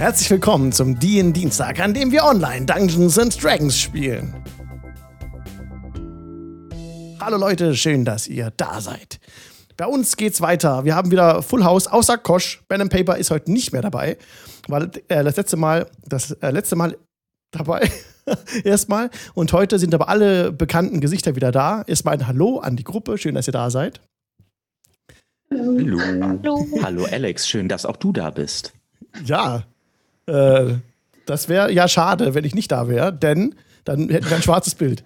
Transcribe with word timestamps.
Herzlich 0.00 0.30
willkommen 0.30 0.72
zum 0.72 0.98
DIN 0.98 1.34
Dienstag, 1.34 1.78
an 1.78 1.92
dem 1.92 2.10
wir 2.10 2.24
online 2.24 2.64
Dungeons 2.64 3.18
and 3.18 3.44
Dragons 3.44 3.78
spielen. 3.78 4.32
Hallo 7.20 7.36
Leute, 7.36 7.76
schön, 7.76 8.06
dass 8.06 8.26
ihr 8.26 8.50
da 8.56 8.80
seid. 8.80 9.20
Bei 9.76 9.84
uns 9.84 10.16
geht's 10.16 10.40
weiter. 10.40 10.86
Wir 10.86 10.94
haben 10.94 11.10
wieder 11.10 11.42
Full 11.42 11.64
House, 11.64 11.86
außer 11.86 12.16
Kosch. 12.16 12.62
Ben 12.66 12.88
Paper 12.88 13.18
ist 13.18 13.30
heute 13.30 13.52
nicht 13.52 13.74
mehr 13.74 13.82
dabei, 13.82 14.16
weil 14.68 14.90
äh, 15.08 15.22
das 15.22 15.36
letzte 15.36 15.58
Mal, 15.58 15.86
das 16.06 16.30
äh, 16.30 16.50
letzte 16.50 16.76
Mal 16.76 16.96
dabei. 17.50 17.86
Erstmal. 18.64 19.10
Und 19.34 19.52
heute 19.52 19.78
sind 19.78 19.94
aber 19.94 20.08
alle 20.08 20.50
bekannten 20.50 21.00
Gesichter 21.00 21.36
wieder 21.36 21.52
da. 21.52 21.82
Erstmal 21.86 22.14
ein 22.14 22.26
Hallo 22.26 22.56
an 22.60 22.74
die 22.74 22.84
Gruppe. 22.84 23.18
Schön, 23.18 23.34
dass 23.34 23.48
ihr 23.48 23.52
da 23.52 23.68
seid. 23.68 24.00
Hallo. 25.50 26.00
Hallo. 26.00 26.66
Hallo 26.82 27.04
Alex, 27.04 27.46
schön, 27.46 27.68
dass 27.68 27.84
auch 27.84 27.98
du 27.98 28.12
da 28.12 28.30
bist. 28.30 28.72
Ja. 29.26 29.66
Äh, 30.30 30.78
das 31.26 31.48
wäre 31.48 31.72
ja 31.72 31.88
schade, 31.88 32.34
wenn 32.34 32.44
ich 32.44 32.54
nicht 32.54 32.72
da 32.72 32.88
wäre, 32.88 33.12
denn 33.12 33.54
dann 33.84 34.08
hätten 34.08 34.28
wir 34.28 34.36
ein 34.36 34.42
schwarzes 34.42 34.74
Bild. 34.74 35.02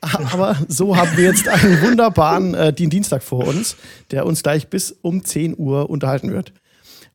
Aber 0.00 0.56
so 0.68 0.96
haben 0.96 1.16
wir 1.16 1.24
jetzt 1.24 1.48
einen 1.48 1.80
wunderbaren 1.82 2.54
äh, 2.54 2.72
Dienstag 2.72 3.22
vor 3.22 3.46
uns, 3.46 3.76
der 4.10 4.26
uns 4.26 4.42
gleich 4.42 4.68
bis 4.68 4.92
um 4.92 5.24
10 5.24 5.56
Uhr 5.56 5.88
unterhalten 5.88 6.32
wird. 6.32 6.52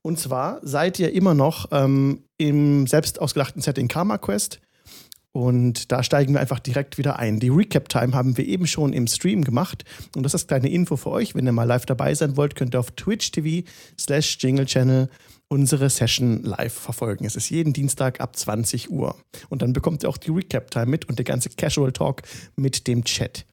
Und 0.01 0.19
zwar 0.19 0.59
seid 0.63 0.97
ihr 0.99 1.13
immer 1.13 1.33
noch 1.33 1.67
ähm, 1.71 2.23
im 2.37 2.87
selbst 2.87 3.21
ausgedachten 3.21 3.61
Setting 3.61 3.87
Karma 3.87 4.17
Quest. 4.17 4.59
Und 5.31 5.91
da 5.91 6.01
steigen 6.01 6.33
wir 6.33 6.39
einfach 6.39 6.59
direkt 6.59 6.97
wieder 6.97 7.19
ein. 7.19 7.39
Die 7.39 7.49
Recap-Time 7.49 8.13
haben 8.13 8.35
wir 8.37 8.47
eben 8.47 8.65
schon 8.65 8.93
im 8.93 9.05
Stream 9.05 9.43
gemacht. 9.43 9.83
Und 10.15 10.23
das 10.23 10.33
ist 10.33 10.47
kleine 10.47 10.69
Info 10.69 10.97
für 10.97 11.11
euch. 11.11 11.35
Wenn 11.35 11.45
ihr 11.45 11.51
mal 11.51 11.65
live 11.65 11.85
dabei 11.85 12.15
sein 12.15 12.35
wollt, 12.35 12.55
könnt 12.55 12.73
ihr 12.73 12.79
auf 12.79 12.91
Twitch 12.91 13.31
TV 13.31 13.67
slash 13.99 14.37
Jingle 14.39 14.65
Channel 14.65 15.09
unsere 15.49 15.89
Session 15.89 16.43
live 16.43 16.73
verfolgen. 16.73 17.25
Es 17.25 17.35
ist 17.35 17.49
jeden 17.49 17.73
Dienstag 17.73 18.21
ab 18.21 18.35
20 18.35 18.91
Uhr. 18.91 19.15
Und 19.49 19.61
dann 19.61 19.73
bekommt 19.73 20.03
ihr 20.03 20.09
auch 20.09 20.17
die 20.17 20.29
Recap-Time 20.29 20.85
mit 20.85 21.09
und 21.09 21.17
der 21.17 21.25
ganze 21.25 21.49
Casual 21.49 21.91
Talk 21.91 22.21
mit 22.55 22.87
dem 22.87 23.03
Chat. 23.03 23.45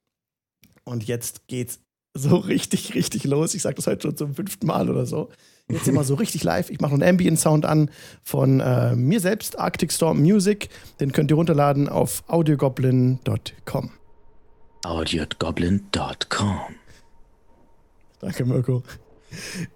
Und 0.84 1.04
jetzt 1.04 1.48
geht's 1.48 1.80
so 2.14 2.36
richtig, 2.36 2.94
richtig 2.94 3.24
los. 3.24 3.54
Ich 3.54 3.62
sage 3.62 3.76
das 3.76 3.86
heute 3.86 4.02
schon 4.02 4.16
zum 4.16 4.34
fünften 4.34 4.66
Mal 4.66 4.90
oder 4.90 5.06
so. 5.06 5.30
Jetzt 5.68 5.86
sind 5.86 5.94
wir 5.94 6.04
so 6.04 6.14
richtig 6.16 6.44
live. 6.44 6.70
Ich 6.70 6.80
mache 6.80 6.92
noch 6.92 7.00
einen 7.00 7.10
Ambient-Sound 7.10 7.64
an 7.64 7.90
von 8.22 8.60
äh, 8.60 8.94
mir 8.94 9.20
selbst, 9.20 9.58
Arctic 9.58 9.90
Storm 9.90 10.20
Music. 10.20 10.68
Den 11.00 11.12
könnt 11.12 11.30
ihr 11.30 11.36
runterladen 11.36 11.88
auf 11.88 12.22
audiogoblin.com. 12.28 13.90
audiogoblin.com. 14.84 16.60
Danke, 18.20 18.44
Mirko. 18.44 18.82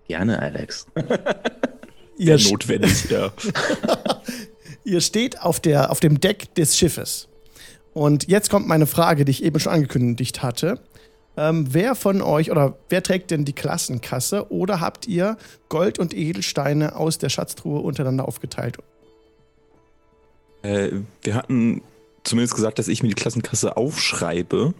Gerne, 0.06 0.38
Alex. 0.38 0.86
Ihr, 2.20 2.38
notwendig, 2.38 3.08
ja. 3.08 3.32
ihr 4.84 5.00
steht 5.00 5.40
auf, 5.40 5.58
der, 5.58 5.90
auf 5.90 6.00
dem 6.00 6.20
Deck 6.20 6.54
des 6.54 6.76
Schiffes. 6.76 7.28
Und 7.94 8.28
jetzt 8.28 8.50
kommt 8.50 8.68
meine 8.68 8.86
Frage, 8.86 9.24
die 9.24 9.30
ich 9.30 9.42
eben 9.42 9.58
schon 9.58 9.72
angekündigt 9.72 10.42
hatte. 10.42 10.80
Ähm, 11.38 11.68
wer 11.70 11.94
von 11.94 12.20
euch 12.20 12.50
oder 12.50 12.76
wer 12.90 13.02
trägt 13.02 13.30
denn 13.30 13.46
die 13.46 13.54
Klassenkasse 13.54 14.52
oder 14.52 14.80
habt 14.80 15.08
ihr 15.08 15.38
Gold 15.70 15.98
und 15.98 16.12
Edelsteine 16.12 16.94
aus 16.94 17.16
der 17.16 17.30
Schatztruhe 17.30 17.80
untereinander 17.80 18.28
aufgeteilt? 18.28 18.76
Äh, 20.60 20.90
wir 21.22 21.34
hatten 21.34 21.80
zumindest 22.22 22.54
gesagt, 22.54 22.78
dass 22.78 22.88
ich 22.88 23.02
mir 23.02 23.08
die 23.08 23.14
Klassenkasse 23.14 23.78
aufschreibe. 23.78 24.74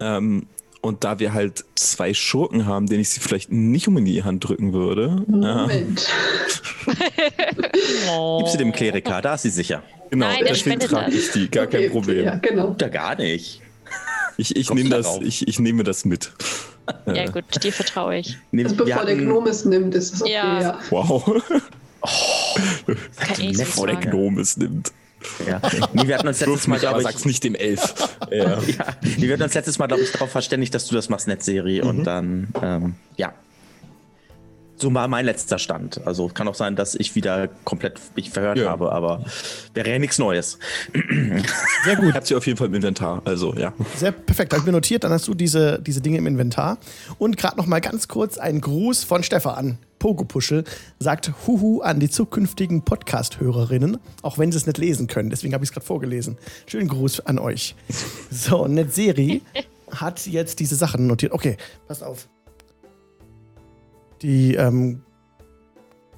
Ähm, 0.00 0.46
und 0.82 1.04
da 1.04 1.18
wir 1.18 1.32
halt 1.32 1.64
zwei 1.76 2.12
Schurken 2.12 2.66
haben, 2.66 2.86
denen 2.86 3.00
ich 3.00 3.08
sie 3.08 3.20
vielleicht 3.20 3.50
nicht 3.50 3.88
um 3.88 3.96
in 3.96 4.04
die 4.04 4.22
Hand 4.24 4.46
drücken 4.46 4.72
würde. 4.74 5.24
Moment. 5.26 6.06
oh. 8.10 8.38
Gib 8.40 8.48
sie 8.48 8.58
dem 8.58 8.72
Kleriker, 8.72 9.22
da 9.22 9.34
ist 9.34 9.42
sie 9.42 9.50
sicher. 9.50 9.82
Genau, 10.10 10.26
Nein, 10.26 10.44
deswegen 10.46 10.80
trage 10.80 11.12
ich 11.14 11.30
die, 11.30 11.48
gar 11.50 11.66
kein 11.66 11.80
Okay, 11.82 11.90
Problem. 11.90 12.24
Ja, 12.24 12.34
genau. 12.36 12.74
Da 12.76 12.88
gar 12.88 13.16
nicht. 13.16 13.62
Ich, 14.36 14.56
ich 14.56 14.70
nehme 14.70 14.90
das, 14.90 15.18
ich, 15.22 15.46
ich 15.46 15.58
nehme 15.58 15.84
das 15.84 16.04
mit. 16.04 16.32
Ja, 17.06 17.30
gut, 17.30 17.44
dir 17.62 17.72
vertraue 17.72 18.16
ich. 18.18 18.36
Nee, 18.50 18.64
Also 18.64 18.76
bevor 18.76 19.04
der 19.06 19.14
hatten- 19.14 19.24
Gnome 19.26 19.50
es 19.50 19.64
nimmt, 19.64 19.94
ist 19.94 20.14
es 20.14 20.22
okay, 20.22 20.32
Ja. 20.32 20.60
ja. 20.60 20.78
Wow. 20.90 21.42
Kann 22.04 23.40
ich 23.40 23.56
Bevor 23.56 23.86
der 23.86 23.96
sagen. 23.96 24.10
Gnome 24.10 24.40
es 24.40 24.56
nimmt. 24.56 24.92
Ja. 25.46 25.60
Nee, 25.92 26.06
wir 26.06 26.16
hatten 26.18 26.28
uns 26.28 26.40
letztes 26.40 26.66
Mal, 26.66 26.78
glaube 26.78 27.02
sag's 27.02 27.20
ich, 27.20 27.24
nicht 27.26 27.44
dem 27.44 27.54
Elf. 27.54 27.94
ja. 28.30 28.58
ja, 28.60 28.86
nee, 29.02 29.22
wir 29.22 29.32
hatten 29.34 29.42
uns 29.42 29.54
letztes 29.54 29.78
Mal, 29.78 29.86
glaube 29.86 30.02
ich, 30.02 30.12
darauf 30.12 30.30
verständigt, 30.30 30.74
dass 30.74 30.86
du 30.86 30.94
das 30.94 31.08
machst, 31.08 31.28
Netzserie. 31.28 31.82
Mhm. 31.82 31.88
Und 31.88 32.04
dann, 32.04 32.48
ähm, 32.62 32.94
ja. 33.16 33.32
So 34.76 34.92
war 34.92 35.06
mein 35.06 35.24
letzter 35.26 35.58
Stand. 35.60 36.04
Also 36.06 36.26
kann 36.26 36.48
auch 36.48 36.56
sein, 36.56 36.74
dass 36.74 36.96
ich 36.96 37.14
wieder 37.14 37.48
komplett 37.64 38.00
mich 38.16 38.30
verhört 38.30 38.58
Ja. 38.58 38.70
habe, 38.70 38.90
aber 38.90 39.24
wäre 39.74 39.88
ja 39.90 39.98
nichts 40.00 40.18
Neues. 40.18 40.58
Sehr 41.84 41.96
gut. 41.96 42.08
Ich 42.08 42.14
hab 42.14 42.26
sie 42.26 42.34
auf 42.34 42.44
jeden 42.46 42.58
Fall 42.58 42.66
im 42.66 42.74
Inventar, 42.74 43.22
also 43.24 43.54
ja. 43.54 43.72
Sehr 43.96 44.10
perfekt. 44.10 44.52
Habe 44.52 44.62
ich 44.62 44.66
mir 44.66 44.72
notiert, 44.72 45.04
dann 45.04 45.12
hast 45.12 45.28
du 45.28 45.34
diese, 45.34 45.80
diese 45.80 46.00
Dinge 46.00 46.18
im 46.18 46.26
Inventar. 46.26 46.78
Und 47.18 47.36
gerade 47.36 47.58
noch 47.58 47.66
mal 47.66 47.80
ganz 47.80 48.08
kurz 48.08 48.38
ein 48.38 48.60
Gruß 48.60 49.04
von 49.04 49.22
Stefan. 49.22 49.78
Pogopuschel 50.02 50.64
sagt 50.98 51.32
Huhu 51.46 51.80
an 51.80 52.00
die 52.00 52.10
zukünftigen 52.10 52.82
Podcast-Hörerinnen, 52.82 53.98
auch 54.22 54.36
wenn 54.36 54.50
sie 54.50 54.58
es 54.58 54.66
nicht 54.66 54.78
lesen 54.78 55.06
können. 55.06 55.30
Deswegen 55.30 55.54
habe 55.54 55.62
ich 55.62 55.70
es 55.70 55.72
gerade 55.72 55.86
vorgelesen. 55.86 56.38
Schönen 56.66 56.88
Gruß 56.88 57.20
an 57.20 57.38
euch. 57.38 57.76
So, 58.28 58.66
Netzeri 58.66 59.42
hat 59.92 60.26
jetzt 60.26 60.58
diese 60.58 60.74
Sachen 60.74 61.06
notiert. 61.06 61.30
Okay, 61.30 61.56
passt 61.86 62.02
auf. 62.02 62.26
Die, 64.22 64.56
ähm, 64.56 65.02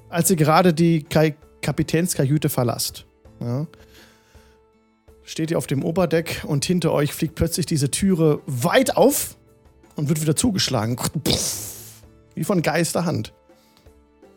als 0.09 0.31
ihr 0.31 0.35
gerade 0.35 0.73
die 0.73 1.03
Kai 1.03 1.35
Kapitänskajüte 1.61 2.49
verlasst, 2.49 3.05
ja, 3.39 3.67
steht 5.21 5.51
ihr 5.51 5.59
auf 5.59 5.67
dem 5.67 5.83
Oberdeck 5.83 6.43
und 6.47 6.65
hinter 6.65 6.91
euch 6.91 7.13
fliegt 7.13 7.35
plötzlich 7.35 7.67
diese 7.67 7.91
Türe 7.91 8.41
weit 8.47 8.97
auf 8.97 9.37
und 9.95 10.09
wird 10.09 10.23
wieder 10.23 10.35
zugeschlagen. 10.35 10.97
Wie 12.33 12.43
von 12.43 12.63
Geisterhand. 12.63 13.31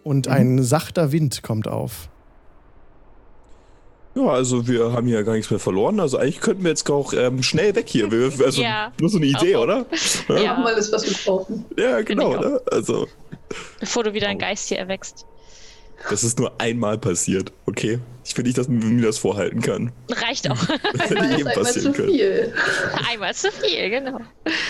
Und 0.09 0.27
ein 0.27 0.63
sachter 0.63 1.13
Wind 1.13 1.43
kommt 1.43 1.69
auf. 1.69 2.09
Ja, 4.15 4.23
also 4.29 4.67
wir 4.67 4.93
haben 4.95 5.07
hier 5.07 5.23
gar 5.23 5.35
nichts 5.35 5.51
mehr 5.51 5.61
verloren. 5.61 6.01
Also 6.01 6.17
eigentlich 6.17 6.41
könnten 6.41 6.63
wir 6.63 6.71
jetzt 6.71 6.89
auch 6.91 7.13
ähm, 7.13 7.43
schnell 7.43 7.75
weg 7.75 7.91
hier. 7.91 8.11
Wir, 8.11 8.33
also 8.43 8.63
Ja. 8.63 8.91
nur 8.99 9.11
so 9.11 9.19
eine 9.19 9.27
Idee, 9.27 9.57
Auch- 9.57 9.65
oder? 9.65 9.85
Wir 10.29 10.43
Ja. 10.45 10.57
haben 10.57 10.65
alles, 10.65 10.91
was 10.93 11.05
wir 11.07 11.15
brauchen. 11.27 11.67
Ja, 11.77 12.01
genau. 12.01 12.37
Ne? 12.41 12.59
Also 12.73 13.07
Bevor 13.81 14.05
du 14.05 14.15
wieder 14.15 14.29
ein 14.29 14.39
Geist 14.39 14.69
hier 14.71 14.79
erwächst. 14.79 15.27
Das 16.11 16.25
ist 16.25 16.39
nur 16.39 16.61
einmal 16.61 16.99
passiert, 16.99 17.53
okay? 17.67 17.99
Ich 18.25 18.37
will 18.37 18.45
nicht, 18.45 18.59
dass 18.59 18.69
man 18.69 18.79
mir 18.97 19.07
das 19.07 19.19
vorhalten 19.19 19.61
kann. 19.63 19.91
Reicht 20.11 20.51
auch. 20.51 20.57
Das 20.93 21.11
hätte 21.11 21.21
Einmal 21.21 21.31
ist 21.31 21.47
einmal 21.47 21.55
passieren 21.55 21.95
zu 21.95 22.03
können. 22.03 22.09
viel. 22.13 22.55
Einmal 23.11 23.35
zu 23.35 23.51
viel, 23.53 23.91
genau. 23.91 24.21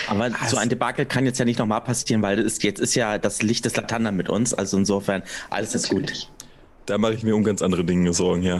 Aber 0.07 0.31
so 0.47 0.57
ein 0.57 0.69
Debakel 0.69 1.05
kann 1.05 1.25
jetzt 1.25 1.39
ja 1.39 1.45
nicht 1.45 1.59
nochmal 1.59 1.81
passieren, 1.81 2.21
weil 2.21 2.39
ist, 2.39 2.63
jetzt 2.63 2.79
ist 2.79 2.95
ja 2.95 3.17
das 3.17 3.41
Licht 3.41 3.65
des 3.65 3.75
Latanda 3.75 4.11
mit 4.11 4.29
uns. 4.29 4.53
Also 4.53 4.77
insofern, 4.77 5.23
alles 5.49 5.75
ist 5.75 5.89
gut. 5.89 6.01
Natürlich. 6.01 6.29
Da 6.85 6.97
mache 6.97 7.13
ich 7.13 7.23
mir 7.23 7.35
um 7.35 7.43
ganz 7.43 7.61
andere 7.61 7.83
Dinge 7.83 8.13
Sorgen, 8.13 8.41
ja. 8.41 8.59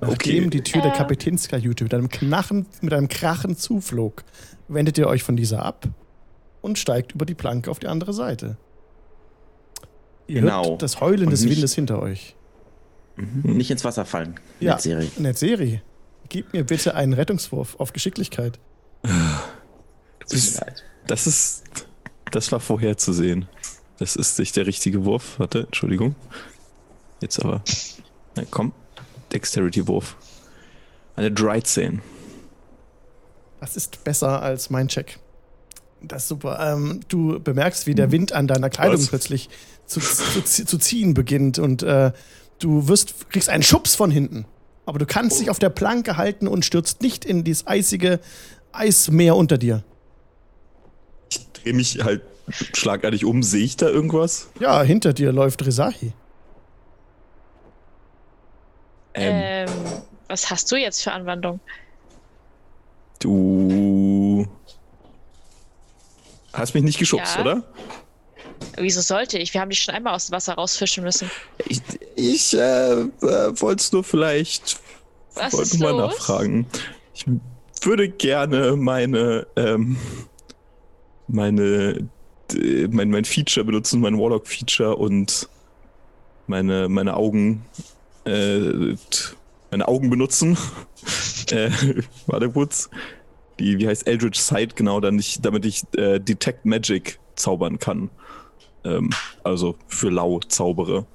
Nachdem 0.00 0.50
die 0.50 0.62
Tür 0.62 0.82
der 0.82 0.92
Äh. 0.92 0.96
Kapitänskajüte 0.96 1.84
mit 1.84 1.94
einem, 1.94 2.08
Knachen, 2.08 2.66
mit 2.80 2.92
einem 2.92 3.08
Krachen 3.08 3.56
zuflog, 3.56 4.22
wendet 4.68 4.98
ihr 4.98 5.08
euch 5.08 5.22
von 5.22 5.36
dieser 5.36 5.64
ab 5.64 5.88
und 6.60 6.78
steigt 6.78 7.12
über 7.12 7.24
die 7.26 7.34
Planke 7.34 7.70
auf 7.70 7.78
die 7.78 7.88
andere 7.88 8.12
Seite. 8.12 8.56
Ihr 10.26 10.40
Genau. 10.42 10.70
hört 10.70 10.82
das 10.82 11.00
Heulen 11.00 11.24
Und 11.26 11.30
des 11.32 11.42
nicht- 11.42 11.56
Windes 11.56 11.74
hinter 11.74 12.00
euch. 12.00 12.34
Mhm. 13.16 13.56
Nicht 13.56 13.70
ins 13.70 13.84
Wasser 13.84 14.04
fallen. 14.04 14.40
Ja, 14.60 14.74
Netzserie. 14.74 15.10
Netzeri, 15.18 15.82
gib 16.28 16.52
mir 16.52 16.64
bitte 16.64 16.94
einen 16.94 17.12
Rettungswurf 17.12 17.76
auf 17.78 17.92
Geschicklichkeit. 17.92 18.58
Mir 19.02 19.10
leid. 20.30 20.84
Das 21.06 21.26
ist. 21.26 21.64
Das 22.30 22.50
war 22.52 22.60
vorherzusehen. 22.60 23.46
Das 23.98 24.16
ist 24.16 24.38
nicht 24.38 24.56
der 24.56 24.66
richtige 24.66 25.04
Wurf. 25.04 25.38
Warte, 25.38 25.60
Entschuldigung. 25.64 26.14
Jetzt 27.20 27.38
aber. 27.44 27.62
Na 28.36 28.44
komm. 28.50 28.72
Dexterity-Wurf. 29.32 30.16
Eine 31.16 31.30
13. 31.30 32.00
Das 33.60 33.76
ist 33.76 34.02
besser 34.04 34.40
als 34.42 34.70
mein 34.70 34.88
Check. 34.88 35.18
Das 36.00 36.22
ist 36.22 36.28
super. 36.28 36.58
Ähm, 36.72 37.00
du 37.08 37.38
bemerkst, 37.38 37.86
wie 37.86 37.94
der 37.94 38.10
Wind 38.10 38.32
an 38.32 38.46
deiner 38.46 38.70
Kleidung 38.70 38.98
Was? 38.98 39.08
plötzlich 39.08 39.50
zu, 40.00 40.42
zu, 40.44 40.64
zu 40.66 40.78
ziehen 40.78 41.14
beginnt 41.14 41.58
und 41.58 41.82
äh, 41.82 42.12
du 42.58 42.88
wirst, 42.88 43.30
kriegst 43.30 43.48
einen 43.48 43.62
Schubs 43.62 43.94
von 43.94 44.10
hinten. 44.10 44.44
Aber 44.86 44.98
du 44.98 45.06
kannst 45.06 45.40
dich 45.40 45.48
auf 45.50 45.58
der 45.58 45.70
Planke 45.70 46.16
halten 46.16 46.48
und 46.48 46.64
stürzt 46.64 47.02
nicht 47.02 47.24
in 47.24 47.44
dieses 47.44 47.66
eisige 47.66 48.18
Eismeer 48.72 49.36
unter 49.36 49.58
dir. 49.58 49.84
Ich 51.30 51.46
drehe 51.52 51.72
mich 51.72 52.02
halt 52.02 52.22
schlagartig 52.74 53.24
um. 53.24 53.42
Sehe 53.42 53.62
ich 53.64 53.76
da 53.76 53.88
irgendwas? 53.88 54.48
Ja, 54.58 54.82
hinter 54.82 55.12
dir 55.12 55.32
läuft 55.32 55.64
Rezahi. 55.64 56.12
Ähm, 59.14 59.68
Ähm, 59.68 59.68
was 60.28 60.50
hast 60.50 60.70
du 60.72 60.76
jetzt 60.76 61.02
für 61.02 61.12
Anwandlung? 61.12 61.60
du. 63.20 64.46
Hast 66.52 66.74
mich 66.74 66.82
nicht 66.82 66.98
geschubst, 66.98 67.36
Ja. 67.36 67.40
oder? 67.40 67.62
Wieso 68.78 69.00
sollte 69.00 69.38
ich? 69.38 69.52
Wir 69.54 69.60
haben 69.60 69.70
die 69.70 69.76
schon 69.76 69.94
einmal 69.94 70.14
aus 70.14 70.26
dem 70.26 70.32
Wasser 70.32 70.54
rausfischen 70.54 71.04
müssen. 71.04 71.30
Ich, 71.68 71.80
ich 72.16 72.54
äh, 72.54 72.92
äh, 72.92 73.06
wollte 73.20 73.80
es 73.80 73.92
nur 73.92 74.04
vielleicht 74.04 74.78
Was 75.34 75.52
wollte 75.52 75.78
mal 75.78 75.90
los? 75.90 76.12
nachfragen. 76.12 76.66
Ich 77.14 77.26
würde 77.82 78.08
gerne 78.08 78.76
meine, 78.76 79.46
ähm, 79.56 79.96
meine, 81.28 82.08
d- 82.52 82.88
mein, 82.90 83.10
mein 83.10 83.24
Feature 83.24 83.64
benutzen, 83.64 84.00
mein 84.00 84.18
Warlock-Feature 84.18 84.96
und 84.96 85.48
meine, 86.46 86.88
meine 86.88 87.16
Augen, 87.16 87.64
äh, 88.24 88.94
meine 89.70 89.88
Augen 89.88 90.10
benutzen. 90.10 90.56
äh, 91.50 91.70
warte 92.26 92.50
kurz. 92.50 92.90
Die, 93.58 93.78
wie 93.78 93.86
heißt 93.86 94.06
Eldritch 94.06 94.38
Sight, 94.40 94.76
genau, 94.76 95.00
dann 95.00 95.16
nicht, 95.16 95.44
damit 95.44 95.64
ich 95.64 95.82
äh, 95.96 96.18
Detect 96.18 96.64
Magic 96.64 97.18
zaubern 97.36 97.78
kann. 97.78 98.10
Ähm, 98.84 99.10
also 99.44 99.76
für 99.86 100.10
lau 100.10 100.40
zaubere 100.40 101.06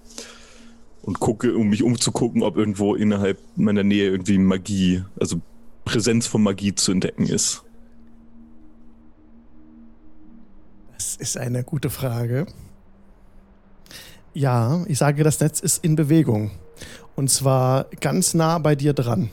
und 1.02 1.20
gucke, 1.20 1.56
um 1.56 1.70
mich 1.70 1.84
umzugucken, 1.84 2.44
ob 2.44 2.58
irgendwo 2.58 2.96
innerhalb 2.96 3.40
meiner 3.56 3.84
Nähe 3.84 4.10
irgendwie 4.10 4.38
Magie, 4.38 5.04
also 5.20 5.40
Präsenz 5.86 6.28
von 6.28 6.44
Magie 6.44 6.76
zu 6.76 6.92
entdecken 6.92 7.28
ist. 7.28 7.64
Das 10.94 11.16
ist 11.16 11.38
eine 11.38 11.64
gute 11.64 11.90
Frage. 11.90 12.46
Ja, 14.34 14.84
ich 14.88 14.98
sage, 14.98 15.24
das 15.24 15.40
Netz 15.40 15.62
ist 15.62 15.84
in 15.84 15.96
Bewegung. 15.96 16.52
Und 17.16 17.30
zwar 17.30 17.86
ganz 18.02 18.34
nah 18.34 18.60
bei 18.60 18.76
dir 18.76 18.94
dran. 18.94 19.30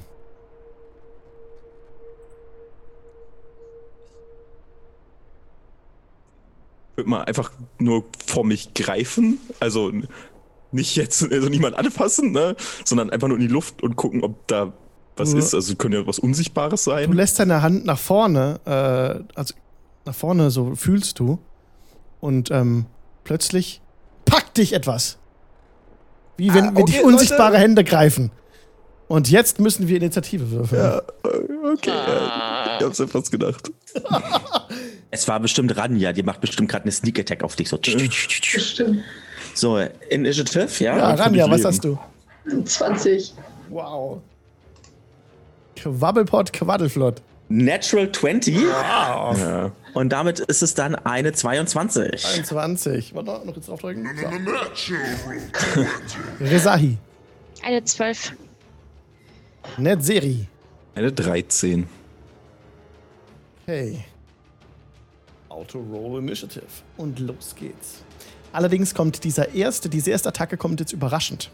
Würde 6.96 7.10
man 7.10 7.22
einfach 7.22 7.50
nur 7.78 8.04
vor 8.26 8.44
mich 8.44 8.72
greifen, 8.74 9.38
also 9.60 9.90
nicht 10.72 10.96
jetzt, 10.96 11.30
also 11.32 11.48
niemand 11.48 11.76
anfassen, 11.76 12.32
ne, 12.32 12.54
sondern 12.84 13.10
einfach 13.10 13.28
nur 13.28 13.36
in 13.36 13.42
die 13.42 13.52
Luft 13.52 13.82
und 13.82 13.96
gucken, 13.96 14.22
ob 14.22 14.46
da 14.48 14.72
was 15.16 15.32
Ja. 15.32 15.38
ist. 15.38 15.54
Also 15.54 15.74
könnte 15.76 15.98
ja 15.98 16.06
was 16.06 16.18
Unsichtbares 16.18 16.84
Du 16.84 16.90
sein. 16.90 17.12
lässt 17.12 17.38
deine 17.38 17.62
Hand 17.62 17.84
nach 17.84 17.98
vorne, 17.98 18.60
äh, 18.64 19.24
also 19.38 19.54
nach 20.04 20.14
vorne 20.14 20.50
so 20.50 20.74
fühlst 20.74 21.18
du. 21.18 21.38
Und 22.20 22.50
ähm, 22.50 22.86
plötzlich 23.24 23.80
packt 24.24 24.56
dich 24.56 24.72
etwas. 24.72 25.18
Wie 26.36 26.52
wenn, 26.54 26.64
Ah, 26.64 26.72
okay, 26.74 26.84
dich 26.92 27.04
unsichtbare 27.04 27.52
Leute. 27.52 27.62
Hände 27.62 27.84
greifen. 27.84 28.30
Und 29.06 29.30
jetzt 29.30 29.60
müssen 29.60 29.86
wir 29.86 29.96
Initiative 29.98 30.50
würfeln. 30.50 30.82
Ja, 30.82 31.02
okay, 31.72 31.90
ja, 31.90 32.76
ich 32.78 32.84
hab's 32.84 32.98
ja 32.98 33.06
fast 33.06 33.30
gedacht. 33.30 33.70
Es 35.14 35.28
war 35.28 35.38
bestimmt 35.38 35.76
Ranja, 35.76 36.12
die 36.12 36.24
macht 36.24 36.40
bestimmt 36.40 36.68
gerade 36.68 36.82
eine 36.82 36.90
Sneak 36.90 37.20
Attack 37.20 37.44
auf 37.44 37.54
dich. 37.54 37.68
So, 37.68 37.78
Bestimmt. 37.78 39.04
so 39.54 39.78
Initiative, 40.10 40.68
ja? 40.82 40.96
Ja, 40.98 41.14
Ranja, 41.14 41.48
was 41.48 41.64
hast 41.64 41.84
du? 41.84 41.96
20. 42.64 43.32
Wow. 43.70 44.20
Quabbelpot, 45.76 46.52
Quaddelflott. 46.52 47.22
Natural 47.48 48.10
20 48.10 48.56
Ja. 48.56 49.70
und 49.92 50.08
damit 50.08 50.40
ist 50.40 50.62
es 50.64 50.74
dann 50.74 50.96
eine 50.96 51.32
22. 51.32 52.26
21. 52.34 53.14
Warte, 53.14 53.46
noch 53.46 53.54
jetzt 53.54 53.68
draufdrücken. 53.68 54.08
So. 54.16 54.26
Rezahi. 56.44 56.98
Eine 57.62 57.84
12. 57.84 58.32
Netzeri. 59.78 60.48
Eine 60.96 61.12
13. 61.12 61.86
Okay. 63.62 64.04
Auto 65.54 65.78
Roll 65.78 66.20
Initiative. 66.20 66.66
Und 66.96 67.20
los 67.20 67.54
geht's. 67.56 68.02
Allerdings 68.52 68.94
kommt 68.94 69.24
dieser 69.24 69.54
erste, 69.54 69.88
diese 69.88 70.10
erste 70.10 70.28
Attacke 70.28 70.56
kommt 70.56 70.80
jetzt 70.80 70.92
überraschend. 70.92 71.50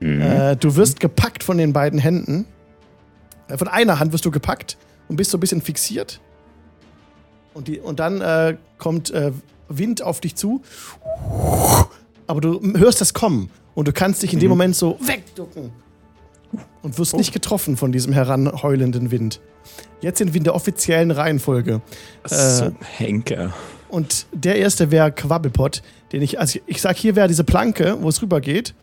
Äh, 0.00 0.56
du 0.56 0.76
wirst 0.76 1.00
gepackt 1.00 1.42
von 1.42 1.58
den 1.58 1.72
beiden 1.72 1.98
Händen. 1.98 2.46
Äh, 3.48 3.56
von 3.56 3.68
einer 3.68 3.98
Hand 3.98 4.12
wirst 4.12 4.24
du 4.24 4.30
gepackt 4.30 4.76
und 5.08 5.16
bist 5.16 5.30
so 5.30 5.38
ein 5.38 5.40
bisschen 5.40 5.60
fixiert. 5.60 6.20
Und, 7.54 7.68
die, 7.68 7.80
und 7.80 7.98
dann 7.98 8.20
äh, 8.20 8.56
kommt 8.78 9.10
äh, 9.10 9.32
Wind 9.68 10.02
auf 10.02 10.20
dich 10.20 10.36
zu. 10.36 10.62
Aber 12.26 12.40
du 12.40 12.60
hörst 12.76 13.00
das 13.00 13.14
kommen. 13.14 13.50
Und 13.74 13.88
du 13.88 13.92
kannst 13.92 14.22
dich 14.22 14.32
in 14.32 14.40
dem 14.40 14.50
Moment 14.50 14.76
so 14.76 14.98
wegducken. 15.00 15.72
Und 16.82 16.98
wirst 16.98 17.16
nicht 17.16 17.32
getroffen 17.32 17.76
von 17.76 17.92
diesem 17.92 18.12
heranheulenden 18.12 19.10
Wind. 19.10 19.40
Jetzt 20.00 20.18
sind 20.18 20.32
wir 20.32 20.38
in 20.38 20.44
der 20.44 20.54
offiziellen 20.54 21.10
Reihenfolge. 21.10 21.82
So 22.24 22.64
ein 22.64 22.76
Henker. 22.96 23.52
Und 23.88 24.26
der 24.32 24.56
erste 24.56 24.90
wäre 24.90 25.12
Quabbelpot, 25.12 25.82
den 26.12 26.22
ich, 26.22 26.38
also 26.38 26.58
ich 26.66 26.80
sag, 26.80 26.96
hier 26.96 27.16
wäre 27.16 27.28
diese 27.28 27.44
Planke, 27.44 27.96
wo 28.00 28.08
es 28.08 28.22
rübergeht. 28.22 28.74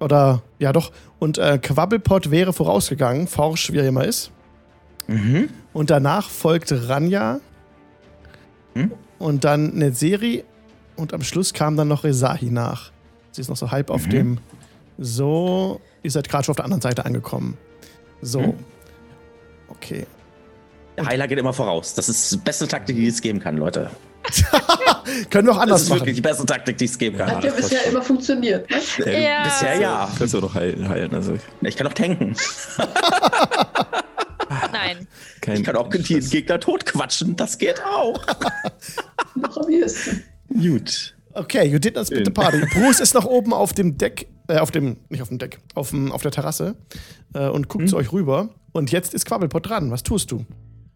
Oder, 0.00 0.42
ja 0.58 0.72
doch. 0.72 0.90
Und 1.18 1.38
äh, 1.38 1.58
Quabbelpot 1.58 2.30
wäre 2.30 2.52
vorausgegangen, 2.52 3.28
forsch, 3.28 3.72
wie 3.72 3.78
er 3.78 3.86
immer 3.86 4.04
ist. 4.04 4.30
Mhm. 5.06 5.48
Und 5.72 5.90
danach 5.90 6.28
folgt 6.28 6.72
Ranja. 6.72 7.40
Hm? 8.74 8.92
Und 9.18 9.44
dann 9.44 9.74
Nezeri. 9.74 10.44
Und 10.96 11.14
am 11.14 11.22
Schluss 11.22 11.54
kam 11.54 11.76
dann 11.76 11.88
noch 11.88 12.04
Rezahi 12.04 12.50
nach. 12.50 12.90
Sie 13.30 13.40
ist 13.40 13.48
noch 13.48 13.56
so 13.56 13.70
halb 13.70 13.90
auf 13.90 14.08
dem. 14.08 14.38
So. 14.98 15.80
Ihr 16.02 16.10
seid 16.10 16.28
gerade 16.28 16.44
schon 16.44 16.52
auf 16.52 16.56
der 16.56 16.64
anderen 16.64 16.80
Seite 16.82 17.04
angekommen. 17.04 17.56
So. 18.20 18.40
Hm? 18.42 18.54
Okay. 19.68 20.06
Der 20.96 21.06
Heiler 21.06 21.26
geht 21.28 21.38
immer 21.38 21.52
voraus. 21.52 21.94
Das 21.94 22.08
ist 22.08 22.32
die 22.32 22.36
beste 22.36 22.68
Taktik, 22.68 22.96
die 22.96 23.06
es 23.06 23.20
geben 23.20 23.40
kann, 23.40 23.56
Leute. 23.56 23.90
Können 25.30 25.46
wir 25.48 25.52
auch 25.52 25.56
Das 25.56 25.62
anders 25.62 25.82
ist 25.82 25.88
machen. 25.88 26.00
wirklich 26.00 26.16
die 26.16 26.20
beste 26.22 26.46
Taktik, 26.46 26.78
die 26.78 26.84
es 26.84 26.96
geben 26.98 27.18
kann. 27.18 27.30
Hat 27.36 27.44
ja 27.44 27.50
bisher 27.50 27.84
immer 27.86 28.02
funktioniert. 28.02 28.68
Ne? 28.70 28.76
Äh, 29.06 29.24
Ja. 29.24 29.42
Bisher 29.44 29.80
ja. 29.80 30.10
Kannst 30.16 30.34
du 30.34 30.40
doch 30.40 30.54
heilen. 30.54 30.88
heilen 30.88 31.14
also 31.14 31.36
Ich 31.62 31.76
kann 31.76 31.86
auch 31.86 31.92
tanken. 31.92 32.36
Nein. 34.72 35.06
kein, 35.40 35.56
Ich 35.56 35.64
kann 35.64 35.76
auch 35.76 35.88
den 35.88 36.02
Gegner 36.04 36.60
totquatschen. 36.60 37.36
Das 37.36 37.58
geht 37.58 37.82
auch. 37.84 38.20
Noch 39.34 39.56
am 39.56 39.68
ehesten. 39.70 40.22
Gut. 40.48 41.11
Okay, 41.34 41.66
you 41.66 41.78
did 41.78 41.94
not 41.94 42.06
split 42.06 42.24
the 42.26 42.32
party. 42.32 42.58
Bruce 42.74 43.00
ist 43.00 43.14
noch 43.14 43.24
oben 43.24 43.52
auf 43.52 43.72
dem 43.72 43.96
Deck, 43.98 44.28
äh, 44.48 44.58
auf 44.58 44.70
dem, 44.70 44.96
nicht 45.08 45.22
auf 45.22 45.28
dem 45.28 45.38
Deck, 45.38 45.58
auf, 45.74 45.90
dem, 45.90 46.12
auf 46.12 46.22
der 46.22 46.30
Terrasse 46.30 46.76
äh, 47.34 47.48
und 47.48 47.68
guckt 47.68 47.82
Hm? 47.82 47.88
zu 47.88 47.96
euch 47.96 48.12
rüber. 48.12 48.50
Und 48.72 48.90
jetzt 48.92 49.14
ist 49.14 49.24
Quabbelpot 49.26 49.68
dran. 49.68 49.90
Was 49.90 50.02
tust 50.02 50.30
du? 50.30 50.44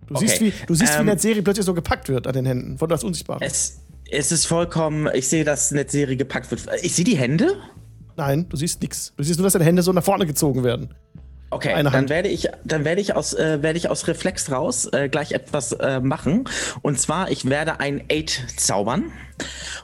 Du 0.06 0.14
Okay, 0.14 0.26
siehst, 0.28 0.40
wie, 0.40 0.52
du 0.66 0.74
siehst, 0.74 0.92
wie 0.92 0.96
ähm, 0.96 1.00
in 1.02 1.06
der 1.08 1.18
Serie 1.18 1.42
plötzlich 1.42 1.66
so 1.66 1.74
gepackt 1.74 2.08
wird 2.08 2.26
an 2.26 2.32
den 2.32 2.46
Händen 2.46 2.78
von 2.78 2.88
das 2.88 3.02
Unsichtbare. 3.04 3.44
Es, 3.44 3.80
es 4.10 4.30
ist 4.30 4.46
vollkommen. 4.46 5.08
Ich 5.14 5.28
sehe, 5.28 5.44
dass 5.44 5.72
eine 5.72 5.88
Serie 5.88 6.16
gepackt 6.16 6.50
wird. 6.50 6.66
Ich 6.82 6.94
sehe 6.94 7.04
die 7.04 7.16
Hände. 7.16 7.56
Nein, 8.16 8.46
du 8.48 8.56
siehst 8.56 8.80
nichts. 8.82 9.12
Du 9.16 9.24
siehst 9.24 9.38
nur, 9.38 9.44
dass 9.44 9.52
deine 9.54 9.64
Hände 9.64 9.82
so 9.82 9.92
nach 9.92 10.04
vorne 10.04 10.26
gezogen 10.26 10.62
werden. 10.64 10.94
Okay, 11.50 11.72
Eine 11.72 11.84
dann 11.84 11.92
Hand. 11.92 12.10
werde 12.10 12.28
ich, 12.28 12.48
dann 12.64 12.84
werde 12.84 13.00
ich 13.00 13.14
aus, 13.14 13.32
äh, 13.32 13.62
werde 13.62 13.78
ich 13.78 13.88
aus 13.88 14.08
Reflex 14.08 14.50
raus 14.50 14.86
äh, 14.92 15.08
gleich 15.08 15.32
etwas 15.32 15.72
äh, 15.72 16.00
machen. 16.00 16.44
Und 16.82 16.98
zwar, 16.98 17.30
ich 17.30 17.48
werde 17.48 17.78
ein 17.78 18.02
8 18.10 18.58
zaubern. 18.60 19.12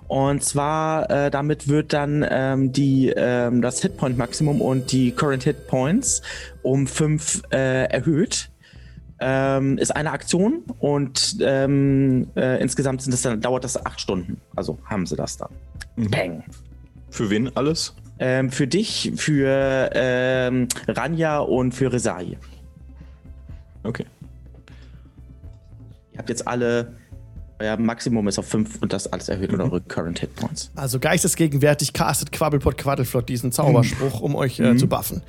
Und 0.08 0.42
zwar, 0.42 1.08
äh, 1.10 1.30
damit 1.30 1.68
wird 1.68 1.92
dann 1.92 2.26
ähm, 2.28 2.72
die, 2.72 3.12
ähm, 3.14 3.62
das 3.62 3.80
Hitpoint 3.80 4.18
Maximum 4.18 4.60
und 4.60 4.90
die 4.90 5.12
Current 5.12 5.44
Hit 5.44 5.68
Points 5.68 6.22
um 6.62 6.86
5 6.86 7.42
äh, 7.52 7.84
erhöht. 7.84 8.50
Ähm, 9.20 9.78
ist 9.78 9.94
eine 9.94 10.10
Aktion 10.10 10.64
und 10.80 11.36
ähm, 11.40 12.28
äh, 12.34 12.60
insgesamt 12.60 13.02
sind 13.02 13.12
das 13.12 13.22
dann, 13.22 13.40
dauert 13.40 13.62
das 13.62 13.86
8 13.86 14.00
Stunden. 14.00 14.40
Also 14.56 14.78
haben 14.86 15.06
sie 15.06 15.14
das 15.14 15.36
dann. 15.36 15.50
Peng. 16.10 16.42
Für 17.08 17.30
wen 17.30 17.54
alles? 17.56 17.94
Ähm, 18.24 18.50
für 18.52 18.68
dich, 18.68 19.12
für 19.16 19.90
ähm, 19.94 20.68
Ranja 20.86 21.38
und 21.40 21.72
für 21.74 21.92
Resai. 21.92 22.38
Okay. 23.82 24.04
Ihr 26.12 26.18
habt 26.18 26.28
jetzt 26.28 26.46
alle, 26.46 26.92
euer 27.58 27.76
Maximum 27.78 28.28
ist 28.28 28.38
auf 28.38 28.46
5 28.46 28.80
und 28.80 28.92
das 28.92 29.12
alles 29.12 29.28
erhöht 29.28 29.52
und 29.52 29.60
eure 29.60 29.80
Current 29.80 30.20
Hit 30.20 30.36
Points. 30.36 30.70
Also 30.76 31.00
geistesgegenwärtig 31.00 31.92
castet 31.92 32.30
Quabbelpot 32.30 32.78
Quaddelflott 32.78 33.28
diesen 33.28 33.50
Zauberspruch, 33.50 34.20
um 34.20 34.36
euch 34.36 34.58
Mhm. 34.60 34.64
äh, 34.66 34.76
zu 34.76 34.86
buffen. 34.86 35.22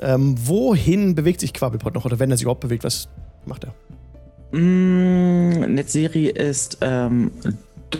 Ähm, 0.00 0.34
wohin 0.44 1.14
bewegt 1.14 1.38
sich 1.40 1.52
Quabbelpot 1.52 1.94
noch? 1.94 2.04
Oder 2.06 2.18
wenn 2.18 2.30
er 2.30 2.36
sich 2.36 2.42
überhaupt 2.42 2.62
bewegt, 2.62 2.82
was 2.82 3.08
macht 3.46 3.64
er? 3.64 3.74
Mm, 4.58 5.74
Netzeri 5.74 6.26
ist 6.26 6.78
ähm, 6.80 7.30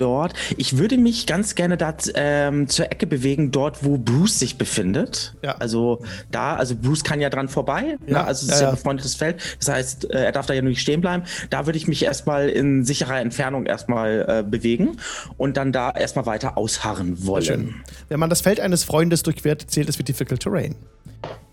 dort. 0.01 0.35
Ich 0.57 0.79
würde 0.79 0.99
mich 0.99 1.27
ganz 1.27 1.55
gerne 1.55 1.77
da 1.77 1.95
ähm, 2.15 2.69
zur 2.69 2.87
Ecke 2.91 3.07
bewegen, 3.07 3.51
dort, 3.51 3.85
wo 3.85 3.99
Bruce 3.99 4.39
sich 4.39 4.59
befindet. 4.59 5.35
Ja. 5.43 5.57
Also 5.59 6.03
da, 6.31 6.57
also 6.57 6.75
Bruce 6.77 7.05
kann 7.05 7.21
ja 7.21 7.31
dran 7.31 7.49
vorbei. 7.49 7.99
Ja, 8.07 8.13
ne? 8.13 8.25
Also 8.25 8.47
es 8.47 8.53
ist 8.53 8.61
ja 8.61 8.67
ja. 8.67 8.69
ein 8.71 8.77
befreundetes 8.77 9.15
Feld. 9.15 9.43
Das 9.59 9.69
heißt, 9.69 10.11
äh, 10.11 10.25
er 10.25 10.33
darf 10.33 10.47
da 10.47 10.55
ja 10.55 10.63
nur 10.63 10.71
nicht 10.71 10.81
stehen 10.81 11.01
bleiben. 11.01 11.25
Da 11.51 11.67
würde 11.67 11.77
ich 11.77 11.89
mich 11.89 12.05
erstmal 12.05 12.49
in 12.49 12.85
sicherer 12.85 13.21
Entfernung 13.21 13.67
erstmal 13.67 14.25
äh, 14.29 14.43
bewegen 14.49 14.97
und 15.37 15.57
dann 15.57 15.73
da 15.73 15.91
erstmal 15.91 16.27
weiter 16.27 16.57
ausharren 16.57 17.27
wollen. 17.27 17.45
Schön. 17.45 17.75
Wenn 18.09 18.21
man 18.21 18.31
das 18.31 18.41
Feld 18.41 18.61
eines 18.61 18.85
Freundes 18.85 19.23
durchquert, 19.23 19.71
zählt 19.71 19.89
es 19.89 19.99
wie 19.99 20.03
Difficult 20.03 20.41
Terrain. 20.41 20.77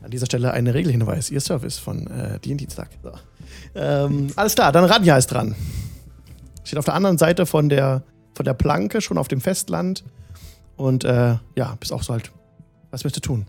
An 0.02 0.12
dieser 0.12 0.26
Stelle 0.26 0.52
ein 0.54 0.68
Regelhinweis, 0.68 1.30
ihr 1.30 1.42
Service 1.42 1.78
von 1.78 2.08
äh, 2.08 2.40
die 2.40 2.56
Dienstag. 2.56 2.90
So. 3.04 3.12
Ähm, 3.76 4.32
alles 4.36 4.56
klar, 4.56 4.72
dann 4.72 4.86
Ranja 4.86 5.18
ist 5.18 5.28
dran. 5.28 5.56
Steht 6.64 6.80
auf 6.80 6.86
der 6.86 6.94
anderen 6.94 7.18
Seite 7.18 7.46
von 7.46 7.70
der 7.70 8.04
von 8.34 8.46
der 8.46 8.54
Planke, 8.54 9.02
schon 9.02 9.18
auf 9.18 9.28
dem 9.28 9.42
Festland. 9.42 10.04
Und 10.76 11.04
äh, 11.04 11.36
ja, 11.56 11.76
bist 11.80 11.92
auch 11.92 12.04
so 12.04 12.14
halt. 12.14 12.32
Was 12.92 13.04
willst 13.04 13.18
du 13.18 13.22
tun? 13.22 13.46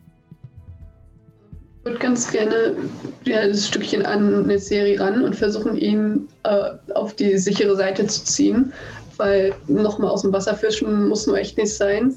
Ich 1.78 1.84
würde 1.86 1.98
ganz 1.98 2.30
gerne 2.30 2.74
ja, 3.24 3.46
das 3.46 3.68
Stückchen 3.68 4.04
an 4.04 4.44
eine 4.44 4.58
Serie 4.58 5.00
ran 5.00 5.24
und 5.24 5.34
versuchen, 5.34 5.76
ihn 5.76 6.28
äh, 6.42 6.72
auf 6.94 7.14
die 7.14 7.38
sichere 7.38 7.74
Seite 7.76 8.06
zu 8.06 8.24
ziehen. 8.24 8.72
Weil 9.16 9.54
nochmal 9.66 10.10
aus 10.10 10.22
dem 10.22 10.32
Wasser 10.32 10.54
fischen 10.54 11.08
muss 11.08 11.26
nur 11.26 11.38
echt 11.38 11.56
nicht 11.56 11.74
sein. 11.74 12.14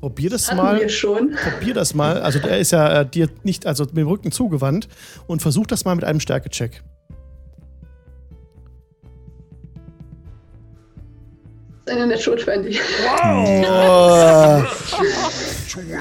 Probier 0.00 0.30
das 0.30 0.48
Hatten 0.48 0.56
mal. 0.56 0.80
wir 0.80 0.88
schon. 0.88 1.30
Probier 1.30 1.74
das 1.74 1.94
mal. 1.94 2.20
Also 2.22 2.40
der 2.40 2.58
ist 2.58 2.72
ja 2.72 3.02
äh, 3.02 3.06
dir 3.06 3.28
nicht, 3.44 3.66
also 3.66 3.84
mit 3.84 3.98
dem 3.98 4.08
Rücken 4.08 4.32
zugewandt. 4.32 4.88
Und 5.28 5.42
versuch 5.42 5.66
das 5.68 5.84
mal 5.84 5.94
mit 5.94 6.04
einem 6.04 6.18
Stärkecheck. 6.18 6.82
Eine 11.92 12.06
Natural 12.06 12.38
20. 12.38 12.80
Oh. 13.24 14.62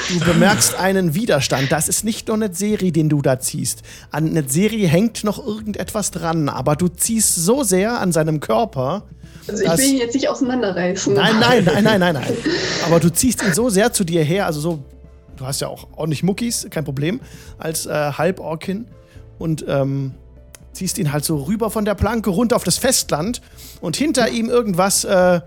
Du 0.10 0.26
bemerkst 0.26 0.76
einen 0.76 1.14
Widerstand. 1.16 1.72
Das 1.72 1.90
ist 1.90 2.06
nicht 2.06 2.28
nur 2.28 2.36
eine 2.36 2.54
Serie, 2.54 2.92
den 2.92 3.10
du 3.10 3.22
da 3.22 3.40
ziehst. 3.40 3.82
An 4.10 4.30
eine 4.30 4.48
Serie 4.48 4.88
hängt 4.88 5.24
noch 5.24 5.46
irgendetwas 5.46 6.12
dran, 6.12 6.48
aber 6.48 6.76
du 6.76 6.88
ziehst 6.88 7.36
so 7.36 7.64
sehr 7.64 8.00
an 8.00 8.12
seinem 8.12 8.40
Körper. 8.40 9.04
Also 9.48 9.64
ich 9.64 9.78
will 9.78 9.86
ihn 9.86 9.98
jetzt 9.98 10.14
nicht 10.14 10.30
auseinanderreißen. 10.30 11.14
Nein, 11.14 11.40
nein, 11.40 11.66
nein, 11.66 11.84
nein, 11.84 12.00
nein, 12.00 12.14
nein. 12.14 12.38
Aber 12.86 13.00
du 13.00 13.12
ziehst 13.12 13.44
ihn 13.44 13.54
so 13.54 13.70
sehr 13.70 13.92
zu 13.92 14.04
dir 14.04 14.24
her, 14.24 14.46
also 14.46 14.62
so, 14.62 14.80
du 15.36 15.46
hast 15.46 15.60
ja 15.60 15.68
auch 15.68 15.88
ordentlich 15.96 16.24
Muckis, 16.24 16.68
kein 16.70 16.86
Problem, 16.86 17.20
als 17.58 17.86
äh, 17.86 17.90
Halborkin 17.90 18.86
und 19.40 19.66
ähm, 19.68 20.14
ziehst 20.74 20.98
ihn 21.00 21.12
halt 21.12 21.26
so 21.26 21.38
rüber 21.38 21.70
von 21.70 21.84
der 21.84 21.96
Planke 21.96 22.30
runter 22.30 22.56
auf 22.56 22.64
das 22.64 22.78
Festland 22.78 23.42
und 23.82 23.98
hinter 23.98 24.30
ihm 24.30 24.50
irgendwas 24.50 25.04
äh, 25.04 25.42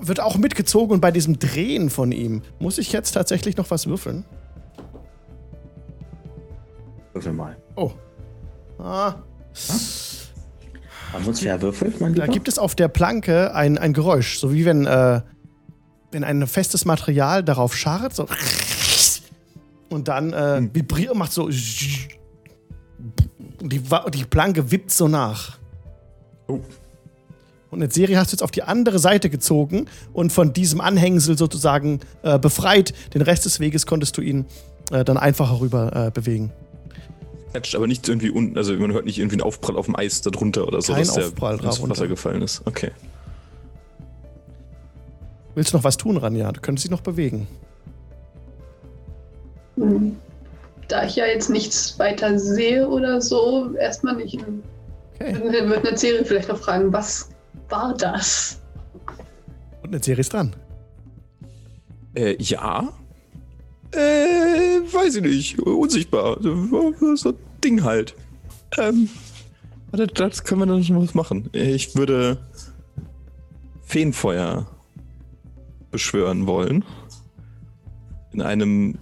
wird 0.00 0.20
auch 0.20 0.36
mitgezogen 0.38 0.92
und 0.94 1.00
bei 1.00 1.10
diesem 1.10 1.38
Drehen 1.38 1.90
von 1.90 2.12
ihm 2.12 2.42
muss 2.58 2.78
ich 2.78 2.92
jetzt 2.92 3.12
tatsächlich 3.12 3.56
noch 3.56 3.70
was 3.70 3.86
würfeln. 3.86 4.24
Würfel 7.12 7.32
mal. 7.32 7.56
Oh. 7.76 7.92
Ah, 8.78 9.14
Haben 11.12 11.22
wir 11.24 11.28
uns 11.28 11.40
verwürfelt, 11.40 12.00
mein 12.00 12.14
da 12.14 12.24
Lieber? 12.24 12.32
gibt 12.34 12.48
es 12.48 12.58
auf 12.58 12.74
der 12.74 12.88
Planke 12.88 13.54
ein, 13.54 13.78
ein 13.78 13.94
Geräusch, 13.94 14.38
so 14.38 14.52
wie 14.52 14.66
wenn, 14.66 14.86
äh, 14.86 15.22
wenn 16.10 16.24
ein 16.24 16.46
festes 16.46 16.84
Material 16.84 17.42
darauf 17.42 17.74
scharrt, 17.74 18.14
so. 18.14 18.26
Und 19.88 20.08
dann 20.08 20.32
äh, 20.32 20.68
vibriert, 20.74 21.14
macht 21.14 21.32
so. 21.32 21.44
Und 21.44 21.54
die, 23.72 23.80
die 24.12 24.24
Planke 24.24 24.70
wippt 24.70 24.90
so 24.90 25.08
nach. 25.08 25.58
Oh. 26.48 26.60
Und 27.70 27.82
eine 27.82 27.90
Serie 27.90 28.18
hast 28.18 28.32
du 28.32 28.36
jetzt 28.36 28.42
auf 28.42 28.50
die 28.50 28.62
andere 28.62 28.98
Seite 28.98 29.28
gezogen 29.28 29.86
und 30.12 30.32
von 30.32 30.52
diesem 30.52 30.80
Anhängsel 30.80 31.36
sozusagen 31.36 32.00
äh, 32.22 32.38
befreit. 32.38 32.94
Den 33.14 33.22
Rest 33.22 33.44
des 33.44 33.60
Weges 33.60 33.86
konntest 33.86 34.16
du 34.16 34.22
ihn 34.22 34.46
äh, 34.92 35.04
dann 35.04 35.16
einfacher 35.16 35.60
rüber 35.60 36.06
äh, 36.06 36.10
bewegen. 36.10 36.52
Klatscht 37.50 37.74
aber 37.74 37.86
nicht 37.86 38.08
irgendwie 38.08 38.30
unten, 38.30 38.56
also 38.56 38.74
man 38.74 38.92
hört 38.92 39.04
nicht 39.04 39.18
irgendwie 39.18 39.36
einen 39.36 39.42
Aufprall 39.42 39.76
auf 39.76 39.86
dem 39.86 39.96
Eis 39.96 40.20
darunter 40.20 40.66
oder 40.68 40.80
so, 40.82 40.92
Kein 40.92 41.04
dass 41.04 41.14
der 41.14 41.26
Aufprall 41.26 41.54
ins 41.54 41.62
darunter. 41.62 41.90
Wasser 41.90 42.08
gefallen 42.08 42.42
ist. 42.42 42.62
Okay. 42.66 42.90
Willst 45.54 45.72
du 45.72 45.78
noch 45.78 45.84
was 45.84 45.96
tun, 45.96 46.18
Ranja? 46.18 46.52
Du 46.52 46.60
könntest 46.60 46.84
dich 46.84 46.90
noch 46.90 47.00
bewegen. 47.00 47.48
Hm. 49.76 50.16
Da 50.88 51.04
ich 51.04 51.16
ja 51.16 51.26
jetzt 51.26 51.50
nichts 51.50 51.98
weiter 51.98 52.38
sehe 52.38 52.86
oder 52.86 53.20
so, 53.20 53.74
erstmal 53.74 54.16
nicht. 54.16 54.38
Okay. 55.14 55.32
Dann 55.32 55.70
wird 55.70 55.86
eine 55.86 55.96
Serie 55.96 56.24
vielleicht 56.24 56.48
noch 56.48 56.58
fragen, 56.58 56.92
was 56.92 57.30
war 57.68 57.94
das? 57.94 58.60
Und 59.82 59.94
eine 59.94 60.02
Serie 60.02 60.20
ist 60.20 60.32
dran. 60.32 60.54
Äh, 62.14 62.36
ja. 62.42 62.92
Äh, 63.92 63.98
weiß 64.92 65.16
ich 65.16 65.22
nicht. 65.22 65.58
Unsichtbar. 65.60 66.38
So 66.40 67.28
ein 67.30 67.34
Ding 67.62 67.84
halt. 67.84 68.14
Ähm, 68.78 69.08
warte, 69.90 70.06
das 70.06 70.44
können 70.44 70.62
wir 70.62 70.66
dann 70.66 70.82
schon 70.82 71.00
was 71.00 71.14
machen. 71.14 71.48
Ich 71.52 71.94
würde 71.94 72.38
Feenfeuer 73.84 74.66
beschwören 75.90 76.46
wollen. 76.46 76.84
In 78.32 78.42
einem, 78.42 78.98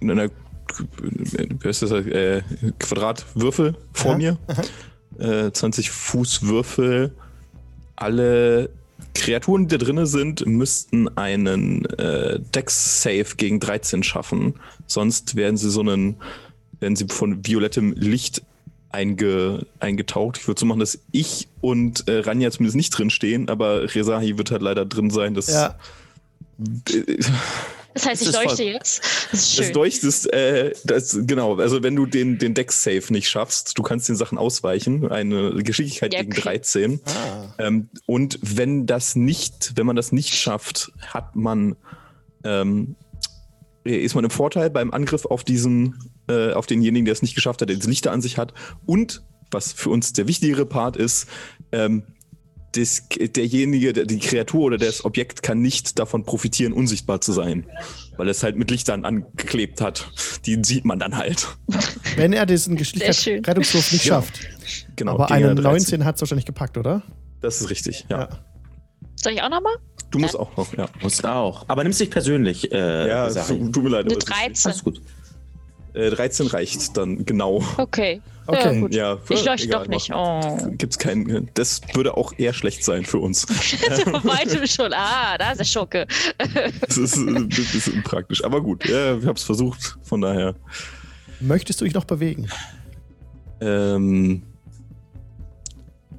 in 0.00 0.10
einer, 0.10 0.28
wie 0.28 1.68
heißt 1.68 1.82
das, 1.82 1.92
äh, 1.92 2.42
Quadratwürfel 2.78 3.76
vor 3.92 4.12
Aha, 4.12 4.18
mir. 4.18 4.38
Äh, 5.18 5.52
20 5.52 5.90
Fuß 5.90 6.42
Würfel. 6.42 7.14
Alle 7.96 8.70
Kreaturen, 9.14 9.68
die 9.68 9.78
da 9.78 9.84
drin 9.84 10.04
sind, 10.06 10.46
müssten 10.46 11.08
einen 11.16 11.84
äh, 11.86 12.40
Dex-Save 12.40 13.36
gegen 13.36 13.60
13 13.60 14.02
schaffen. 14.02 14.54
Sonst 14.86 15.36
werden 15.36 15.56
sie 15.56 15.70
so 15.70 15.80
einen, 15.80 16.16
werden 16.80 16.96
sie 16.96 17.06
von 17.08 17.46
violettem 17.46 17.92
Licht 17.92 18.42
einge, 18.90 19.66
eingetaucht. 19.80 20.38
Ich 20.38 20.46
würde 20.46 20.60
so 20.60 20.66
machen, 20.66 20.80
dass 20.80 20.98
ich 21.12 21.48
und 21.60 22.08
äh, 22.08 22.20
Ranja 22.20 22.50
zumindest 22.50 22.76
nicht 22.76 22.90
drin 22.90 23.10
stehen, 23.10 23.48
aber 23.48 23.94
Rezahi 23.94 24.38
wird 24.38 24.50
halt 24.50 24.62
leider 24.62 24.84
drin 24.84 25.10
sein. 25.10 25.34
Das, 25.34 25.48
Ja. 25.48 25.78
Das 27.94 28.06
heißt, 28.06 28.22
Das 28.22 28.28
ich 28.28 28.34
leuchte 28.34 28.56
voll- 28.56 28.66
jetzt. 28.66 29.02
Das 29.30 29.40
ist 29.40 29.58
das 29.58 29.66
schön. 29.66 29.74
leuchtest, 29.74 30.32
äh, 30.32 30.72
das, 30.84 31.16
genau, 31.22 31.56
also 31.56 31.82
wenn 31.82 31.94
du 31.96 32.06
den, 32.06 32.38
den 32.38 32.52
Dex-Save 32.54 33.04
nicht 33.10 33.28
schaffst, 33.28 33.78
du 33.78 33.82
kannst 33.82 34.08
den 34.08 34.16
Sachen 34.16 34.36
ausweichen, 34.36 35.10
eine 35.10 35.62
Geschicklichkeit 35.62 36.12
Ja, 36.12 36.20
gegen 36.20 36.32
okay. 36.32 36.42
13. 36.42 37.00
Ah. 37.04 37.54
Ähm, 37.58 37.88
und 38.06 38.38
wenn 38.42 38.86
das 38.86 39.14
nicht, 39.14 39.72
wenn 39.76 39.86
man 39.86 39.94
das 39.96 40.10
nicht 40.12 40.34
schafft, 40.34 40.90
hat 41.06 41.36
man, 41.36 41.76
ähm, 42.42 42.96
ist 43.84 44.14
man 44.14 44.24
im 44.24 44.30
Vorteil 44.30 44.70
beim 44.70 44.90
Angriff 44.90 45.24
auf 45.26 45.44
diesen, 45.44 45.98
äh, 46.28 46.52
auf 46.52 46.66
denjenigen, 46.66 47.04
der 47.04 47.12
es 47.12 47.22
nicht 47.22 47.34
geschafft 47.34 47.60
hat, 47.62 47.68
der 47.68 47.76
das 47.76 47.86
Lichter 47.86 48.12
an 48.12 48.22
sich 48.22 48.38
hat. 48.38 48.54
Und 48.86 49.22
was 49.50 49.72
für 49.72 49.90
uns 49.90 50.12
der 50.12 50.26
wichtigere 50.26 50.66
Part 50.66 50.96
ist, 50.96 51.28
ähm, 51.70 52.02
das, 52.76 53.02
derjenige, 53.34 53.92
der, 53.92 54.04
die 54.06 54.18
Kreatur 54.18 54.62
oder 54.64 54.78
das 54.78 55.04
Objekt 55.04 55.42
kann 55.42 55.60
nicht 55.60 55.98
davon 55.98 56.24
profitieren, 56.24 56.72
unsichtbar 56.72 57.20
zu 57.20 57.32
sein. 57.32 57.66
Weil 58.16 58.28
es 58.28 58.42
halt 58.42 58.56
mit 58.56 58.70
Lichtern 58.70 59.04
angeklebt 59.04 59.80
hat. 59.80 60.08
Die 60.46 60.60
sieht 60.64 60.84
man 60.84 60.98
dann 60.98 61.16
halt. 61.16 61.48
Wenn 62.16 62.32
er 62.32 62.46
diesen. 62.46 62.76
Geschicklichkeitsrettungswurf 62.76 63.92
nicht 63.92 64.04
Ja. 64.04 64.14
schafft. 64.16 64.40
Genau. 64.96 65.12
Aber 65.14 65.30
einen 65.30 65.56
13. 65.56 65.62
19 65.64 66.04
hat 66.04 66.14
es 66.16 66.20
wahrscheinlich 66.22 66.46
gepackt, 66.46 66.78
oder? 66.78 67.02
Das 67.40 67.60
ist 67.60 67.70
richtig, 67.70 68.06
ja. 68.08 68.20
Ja. 68.20 68.28
Soll 69.16 69.32
ich 69.32 69.42
auch 69.42 69.50
nochmal? 69.50 69.74
Du 70.10 70.18
musst 70.18 70.38
auch 70.38 70.56
noch, 70.56 70.72
ja. 70.76 70.86
Musst 71.02 71.24
auch. 71.26 71.64
Aber 71.68 71.82
nimm's 71.82 71.98
nicht 71.98 72.12
persönlich, 72.12 72.70
äh, 72.72 73.08
Ja, 73.08 73.28
Sache. 73.30 73.58
tut 73.72 73.82
mir 73.82 73.88
leid. 73.90 74.04
Eine 74.06 74.14
aber 74.14 74.18
es 74.18 74.24
ist- 74.24 74.64
13. 74.64 74.70
Alles 74.70 74.84
gut. 74.84 75.02
Äh, 75.94 76.10
13 76.10 76.48
reicht 76.48 76.96
dann 76.96 77.24
genau. 77.24 77.62
Okay. 77.78 78.20
Okay. 78.46 78.74
Ja, 78.74 78.80
gut. 78.80 78.94
Ja, 78.94 79.18
Ich 79.30 79.44
leuchte 79.44 79.68
doch 79.68 79.86
nicht. 79.86 80.10
Oh. 80.12 80.40
Gibt's 80.72 80.98
keinen. 80.98 81.50
Das 81.54 81.80
würde 81.94 82.16
auch 82.16 82.32
eher 82.36 82.52
schlecht 82.52 82.84
sein 82.84 83.04
für 83.04 83.18
uns. 83.18 83.46
Bei 84.06 84.24
weitem 84.24 84.66
schon. 84.66 84.92
Ah, 84.92 85.38
da 85.38 85.52
ist 85.52 85.58
der 85.58 85.64
Schurke. 85.64 86.06
Das 86.80 86.98
ist 86.98 87.16
äh, 87.16 87.20
ein 87.20 87.48
bisschen 87.48 87.94
unpraktisch. 87.94 88.44
Aber 88.44 88.60
gut, 88.60 88.86
ja, 88.86 89.20
wir 89.20 89.28
haben 89.28 89.36
es 89.36 89.44
versucht. 89.44 89.96
Von 90.02 90.20
daher. 90.20 90.54
Möchtest 91.40 91.80
du 91.80 91.84
dich 91.84 91.94
noch 91.94 92.04
bewegen? 92.04 92.48
Ähm, 93.60 94.42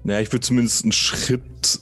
naja, 0.03 0.21
ich 0.21 0.31
würde 0.31 0.41
zumindest 0.41 0.83
einen 0.83 0.91
Schritt 0.93 1.79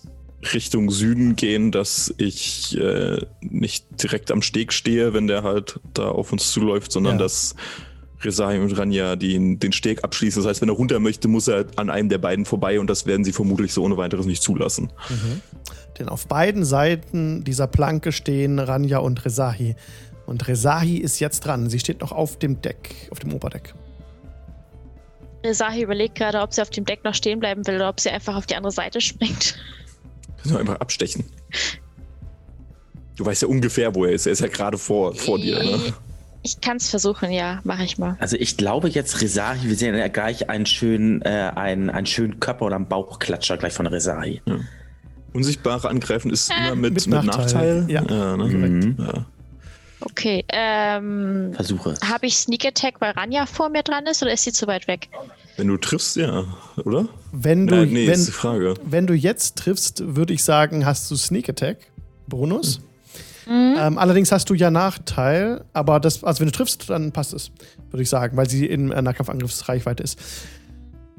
Richtung 0.54 0.90
Süden 0.90 1.36
gehen, 1.36 1.72
dass 1.72 2.14
ich 2.18 2.78
äh, 2.78 3.18
nicht 3.42 3.86
direkt 4.04 4.32
am 4.32 4.42
Steg 4.42 4.74
stehe, 4.74 5.14
wenn 5.14 5.28
der 5.28 5.44
halt 5.44 5.80
da 5.94 6.10
auf 6.10 6.32
uns 6.32 6.52
zuläuft, 6.52 6.92
sondern 6.92 7.16
Ja. 7.16 7.24
dass 7.24 7.56
Resai 8.22 8.60
und 8.60 8.72
Ranja 8.78 9.16
den, 9.16 9.60
den 9.60 9.74
Steg 9.74 10.04
abschließen. 10.04 10.42
Das 10.42 10.50
heißt, 10.50 10.62
wenn 10.62 10.70
er 10.70 10.76
runter 10.76 11.00
möchte, 11.00 11.28
muss 11.28 11.48
er 11.48 11.66
an 11.76 11.90
einem 11.90 12.10
der 12.10 12.18
beiden 12.20 12.46
vorbei 12.46 12.80
und 12.80 12.88
das 12.88 13.06
werden 13.06 13.24
sie 13.26 13.34
vermutlich 13.34 13.74
so 13.74 13.84
ohne 13.84 13.98
weiteres 13.98 14.26
nicht 14.26 14.42
zulassen. 14.42 14.92
Denn 16.00 16.08
auf 16.10 16.28
beiden 16.28 16.64
Seiten 16.66 17.44
dieser 17.44 17.68
Planke 17.68 18.12
stehen 18.12 18.60
Ranja 18.60 19.00
und 19.00 19.24
Rezahi. 19.26 19.76
Und 20.26 20.48
Rezahi 20.48 20.98
ist 20.98 21.20
jetzt 21.20 21.42
dran. 21.42 21.70
Sie 21.70 21.80
steht 21.80 22.00
noch 22.00 22.14
auf 22.14 22.40
dem 22.40 22.62
Deck, 22.62 23.10
auf 23.12 23.20
dem 23.20 23.34
Oberdeck. 23.34 23.74
Sahi 25.52 25.82
überlegt 25.84 26.16
gerade, 26.16 26.40
ob 26.40 26.54
sie 26.54 26.62
auf 26.62 26.70
dem 26.70 26.86
Deck 26.86 27.04
noch 27.04 27.14
stehen 27.14 27.40
bleiben 27.42 27.68
will 27.68 27.76
oder 27.76 27.90
ob 27.90 28.00
sie 28.00 28.10
einfach 28.10 28.36
auf 28.38 28.46
die 28.46 28.56
andere 28.56 28.72
Seite 28.72 29.02
springt. 29.02 29.58
Kannst 30.44 30.54
du 30.56 30.60
einfach 30.60 30.80
abstechen. 30.82 31.24
Du 33.16 33.26
weißt 33.26 33.44
ja 33.44 33.48
ungefähr, 33.48 33.94
wo 33.96 34.06
er 34.06 34.12
ist. 34.12 34.26
Er 34.26 34.34
ist 34.34 34.42
ja 34.42 34.48
gerade 34.48 34.78
vor, 34.78 35.16
vor 35.16 35.38
dir. 35.38 35.58
Ne? 35.64 35.94
Ich 36.42 36.60
kann 36.60 36.78
es 36.78 36.90
versuchen, 36.90 37.32
ja, 37.32 37.62
mache 37.64 37.84
ich 37.86 37.98
mal. 37.98 38.18
Also 38.20 38.36
ich 38.38 38.58
glaube 38.58 38.90
jetzt 38.90 39.22
Rezahi, 39.22 39.70
wir 39.70 39.76
sehen 39.76 39.96
ja 39.96 40.08
gleich 40.10 40.50
einen 40.50 40.66
schönen, 40.66 41.22
äh, 41.22 41.52
einen, 41.56 41.90
einen 41.90 42.06
schönen 42.06 42.40
Körper 42.40 42.66
oder 42.66 42.76
einen 42.76 42.88
Bauchklatscher 42.88 43.56
gleich 43.58 43.72
von 43.74 43.88
Rezahi. 43.88 44.42
Unsichtbare 45.32 45.88
Angreifen 45.90 46.32
ist 46.32 46.52
Äh. 46.52 46.54
immer 46.68 46.76
mit, 46.76 46.94
Mit 46.96 47.08
mit, 47.08 47.24
Nachteil. 47.24 47.82
Nachteil. 47.84 47.86
Ja, 47.92 48.02
ne? 48.36 48.46
Mhm. 48.46 48.96
ja. 49.00 49.26
Okay, 50.02 50.44
ähm, 50.50 51.54
Versuche. 51.54 51.94
habe 52.04 52.26
ich 52.26 52.36
Sneak 52.36 52.66
Attack, 52.66 52.96
weil 53.00 53.12
Ranja 53.12 53.46
vor 53.46 53.70
mir 53.70 53.84
dran 53.84 54.06
ist 54.06 54.22
oder 54.22 54.34
ist 54.34 54.44
sie 54.44 54.52
zu 54.52 54.68
weit 54.68 54.88
weg? 54.90 55.08
Wenn 55.58 55.68
du 55.68 55.78
triffst, 55.78 56.16
ja, 56.16 56.46
oder? 56.84 57.08
Wenn 57.32 57.68
du, 57.68 57.76
Nein, 57.76 57.90
nee, 57.90 58.08
wenn, 58.08 58.14
ist 58.16 58.28
die 58.28 58.32
Frage. 58.32 58.74
wenn 58.84 59.06
du 59.08 59.14
jetzt 59.14 59.56
triffst, 59.58 60.16
würde 60.16 60.34
ich 60.34 60.44
sagen, 60.44 60.86
hast 60.86 61.10
du 61.12 61.16
Sneak 61.16 61.48
Attack, 61.50 61.78
Bonus. 62.28 62.80
Mhm. 63.46 63.76
Ähm, 63.78 63.98
allerdings 63.98 64.32
hast 64.32 64.50
du 64.50 64.54
ja 64.54 64.72
Nachteil, 64.72 65.64
aber 65.74 66.00
das, 66.00 66.24
also 66.24 66.40
wenn 66.40 66.48
du 66.48 66.54
triffst, 66.54 66.90
dann 66.90 67.12
passt 67.12 67.34
es, 67.34 67.52
würde 67.92 68.02
ich 68.04 68.10
sagen, 68.10 68.36
weil 68.38 68.50
sie 68.50 68.66
in 68.66 68.92
einer 68.94 69.14
Kampfangriffsreichweite 69.14 70.02
ist. 70.02 70.18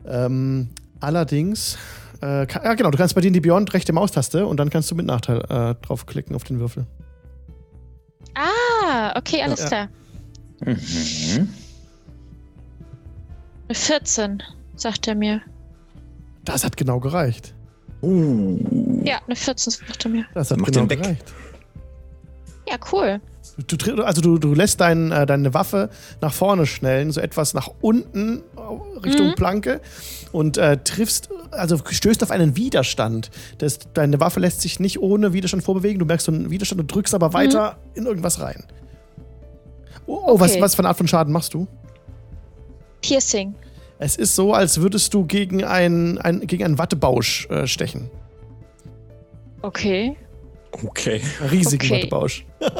Ähm, 0.06 0.70
allerdings, 1.00 1.76
äh, 2.22 2.46
ka- 2.46 2.64
ja 2.64 2.74
genau, 2.74 2.90
du 2.90 2.98
kannst 2.98 3.14
bei 3.14 3.20
dir 3.20 3.28
in 3.28 3.34
die 3.34 3.40
Beyond 3.40 3.72
rechte 3.74 3.92
Maustaste 3.92 4.46
und 4.46 4.56
dann 4.58 4.70
kannst 4.70 4.90
du 4.90 4.94
mit 4.94 5.06
Nachteil 5.06 5.40
äh, 5.48 5.74
draufklicken 5.86 6.34
auf 6.34 6.44
den 6.44 6.58
Würfel. 6.60 6.86
Ah, 8.34 9.16
okay, 9.16 9.42
alles 9.42 9.60
Ja. 9.60 9.66
klar. 9.68 9.88
Mhm. 10.64 11.48
Eine 13.74 13.80
14, 13.80 14.42
sagt 14.76 15.08
er 15.08 15.16
mir. 15.16 15.40
Das 16.44 16.62
hat 16.64 16.76
genau 16.76 17.00
gereicht. 17.00 17.54
Uh. 18.02 18.56
Ja, 19.02 19.16
eine 19.26 19.34
14 19.34 19.72
sagt 19.72 20.04
er 20.04 20.10
mir. 20.12 20.24
Das 20.32 20.52
hat 20.52 20.58
Mach 20.60 20.68
genau 20.68 20.86
gereicht. 20.86 21.34
Ja, 22.68 22.76
cool. 22.92 23.20
Du, 23.66 24.02
also 24.04 24.20
du, 24.22 24.38
du 24.38 24.54
lässt 24.54 24.80
dein, 24.80 25.10
äh, 25.10 25.26
deine 25.26 25.54
Waffe 25.54 25.90
nach 26.20 26.32
vorne 26.32 26.66
schnellen, 26.66 27.10
so 27.10 27.20
etwas 27.20 27.52
nach 27.52 27.68
unten 27.80 28.42
äh, 28.56 28.98
Richtung 29.04 29.30
Mhm. 29.30 29.34
Planke 29.34 29.80
und 30.30 30.56
äh, 30.56 30.76
triffst, 30.76 31.30
also 31.50 31.76
stößt 31.84 32.22
auf 32.22 32.30
einen 32.30 32.56
Widerstand. 32.56 33.32
Das, 33.58 33.80
deine 33.92 34.20
Waffe 34.20 34.38
lässt 34.38 34.60
sich 34.60 34.78
nicht 34.78 35.00
ohne 35.00 35.32
Widerstand 35.32 35.64
vorbewegen. 35.64 35.98
Du 35.98 36.04
merkst 36.06 36.26
so 36.26 36.32
einen 36.32 36.50
Widerstand 36.50 36.80
und 36.80 36.94
drückst 36.94 37.12
aber 37.12 37.32
weiter 37.32 37.78
in 37.94 38.06
irgendwas 38.06 38.40
rein. 38.40 38.62
Oh, 40.06 40.22
oh 40.26 40.38
was, 40.40 40.52
Okay. 40.52 40.60
was 40.60 40.74
für 40.76 40.80
eine 40.80 40.88
Art 40.88 40.96
von 40.96 41.08
Schaden 41.08 41.32
machst 41.32 41.54
du? 41.54 41.66
Piercing. 43.04 43.54
Es 43.98 44.16
ist 44.16 44.34
so, 44.34 44.52
als 44.54 44.80
würdest 44.80 45.12
du 45.14 45.24
gegen, 45.26 45.62
ein, 45.64 46.18
ein, 46.18 46.40
gegen 46.46 46.64
einen 46.64 46.78
Wattebausch 46.78 47.46
äh, 47.50 47.66
stechen. 47.66 48.10
Okay. 49.62 50.16
Okay. 50.72 51.20
Riesigen 51.50 51.86
Okay. 51.86 51.96
Wattebausch. 52.02 52.46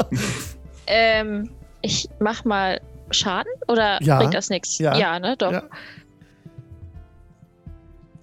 Ähm, 0.87 1.49
ich 1.81 2.11
mach 2.21 2.45
mal 2.45 2.79
Schaden 3.11 3.51
oder 3.69 4.03
Ja. 4.03 4.19
bringt 4.19 4.35
das 4.35 4.51
nichts? 4.51 4.79
Ja. 4.79 4.95
Ja, 4.99 5.19
ne? 5.19 5.35
Doch. 5.39 5.51
Ja. 5.51 5.63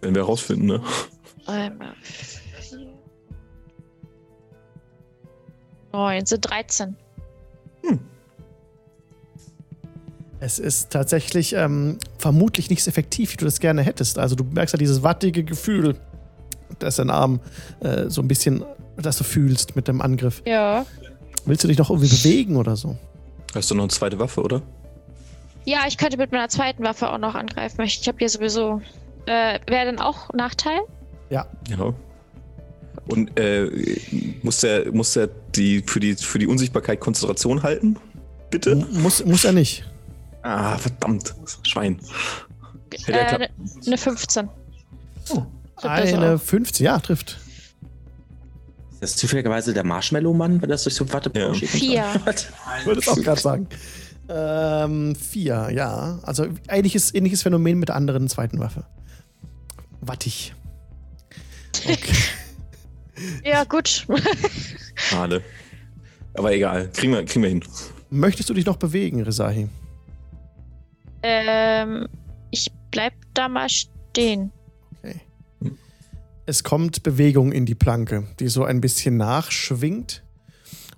Wenn 0.01 0.13
wir 0.13 0.22
rausfinden, 0.22 0.67
ne? 0.67 0.81
Einmal. 1.48 1.96
Neun 5.91 6.25
sind 6.27 6.41
13. 6.48 6.96
Es 10.43 10.57
ist 10.57 10.89
tatsächlich 10.89 11.53
ähm, 11.53 11.98
vermutlich 12.17 12.69
nicht 12.71 12.83
so 12.83 12.89
effektiv, 12.89 13.31
wie 13.31 13.38
du 13.38 13.45
das 13.45 13.60
gerne 13.60 13.83
hättest. 13.83 14.17
Also 14.17 14.36
du 14.36 14.43
merkst 14.43 14.74
ja 14.74 14.79
dieses 14.79 15.03
wattige 15.03 15.43
Gefühl, 15.43 15.95
dass 16.79 16.95
dein 16.95 17.12
Arm 17.12 17.39
äh, 17.81 18.10
so 18.10 18.21
ein 18.21 18.27
bisschen, 18.27 18.65
das 18.98 19.17
du 19.19 19.24
fühlst 19.24 19.75
mit 19.75 19.88
dem 19.88 20.01
Angriff. 20.01 20.41
Ja. 20.45 20.86
Willst 21.45 21.63
du 21.63 21.67
dich 21.67 21.77
noch 21.77 21.91
irgendwie 21.91 22.10
bewegen 22.10 22.55
oder 22.55 22.75
so? 22.75 22.98
Hast 23.53 23.69
du 23.69 23.75
noch 23.75 23.83
eine 23.83 23.91
zweite 23.91 24.17
Waffe, 24.17 24.41
oder? 24.41 24.63
Ja, 25.65 25.81
ich 25.88 25.98
könnte 25.98 26.17
mit 26.17 26.31
meiner 26.31 26.50
zweiten 26.50 26.83
Waffe 26.83 27.12
auch 27.12 27.19
noch 27.19 27.36
angreifen. 27.36 27.81
Ich 27.83 28.07
habe 28.07 28.17
hier 28.17 28.29
sowieso. 28.29 28.81
Äh, 29.27 29.60
Wäre 29.67 29.86
dann 29.86 30.00
auch 30.00 30.33
Nachteil? 30.33 30.79
Genau. 31.69 31.93
Und 33.07 33.39
äh, 33.39 33.69
muss 34.41 34.62
der, 34.62 34.91
muss 34.91 35.13
der 35.13 35.29
die 35.55 35.83
für, 35.86 36.00
die 36.00 36.15
für 36.15 36.39
die 36.39 36.48
Unsichtbarkeit 36.48 37.00
Konzentration 37.00 37.62
halten? 37.62 37.98
Bitte? 38.50 38.71
M- 38.71 38.88
Muss, 39.03 39.24
muss 39.24 39.45
er 39.45 39.51
nicht. 39.53 39.86
Ah, 40.43 40.77
verdammt. 40.77 41.36
Schwein. 41.63 42.00
Äh, 43.07 43.13
Eine 43.13 43.27
klappen 43.27 43.48
ne 43.86 43.98
15. 43.98 44.50
Oh. 45.29 45.43
Eine 45.83 46.36
auch. 46.36 46.41
15, 46.41 46.86
ja, 46.86 47.00
trifft. 47.00 47.39
Ist 48.91 49.01
das 49.01 49.15
zufälligerweise 49.15 49.74
der 49.74 49.83
Marshmallow-Mann, 49.83 50.62
wenn 50.62 50.69
das 50.69 50.83
durch 50.83 50.95
so 50.95 51.12
Watte 51.12 51.31
Ja. 51.38 51.53
Vier. 51.53 52.05
Ich 52.79 52.86
würde 52.86 53.00
es 53.00 53.07
auch 53.07 53.15
gerade 53.21 53.41
sagen. 53.41 53.67
Ähm, 54.29 55.15
vier, 55.15 55.70
ja. 55.74 56.20
Also 56.24 56.48
ähnliches, 56.70 57.13
ähnliches 57.13 57.42
Phänomen 57.42 57.79
mit 57.79 57.89
der 57.89 57.96
anderen 57.96 58.29
zweiten 58.29 58.59
Waffe. 58.59 58.85
Wattig. 60.01 60.53
Okay. 61.85 61.98
Ja, 63.44 63.66
gut. 63.66 64.07
Schade. 64.96 65.44
Aber 66.33 66.53
egal. 66.53 66.89
Kriegen 66.92 67.13
wir, 67.13 67.24
kriegen 67.24 67.44
wir 67.44 67.50
hin. 67.50 67.63
Möchtest 68.09 68.50
du 68.50 68.55
dich 68.55 68.66
noch 68.66 68.77
bewegen, 68.77 69.22
Resahi? 69.22 69.70
Ähm, 71.24 72.07
ich 72.51 72.72
bleib 72.92 73.14
da 73.34 73.48
mal 73.48 73.70
stehen. 73.70 74.51
Okay. 75.00 75.22
Es 76.46 76.64
kommt 76.64 77.03
Bewegung 77.03 77.51
in 77.51 77.66
die 77.66 77.75
Planke, 77.75 78.27
die 78.40 78.48
so 78.48 78.64
ein 78.64 78.81
bisschen 78.81 79.18
nachschwingt. 79.18 80.24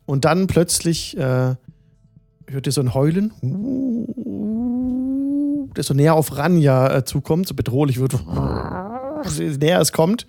Und 0.06 0.26
dann 0.26 0.48
plötzlich 0.48 1.16
äh, 1.18 1.56
hört 2.48 2.66
ihr 2.66 2.72
so 2.72 2.82
ein 2.82 2.94
Heulen, 2.94 3.32
das 5.74 5.88
so 5.88 5.94
näher 5.94 6.16
auf 6.16 6.38
Ranja 6.38 6.98
äh, 6.98 7.06
zukommt, 7.06 7.48
so 7.48 7.56
bedrohlich 7.56 8.00
wird. 8.00 8.14
Je 9.38 9.58
näher 9.58 9.80
es 9.80 9.92
kommt. 9.92 10.28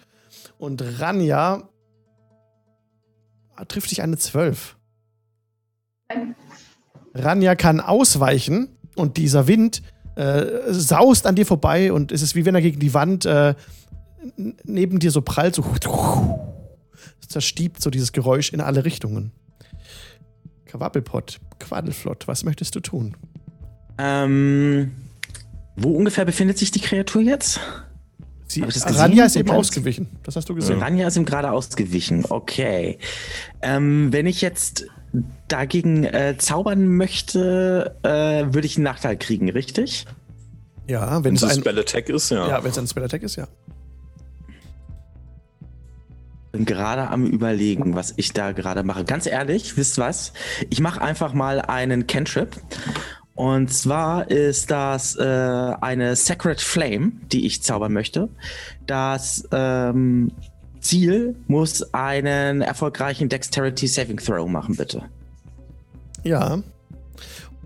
Und 0.59 1.01
Ranja 1.01 1.69
trifft 3.69 3.91
dich 3.91 4.03
eine 4.03 4.17
12. 4.17 4.77
Ranja 7.15 7.55
kann 7.55 7.81
ausweichen 7.81 8.74
und 8.97 9.17
dieser 9.17 9.47
Wind 9.47 9.83
äh, 10.17 10.45
saust 10.69 11.27
an 11.27 11.35
dir 11.35 11.47
vorbei 11.47 11.93
und 11.93 12.13
es 12.13 12.23
ist 12.23 12.35
wie 12.35 12.45
wenn 12.45 12.55
er 12.55 12.63
gegen 12.63 12.81
die 12.81 12.95
Wand 12.95 13.27
äh, 13.27 13.55
neben 14.65 14.99
dir 14.99 15.11
so 15.11 15.23
prallt, 15.23 15.55
so 15.55 15.65
zerstiebt 17.29 17.83
so 17.83 17.91
dieses 17.91 18.13
Geräusch 18.13 18.53
in 18.53 18.61
alle 18.61 18.85
Richtungen. 18.85 19.33
Quabbelpott, 20.67 21.41
Quaddelflott, 21.59 22.27
was 22.27 22.45
möchtest 22.45 22.75
du 22.75 22.81
tun? 22.81 23.17
ähm, 23.99 24.93
wo 25.77 25.91
ungefähr 25.91 26.25
befindet 26.25 26.59
sich 26.59 26.71
die 26.71 26.81
Kreatur 26.81 27.23
jetzt? 27.23 27.61
Sie? 28.47 28.63
Ranja 28.63 29.25
ist 29.25 29.37
eben 29.37 29.51
ausgewichen, 29.51 30.09
das 30.23 30.37
hast 30.37 30.49
du 30.49 30.55
gesehen. 30.55 30.79
Ranja 30.79 31.09
ist 31.09 31.17
ihm 31.17 31.25
gerade 31.25 31.51
ausgewichen. 31.51 32.25
Okay. 32.29 32.99
Ähm, 33.63 34.13
wenn 34.13 34.27
ich 34.27 34.41
jetzt 34.41 34.87
dagegen 35.49 36.05
äh, 36.05 36.37
zaubern 36.39 36.89
möchte, 36.89 37.97
äh, 38.03 38.53
würde 38.53 38.67
ich 38.67 38.77
einen 38.77 38.85
Nachteil 38.85 39.17
kriegen, 39.17 39.49
richtig? 39.51 40.07
Ja, 40.87 41.25
wenn 41.25 41.35
es 41.35 41.45
ein, 41.45 41.61
Spell 41.61 41.79
Attack 41.79 42.09
ist, 42.09 42.31
ja. 42.31 42.49
ja, 42.49 42.65
wenn 42.65 42.71
es 42.71 42.79
ein 42.79 42.87
Spell 42.87 43.05
Attack 43.05 43.23
ist, 43.23 43.37
ja. 43.37 43.47
Bin 46.53 46.65
gerade 46.67 47.09
am 47.09 47.27
überlegen, 47.27 47.97
was 47.97 48.15
ich 48.17 48.33
da 48.33 48.53
gerade 48.53 48.83
mache. 48.85 49.05
Ganz 49.05 49.27
ehrlich, 49.27 49.77
wisst 49.77 49.99
was? 49.99 50.33
Ich 50.71 50.81
mache 50.81 51.01
einfach 51.01 51.33
mal 51.33 51.61
einen 51.61 52.07
Cantrip. 52.07 52.57
Und 53.35 53.73
zwar 53.73 54.31
ist 54.31 54.71
das 54.71 55.17
äh, 55.17 55.25
eine 55.25 56.15
Sacred 56.15 56.61
Flame, 56.61 57.13
die 57.33 57.47
ich 57.47 57.63
zaubern 57.63 57.93
möchte. 57.93 58.29
Das 58.87 59.49
ähm, 59.51 60.31
Ziel 60.85 61.35
muss 61.49 61.95
einen 61.95 62.61
erfolgreichen 62.61 63.29
Dexterity 63.29 63.87
Saving 63.87 64.19
Throw 64.19 64.49
machen, 64.49 64.77
bitte. 64.77 65.03
Ja. 66.23 66.63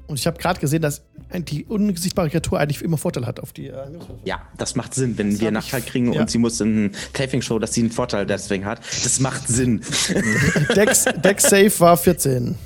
Und 0.06 0.18
ich 0.18 0.26
habe 0.26 0.38
gerade 0.38 0.58
gesehen, 0.60 0.80
dass 0.80 1.02
die 1.34 1.64
unsichtbare 1.66 2.30
Kreatur 2.30 2.58
eigentlich 2.58 2.80
immer 2.82 2.96
Vorteil 2.96 3.26
hat 3.26 3.40
auf 3.40 3.52
die. 3.52 3.66
Äh, 3.66 3.74
Angriffswürfe. 3.74 4.20
Ja, 4.24 4.40
das 4.56 4.74
macht 4.74 4.94
Sinn, 4.94 5.18
wenn 5.18 5.32
Das 5.32 5.40
wir 5.40 5.50
Nachteil 5.50 5.82
kriegen 5.82 6.12
ja. 6.12 6.22
und 6.22 6.30
sie 6.30 6.38
muss 6.38 6.60
in 6.60 6.92
Saving 7.14 7.42
Show, 7.42 7.58
dass 7.58 7.74
sie 7.74 7.82
einen 7.82 7.90
Vorteil 7.90 8.24
deswegen 8.24 8.64
hat. 8.64 8.80
Das 8.80 9.20
macht 9.20 9.46
Sinn. 9.46 9.82
Dex, 10.76 11.04
Dex 11.22 11.42
Save 11.44 11.80
war 11.80 11.96
14. 11.96 12.56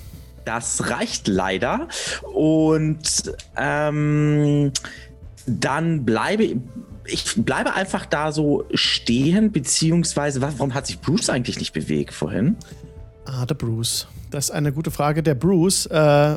Das 0.44 0.90
reicht 0.90 1.26
leider. 1.28 1.88
Und 2.32 3.32
ähm, 3.56 4.72
dann 5.46 6.04
bleibe 6.04 6.56
ich 7.06 7.34
bleibe 7.44 7.74
einfach 7.74 8.06
da 8.06 8.32
so 8.32 8.64
stehen, 8.74 9.52
beziehungsweise 9.52 10.40
wa- 10.40 10.52
warum 10.56 10.74
hat 10.74 10.86
sich 10.86 11.00
Bruce 11.00 11.30
eigentlich 11.30 11.58
nicht 11.58 11.72
bewegt 11.72 12.12
vorhin? 12.14 12.56
Ah, 13.24 13.46
der 13.46 13.54
Bruce. 13.54 14.06
Das 14.30 14.46
ist 14.46 14.50
eine 14.50 14.72
gute 14.72 14.90
Frage. 14.90 15.22
Der 15.22 15.34
Bruce 15.34 15.86
äh, 15.86 16.36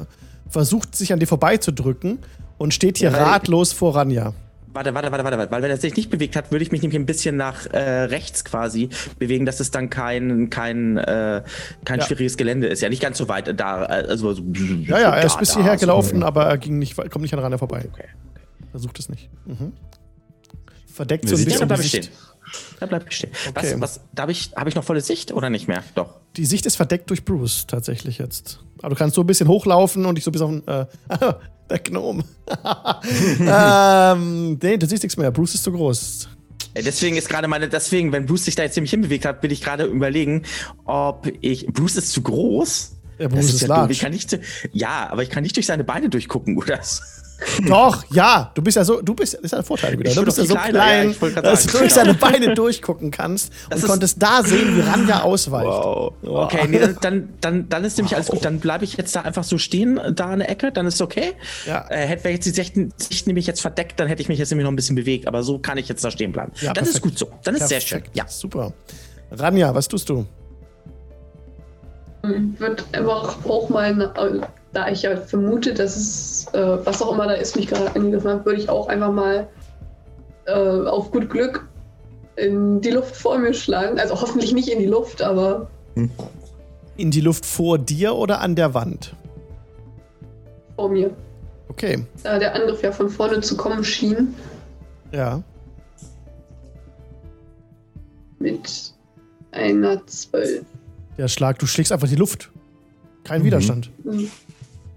versucht 0.49 0.95
sich 0.95 1.13
an 1.13 1.19
dir 1.19 1.27
vorbeizudrücken 1.27 2.19
und 2.57 2.73
steht 2.73 2.97
hier 2.97 3.11
Ja, 3.11 3.23
ratlos 3.23 3.71
vor 3.73 3.95
Ranja. 3.95 4.33
Warte, 4.73 4.93
warte, 4.93 5.09
warte, 5.09 5.23
warte, 5.23 5.37
warte. 5.37 5.51
Weil 5.53 5.61
wenn 5.61 5.71
er 5.71 5.77
sich 5.77 5.95
nicht 5.95 6.09
bewegt 6.09 6.35
hat, 6.35 6.51
würde 6.51 6.61
ich 6.63 6.71
mich 6.73 6.81
nämlich 6.81 6.99
ein 6.99 7.05
bisschen 7.05 7.37
nach 7.37 7.65
äh, 7.67 7.79
rechts 7.79 8.43
quasi 8.43 8.89
bewegen, 9.19 9.45
dass 9.45 9.61
es 9.61 9.71
dann 9.71 9.89
kein, 9.89 10.49
kein, 10.49 10.97
äh, 10.97 11.43
kein 11.85 11.99
Ja. 11.99 12.05
schwieriges 12.05 12.35
Gelände 12.35 12.67
ist. 12.67 12.81
Ja, 12.81 12.89
nicht 12.89 13.01
ganz 13.01 13.17
so 13.17 13.29
weit 13.29 13.57
da. 13.57 13.85
äh, 13.85 14.07
Also 14.09 14.33
so, 14.33 14.43
Ja, 14.83 14.99
ja, 14.99 15.15
er 15.15 15.25
ist 15.25 15.39
bis 15.39 15.53
hierher 15.55 15.75
so. 15.77 15.79
gelaufen, 15.85 16.23
aber 16.23 16.45
er 16.47 16.57
ging 16.57 16.77
nicht, 16.77 16.97
kommt 16.97 17.21
nicht 17.21 17.33
an 17.33 17.39
Ranja 17.39 17.57
vorbei. 17.57 17.85
Okay. 17.93 18.07
Versucht 18.71 18.99
es 18.99 19.07
nicht. 19.07 19.29
Mhm. 19.45 19.71
Verdeckt 20.95 21.27
so 21.27 21.35
ein 21.35 21.37
sieht 21.39 21.47
Ja, 21.51 21.65
bisschen 21.65 21.67
da 21.67 21.75
die 21.75 21.81
bleib 21.81 21.85
ich 21.85 21.89
stehen. 21.89 22.07
Da 22.79 22.85
bleib 22.85 23.05
ich 23.09 23.17
stehen. 23.17 23.31
Okay. 23.49 23.75
Was, 23.77 23.81
was, 23.81 23.99
da 24.13 24.21
habe 24.23 24.31
ich, 24.31 24.51
hab 24.55 24.67
ich 24.67 24.75
noch 24.75 24.83
volle 24.83 25.01
Sicht 25.01 25.33
oder 25.33 25.49
nicht 25.49 25.67
mehr? 25.67 25.83
Doch. 25.93 26.15
Die 26.37 26.45
Sicht 26.45 26.65
ist 26.65 26.77
verdeckt 26.77 27.09
durch 27.09 27.25
Bruce 27.25 27.67
tatsächlich 27.67 28.17
jetzt. 28.17 28.59
Aber 28.79 28.89
du 28.89 28.95
kannst 28.95 29.15
so 29.15 29.21
ein 29.21 29.27
bisschen 29.27 29.47
hochlaufen 29.49 30.05
und 30.05 30.15
dich 30.15 30.23
so 30.23 30.31
bis 30.31 30.41
auf 30.41 30.49
den. 30.51 30.65
Äh, 30.67 30.85
Der 31.69 31.79
Gnome. 31.79 32.23
ähm, 33.39 34.59
nee, 34.61 34.77
du 34.77 34.85
siehst 34.85 35.03
nichts 35.03 35.17
mehr. 35.17 35.31
Bruce 35.31 35.55
ist 35.55 35.63
zu 35.63 35.71
groß. 35.71 36.29
Deswegen 36.77 37.17
ist 37.17 37.27
gerade 37.27 37.47
meine, 37.47 37.67
deswegen, 37.69 38.11
wenn 38.11 38.25
Bruce 38.25 38.45
sich 38.45 38.55
da 38.55 38.63
jetzt 38.63 38.75
ziemlich 38.75 38.91
hinbewegt 38.91 39.25
hat, 39.25 39.41
will 39.43 39.51
ich 39.51 39.61
gerade 39.61 39.85
überlegen, 39.85 40.43
ob 40.85 41.27
ich. 41.41 41.67
Bruce 41.67 41.95
ist 41.95 42.11
zu 42.11 42.21
groß. 42.21 42.97
Der 43.17 43.29
Das 43.29 43.39
Bruce 43.39 43.53
ist 43.53 43.61
ja 43.61 43.67
large. 43.67 43.93
Ich 43.93 43.99
kann 43.99 44.11
nicht, 44.11 44.37
ja, 44.73 45.09
aber 45.09 45.23
ich 45.23 45.29
kann 45.29 45.41
nicht 45.43 45.55
durch 45.55 45.65
seine 45.65 45.83
Beine 45.83 46.09
durchgucken, 46.09 46.57
oder? 46.59 46.79
Doch, 47.67 48.03
ja, 48.11 48.51
du 48.55 48.61
bist 48.61 48.77
ja 48.77 48.85
so, 48.85 49.01
du 49.01 49.13
bist, 49.13 49.33
das 49.33 49.41
ist 49.41 49.51
ja 49.51 49.57
ein 49.57 49.63
Vorteil 49.63 49.97
wieder. 49.99 50.09
Ich 50.09 50.15
Du 50.15 50.23
bist 50.23 50.37
ja 50.37 50.45
so 50.45 50.55
kleiner, 50.55 50.79
ja, 50.79 50.85
klein, 50.85 51.11
ich 51.11 51.19
gerade 51.19 51.41
dass 51.41 51.65
du 51.65 51.77
durch 51.77 51.93
seine 51.93 52.13
Beine 52.13 52.53
durchgucken 52.53 53.11
kannst 53.11 53.51
Das 53.69 53.81
und 53.81 53.89
konntest 53.89 54.21
da 54.21 54.41
sehen, 54.43 54.75
wie 54.77 54.81
Ranja 54.81 55.21
ausweicht. 55.21 55.67
Wow. 55.67 56.13
Okay, 56.23 56.67
nee, 56.67 56.79
dann, 57.01 57.29
dann, 57.41 57.69
dann 57.69 57.83
ist 57.83 57.97
nämlich 57.97 58.15
alles 58.15 58.27
gut. 58.27 58.45
Dann 58.45 58.59
bleibe 58.59 58.85
ich 58.85 58.95
jetzt 58.95 59.15
da 59.15 59.21
einfach 59.21 59.43
so 59.43 59.57
stehen, 59.57 59.99
da 60.13 60.33
in 60.33 60.39
der 60.39 60.49
Ecke, 60.49 60.71
dann 60.71 60.85
ist 60.87 61.01
okay. 61.01 61.33
Ja. 61.65 61.85
Äh, 61.89 62.07
hätte 62.07 62.23
wir 62.23 62.31
jetzt 62.31 62.45
die 62.45 62.51
Sicht, 62.51 62.75
Sicht 62.97 63.27
nämlich 63.27 63.47
jetzt 63.47 63.61
verdeckt, 63.61 63.99
dann 63.99 64.07
hätte 64.07 64.21
ich 64.21 64.29
mich 64.29 64.39
jetzt 64.39 64.49
nämlich 64.51 64.63
noch 64.63 64.71
ein 64.71 64.77
bisschen 64.77 64.95
bewegt, 64.95 65.27
aber 65.27 65.43
so 65.43 65.59
kann 65.59 65.77
ich 65.77 65.89
jetzt 65.89 66.03
da 66.03 66.11
stehen 66.11 66.31
bleiben. 66.31 66.51
Ja, 66.61 66.73
dann 66.73 66.85
ist 66.85 67.01
perfekt. 67.01 67.03
gut 67.03 67.19
so. 67.19 67.29
Dann 67.43 67.55
ist 67.55 67.67
sehr 67.67 67.81
schön. 67.81 67.99
Perfekt, 67.99 68.17
Ja. 68.17 68.27
Super. 68.27 68.73
Ranja, 69.31 69.73
was 69.75 69.87
tust 69.87 70.07
du? 70.09 70.25
Ich 72.23 72.59
würde 72.59 72.83
einfach 72.93 73.45
auch 73.45 73.69
mal, 73.69 74.11
da 74.75 74.89
ich 74.89 75.03
ja 75.03 75.15
vermute, 75.15 75.73
dass 75.73 75.95
es, 75.95 76.47
äh, 76.53 76.85
was 76.85 77.01
auch 77.01 77.13
immer 77.13 77.27
da 77.27 77.33
ist, 77.33 77.55
mich 77.55 77.67
gerade 77.67 77.95
angegriffen 77.95 78.29
hat, 78.29 78.45
würde 78.45 78.59
ich 78.59 78.69
auch 78.69 78.87
einfach 78.87 79.11
mal 79.11 79.47
äh, 80.45 80.51
auf 80.51 81.11
gut 81.11 81.29
Glück 81.29 81.67
in 82.35 82.81
die 82.81 82.91
Luft 82.91 83.15
vor 83.15 83.37
mir 83.37 83.53
schlagen. 83.53 83.97
Also 83.99 84.19
hoffentlich 84.19 84.53
nicht 84.53 84.67
in 84.67 84.79
die 84.79 84.85
Luft, 84.85 85.21
aber 85.21 85.69
In 86.97 87.09
die 87.11 87.21
Luft 87.21 87.45
vor 87.45 87.77
dir 87.77 88.15
oder 88.15 88.41
an 88.41 88.55
der 88.55 88.73
Wand? 88.73 89.15
vor 90.75 90.89
mir. 90.89 91.09
Okay, 91.69 92.03
Da 92.21 92.37
der 92.37 92.53
Angriff 92.53 92.81
ja 92.83 92.91
von 92.91 93.09
vorne 93.09 93.39
zu 93.39 93.55
kommen 93.55 93.81
schien, 93.83 94.35
ja. 95.13 95.41
mit 98.39 98.93
einer 99.51 100.05
12. 100.05 100.63
Der 101.17 101.27
Schlag, 101.29 101.59
du 101.59 101.65
schlägst 101.65 101.93
einfach 101.93 102.09
die 102.09 102.15
Luft. 102.17 102.51
Kein 103.23 103.41
Mhm. 103.41 103.45
Widerstand. 103.45 103.89
Hm. 104.03 104.29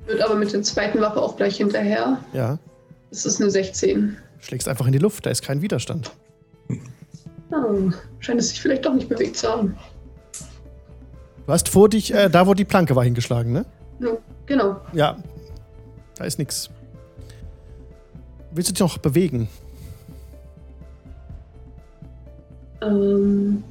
Wird 0.08 0.22
aber 0.22 0.36
mit 0.36 0.52
der 0.52 0.62
zweiten 0.62 1.00
Waffe 1.02 1.20
auch 1.20 1.36
gleich 1.36 1.58
hinterher. 1.58 2.18
Ja. 2.32 2.58
Das 3.10 3.26
ist 3.26 3.42
eine 3.42 3.50
16. 3.50 4.16
Schlägst 4.40 4.66
einfach 4.66 4.86
in 4.86 4.92
die 4.92 4.98
Luft, 4.98 5.26
da 5.26 5.30
ist 5.30 5.42
kein 5.42 5.60
Widerstand. 5.60 6.10
Oh, 7.50 7.90
scheint 8.18 8.40
es 8.40 8.48
sich 8.48 8.60
vielleicht 8.60 8.86
doch 8.86 8.94
nicht 8.94 9.08
bewegt 9.08 9.36
zu 9.36 9.48
haben. 9.48 9.76
Du 11.46 11.52
hast 11.52 11.68
vor 11.68 11.90
dich, 11.90 12.12
äh, 12.12 12.30
da 12.30 12.46
wo 12.46 12.54
die 12.54 12.64
Planke 12.64 12.96
war, 12.96 13.04
hingeschlagen, 13.04 13.52
ne? 13.52 13.66
Ja, 14.00 14.16
genau. 14.46 14.80
Ja. 14.92 15.16
Da 16.16 16.24
ist 16.24 16.38
nix. 16.38 16.70
Willst 18.52 18.70
du 18.70 18.72
dich 18.72 18.80
noch 18.80 18.98
bewegen? 18.98 19.48
Ähm, 22.80 23.62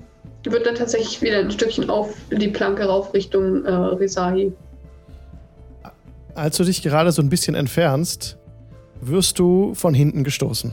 wird 0.43 0.67
dann 0.67 0.75
tatsächlich 0.75 1.19
wieder 1.21 1.39
ein 1.39 1.51
Stückchen 1.51 1.89
auf 1.89 2.13
die 2.31 2.47
Planke 2.49 2.85
rauf 2.85 3.13
Richtung 3.13 3.65
äh, 3.65 3.71
Resahi. 3.71 4.53
Als 6.37 6.55
du 6.57 6.63
dich 6.63 6.83
gerade 6.83 7.11
so 7.11 7.23
ein 7.23 7.29
bisschen 7.29 7.55
entfernst, 7.55 8.37
wirst 9.01 9.39
du 9.39 9.73
von 9.73 9.95
hinten 9.95 10.23
gestoßen. 10.23 10.71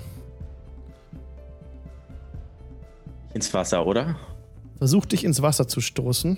Ins 3.33 3.55
Wasser, 3.55 3.87
oder? 3.87 4.17
Versuch 4.77 5.07
dich 5.07 5.25
ins 5.25 5.41
Wasser 5.41 5.67
zu 5.67 5.81
stoßen. 5.81 6.37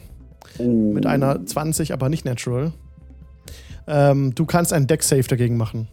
Mit 0.60 1.06
einer 1.06 1.44
20, 1.44 1.92
aber 1.92 2.08
nicht 2.08 2.24
natural. 2.24 2.72
Ähm, 3.88 4.32
du 4.36 4.46
kannst 4.46 4.72
einen 4.72 4.86
Deck-Save 4.86 5.24
dagegen 5.24 5.56
machen. 5.56 5.88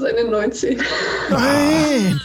Das 0.00 0.12
ist 0.12 0.18
eine 0.18 0.30
19. 0.30 0.80
Nein! 1.30 2.20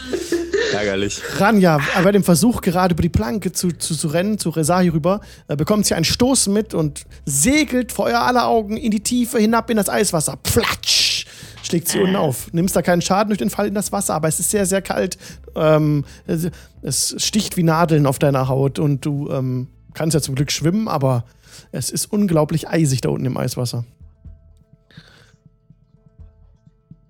Ärgerlich. 0.72 1.20
Ranja, 1.38 1.80
bei 2.02 2.12
dem 2.12 2.22
Versuch, 2.22 2.60
gerade 2.60 2.94
über 2.94 3.02
die 3.02 3.08
Planke 3.08 3.52
zu, 3.52 3.72
zu, 3.72 3.96
zu 3.96 4.08
rennen, 4.08 4.38
zu 4.38 4.50
Resahi 4.50 4.88
rüber, 4.88 5.20
äh, 5.48 5.56
bekommt 5.56 5.86
sie 5.86 5.94
einen 5.94 6.04
Stoß 6.04 6.48
mit 6.48 6.74
und 6.74 7.04
segelt 7.24 7.90
vor 7.90 8.06
euer 8.06 8.20
aller 8.20 8.46
Augen 8.46 8.76
in 8.76 8.90
die 8.90 9.02
Tiefe 9.02 9.38
hinab 9.38 9.70
in 9.70 9.76
das 9.76 9.88
Eiswasser. 9.88 10.38
Platsch! 10.42 11.26
Schlägt 11.62 11.88
sie 11.88 12.00
unten 12.00 12.16
auf. 12.16 12.52
Nimmst 12.52 12.76
da 12.76 12.82
keinen 12.82 13.02
Schaden 13.02 13.30
durch 13.30 13.38
den 13.38 13.50
Fall 13.50 13.66
in 13.66 13.74
das 13.74 13.90
Wasser, 13.90 14.14
aber 14.14 14.28
es 14.28 14.38
ist 14.38 14.50
sehr, 14.50 14.66
sehr 14.66 14.82
kalt. 14.82 15.16
Ähm, 15.56 16.04
es, 16.26 16.48
es 16.82 17.14
sticht 17.18 17.56
wie 17.56 17.62
Nadeln 17.62 18.06
auf 18.06 18.18
deiner 18.18 18.48
Haut 18.48 18.78
und 18.78 19.04
du 19.04 19.30
ähm, 19.30 19.68
kannst 19.94 20.14
ja 20.14 20.20
zum 20.20 20.34
Glück 20.34 20.52
schwimmen, 20.52 20.88
aber 20.88 21.24
es 21.72 21.90
ist 21.90 22.12
unglaublich 22.12 22.68
eisig 22.68 23.00
da 23.00 23.08
unten 23.08 23.26
im 23.26 23.36
Eiswasser. 23.36 23.84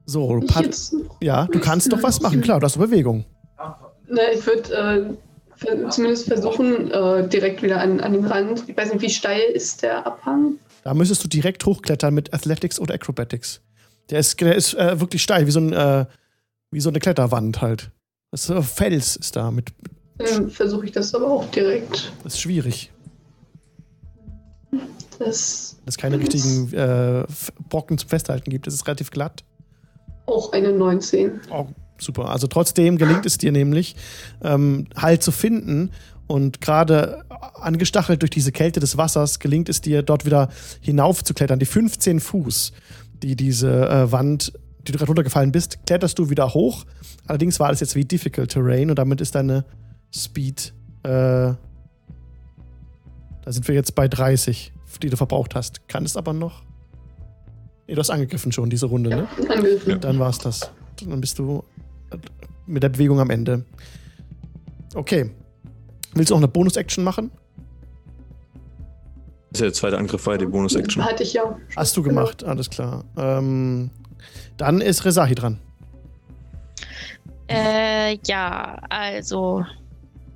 So, 0.07 0.41
du 0.41 0.61
jetzt, 0.61 0.95
ja, 1.21 1.47
du 1.47 1.61
kannst 1.61 1.93
doch 1.93 2.03
was 2.03 2.21
machen, 2.21 2.43
klar, 2.43 2.61
du 2.61 2.67
hast 2.67 2.79
Bewegung. 2.79 3.25
na, 4.09 4.23
ich 4.33 4.47
würde 4.47 5.17
äh, 5.63 5.89
zumindest 5.91 6.27
versuchen, 6.27 6.91
äh, 6.91 7.29
direkt 7.29 7.63
wieder 7.63 7.81
an, 7.81 8.01
an 8.01 8.13
den 8.13 8.25
Rand. 8.25 8.69
Ich 8.69 8.77
weiß 8.77 8.93
nicht, 8.93 9.03
wie 9.03 9.11
steil 9.11 9.43
ist 9.53 9.83
der 9.83 10.07
Abhang? 10.07 10.59
Da 10.83 10.93
müsstest 10.93 11.25
du 11.25 11.29
direkt 11.29 11.65
hochklettern 11.65 12.13
mit 12.13 12.35
Athletics 12.35 12.79
oder 12.79 12.95
Acrobatics. 12.95 13.63
Der 14.11 14.19
ist, 14.19 14.39
der 14.41 14.55
ist 14.55 14.75
äh, 14.75 15.01
wirklich 15.01 15.23
steil, 15.23 15.47
wie 15.47 15.51
so, 15.51 15.61
ein, 15.61 15.73
äh, 15.73 16.05
wie 16.71 16.81
so 16.81 16.91
eine 16.91 16.99
Kletterwand 16.99 17.63
halt. 17.63 17.91
Das 18.31 18.45
ist, 18.45 18.51
äh, 18.51 18.63
Fels 18.63 19.17
ist 19.17 19.37
da 19.37 19.51
mit. 19.51 19.73
Dann 20.19 20.51
versuche 20.51 20.85
ich 20.85 20.93
das 20.93 21.15
aber 21.15 21.29
auch 21.29 21.51
direkt. 21.51 22.13
Das 22.23 22.35
ist 22.35 22.41
schwierig. 22.41 22.93
Das 25.19 25.77
Dass 25.87 25.95
es 25.95 25.97
keine 25.97 26.19
richtigen 26.19 26.73
äh, 26.75 27.25
Brocken 27.69 27.97
zum 27.97 28.09
Festhalten 28.09 28.51
gibt. 28.51 28.67
Das 28.67 28.75
ist 28.75 28.87
relativ 28.87 29.11
glatt. 29.11 29.45
Auch 30.27 30.53
eine 30.53 30.73
19. 30.73 31.41
Oh, 31.51 31.67
super. 31.99 32.29
Also 32.29 32.47
trotzdem 32.47 32.99
gelingt 32.99 33.27
es 33.27 33.39
dir 33.39 33.53
nämlich, 33.53 33.97
ähm, 34.43 34.87
Halt 34.97 35.23
zu 35.23 35.33
finden. 35.33 35.91
Und 36.27 36.63
gerade 36.63 37.25
angestachelt 37.55 38.23
durch 38.23 38.31
diese 38.31 38.51
Kälte 38.51 38.81
des 38.81 38.97
Wassers 38.97 39.39
gelingt 39.41 39.69
es 39.69 39.81
dir, 39.83 40.03
dort 40.03 40.25
wieder 40.25 40.49
hinauf 40.81 41.23
zu 41.23 41.35
klettern. 41.35 41.59
Die 41.59 41.67
15 41.67 42.21
Fuß, 42.21 42.73
die 43.23 43.37
diese 43.37 43.89
äh, 43.89 44.11
Wand, 44.11 44.53
die 44.87 44.93
du 44.93 44.99
gerade 44.99 45.09
runtergefallen 45.09 45.53
bist, 45.53 45.87
kletterst 45.87 46.19
du 46.19 46.31
wieder 46.31 46.55
hoch. 46.55 46.85
Allerdings 47.27 47.61
war 47.61 47.71
das 47.71 47.81
jetzt 47.81 47.95
wie 47.95 48.05
Difficult 48.05 48.51
Terrain 48.51 48.91
und 48.91 48.99
damit 48.99 49.21
ist 49.21 49.35
deine 49.35 49.65
Speed, 50.15 50.73
äh, 51.03 51.09
da 51.09 51.59
sind 53.47 53.69
wir 53.69 53.75
jetzt 53.75 53.95
bei 53.95 54.09
30, 54.09 54.73
die 55.03 55.11
du 55.11 55.17
verbraucht 55.17 55.55
hast. 55.55 55.89
Kannst 55.89 56.17
aber 56.17 56.33
noch. 56.33 56.63
Nee, 57.87 57.95
du 57.95 58.01
hast 58.01 58.11
angegriffen 58.11 58.53
schon 58.53 58.71
diese 58.71 58.87
Runde, 58.87 59.11
ne? 59.11 59.29
Angriffen. 59.49 60.01
Dann 60.01 60.19
war's 60.19 60.39
das. 60.39 60.71
Dann 61.07 61.21
bist 61.21 61.39
du 61.39 61.63
mit 62.67 62.83
der 62.83 62.89
Bewegung 62.89 63.21
am 63.21 63.31
Ende. 63.31 63.65
Okay. 64.95 65.31
Willst 66.15 66.31
du 66.31 66.35
auch 66.35 66.39
eine 66.39 66.49
Bonus-Action 66.49 67.03
machen? 67.05 67.31
Das 69.51 69.59
ist 69.59 69.61
ja 69.61 69.67
der 69.67 69.73
zweite 69.75 69.99
Angriff, 69.99 70.27
war 70.27 70.35
ja 70.35 70.39
die 70.39 70.47
Bonus-Action. 70.47 71.05
Hatte 71.05 71.23
ich 71.23 71.35
ja. 71.35 71.59
Hast 71.77 71.97
du 71.97 72.03
gemacht, 72.03 72.43
alles 72.45 72.71
klar. 72.71 73.05
Ähm, 73.17 73.91
dann 74.57 74.81
ist 74.81 75.05
Resahi 75.05 75.35
dran. 75.35 75.59
Äh, 77.49 78.19
ja, 78.27 78.81
also 78.89 79.65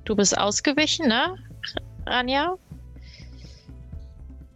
du 0.05 0.15
bist 0.15 0.37
ausgewichen, 0.37 1.07
ne, 1.07 1.35
Ranja? 2.05 2.55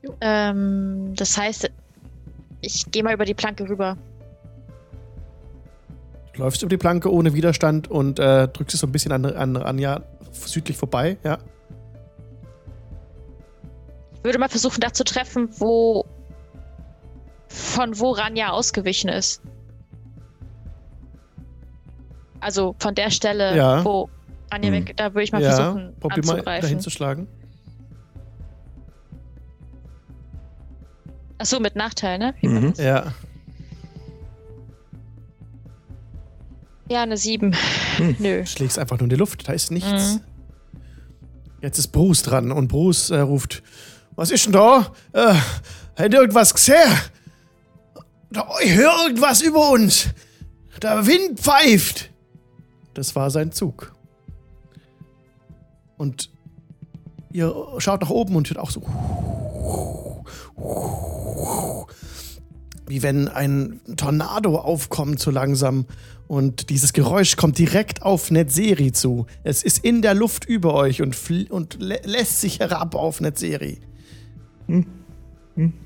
Jo. 0.04 0.16
Ähm, 0.22 1.14
das 1.16 1.38
heißt, 1.38 1.72
ich 2.64 2.90
gehe 2.92 3.04
mal 3.04 3.14
über 3.14 3.26
die 3.26 3.34
Planke 3.34 3.68
rüber. 3.70 3.98
Du 6.34 6.42
läufst 6.42 6.62
über 6.64 6.70
die 6.70 6.78
Planke 6.78 7.12
ohne 7.12 7.34
Widerstand 7.34 7.92
und 7.92 8.18
äh, 8.20 8.48
drückst 8.48 8.74
es 8.74 8.80
so 8.82 8.88
ein 8.88 8.92
bisschen 8.92 9.12
an, 9.12 9.26
an 9.26 9.56
Anja 9.58 10.02
südlich 10.32 10.76
vorbei, 10.78 11.18
ja. 11.24 11.38
Ich 14.16 14.24
würde 14.24 14.40
mal 14.40 14.50
versuchen, 14.50 14.80
da 14.80 14.92
zu 14.94 15.04
treffen, 15.04 15.50
wo 15.60 16.06
von 17.50 18.00
wo 18.00 18.12
Ranja 18.12 18.50
ausgewichen 18.50 19.10
ist. 19.10 19.42
Also 22.40 22.76
von 22.80 22.96
der 22.96 23.12
Stelle, 23.12 23.56
Ja. 23.56 23.86
wo 23.86 24.10
Ranja 24.52 24.70
Hm. 24.72 24.74
weg, 24.88 24.98
da 24.98 25.14
würde 25.14 25.24
ich 25.24 25.32
mal 25.32 25.42
ja, 25.42 25.52
versuchen 25.54 25.94
probier 26.00 26.26
mal 26.26 26.32
anzugreifen. 26.34 26.62
dahin 26.62 26.80
zu 26.80 26.90
schlagen. 26.90 27.28
Achso, 31.44 31.60
mit 31.60 31.76
Nachteil, 31.76 32.20
ne? 32.20 32.34
Mhm. 32.42 32.74
Ja. 32.78 33.14
Ja, 36.90 37.02
eine 37.02 37.18
7. 37.18 37.54
Hm. 37.98 38.16
Nö. 38.18 38.46
Schlägst 38.46 38.80
einfach 38.80 38.98
nur 38.98 39.08
in 39.08 39.10
die 39.10 39.18
Luft, 39.18 39.46
da 39.46 39.52
ist 39.52 39.70
nichts. 39.70 40.14
Mhm. 40.14 40.22
Jetzt 41.62 41.80
ist 41.80 41.88
Bruce 41.88 42.24
dran 42.24 42.54
und 42.54 42.70
Bruce 42.70 43.10
äh, 43.10 43.20
ruft: 43.20 43.62
Was 44.16 44.32
ist 44.32 44.46
denn 44.46 44.54
da? 44.54 44.94
Äh, 45.12 45.36
ihr 46.00 46.14
irgendwas 46.14 46.54
gesehen? 46.54 46.78
Da, 48.32 48.48
ich 48.64 48.74
höre 48.76 49.08
irgendwas 49.08 49.42
über 49.42 49.70
uns. 49.70 50.08
Der 50.82 51.06
Wind 51.06 51.42
pfeift. 51.42 52.10
Das 52.94 53.18
war 53.18 53.30
sein 53.32 53.52
Zug. 53.52 53.94
Und 55.98 56.30
ihr 57.34 57.54
schaut 57.80 58.00
nach 58.00 58.10
oben 58.12 58.38
und 58.38 58.50
hört 58.50 58.60
auch 58.60 58.72
so. 58.72 58.82
Wie 62.88 63.02
wenn 63.02 63.28
ein 63.28 63.80
Tornado 63.98 64.58
aufkommt 64.58 65.20
so 65.20 65.32
langsam 65.32 65.86
und 66.28 66.70
dieses 66.70 66.94
Geräusch 66.94 67.36
kommt 67.38 67.58
direkt 67.58 68.02
auf 68.04 68.32
Netzeri 68.32 68.92
zu. 68.92 69.26
Es 69.44 69.64
ist 69.64 69.84
in 69.84 70.02
der 70.02 70.14
Luft 70.14 70.46
über 70.46 70.74
euch 70.74 71.02
und, 71.02 71.16
fl- 71.16 71.50
und 71.50 71.78
lä 71.80 72.00
lässt 72.04 72.42
sich 72.42 72.60
herab 72.60 72.96
auf 72.96 73.22
Netzeri. 73.22 73.80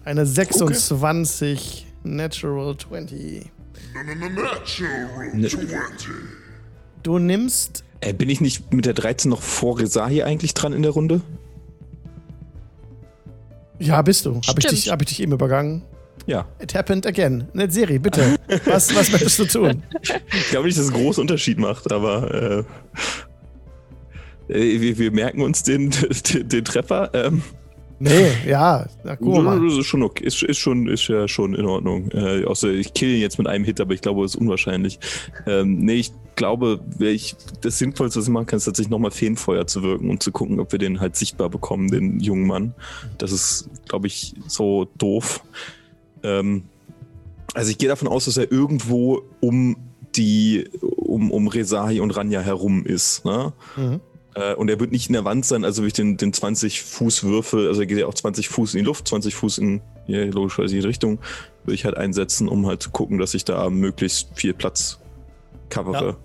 Eine 0.06 0.25
26 0.25 1.86
Natural 2.03 2.77
20. 2.77 3.51
Ne, 5.34 5.49
Du 7.03 7.19
nimmst. 7.19 7.84
äh, 8.01 8.13
bin 8.13 8.30
ich 8.30 8.41
nicht 8.41 8.73
mit 8.73 8.86
der 8.86 8.93
13 8.93 9.30
noch 9.30 9.41
vor 9.41 9.80
Resahi 9.80 10.23
eigentlich 10.23 10.53
dran 10.53 10.73
in 10.73 10.82
der 10.84 10.91
Runde? 10.91 11.21
Ja, 13.79 14.01
bist 14.01 14.25
du. 14.25 14.41
Habe 14.47 14.59
ich, 14.59 14.65
dich- 14.67 14.89
hab 14.89 15.01
ich 15.01 15.07
dich 15.09 15.21
eben 15.21 15.31
übergangen? 15.33 15.83
Ja. 16.25 16.45
It 16.61 16.73
happened 16.75 17.05
again. 17.05 17.47
Netzeri, 17.53 17.99
bitte. 17.99 18.35
was, 18.65 18.93
was 18.95 19.11
möchtest 19.11 19.39
du 19.39 19.45
tun? 19.45 19.83
Ich 20.01 20.49
glaube 20.49 20.65
nicht, 20.67 20.77
dass 20.77 20.85
es 20.85 20.91
einen 20.93 21.01
großen 21.03 21.21
Unterschied 21.21 21.57
macht, 21.57 21.91
aber 21.91 22.65
äh, 24.49 24.53
äh, 24.53 24.81
wir, 24.81 24.97
wir 24.97 25.11
merken 25.11 25.41
uns 25.41 25.63
den, 25.63 25.91
den, 26.33 26.49
den 26.49 26.65
Treffer. 26.65 27.11
Ähm, 27.13 27.41
Nee, 27.99 28.31
ja. 28.47 28.86
Na, 29.03 29.17
mal. 29.19 29.60
Das 29.60 29.77
ist 29.77 29.88
schon 29.88 30.03
okay. 30.03 30.23
Ist, 30.23 30.43
ist, 30.43 30.57
schon, 30.57 30.88
ist 30.88 31.07
ja 31.07 31.27
schon 31.27 31.55
in 31.55 31.65
Ordnung. 31.65 32.12
Äh, 32.12 32.45
außer 32.45 32.69
ich 32.69 32.93
kill 32.93 33.15
ihn 33.15 33.21
jetzt 33.21 33.38
mit 33.38 33.47
einem 33.47 33.65
Hit, 33.65 33.81
aber 33.81 33.93
ich 33.93 34.01
glaube, 34.01 34.21
das 34.21 34.36
ist 34.36 34.41
unwahrscheinlich. 34.41 34.99
Ähm, 35.47 35.79
nee, 35.79 35.95
ich 35.95 36.12
glaube, 36.36 36.79
ich, 36.99 37.36
das 37.62 37.79
Sinnvollste, 37.79 38.19
was 38.19 38.27
ich 38.27 38.31
machen 38.31 38.45
kann, 38.45 38.57
ist 38.57 38.65
tatsächlich 38.65 38.91
nochmal 38.91 39.12
Feenfeuer 39.12 39.65
zu 39.65 39.81
wirken 39.81 40.10
und 40.10 40.21
zu 40.21 40.31
gucken, 40.31 40.60
ob 40.60 40.71
wir 40.71 40.79
den 40.79 40.99
halt 40.99 41.15
sichtbar 41.15 41.49
bekommen, 41.49 41.89
den 41.89 42.19
jungen 42.19 42.45
Mann. 42.45 42.75
Das 43.17 43.31
ist, 43.31 43.69
glaube 43.88 44.07
ich, 44.07 44.36
so 44.47 44.88
doof. 44.97 45.43
Ähm, 46.23 46.63
also 47.53 47.71
ich 47.71 47.79
gehe 47.79 47.89
davon 47.89 48.07
aus, 48.07 48.25
dass 48.25 48.38
er 48.38 48.51
irgendwo 48.51 49.23
um 49.39 49.77
die, 50.15 50.69
um, 50.81 51.31
um 51.31 51.47
Resahi 51.47 51.99
und 51.99 52.12
Ranja 52.12 52.41
herum 52.41 52.86
ist. 52.86 53.25
Ne? 53.25 53.53
Mhm. 53.75 53.99
Äh, 54.35 54.53
und 54.55 54.69
er 54.69 54.79
wird 54.79 54.91
nicht 54.91 55.07
in 55.07 55.13
der 55.13 55.25
Wand 55.25 55.45
sein, 55.45 55.63
also 55.63 55.81
durch 55.81 55.93
den, 55.93 56.17
den 56.17 56.33
20 56.33 56.83
Fuß 56.83 57.23
Würfel, 57.23 57.67
also 57.67 57.81
er 57.81 57.87
geht 57.87 57.97
ja 57.97 58.07
auch 58.07 58.13
20 58.13 58.49
Fuß 58.49 58.73
in 58.73 58.79
die 58.79 58.85
Luft, 58.85 59.07
20 59.07 59.35
Fuß 59.35 59.57
in 59.57 59.81
ja, 60.07 60.23
logischerweise 60.25 60.75
jede 60.75 60.87
Richtung, 60.87 61.19
würde 61.63 61.75
ich 61.75 61.85
halt 61.85 61.97
einsetzen, 61.97 62.47
um 62.47 62.65
halt 62.65 62.81
zu 62.81 62.91
gucken, 62.91 63.17
dass 63.17 63.33
ich 63.33 63.45
da 63.45 63.69
möglichst 63.69 64.29
viel 64.35 64.53
Platz 64.53 64.99
covere. 65.69 66.07
Ja. 66.09 66.17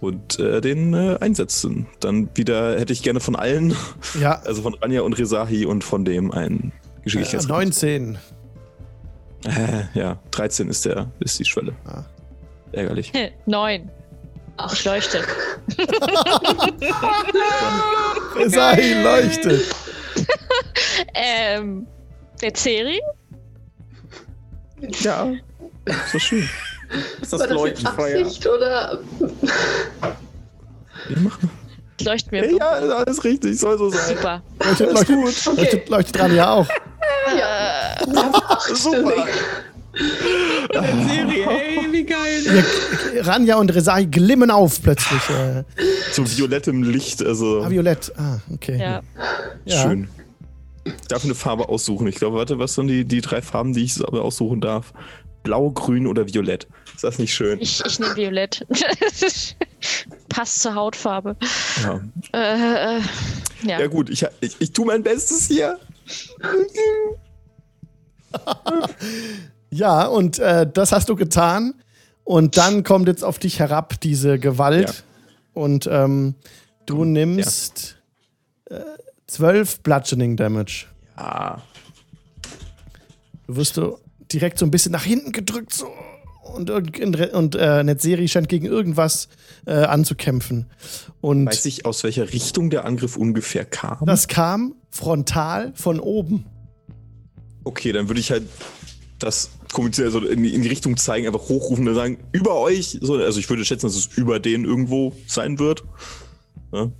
Und 0.00 0.38
äh, 0.38 0.62
den 0.62 0.94
äh, 0.94 1.18
einsetzen. 1.20 1.86
Dann 2.00 2.30
wieder 2.34 2.78
hätte 2.78 2.92
ich 2.92 3.02
gerne 3.02 3.20
von 3.20 3.36
allen, 3.36 3.76
Ja, 4.18 4.40
also 4.44 4.62
von 4.62 4.74
Ranja 4.74 5.02
und 5.02 5.12
Resahi 5.12 5.66
und 5.66 5.84
von 5.84 6.06
dem 6.06 6.32
einen 6.32 6.72
äh, 7.00 7.04
Geschicklichkeitsrecht. 7.04 7.50
19. 7.50 8.18
Äh, 9.44 9.84
ja, 9.94 10.18
13 10.30 10.68
ist 10.68 10.84
der, 10.84 11.10
ist 11.20 11.38
die 11.38 11.44
Schwelle. 11.44 11.74
Ah. 11.84 12.04
Ärgerlich. 12.72 13.12
Neun. 13.46 13.90
Ach, 14.62 14.72
Ich 14.74 14.84
leuchte. 14.84 15.24
Resahi 18.36 19.02
leuchtet. 19.02 19.62
Ähm, 21.14 21.86
der 22.42 22.52
Ceri? 22.54 23.00
Ja, 25.00 25.32
so 26.12 26.18
schön. 26.18 26.48
Ist 27.22 27.32
das 27.32 27.40
war 27.40 27.46
das 27.46 27.56
Leuchtenfeuer? 27.56 28.20
Absicht 28.20 28.46
oder? 28.46 28.98
Ja, 30.00 30.16
mach 31.16 31.40
mal. 31.42 31.50
Leuchten 32.02 32.32
wir. 32.32 32.52
Ja, 32.54 32.68
alles 32.68 33.24
richtig, 33.24 33.58
soll 33.58 33.78
so 33.78 33.88
sein. 33.90 34.16
Super. 34.16 34.42
Leuchtet, 34.64 34.92
leuchtet, 34.92 35.16
leuchtet, 35.56 35.88
leuchtet 35.88 36.18
dran 36.18 36.34
ja 36.34 36.50
auch. 36.50 36.66
Ja. 37.38 37.94
Äh, 37.94 38.04
Ach, 40.76 40.84
Super. 40.84 41.08
Serie, 41.08 41.46
ey, 41.50 41.92
wie 41.92 42.04
geil. 42.04 42.64
Ihr, 43.14 43.26
Ranja 43.26 43.56
und 43.56 43.74
Resahi 43.74 44.06
glimmen 44.06 44.50
auf 44.50 44.82
plötzlich. 44.82 45.20
Äh, 45.30 45.64
So 46.12 46.24
violettem 46.24 46.82
Licht, 46.82 47.24
also 47.24 47.62
ah, 47.62 47.70
Violett. 47.70 48.12
Ah, 48.16 48.38
okay. 48.52 48.78
ja. 48.78 49.02
Ja. 49.64 49.82
schön. 49.82 50.08
Ich 50.84 50.94
darf 51.08 51.24
eine 51.24 51.34
Farbe 51.34 51.68
aussuchen. 51.68 52.06
Ich 52.06 52.16
glaube, 52.16 52.38
warte, 52.38 52.58
was 52.58 52.74
sind 52.74 52.88
die, 52.88 53.04
die 53.04 53.20
drei 53.20 53.42
Farben, 53.42 53.74
die 53.74 53.84
ich 53.84 54.02
aussuchen 54.02 54.60
darf? 54.60 54.92
Blau, 55.42 55.70
Grün 55.70 56.06
oder 56.06 56.26
Violett. 56.32 56.66
Ist 56.94 57.04
das 57.04 57.18
nicht 57.18 57.34
schön? 57.34 57.60
Ich, 57.60 57.82
ich 57.84 57.98
nehme 57.98 58.16
Violett. 58.16 58.66
Passt 60.28 60.60
zur 60.60 60.74
Hautfarbe. 60.74 61.36
Ja, 61.82 62.00
Äh, 62.32 62.98
äh, 62.98 63.00
ja. 63.62 63.80
ja 63.80 63.86
gut, 63.86 64.10
ich, 64.10 64.24
ich, 64.40 64.56
ich 64.58 64.72
tue 64.72 64.86
mein 64.86 65.02
Bestes 65.02 65.48
hier. 65.48 65.78
Ja, 69.70 70.06
und 70.06 70.38
äh, 70.38 70.68
das 70.70 70.92
hast 70.92 71.08
du 71.08 71.16
getan. 71.16 71.74
Und 72.24 72.56
dann 72.56 72.84
kommt 72.84 73.08
jetzt 73.08 73.24
auf 73.24 73.38
dich 73.38 73.58
herab 73.58 74.00
diese 74.00 74.38
Gewalt. 74.38 74.88
Ja. 74.88 74.94
Und 75.52 75.88
ähm, 75.90 76.34
du 76.86 77.04
nimmst 77.04 77.96
äh, 78.66 78.80
12 79.26 79.80
Bludgeoning 79.80 80.36
Damage. 80.36 80.86
Ja. 81.16 81.62
Du 83.46 83.56
wirst 83.56 83.74
so 83.74 83.98
direkt 84.32 84.58
so 84.58 84.66
ein 84.66 84.70
bisschen 84.70 84.92
nach 84.92 85.02
hinten 85.02 85.32
gedrückt 85.32 85.72
so, 85.72 85.88
und, 86.54 86.70
irgend- 86.70 87.32
und 87.32 87.54
äh, 87.56 87.82
Netzeri 87.82 88.28
scheint 88.28 88.48
gegen 88.48 88.66
irgendwas 88.66 89.28
äh, 89.66 89.72
anzukämpfen. 89.72 90.66
Und 91.20 91.46
Weiß 91.46 91.64
ich, 91.66 91.84
aus 91.84 92.02
welcher 92.04 92.32
Richtung 92.32 92.70
der 92.70 92.84
Angriff 92.84 93.16
ungefähr 93.16 93.64
kam? 93.64 94.06
das 94.06 94.28
kam 94.28 94.74
frontal 94.90 95.72
von 95.74 96.00
oben. 96.00 96.46
Okay, 97.64 97.92
dann 97.92 98.08
würde 98.08 98.20
ich 98.20 98.30
halt 98.30 98.44
das 99.18 99.50
kommunizieren, 99.72 100.06
also 100.08 100.26
in 100.26 100.42
die, 100.42 100.54
in 100.54 100.62
die 100.62 100.68
Richtung 100.68 100.96
zeigen, 100.96 101.26
einfach 101.26 101.48
hochrufen 101.48 101.86
und 101.88 101.94
sagen, 101.94 102.18
über 102.32 102.56
euch. 102.56 102.98
So, 103.00 103.14
also 103.14 103.38
ich 103.40 103.48
würde 103.48 103.64
schätzen, 103.64 103.86
dass 103.86 103.96
es 103.96 104.06
über 104.16 104.40
den 104.40 104.64
irgendwo 104.64 105.12
sein 105.26 105.58
wird. 105.58 105.84
Ja? 106.72 106.90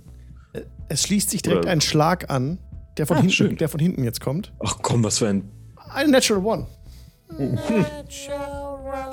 Es 0.89 1.03
schließt 1.03 1.29
sich 1.29 1.41
direkt 1.41 1.63
Oder- 1.63 1.71
ein 1.71 1.81
Schlag 1.81 2.29
an, 2.29 2.59
der 2.97 3.07
von, 3.07 3.17
Ah, 3.17 3.19
hinten, 3.21 3.33
schön. 3.33 3.55
der 3.57 3.69
von 3.69 3.79
hinten 3.79 4.03
jetzt 4.03 4.19
kommt. 4.21 4.51
Ach 4.63 4.77
komm, 4.81 5.03
was 5.03 5.19
für 5.19 5.27
ein. 5.29 5.49
Eine 5.93 6.11
Natural 6.11 6.43
One. 6.45 6.67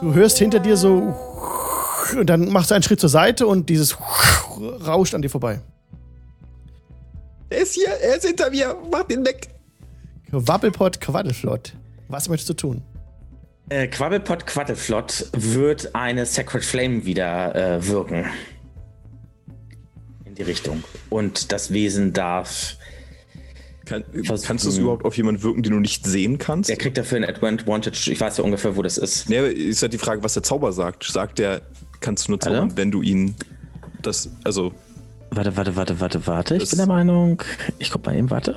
Du 0.01 0.15
hörst 0.15 0.39
hinter 0.39 0.59
dir 0.59 0.77
so 0.77 1.15
und 2.19 2.27
dann 2.29 2.51
machst 2.51 2.71
du 2.71 2.75
einen 2.75 2.83
Schritt 2.83 3.01
zur 3.01 3.09
Seite 3.09 3.47
und 3.47 3.69
dieses 3.69 3.97
rauscht 4.87 5.15
an 5.15 5.23
dir 5.23 5.31
vorbei. 5.31 5.61
Er 7.51 7.59
ist 7.63 7.75
hier, 7.75 7.89
er 7.89 8.17
ist 8.17 8.27
hinter 8.27 8.51
mir, 8.51 8.77
mach 8.91 9.05
den 9.05 9.25
weg. 9.25 9.49
Quabbelpot, 10.31 11.01
Quaddelflott. 11.01 11.75
Was 12.09 12.29
möchtest 12.29 12.51
du 12.51 12.55
tun? 12.55 12.83
Äh, 13.71 13.89
Quabbelpot 13.89 14.47
Quaddelflott 14.47 15.29
wird 15.33 15.95
eine 15.95 16.25
Sacred 16.27 16.65
Flame 16.65 17.05
wieder 17.05 17.55
äh, 17.55 17.87
wirken. 17.87 18.27
In 20.25 20.35
die 20.35 20.43
Richtung. 20.43 20.83
Und 21.11 21.53
das 21.53 21.73
Wesen 21.73 22.13
darf. 22.13 22.77
Kann, 23.85 24.05
Versuchen. 24.25 24.47
kannst 24.47 24.65
du 24.65 24.69
es 24.69 24.79
überhaupt 24.79 25.05
auf 25.05 25.17
jemanden 25.17 25.43
wirken, 25.43 25.63
den 25.63 25.73
du 25.73 25.81
nicht 25.81 26.07
sehen 26.07 26.39
kannst? 26.39 26.69
Er 26.69 26.77
kriegt 26.77 26.99
dafür 26.99 27.19
ein 27.19 27.25
Advantage. 27.25 28.11
Ich 28.11 28.21
weiß 28.21 28.39
ja 28.39 28.45
ungefähr, 28.45 28.77
wo 28.77 28.83
das 28.83 28.99
ist. 28.99 29.29
Nee, 29.29 29.39
aber 29.39 29.51
ist 29.51 29.83
halt 29.83 29.93
die 29.93 29.99
Frage, 29.99 30.23
was 30.23 30.35
der 30.35 30.43
Zauber 30.43 30.73
sagt. 30.73 31.05
Sagt 31.05 31.39
der, 31.39 31.63
kannst 32.01 32.29
du 32.29 32.33
nur 32.33 32.41
zaubern, 32.41 32.73
wenn 32.77 32.91
du 32.91 33.03
ihn 33.03 33.35
das, 34.03 34.31
also, 34.45 34.73
Warte, 35.31 35.57
warte, 35.57 35.77
warte, 35.77 36.01
warte, 36.01 36.27
warte. 36.27 36.57
Ich 36.57 36.71
bin 36.71 36.79
der 36.79 36.87
Meinung. 36.87 37.43
Ich 37.79 37.91
guck 37.91 38.05
mal 38.07 38.17
eben, 38.17 38.31
warte. 38.31 38.57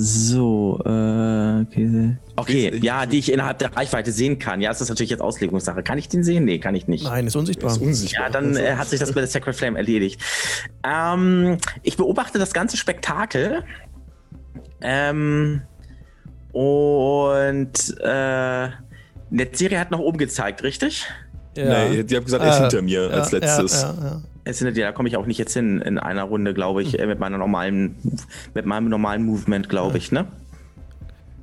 So, 0.00 0.80
äh, 0.86 1.62
okay. 1.62 2.16
Okay, 2.36 2.78
ja, 2.80 3.04
die 3.04 3.18
ich 3.18 3.32
innerhalb 3.32 3.58
der 3.58 3.76
Reichweite 3.76 4.12
sehen 4.12 4.38
kann. 4.38 4.60
Ja, 4.60 4.68
das 4.68 4.80
ist 4.80 4.90
natürlich 4.90 5.10
jetzt 5.10 5.20
Auslegungssache. 5.20 5.82
Kann 5.82 5.98
ich 5.98 6.08
den 6.08 6.22
sehen? 6.22 6.44
Nee, 6.44 6.60
kann 6.60 6.76
ich 6.76 6.86
nicht. 6.86 7.02
Nein, 7.02 7.26
ist 7.26 7.34
unsichtbar. 7.34 7.72
ist 7.72 7.78
unsichtbar. 7.78 8.26
Ja, 8.26 8.30
dann 8.30 8.56
äh, 8.56 8.76
hat 8.76 8.86
sich 8.88 9.00
das 9.00 9.08
mit 9.08 9.16
der 9.16 9.26
Sacred 9.26 9.56
Flame 9.56 9.76
erledigt. 9.76 10.20
Ähm, 10.84 11.58
ich 11.82 11.96
beobachte 11.96 12.38
das 12.38 12.52
ganze 12.52 12.76
Spektakel. 12.76 13.64
Ähm, 14.82 15.62
und 16.52 17.96
äh, 18.00 18.68
Netzserie 19.30 19.80
hat 19.80 19.90
nach 19.90 19.98
oben 19.98 20.18
gezeigt, 20.18 20.62
richtig? 20.62 21.08
Ja. 21.56 21.88
Nee, 21.88 22.04
die 22.04 22.14
haben 22.14 22.24
gesagt, 22.24 22.44
er 22.44 22.50
ist 22.50 22.58
Äh, 22.58 22.60
hinter 22.60 22.82
mir 22.82 23.10
als 23.10 23.32
ja, 23.32 23.38
letztes. 23.38 23.82
Ja, 23.82 23.94
ja, 24.00 24.04
ja. 24.04 24.22
Es 24.48 24.58
sind, 24.60 24.74
ja, 24.78 24.86
da 24.86 24.92
komme 24.92 25.10
ich 25.10 25.16
auch 25.18 25.26
nicht 25.26 25.36
jetzt 25.36 25.52
hin 25.52 25.82
in 25.82 25.98
einer 25.98 26.22
Runde, 26.22 26.54
glaube 26.54 26.82
ich, 26.82 26.98
äh, 26.98 27.06
mit 27.06 27.18
meiner 27.18 27.36
normalen, 27.36 27.96
mit 28.54 28.64
meinem 28.64 28.88
normalen 28.88 29.22
Movement, 29.24 29.68
glaube 29.68 29.98
ich, 29.98 30.10
ne? 30.10 30.26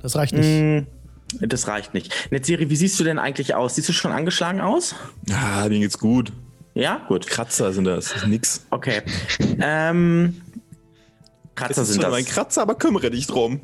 Das 0.02 0.16
reicht 0.16 0.34
nicht. 0.34 0.48
Mm, 1.40 1.46
Das 1.46 1.68
reicht 1.68 1.94
nicht. 1.94 2.12
Netzserie, 2.32 2.68
wie 2.68 2.74
siehst 2.74 2.98
du 2.98 3.04
denn 3.04 3.20
eigentlich 3.20 3.54
aus? 3.54 3.76
Siehst 3.76 3.88
du 3.88 3.92
schon 3.92 4.10
angeschlagen 4.10 4.60
aus? 4.60 4.96
Ah, 5.30 5.68
mir 5.68 5.78
geht's 5.78 5.98
gut. 5.98 6.32
Ja, 6.74 7.00
gut. 7.06 7.28
Kratzer 7.28 7.72
sind 7.72 7.84
das, 7.84 8.12
das 8.12 8.22
ist 8.22 8.28
nix. 8.28 8.66
Okay. 8.70 9.02
ähm, 9.60 10.34
Es 11.44 11.54
Kratzer 11.54 11.82
ist 11.82 11.92
sind 11.92 12.02
das. 12.02 12.12
ein 12.12 12.24
Kratzer, 12.24 12.62
aber 12.62 12.74
kümmere 12.74 13.10
dich 13.10 13.28
drum. 13.28 13.60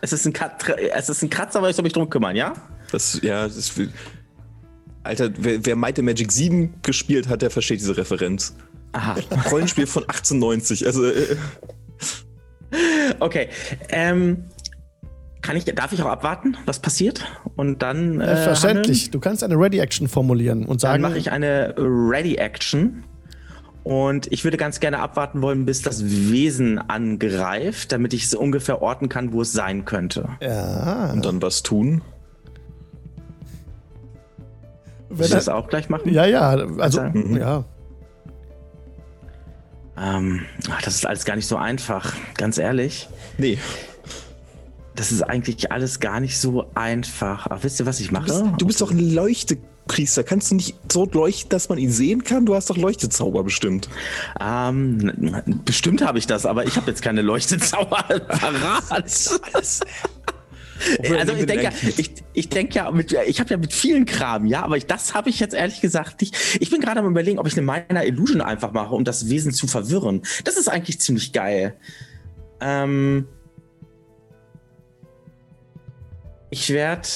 Es 0.00 0.12
ist 0.12 0.26
ein, 0.26 0.32
Kat 0.32 0.68
es 0.94 1.08
ist 1.08 1.22
ein 1.22 1.30
Kratzer, 1.30 1.60
aber 1.60 1.70
ich 1.70 1.76
soll 1.76 1.84
mich 1.84 1.92
drum 1.92 2.10
kümmern, 2.10 2.34
ja? 2.34 2.54
Das, 2.90 3.20
ja, 3.22 3.44
das 3.44 3.56
ist, 3.56 3.80
Alter, 5.04 5.30
wer, 5.38 5.64
wer 5.64 5.76
Might 5.76 5.98
and 5.98 6.06
Magic 6.06 6.32
7 6.32 6.74
gespielt 6.82 7.28
hat, 7.28 7.42
der 7.42 7.50
versteht 7.50 7.80
diese 7.80 7.96
Referenz. 7.96 8.56
Aha. 8.92 9.16
Rollenspiel 9.50 9.86
von 9.86 10.02
1890, 10.04 10.86
also, 10.86 11.04
äh, 11.04 11.36
Okay. 13.20 13.48
Ähm, 13.88 14.44
Kann 15.42 15.56
ich, 15.56 15.64
darf 15.64 15.92
ich 15.92 16.02
auch 16.02 16.08
abwarten, 16.08 16.56
was 16.66 16.80
passiert? 16.80 17.24
Und 17.56 17.82
dann. 17.82 18.20
Äh, 18.20 18.24
Selbstverständlich. 18.26 18.98
handeln? 19.04 19.12
Du 19.12 19.20
kannst 19.20 19.44
eine 19.44 19.56
Ready-Action 19.56 20.08
formulieren 20.08 20.60
und 20.60 20.82
Dann 20.82 20.90
sagen, 20.90 21.02
mache 21.02 21.18
ich 21.18 21.30
eine 21.30 21.74
Ready-Action. 21.76 23.04
Und 23.84 24.32
ich 24.32 24.44
würde 24.44 24.56
ganz 24.56 24.80
gerne 24.80 24.98
abwarten 25.00 25.42
wollen, 25.42 25.66
bis 25.66 25.82
das 25.82 26.02
Wesen 26.06 26.78
angreift, 26.78 27.92
damit 27.92 28.14
ich 28.14 28.24
es 28.24 28.34
ungefähr 28.34 28.80
orten 28.80 29.10
kann, 29.10 29.32
wo 29.34 29.42
es 29.42 29.52
sein 29.52 29.84
könnte. 29.84 30.30
ja, 30.40 31.12
Und 31.12 31.26
dann 31.26 31.42
was 31.42 31.62
tun. 31.62 32.00
Will 35.14 35.18
wenn 35.20 35.26
ich 35.26 35.32
das 35.32 35.48
auch 35.48 35.68
gleich 35.68 35.88
machen? 35.88 36.12
ja, 36.12 36.26
ja, 36.26 36.50
also, 36.78 37.02
Mhm. 37.02 37.36
ja. 37.36 37.64
Ähm, 39.96 40.42
ach, 40.70 40.82
das 40.82 40.96
ist 40.96 41.06
alles 41.06 41.24
gar 41.24 41.36
nicht 41.36 41.46
so 41.46 41.56
einfach, 41.56 42.12
ganz 42.36 42.58
ehrlich. 42.58 43.08
Nee. 43.38 43.58
Das 44.96 45.12
ist 45.12 45.22
eigentlich 45.22 45.70
alles 45.72 46.00
gar 46.00 46.20
nicht 46.20 46.38
so 46.38 46.66
einfach. 46.74 47.46
Ach, 47.50 47.58
wisst 47.62 47.80
ihr, 47.80 47.86
was 47.86 48.00
ich 48.00 48.08
Du 48.08 48.14
mache? 48.14 48.24
bist, 48.26 48.42
du 48.58 48.66
bist 48.66 48.80
doch 48.80 48.90
ein 48.90 49.12
Leuchtepriester. 49.14 50.22
Kannst 50.24 50.50
du 50.50 50.56
nicht 50.56 50.76
so 50.90 51.04
leuchten, 51.12 51.48
dass 51.50 51.68
man 51.68 51.78
ihn 51.78 51.90
sehen 51.90 52.22
kann? 52.24 52.44
Du 52.46 52.54
hast 52.54 52.70
doch 52.70 52.76
Leuchtezauber 52.76 53.42
bestimmt. 53.44 53.88
Ähm, 54.40 55.42
bestimmt 55.64 56.04
habe 56.04 56.18
ich 56.18 56.26
das, 56.26 56.44
aber 56.46 56.64
ich 56.66 56.76
habe 56.76 56.90
jetzt 56.90 57.02
keine 57.02 57.22
Leuchtezauber 57.22 58.02
parat. 58.28 59.10
Also 61.18 61.32
ich 61.34 61.46
denke 61.46 61.64
ja, 61.64 61.70
ich, 61.96 62.12
ich 62.32 62.48
denke 62.48 62.74
ja 62.74 62.90
mit, 62.90 63.12
ich 63.12 63.40
habe 63.40 63.50
ja 63.50 63.56
mit 63.56 63.72
vielen 63.72 64.04
Kram, 64.04 64.46
ja, 64.46 64.62
aber 64.62 64.76
ich, 64.76 64.86
das 64.86 65.14
habe 65.14 65.30
ich 65.30 65.40
jetzt 65.40 65.54
ehrlich 65.54 65.80
gesagt 65.80 66.20
nicht. 66.20 66.36
Ich 66.60 66.70
bin 66.70 66.80
gerade 66.80 67.00
am 67.00 67.06
überlegen, 67.06 67.38
ob 67.38 67.46
ich 67.46 67.56
eine 67.56 67.62
Minor 67.62 68.04
Illusion 68.04 68.40
einfach 68.40 68.72
mache, 68.72 68.94
um 68.94 69.04
das 69.04 69.28
Wesen 69.28 69.52
zu 69.52 69.66
verwirren. 69.66 70.22
Das 70.44 70.56
ist 70.56 70.68
eigentlich 70.68 71.00
ziemlich 71.00 71.32
geil. 71.32 71.76
Ähm, 72.60 73.26
ich 76.50 76.70
werde 76.70 77.08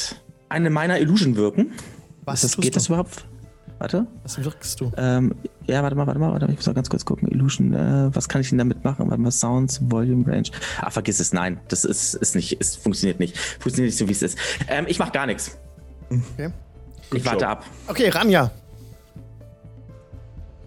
eine 0.48 0.70
Minor 0.70 0.96
Illusion 0.96 1.36
wirken. 1.36 1.72
Was 2.24 2.42
das, 2.42 2.56
geht 2.56 2.74
du? 2.74 2.78
das 2.78 2.88
überhaupt? 2.88 3.27
Warte. 3.78 4.06
Was 4.24 4.42
wirkst 4.44 4.80
du? 4.80 4.90
Ähm, 4.96 5.34
ja, 5.66 5.82
warte 5.82 5.94
mal, 5.94 6.06
warte 6.06 6.18
mal, 6.18 6.32
warte 6.32 6.46
mal. 6.46 6.50
Ich 6.52 6.58
muss 6.58 6.66
mal 6.66 6.72
ganz 6.74 6.90
kurz 6.90 7.04
gucken. 7.04 7.28
Illusion, 7.28 7.72
äh, 7.72 8.10
was 8.14 8.28
kann 8.28 8.40
ich 8.40 8.48
denn 8.48 8.58
damit 8.58 8.82
machen? 8.84 9.08
Warte 9.08 9.20
mal, 9.22 9.30
Sounds, 9.30 9.80
Volume, 9.88 10.26
Range. 10.26 10.48
Ah, 10.80 10.90
vergiss 10.90 11.20
es. 11.20 11.32
Nein, 11.32 11.60
das 11.68 11.84
ist, 11.84 12.14
ist 12.14 12.34
nicht, 12.34 12.60
es 12.60 12.74
funktioniert 12.76 13.20
nicht. 13.20 13.38
Funktioniert 13.38 13.90
nicht 13.92 13.98
so, 13.98 14.08
wie 14.08 14.12
es 14.12 14.22
ist. 14.22 14.36
Ähm, 14.68 14.86
ich 14.88 14.98
mache 14.98 15.12
gar 15.12 15.26
nichts. 15.26 15.56
Okay. 16.34 16.50
Ich 17.12 17.24
warte 17.24 17.46
ab. 17.46 17.64
Okay, 17.86 18.08
Ranja, 18.08 18.50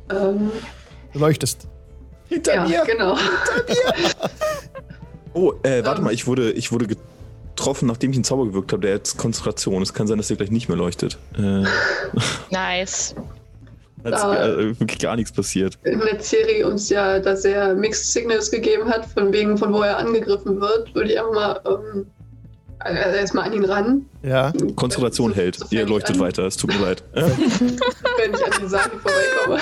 Ähm, 0.09 0.51
du 1.13 1.19
leuchtest. 1.19 1.67
Hinter 2.29 2.65
ja, 2.65 2.83
genau. 2.85 3.17
Oh, 5.33 5.53
äh, 5.63 5.83
warte 5.85 5.99
Ähm. 5.99 6.03
mal, 6.05 6.13
ich 6.13 6.27
wurde, 6.27 6.51
ich 6.51 6.71
wurde 6.73 6.87
getroffen, 7.55 7.87
nachdem 7.87 8.11
ich 8.11 8.17
einen 8.17 8.23
Zauber 8.23 8.45
gewirkt 8.47 8.71
habe, 8.73 8.81
der 8.81 8.91
jetzt 8.95 9.17
Konzentration. 9.17 9.81
Es 9.81 9.93
kann 9.93 10.07
sein, 10.07 10.17
dass 10.17 10.27
der 10.27 10.37
gleich 10.37 10.51
nicht 10.51 10.67
mehr 10.69 10.77
leuchtet. 10.77 11.17
Äh, 11.37 11.63
Nice. 12.51 13.15
hat 14.03 14.13
Ah. 14.13 14.45
äh, 14.47 14.79
wirklich 14.79 14.97
gar 14.99 15.15
nichts 15.15 15.31
passiert. 15.31 15.77
Netzeri 15.83 16.63
uns 16.63 16.89
ja 16.89 17.19
da 17.19 17.35
sehr 17.35 17.75
Mixed 17.75 18.11
Signals 18.11 18.49
gegeben 18.49 18.89
hat, 18.89 19.05
von 19.05 19.31
wegen, 19.31 19.57
von 19.59 19.71
wo 19.73 19.81
er 19.83 19.97
angegriffen 19.97 20.59
wird, 20.59 20.95
würde 20.95 21.11
ich 21.13 21.19
einfach 21.19 21.33
mal 21.33 21.61
ähm, 21.65 22.07
also 22.79 23.15
erstmal 23.15 23.45
an 23.45 23.53
ihn 23.53 23.65
ran. 23.65 24.05
Ja. 24.23 24.51
Konzentration 24.75 25.31
So- 25.31 25.35
hält. 25.37 25.59
sofern 25.59 25.77
Ihr 25.77 25.85
leuchtet 25.85 26.15
an- 26.15 26.21
weiter, 26.21 26.47
es 26.47 26.57
tut 26.57 26.73
mir 26.73 26.83
leid. 26.83 27.03
Wenn 27.13 28.33
ich 28.33 28.43
an 28.43 28.51
die 28.59 28.67
Sache 28.67 28.89
vorbeikomme. 28.89 29.59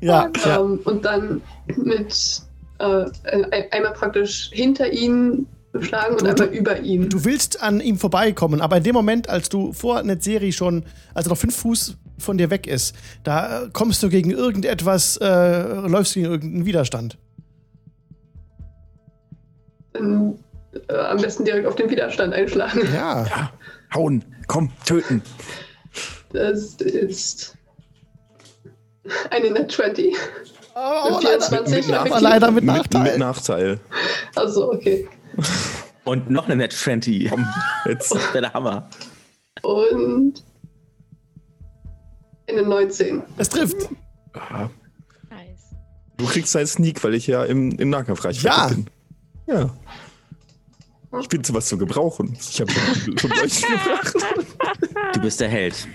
Ja, 0.00 0.28
ja. 0.44 0.60
Ähm, 0.60 0.80
und 0.84 1.04
dann 1.04 1.42
mit 1.76 2.42
äh, 2.78 3.04
ein- 3.30 3.52
einmal 3.72 3.92
praktisch 3.92 4.50
hinter 4.52 4.90
ihn 4.92 5.46
schlagen 5.80 6.14
und 6.14 6.22
Du- 6.22 6.26
einmal 6.26 6.48
über 6.48 6.80
ihn. 6.80 7.08
Du 7.08 7.24
willst 7.24 7.62
an 7.62 7.80
ihm 7.80 7.98
vorbeikommen, 7.98 8.60
aber 8.60 8.78
in 8.78 8.82
dem 8.84 8.94
Moment, 8.94 9.28
als 9.28 9.48
du 9.48 9.72
vor 9.72 10.02
Netzeri 10.02 10.52
schon, 10.52 10.84
als 11.14 11.26
er 11.26 11.30
noch 11.30 11.38
fünf 11.38 11.56
Fuß 11.56 11.96
von 12.18 12.38
dir 12.38 12.50
weg 12.50 12.66
ist, 12.66 12.94
da 13.22 13.68
kommst 13.72 14.02
du 14.02 14.08
gegen 14.08 14.30
irgendetwas, 14.30 15.16
äh, 15.18 15.62
läufst 15.86 16.14
gegen 16.14 16.26
irgendeinen 16.26 16.66
Widerstand. 16.66 17.18
Dann, 19.92 20.38
äh, 20.88 20.94
am 20.94 21.18
besten 21.18 21.44
direkt 21.44 21.66
auf 21.66 21.76
den 21.76 21.90
Widerstand 21.90 22.34
einschlagen. 22.34 22.80
Ja. 22.92 23.24
Ja, 23.26 23.52
hauen, 23.94 24.24
komm, 24.46 24.70
töten. 24.84 25.22
Das 26.32 26.74
ist 26.74 27.56
eine 29.30 29.50
Net 29.50 29.72
20. 29.72 30.14
Oh, 30.74 31.14
Mit 31.14 31.24
leider, 31.24 31.40
24 31.42 31.86
mit 31.88 31.96
aber 31.96 32.20
leider 32.20 32.50
mit 32.52 32.64
Mit, 32.64 32.74
Nachteil. 32.76 33.02
mit 33.02 33.18
Nachteil. 33.18 33.80
Also, 34.36 34.72
okay. 34.72 35.08
Und 36.04 36.30
noch 36.30 36.46
eine 36.46 36.56
Net 36.56 36.72
20. 36.72 37.28
Komm, 37.30 37.46
jetzt. 37.86 38.12
Das 38.14 38.22
wäre 38.32 38.42
der 38.42 38.52
Hammer. 38.54 38.88
Und 39.62 40.44
eine 42.48 42.62
19. 42.62 43.22
Es 43.36 43.48
trifft. 43.50 43.76
Nice. 45.30 45.74
Du 46.16 46.24
kriegst 46.26 46.54
deinen 46.54 46.66
Sneak, 46.66 47.02
weil 47.04 47.14
ich 47.14 47.26
ja 47.26 47.44
im, 47.44 47.72
im 47.72 47.90
Nahkampfreich 47.90 48.42
Ja. 48.42 48.68
bin. 48.68 48.86
Ja. 49.46 49.70
Ich 51.20 51.28
bin 51.28 51.42
zu 51.42 51.54
was 51.54 51.66
zu 51.66 51.78
gebrauchen. 51.78 52.36
Ich 52.38 52.60
habe 52.60 52.70
schon, 52.70 53.30
Leuchten 53.30 53.70
gebracht. 53.70 54.14
Du 55.14 55.20
bist 55.20 55.40
der 55.40 55.48
Held. 55.48 55.88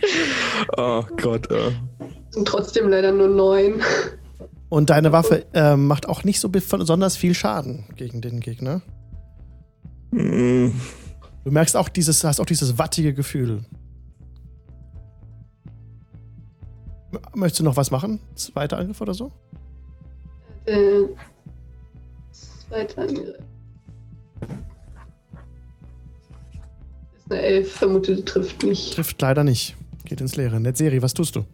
Oh 0.77 1.03
Gott. 1.21 1.49
Äh. 1.51 1.71
Sind 2.31 2.47
trotzdem 2.47 2.89
leider 2.89 3.11
nur 3.11 3.27
9. 3.27 3.81
Und 4.69 4.89
deine 4.89 5.11
Waffe 5.11 5.45
äh, 5.53 5.75
macht 5.75 6.07
auch 6.09 6.23
nicht 6.23 6.39
so 6.39 6.49
besonders 6.49 7.15
viel 7.15 7.35
Schaden 7.35 7.85
gegen 7.95 8.21
den 8.21 8.39
Gegner. 8.39 8.81
Mm, 10.13 10.71
Du 11.43 11.51
merkst 11.51 11.75
auch 11.75 11.89
dieses, 11.89 12.23
hast 12.23 12.39
auch 12.39 12.45
dieses 12.45 12.77
wattige 12.77 13.13
Gefühl. 13.13 13.65
Möchtest 17.35 17.59
du 17.59 17.63
noch 17.63 17.75
was 17.75 17.91
machen? 17.91 18.19
Zweiter 18.35 18.77
Angriff 18.77 19.01
oder 19.01 19.13
so? 19.13 19.31
Äh, 20.65 21.03
zweiter 22.31 23.01
Angriff. 23.01 23.35
Ist 27.17 27.31
eine 27.31 27.41
11, 27.41 27.71
vermutet 27.71 28.25
trifft 28.25 28.63
nicht. 28.63 28.93
Trifft 28.93 29.21
leider 29.21 29.43
nicht. 29.43 29.75
Geht 30.05 30.21
ins 30.21 30.35
Leere. 30.35 30.59
Netzeri, 30.59 31.01
was 31.01 31.13
tust 31.13 31.35
du? 31.35 31.45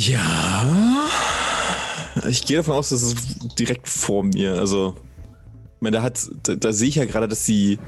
Ja. 0.00 0.64
Ich 2.26 2.46
gehe 2.46 2.56
davon 2.56 2.74
aus, 2.74 2.88
dass 2.88 3.02
es 3.02 3.14
direkt 3.58 3.86
vor 3.86 4.24
mir. 4.24 4.54
Also, 4.54 4.94
ich 5.76 5.82
meine, 5.82 5.98
da 5.98 6.02
hat, 6.02 6.30
da, 6.42 6.54
da 6.54 6.72
sehe 6.72 6.88
ich 6.88 6.94
ja 6.94 7.04
gerade, 7.04 7.28
dass 7.28 7.44
sie 7.44 7.78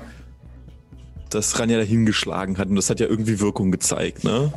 das 1.30 1.58
Ranja 1.58 1.78
da 1.78 1.84
hingeschlagen 1.84 2.58
hat 2.58 2.68
und 2.68 2.76
das 2.76 2.90
hat 2.90 3.00
ja 3.00 3.06
irgendwie 3.06 3.40
Wirkung 3.40 3.70
gezeigt, 3.70 4.24
ne? 4.24 4.52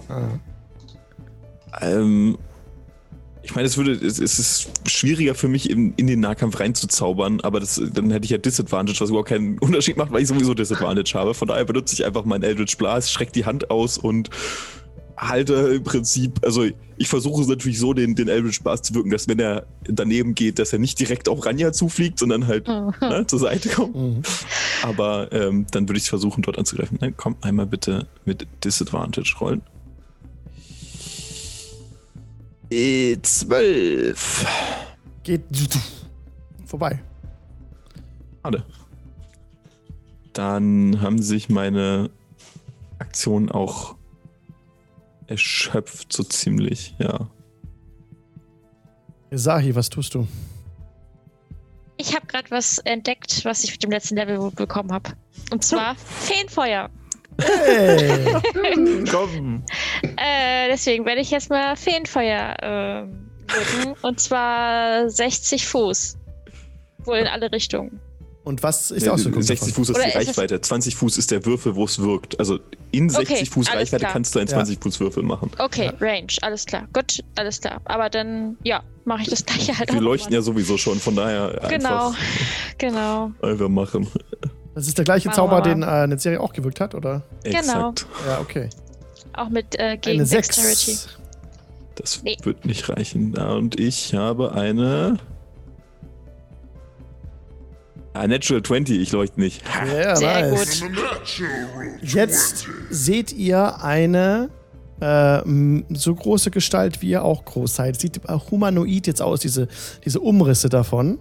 Ähm, 1.82 2.38
ich 3.42 3.56
meine, 3.56 3.68
es 3.68 3.78
würde, 3.78 3.94
es, 3.94 4.20
es 4.20 4.40
ist 4.40 4.90
schwieriger 4.90 5.34
für 5.34 5.48
mich, 5.48 5.70
in, 5.70 5.94
in 5.96 6.08
den 6.08 6.20
Nahkampf 6.20 6.60
reinzuzaubern, 6.60 7.40
aber 7.40 7.62
das, 7.62 7.82
dann 7.94 8.12
hätte 8.12 8.26
ich 8.26 8.32
ja 8.32 8.38
Disadvantage, 8.38 9.00
was 9.00 9.10
überhaupt 9.10 9.30
keinen 9.30 9.60
Unterschied 9.60 9.96
macht, 9.96 10.12
weil 10.12 10.24
ich 10.24 10.28
sowieso 10.28 10.54
Disadvantage 10.54 11.14
habe. 11.14 11.34
Von 11.34 11.48
daher 11.48 11.64
benutze 11.64 11.94
ich 11.94 12.06
einfach 12.06 12.26
meinen 12.26 12.44
Eldritch 12.44 12.76
Blast, 12.78 13.12
schreck 13.12 13.32
die 13.32 13.46
Hand 13.46 13.72
aus 13.72 13.98
und 13.98 14.30
halte 15.18 15.54
im 15.54 15.84
Prinzip, 15.84 16.40
also 16.44 16.66
ich 16.98 17.08
versuche 17.08 17.42
es 17.42 17.48
natürlich 17.48 17.80
so, 17.80 17.94
den, 17.94 18.16
den 18.16 18.28
Eldritch 18.28 18.62
Blast 18.62 18.86
zu 18.86 18.96
wirken, 18.96 19.10
dass 19.10 19.28
wenn 19.28 19.40
er 19.40 19.66
daneben 19.84 20.36
geht, 20.36 20.60
dass 20.60 20.74
er 20.74 20.80
nicht 20.80 21.00
direkt 21.00 21.30
auf 21.30 21.46
Ranja 21.46 21.72
zufliegt, 21.74 22.20
sondern 22.20 22.48
halt 22.48 22.68
ne, 23.02 23.26
zur 23.28 23.40
Seite 23.40 23.70
kommt. 23.70 23.96
Mhm. 23.96 24.22
Aber 24.84 25.32
ähm, 25.32 25.66
dann 25.72 25.88
würde 25.88 25.98
ich 25.98 26.10
versuchen, 26.10 26.42
dort 26.42 26.58
anzugreifen. 26.58 26.98
Dann 27.00 27.16
komm 27.18 27.36
einmal 27.42 27.66
bitte 27.66 28.08
mit 28.26 28.48
Disadvantage 28.64 29.36
rollen. 29.40 29.62
Äh, 32.70 33.18
zwölf. 33.22 34.46
Geht 35.24 35.44
vorbei. 36.66 37.02
Schade. 38.44 38.64
Dann 40.34 41.02
haben 41.02 41.22
sich 41.22 41.50
meine 41.50 42.10
Aktionen 43.00 43.50
auch 43.50 43.96
erschöpft, 45.28 46.12
so 46.14 46.24
ziemlich, 46.24 46.96
ja. 47.00 47.28
Sahi, 49.32 49.76
was 49.76 49.90
tust 49.90 50.16
du? 50.16 50.28
Ich 51.98 52.16
habe 52.16 52.28
gerade 52.28 52.52
was 52.52 52.80
entdeckt, 52.80 53.46
was 53.46 53.64
ich 53.64 53.72
mit 53.72 53.84
dem 53.84 53.92
letzten 53.92 54.16
Level 54.16 54.52
bekommen 54.52 54.92
habe. 54.92 55.12
Und 55.52 55.64
zwar 55.64 55.96
Feenfeuer. 55.96 56.90
Hey! 57.42 58.34
Komm. 59.12 59.64
Äh, 60.04 60.70
deswegen 60.70 61.06
werde 61.06 61.22
ich 61.22 61.32
jetzt 61.32 61.50
mal 61.50 61.76
Feenfeuer 61.76 62.56
wirken. 63.48 63.96
Und 64.02 64.20
zwar 64.20 65.10
60 65.10 65.66
Fuß. 65.68 66.18
Wohl 67.00 67.18
in 67.18 67.28
alle 67.28 67.52
Richtungen. 67.52 68.00
Und 68.46 68.62
was 68.64 68.92
ist 68.92 69.02
die 69.02 69.06
Nee, 69.08 69.12
Auswirkung 69.12 69.42
60 69.42 69.70
davon? 69.70 69.74
Fuß 69.74 69.90
ist 69.90 69.96
Oder 69.96 70.04
die 70.06 70.10
ist 70.12 70.16
Reichweite. 70.30 70.62
20 70.62 70.96
Fuß 70.96 71.18
ist 71.18 71.32
der 71.32 71.46
Würfel, 71.46 71.76
wo 71.76 71.84
es 71.86 72.00
wirkt. 72.00 72.40
Also 72.40 72.60
in 72.92 73.10
Okay, 73.10 73.26
60 73.26 73.50
Fuß 73.50 73.68
alles 73.70 73.82
Reichweite 73.82 74.02
klar. 74.04 74.14
kannst 74.14 74.36
du 74.36 74.40
einen 74.40 74.48
Ja. 74.48 74.54
20 74.56 74.80
Fuß 74.84 75.00
Würfel 75.00 75.24
machen. 75.24 75.52
Okay, 75.58 75.92
Range, 76.00 76.28
alles 76.44 76.66
klar. 76.66 76.88
Gut, 76.94 77.24
alles 77.36 77.60
klar. 77.60 77.82
Aber 77.86 78.10
dann, 78.10 78.56
ja, 78.64 78.84
mache 79.04 79.24
ich 79.24 79.30
das 79.30 79.46
gleiche 79.46 79.78
halt 79.78 79.92
Wir 79.92 79.98
auch. 80.00 80.04
leuchten 80.04 80.32
ja 80.32 80.42
sowieso 80.42 80.78
schon, 80.78 81.00
von 81.00 81.16
daher 81.16 81.60
Genau, 81.70 82.10
einfach, 82.10 82.20
genau. 82.78 83.32
einfach 83.42 83.68
machen. 83.70 84.08
Das 84.76 84.88
ist 84.88 84.98
der 84.98 85.06
gleiche 85.06 85.30
wir 85.30 85.34
Zauber, 85.34 85.60
mal. 85.60 85.62
den 85.62 85.82
äh, 85.82 85.86
eine 85.88 86.20
Serie 86.20 86.40
auch 86.40 86.54
gewirkt 86.54 86.80
hat, 86.82 86.94
oder? 86.94 87.24
Genau. 87.44 87.94
Ja, 88.28 88.40
okay. 88.42 88.70
Auch 89.34 89.50
mit 89.50 89.74
äh, 89.80 89.98
gegen 89.98 90.20
Eine 90.22 90.30
Dexterity. 90.30 90.92
6. 90.92 91.08
Das 91.96 92.22
Nee. 92.24 92.38
wird 92.44 92.66
nicht 92.66 92.88
reichen. 92.90 93.34
Ja, 93.36 93.54
Und 93.54 93.80
ich 93.80 94.14
habe 94.14 94.52
eine. 94.52 95.18
Ah, 98.16 98.28
Natural 98.28 98.64
20, 98.64 98.98
ich 98.98 99.12
leuchte 99.12 99.42
nicht. 99.42 99.62
Ja, 99.94 100.16
Sehr 100.16 100.50
nice. 100.52 100.82
gut. 100.82 100.92
Jetzt 102.02 102.66
seht 102.90 103.34
ihr 103.34 103.84
eine 103.84 104.50
äh, 105.02 105.42
so 105.90 106.16
große 106.16 106.50
Gestalt, 106.50 107.02
wie 107.02 107.10
ihr 107.10 107.26
auch 107.26 107.44
groß 107.44 107.76
seid. 107.76 108.00
Sieht 108.00 108.22
humanoid 108.50 109.06
jetzt 109.08 109.22
aus, 109.22 109.42
diese, 109.42 109.68
diese 110.06 110.22
Umrisse 110.22 110.70
davon. 110.70 111.20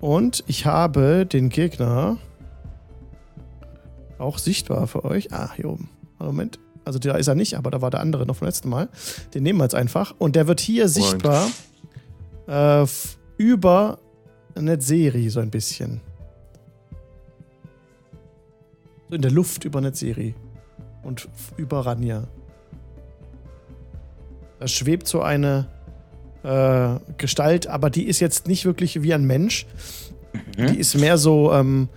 Und 0.00 0.44
ich 0.46 0.66
habe 0.66 1.26
den 1.26 1.48
Gegner 1.48 2.18
auch 4.18 4.38
sichtbar 4.38 4.86
für 4.86 5.04
euch. 5.04 5.32
Ah, 5.32 5.50
hier 5.56 5.68
oben. 5.68 5.88
Moment. 6.20 6.60
Also 6.84 7.00
da 7.00 7.16
ist 7.16 7.26
er 7.26 7.34
nicht, 7.34 7.54
aber 7.54 7.72
da 7.72 7.82
war 7.82 7.90
der 7.90 7.98
andere 7.98 8.24
noch 8.24 8.36
vom 8.36 8.46
letzten 8.46 8.68
Mal. 8.68 8.88
Den 9.34 9.42
nehmen 9.42 9.58
wir 9.58 9.64
jetzt 9.64 9.74
einfach. 9.74 10.14
Und 10.18 10.36
der 10.36 10.46
wird 10.46 10.60
hier 10.60 10.88
sichtbar 10.88 11.50
äh, 12.46 12.86
über 13.36 13.98
eine 14.54 14.80
Serie 14.80 15.30
so 15.30 15.40
ein 15.40 15.50
bisschen. 15.50 16.00
So 19.08 19.16
in 19.16 19.22
der 19.22 19.30
Luft 19.30 19.64
über 19.64 19.92
Serie. 19.92 20.34
Und 21.02 21.28
über 21.56 21.84
Rania. 21.84 22.26
Da 24.58 24.68
schwebt 24.68 25.06
so 25.06 25.20
eine 25.20 25.66
äh, 26.42 26.98
Gestalt, 27.18 27.66
aber 27.66 27.90
die 27.90 28.04
ist 28.04 28.20
jetzt 28.20 28.48
nicht 28.48 28.64
wirklich 28.64 29.02
wie 29.02 29.12
ein 29.12 29.24
Mensch. 29.24 29.66
Die 30.56 30.78
ist 30.78 30.94
mehr 30.94 31.18
so, 31.18 31.52
ähm, 31.52 31.88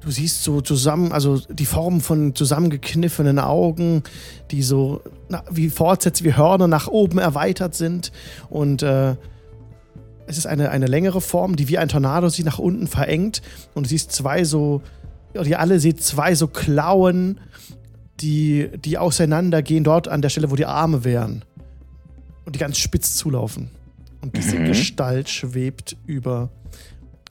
du 0.00 0.10
siehst 0.10 0.42
so 0.42 0.60
zusammen, 0.60 1.12
also 1.12 1.38
die 1.38 1.66
Form 1.66 2.00
von 2.00 2.34
zusammengekniffenen 2.34 3.38
Augen, 3.38 4.02
die 4.50 4.62
so 4.62 5.02
na, 5.28 5.42
wie 5.50 5.70
Fortsätze, 5.70 6.24
wie 6.24 6.34
Hörner 6.34 6.68
nach 6.68 6.88
oben 6.88 7.18
erweitert 7.18 7.74
sind. 7.74 8.12
Und 8.50 8.82
äh, 8.82 9.16
es 10.28 10.36
ist 10.38 10.46
eine, 10.46 10.70
eine 10.70 10.86
längere 10.86 11.20
Form, 11.20 11.56
die 11.56 11.68
wie 11.68 11.78
ein 11.78 11.88
Tornado 11.88 12.28
sich 12.28 12.44
nach 12.44 12.58
unten 12.58 12.86
verengt. 12.86 13.42
Und 13.74 13.86
du 13.86 13.88
siehst 13.88 14.12
zwei 14.12 14.44
so, 14.44 14.82
oder 15.34 15.46
ihr 15.46 15.58
alle 15.58 15.80
seht 15.80 16.02
zwei 16.02 16.34
so 16.34 16.46
Klauen, 16.46 17.40
die, 18.20 18.68
die 18.84 18.98
auseinandergehen, 18.98 19.84
dort 19.84 20.06
an 20.08 20.22
der 20.22 20.28
Stelle, 20.28 20.50
wo 20.50 20.56
die 20.56 20.66
Arme 20.66 21.04
wären. 21.04 21.44
Und 22.44 22.54
die 22.54 22.58
ganz 22.58 22.78
spitz 22.78 23.16
zulaufen. 23.16 23.70
Und 24.20 24.36
diese 24.36 24.58
Mhm. 24.58 24.66
Gestalt 24.66 25.28
schwebt 25.28 25.96
über 26.06 26.50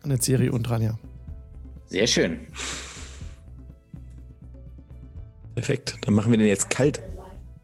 eine 0.04 0.20
Serie 0.22 0.52
und 0.52 0.70
Rania. 0.70 0.98
Sehr 1.88 2.08
schön. 2.08 2.40
Perfekt. 5.56 5.98
Dann 6.02 6.14
machen 6.14 6.32
wir 6.32 6.38
den 6.38 6.48
jetzt 6.48 6.70
kalt. 6.70 7.02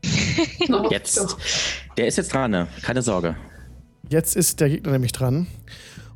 Jetzt. 0.89 1.37
Der 1.97 2.07
ist 2.07 2.17
jetzt 2.17 2.33
dran, 2.33 2.51
ne? 2.51 2.67
Keine 2.81 3.01
Sorge. 3.01 3.37
Jetzt 4.09 4.35
ist 4.35 4.59
der 4.59 4.69
Gegner 4.69 4.91
nämlich 4.91 5.11
dran 5.11 5.47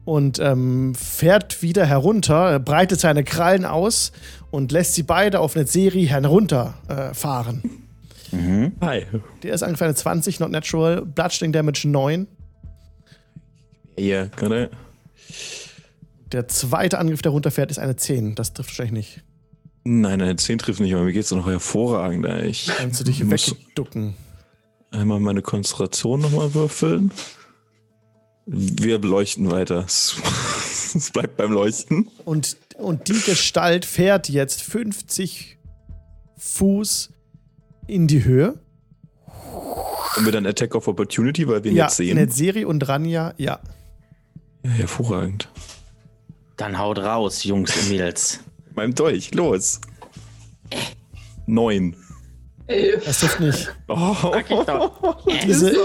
und 0.05 0.39
ähm, 0.39 0.93
fährt 0.95 1.61
wieder 1.61 1.85
herunter, 1.85 2.59
breitet 2.59 2.99
seine 2.99 3.23
Krallen 3.23 3.65
aus 3.65 4.11
und 4.51 4.71
lässt 4.71 4.93
sie 4.93 5.03
beide 5.03 5.39
auf 5.39 5.55
eine 5.55 5.67
Serie 5.67 6.07
herunter 6.07 6.75
äh, 6.87 7.13
fahren. 7.13 7.63
Mhm. 8.31 8.73
Hi. 8.81 9.05
Der 9.43 9.53
ist 9.53 9.61
ungefähr 9.63 9.87
eine 9.87 9.95
20, 9.95 10.39
not 10.39 10.51
natural, 10.51 11.05
Bloodsting 11.05 11.51
Damage 11.53 11.87
9. 11.87 12.27
Hier, 13.97 14.29
gerade. 14.35 14.69
Der 16.31 16.47
zweite 16.49 16.99
Angriff, 16.99 17.21
der 17.21 17.31
runterfährt, 17.31 17.71
ist 17.71 17.79
eine 17.79 17.95
10. 17.95 18.35
Das 18.35 18.53
trifft 18.53 18.69
wahrscheinlich 18.69 18.91
nicht. 18.91 19.23
Nein, 19.85 20.19
nein, 20.19 20.37
10 20.37 20.57
trifft 20.57 20.81
nicht, 20.81 20.93
aber 20.93 21.03
mir 21.05 21.13
geht's 21.13 21.31
noch 21.31 21.47
hervorragend. 21.47 22.25
Ich 22.43 22.67
Kannst 22.67 22.99
du 22.99 23.05
dich 23.05 23.27
wegducken. 23.29 24.13
einmal 24.91 25.21
meine 25.21 25.41
Konzentration 25.41 26.19
nochmal 26.19 26.53
würfeln. 26.53 27.11
Wir 28.47 28.99
leuchten 28.99 29.51
weiter. 29.51 29.85
Es 30.95 31.11
bleibt 31.11 31.35
beim 31.35 31.51
Leuchten. 31.51 32.09
Und, 32.23 32.55
und 32.77 33.09
die 33.09 33.19
Gestalt 33.19 33.83
fährt 33.83 34.29
jetzt 34.29 34.63
50 34.63 35.57
Fuß 36.37 37.09
in 37.87 38.07
die 38.07 38.23
Höhe. 38.23 38.57
Haben 39.27 40.25
wir 40.25 40.31
dann 40.31 40.47
Attack 40.47 40.75
of 40.75 40.87
Opportunity, 40.87 41.45
weil 41.47 41.63
wir 41.65 41.71
ihn 41.71 41.77
ja, 41.77 41.83
jetzt 41.85 41.97
sehen? 41.97 42.15
Netzeri 42.15 42.63
und 42.63 42.87
Rania, 42.87 43.33
ja. 43.37 43.59
Ja, 44.63 44.69
hervorragend. 44.71 45.49
Dann 46.55 46.79
haut 46.79 46.99
raus, 46.99 47.43
Jungs 47.43 47.75
und 47.75 47.89
Mädels. 47.89 48.39
Meinem 48.73 48.95
Dolch, 48.95 49.33
los. 49.35 49.81
Neun. 51.45 51.95
Elf. 52.67 53.05
Das 53.05 53.19
trifft 53.19 53.39
nicht. 53.41 53.75
Oh, 53.87 54.33
Diese, 55.45 55.75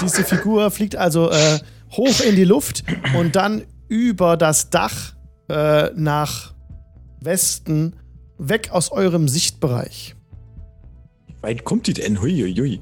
diese 0.00 0.24
Figur 0.24 0.70
fliegt 0.70 0.96
also 0.96 1.30
äh, 1.30 1.58
hoch 1.92 2.20
in 2.20 2.36
die 2.36 2.44
Luft 2.44 2.84
und 3.16 3.36
dann 3.36 3.64
über 3.88 4.36
das 4.36 4.70
Dach 4.70 5.14
äh, 5.48 5.90
nach 5.94 6.54
Westen, 7.20 7.96
weg 8.38 8.70
aus 8.70 8.92
eurem 8.92 9.28
Sichtbereich. 9.28 10.14
Wie 11.26 11.42
weit 11.42 11.64
kommt 11.64 11.86
die 11.86 11.94
denn? 11.94 12.20
Hui, 12.20 12.32
hui, 12.40 12.54
hui. 12.54 12.80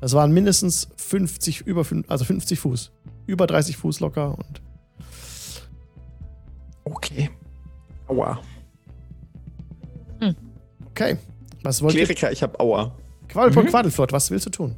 Das 0.00 0.12
waren 0.14 0.32
mindestens 0.32 0.88
50, 0.96 1.62
über 1.62 1.82
fün- 1.82 2.04
also 2.08 2.24
50 2.24 2.58
Fuß. 2.60 2.92
Über 3.26 3.46
30 3.46 3.76
Fuß 3.76 4.00
locker 4.00 4.36
und 4.36 4.62
Okay. 6.84 7.30
Aua. 8.08 8.40
okay. 10.86 11.16
Was 11.62 11.80
wollt 11.82 11.94
ihr? 11.94 12.04
Kleriker, 12.04 12.30
ich 12.30 12.42
hab 12.42 12.60
Aua. 12.60 12.94
Quadelpot, 13.34 13.66
Quadelflott, 13.66 14.12
was 14.12 14.30
willst 14.30 14.46
du 14.46 14.50
tun? 14.50 14.76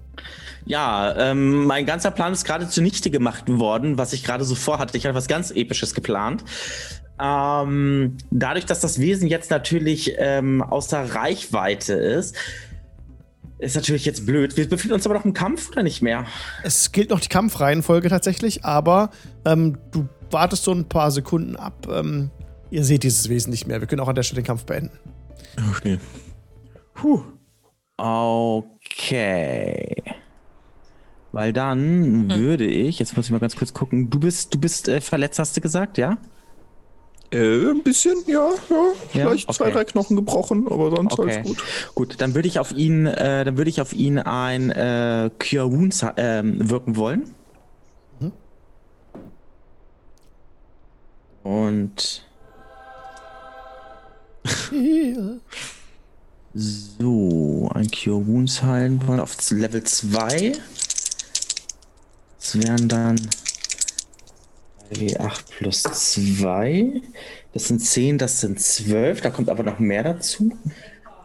Ja, 0.64 1.14
ähm, 1.16 1.66
mein 1.66 1.86
ganzer 1.86 2.10
Plan 2.10 2.32
ist 2.32 2.44
gerade 2.44 2.68
zunichte 2.68 3.10
gemacht 3.10 3.44
worden, 3.46 3.98
was 3.98 4.12
ich 4.12 4.24
gerade 4.24 4.44
so 4.44 4.54
vorhatte. 4.54 4.96
Ich 4.96 5.04
hatte 5.04 5.14
was 5.14 5.28
ganz 5.28 5.50
Episches 5.50 5.94
geplant. 5.94 6.42
Ähm, 7.22 8.16
dadurch, 8.30 8.64
dass 8.66 8.80
das 8.80 8.98
Wesen 8.98 9.28
jetzt 9.28 9.50
natürlich 9.50 10.14
ähm, 10.18 10.62
außer 10.62 11.14
Reichweite 11.14 11.92
ist, 11.92 12.34
ist 13.58 13.76
natürlich 13.76 14.04
jetzt 14.04 14.26
blöd. 14.26 14.56
Wir 14.56 14.68
befinden 14.68 14.94
uns 14.94 15.06
aber 15.06 15.14
noch 15.14 15.24
im 15.24 15.34
Kampf 15.34 15.70
oder 15.70 15.82
nicht 15.82 16.02
mehr? 16.02 16.24
Es 16.62 16.92
gilt 16.92 17.10
noch 17.10 17.20
die 17.20 17.28
Kampfreihenfolge 17.28 18.08
tatsächlich, 18.08 18.64
aber 18.64 19.10
ähm, 19.44 19.78
du 19.92 20.08
wartest 20.30 20.64
so 20.64 20.72
ein 20.72 20.88
paar 20.88 21.10
Sekunden 21.10 21.56
ab. 21.56 21.86
Ähm, 21.90 22.30
ihr 22.70 22.84
seht 22.84 23.02
dieses 23.02 23.28
Wesen 23.28 23.50
nicht 23.50 23.66
mehr. 23.66 23.80
Wir 23.80 23.86
können 23.86 24.00
auch 24.00 24.08
an 24.08 24.14
der 24.14 24.22
Stelle 24.22 24.42
den 24.42 24.46
Kampf 24.46 24.64
beenden. 24.64 24.98
Okay. 25.70 25.98
Puh. 26.94 27.22
Okay. 27.96 29.94
Weil 31.32 31.52
dann 31.52 32.30
würde 32.30 32.64
ich, 32.66 32.98
jetzt 32.98 33.16
muss 33.16 33.26
ich 33.26 33.32
mal 33.32 33.40
ganz 33.40 33.56
kurz 33.56 33.74
gucken, 33.74 34.08
du 34.10 34.20
bist, 34.20 34.54
du 34.54 34.58
bist 34.58 34.88
äh, 34.88 35.00
verletzt, 35.00 35.38
hast 35.38 35.56
du 35.56 35.60
gesagt, 35.60 35.98
ja? 35.98 36.16
Äh, 37.30 37.70
ein 37.70 37.82
bisschen, 37.82 38.16
ja, 38.26 38.50
ja. 38.70 38.92
Vielleicht 39.10 39.52
zwei, 39.52 39.66
okay. 39.66 39.74
drei 39.74 39.84
Knochen 39.84 40.16
gebrochen, 40.16 40.66
aber 40.70 40.90
sonst 40.90 41.18
Okay. 41.18 41.36
alles 41.38 41.46
gut. 41.46 41.64
Gut, 41.94 42.14
dann 42.20 42.34
würde 42.34 42.48
ich 42.48 42.58
auf 42.58 42.72
ihn, 42.72 43.06
äh, 43.06 43.44
dann 43.44 43.58
würde 43.58 43.68
ich 43.68 43.80
auf 43.80 43.92
ihn 43.92 44.18
ein 44.18 44.70
äh, 44.70 45.30
Cure 45.38 45.72
Wounds 45.72 46.06
ähm, 46.16 46.70
wirken 46.70 46.96
wollen. 46.96 47.34
Mhm. 48.20 48.32
Und 51.42 52.24
so, 56.56 57.70
ein 57.74 57.90
Cure 57.90 58.26
Wounds 58.26 58.62
heilen 58.62 59.06
wollen 59.06 59.20
auf 59.20 59.36
Level 59.50 59.82
2. 59.82 60.52
Das 62.40 62.62
wären 62.62 62.88
dann 62.88 63.20
W8 64.90 65.40
plus 65.58 65.82
2. 65.82 67.02
Das 67.52 67.68
sind 67.68 67.80
10, 67.80 68.16
das 68.18 68.40
sind 68.40 68.58
12. 68.58 69.20
Da 69.20 69.30
kommt 69.30 69.50
aber 69.50 69.64
noch 69.64 69.78
mehr 69.78 70.02
dazu. 70.02 70.56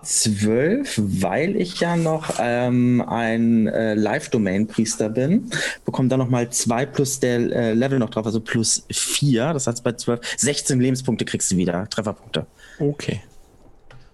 12, 0.04 1.00
weil 1.22 1.56
ich 1.56 1.80
ja 1.80 1.96
noch 1.96 2.40
ähm, 2.40 3.02
ein 3.08 3.68
äh, 3.68 3.94
Live-Domain-Priester 3.94 5.10
bin, 5.10 5.52
bekommt 5.86 6.12
dann 6.12 6.20
nochmal 6.20 6.50
2 6.50 6.88
plus 6.88 7.20
der 7.20 7.40
äh, 7.52 7.74
Level 7.74 8.00
noch 8.00 8.10
drauf, 8.10 8.26
also 8.26 8.42
plus 8.42 8.84
4. 8.92 9.54
Das 9.54 9.68
heißt, 9.68 9.84
bei 9.84 9.94
12, 9.94 10.20
16 10.38 10.82
Lebenspunkte 10.82 11.24
kriegst 11.24 11.52
du 11.52 11.58
wieder, 11.58 11.88
Trefferpunkte. 11.88 12.48
Okay. 12.80 13.22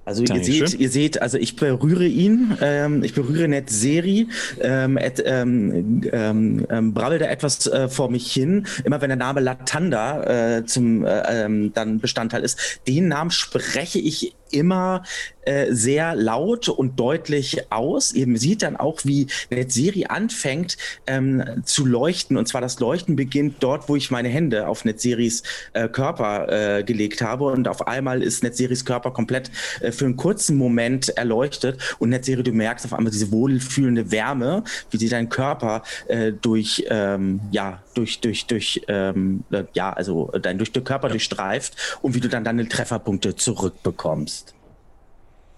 Also 0.08 0.24
ihr 0.24 0.42
seht, 0.42 0.74
ihr 0.80 0.90
seht, 0.90 1.22
also 1.22 1.38
ich 1.38 1.58
berühre 1.58 2.06
ihn, 2.06 2.58
ähm, 2.62 3.04
ich 3.04 3.14
berühre 3.14 3.50
Netzeri, 3.50 4.30
ähm, 4.62 4.98
et, 4.98 5.22
ähm, 5.26 6.02
ähm, 6.14 6.66
ähm, 6.70 6.94
brabbel 6.94 7.20
da 7.20 7.26
etwas 7.26 7.68
äh, 7.68 7.90
vor 7.90 8.10
mich 8.10 8.32
hin. 8.32 8.66
Immer 8.86 9.02
wenn 9.02 9.10
der 9.10 9.18
Name 9.18 9.42
Latanda 9.42 10.60
äh, 10.60 10.66
zum 10.66 11.04
äh, 11.06 11.44
ähm, 11.44 11.74
dann 11.74 12.00
Bestandteil 12.00 12.46
ist, 12.46 12.80
den 12.88 13.10
Namen 13.10 13.32
spreche 13.32 14.00
ich 14.00 14.34
immer 14.52 15.04
äh, 15.48 15.74
sehr 15.74 16.14
laut 16.14 16.68
und 16.68 17.00
deutlich 17.00 17.72
aus. 17.72 18.12
Ihr 18.12 18.28
seht 18.38 18.64
dann 18.64 18.76
auch, 18.76 19.00
wie 19.06 19.28
Netzeri 19.50 20.06
anfängt 20.06 20.78
ähm, 21.08 21.42
zu 21.64 21.86
leuchten. 21.86 22.36
Und 22.36 22.50
zwar 22.50 22.60
das 22.60 22.82
Leuchten 22.82 23.16
beginnt 23.16 23.56
dort, 23.62 23.88
wo 23.88 23.96
ich 23.96 24.12
meine 24.12 24.28
Hände 24.28 24.68
auf 24.68 24.84
Netzeris 24.84 25.44
äh, 25.72 25.88
Körper 25.88 26.80
äh, 26.80 26.84
gelegt 26.84 27.22
habe. 27.22 27.46
Und 27.46 27.70
auf 27.70 27.88
einmal 27.88 28.24
ist 28.24 28.44
Netzeris 28.44 28.84
Körper 28.84 29.12
komplett 29.12 29.50
äh, 29.80 29.94
für 29.94 30.04
einen 30.04 30.18
kurzen 30.18 30.58
Moment 30.58 31.10
erleuchtet. 31.10 31.80
Und 32.00 32.10
Netzeri, 32.10 32.44
du 32.44 32.52
merkst 32.52 32.86
auf 32.86 32.94
einmal 32.94 33.12
diese 33.12 33.32
wohlfühlende 33.32 34.12
Wärme, 34.12 34.66
wie 34.92 34.98
sie 34.98 35.08
deinen 35.08 35.30
Körper 35.30 35.84
äh, 36.10 36.34
durch, 36.34 36.86
ähm, 36.90 37.40
ja, 37.52 37.82
durch, 37.94 38.20
durch, 38.20 38.48
durch, 38.48 38.82
ähm, 38.90 39.46
äh, 39.52 39.64
ja, 39.74 39.94
also 39.94 40.30
dein 40.42 40.58
durch 40.58 40.74
den 40.74 40.84
Körper 40.84 41.08
durchstreift 41.08 41.98
und 42.02 42.16
wie 42.16 42.20
du 42.20 42.28
dann 42.28 42.44
deine 42.44 42.68
Trefferpunkte 42.68 43.38
zurückbekommst. 43.38 44.37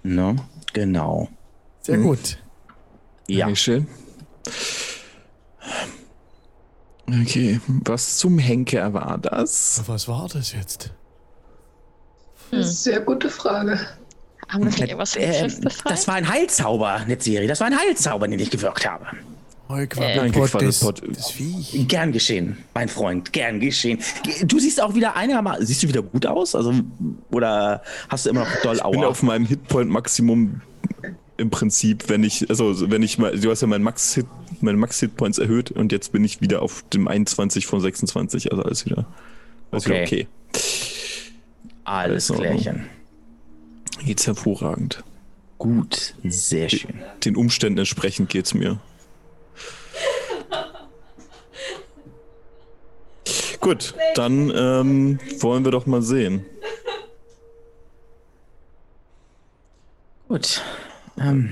Ne? 0.04 0.36
Genau. 0.74 1.30
Sehr 1.82 1.98
gut. 1.98 2.38
Ja. 3.28 3.46
Dankeschön. 3.46 3.88
Okay, 7.08 7.60
was 7.66 8.18
zum 8.18 8.38
Henker 8.38 8.94
war 8.94 9.18
das? 9.18 9.84
Was 9.88 10.08
war 10.08 10.28
das 10.28 10.54
jetzt? 10.54 10.92
Sehr 12.52 13.02
gute 13.02 13.30
Frage. 13.30 13.80
Haben 14.48 14.66
wir 14.66 14.80
irgendwas 14.80 15.14
befreit? 15.14 15.92
das 15.92 16.08
war 16.08 16.16
ein 16.16 16.28
Heilzauber, 16.28 17.06
Netzeri. 17.06 17.46
Das 17.48 17.60
war 17.60 17.68
ein 17.68 17.78
Heilzauber, 17.78 18.28
den 18.28 18.40
ich 18.40 18.50
gewirkt 18.50 18.88
habe. 18.88 19.06
Quabbelpott, 19.70 20.62
das, 20.62 20.80
Quabbelpott. 20.80 21.16
das 21.16 21.32
Viech. 21.32 21.88
Gern 21.88 22.12
geschehen, 22.12 22.58
mein 22.74 22.90
Freund, 22.90 23.32
gern 23.32 23.60
geschehen. 23.60 24.00
Du 24.46 24.60
siehst 24.60 24.82
auch 24.82 24.96
wieder 24.96 25.16
einigermaßen, 25.16 25.66
siehst 25.66 25.84
du 25.84 25.88
wieder 25.88 26.02
gut 26.02 26.26
aus? 26.26 26.56
Also, 26.56 26.74
oder 27.32 27.84
hast 28.10 28.26
du 28.26 28.32
immer 28.32 28.42
noch 28.42 28.62
doll 28.64 28.78
Ich 28.78 28.84
bin 28.84 29.02
Aua? 29.02 29.08
auf 29.08 29.22
meinem 29.22 29.46
Hitpoint-Maximum 29.46 30.62
im 31.38 31.50
Prinzip, 31.52 32.10
wenn 32.10 32.24
ich, 32.24 32.50
also 32.50 32.90
wenn 32.90 33.04
ich 33.04 33.18
mal, 33.20 33.38
du 33.40 33.50
hast 33.52 33.62
ja 33.62 33.68
meinen 33.68 33.84
Max-Hit, 33.84 34.26
meine 34.60 34.78
Max-Hitpoints 34.78 35.38
erhöht 35.38 35.70
und 35.72 35.92
jetzt 35.92 36.12
bin 36.12 36.24
ich 36.24 36.42
wieder 36.42 36.62
auf 36.64 36.84
dem 36.92 37.08
21 37.08 37.66
von 37.68 37.80
26, 37.80 38.52
also 38.52 38.64
alles 38.64 38.86
wieder, 38.86 39.06
alles 39.72 39.86
Okay. 39.86 39.94
wieder 39.94 40.04
okay. 40.04 40.28
Alles 41.86 42.30
Ordnung. 42.32 42.48
klärchen. 42.60 42.86
Geht's 44.06 44.26
hervorragend. 44.28 45.04
Gut, 45.58 46.16
sehr 46.24 46.70
schön. 46.70 46.96
Den 47.24 47.36
Umständen 47.36 47.80
entsprechend 47.80 48.30
geht's 48.30 48.54
mir. 48.54 48.80
Gut, 53.60 53.94
dann 54.16 54.50
ähm, 54.56 55.20
wollen 55.40 55.64
wir 55.66 55.72
doch 55.72 55.86
mal 55.86 56.02
sehen. 56.02 56.46
Gut. 60.28 60.64
Ähm, 61.18 61.52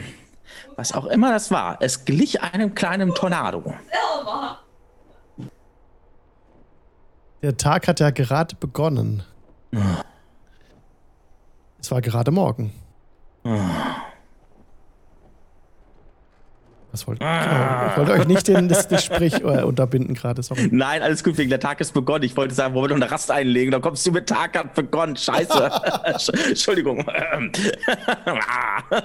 was 0.76 0.94
auch 0.94 1.08
immer 1.08 1.32
das 1.32 1.50
war, 1.50 1.78
es 1.82 2.06
glich 2.06 2.42
einem 2.42 2.76
kleinen 2.76 3.14
Tornado. 3.16 3.74
Der 7.42 7.58
Tag 7.58 7.88
hat 7.88 8.00
ja 8.00 8.12
gerade 8.12 8.56
begonnen. 8.56 9.24
Es 11.80 11.92
war 11.92 12.02
gerade 12.02 12.32
morgen. 12.32 12.74
Was 16.98 17.06
wollt, 17.06 17.20
genau, 17.20 17.88
ich 17.92 17.98
wollte 17.98 18.12
euch 18.14 18.28
nicht 18.28 18.48
den, 18.48 18.68
das 18.70 18.88
Gespräch 18.88 19.34
äh, 19.36 19.62
unterbinden 19.62 20.16
gerade. 20.16 20.42
Sorry. 20.42 20.68
Nein, 20.72 21.04
alles 21.04 21.24
gut, 21.24 21.38
wegen 21.38 21.52
der 21.52 21.60
Tag 21.60 21.80
ist 21.80 21.94
begonnen. 21.94 22.24
Ich 22.24 22.36
wollte 22.36 22.56
sagen, 22.56 22.74
wollen 22.74 22.90
wir 22.90 22.96
noch 22.96 23.04
eine 23.04 23.12
Rast 23.12 23.30
einlegen? 23.30 23.72
Dann 23.72 23.82
kommst 23.82 24.04
du 24.08 24.12
mit 24.12 24.28
Tag 24.28 24.58
hat 24.58 24.74
begonnen. 24.74 25.16
Scheiße. 25.16 25.70
Entschuldigung. 26.50 27.06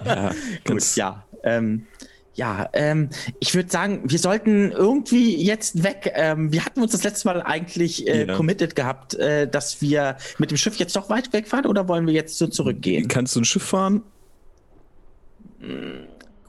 Ja, 0.05 0.31
Gut, 0.67 0.97
ja. 0.97 1.25
Ähm, 1.45 1.87
ja, 2.35 2.69
ähm, 2.73 3.11
ich 3.41 3.55
würde 3.55 3.71
sagen, 3.71 4.01
wir 4.05 4.19
sollten 4.19 4.73
irgendwie 4.73 5.37
jetzt 5.45 5.83
weg. 5.85 6.13
Ähm, 6.15 6.51
wir 6.53 6.65
hatten 6.65 6.81
uns 6.81 6.93
das 6.93 7.05
letzte 7.05 7.29
Mal 7.29 7.43
eigentlich 7.43 8.07
äh, 8.09 8.27
Ja. 8.27 8.35
committed 8.37 8.75
gehabt, 8.75 9.15
äh, 9.15 9.47
dass 9.49 9.83
wir 9.83 10.17
mit 10.39 10.51
dem 10.51 10.57
Schiff 10.57 10.77
jetzt 10.77 10.97
doch 10.97 11.11
weit 11.11 11.33
wegfahren 11.33 11.67
oder 11.67 11.89
wollen 11.89 12.07
wir 12.07 12.15
jetzt 12.15 12.39
so 12.39 12.47
zurückgehen? 12.47 13.09
Kannst 13.09 13.37
du 13.37 13.41
ein 13.41 13.45
Schiff 13.45 13.65
fahren? 13.65 14.03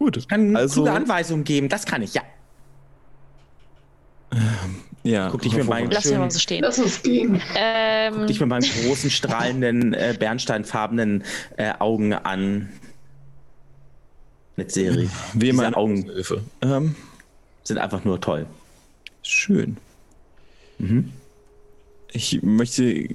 Gut, 0.04 0.18
Ich 0.18 0.28
kann 0.28 0.54
also 0.58 0.84
kluge 0.84 0.92
Anweisungen 0.92 1.46
geben, 1.46 1.70
das 1.70 1.86
kann 1.86 2.02
ich, 2.02 2.14
ja. 2.14 2.24
ja, 5.04 5.30
Guck 5.30 5.44
dich 5.44 5.56
mit 5.56 5.66
meinen 5.66 5.90
Lass 5.92 6.04
schönen, 6.04 6.20
mal 6.20 6.30
so 6.30 6.40
stehen. 6.40 6.62
Lass 6.62 6.78
uns 6.78 7.02
gehen. 7.02 7.42
Ähm, 7.56 8.28
dich 8.28 8.38
mit 8.42 8.50
meinen 8.50 8.66
großen, 8.70 9.10
strahlenden, 9.10 9.94
äh, 9.94 10.14
bernsteinfarbenen 10.20 11.24
äh, 11.56 11.72
Augen 11.80 12.12
an. 12.12 12.68
Mit 14.58 14.74
Serie. 14.74 15.10
Wem 15.32 15.40
Diese 15.40 15.54
meine 15.54 15.78
Augen 15.78 16.04
Hilfe. 16.04 16.44
Ähm, 16.62 16.98
sind 17.64 17.78
einfach 17.78 18.04
nur 18.04 18.20
toll. 18.20 18.46
schön. 19.22 19.78
Mhm. 20.80 21.14
Ich 22.12 22.44
möchte 22.44 23.08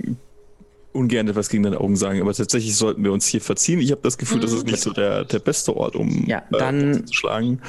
ungern 0.99 1.29
etwas 1.29 1.49
gegen 1.49 1.63
deine 1.63 1.81
Augen 1.81 1.97
sagen, 1.97 2.21
aber 2.21 2.35
tatsächlich 2.35 2.77
sollten 2.77 3.03
wir 3.05 3.13
uns 3.13 3.27
hier 3.27 3.41
verziehen. 3.41 3.81
Ich 3.81 3.91
habe 3.93 4.01
das 4.03 4.19
Gefühl, 4.19 4.41
das 4.41 4.53
ist 4.53 4.67
nicht 4.67 4.81
so 4.81 4.93
der, 4.93 5.25
der 5.25 5.39
beste 5.39 5.77
Ort, 5.77 5.97
um 5.97 6.25
Ja, 6.27 6.39
äh, 6.39 6.59
dann- 6.59 7.07
zu 7.07 7.15
schlagen. 7.15 7.61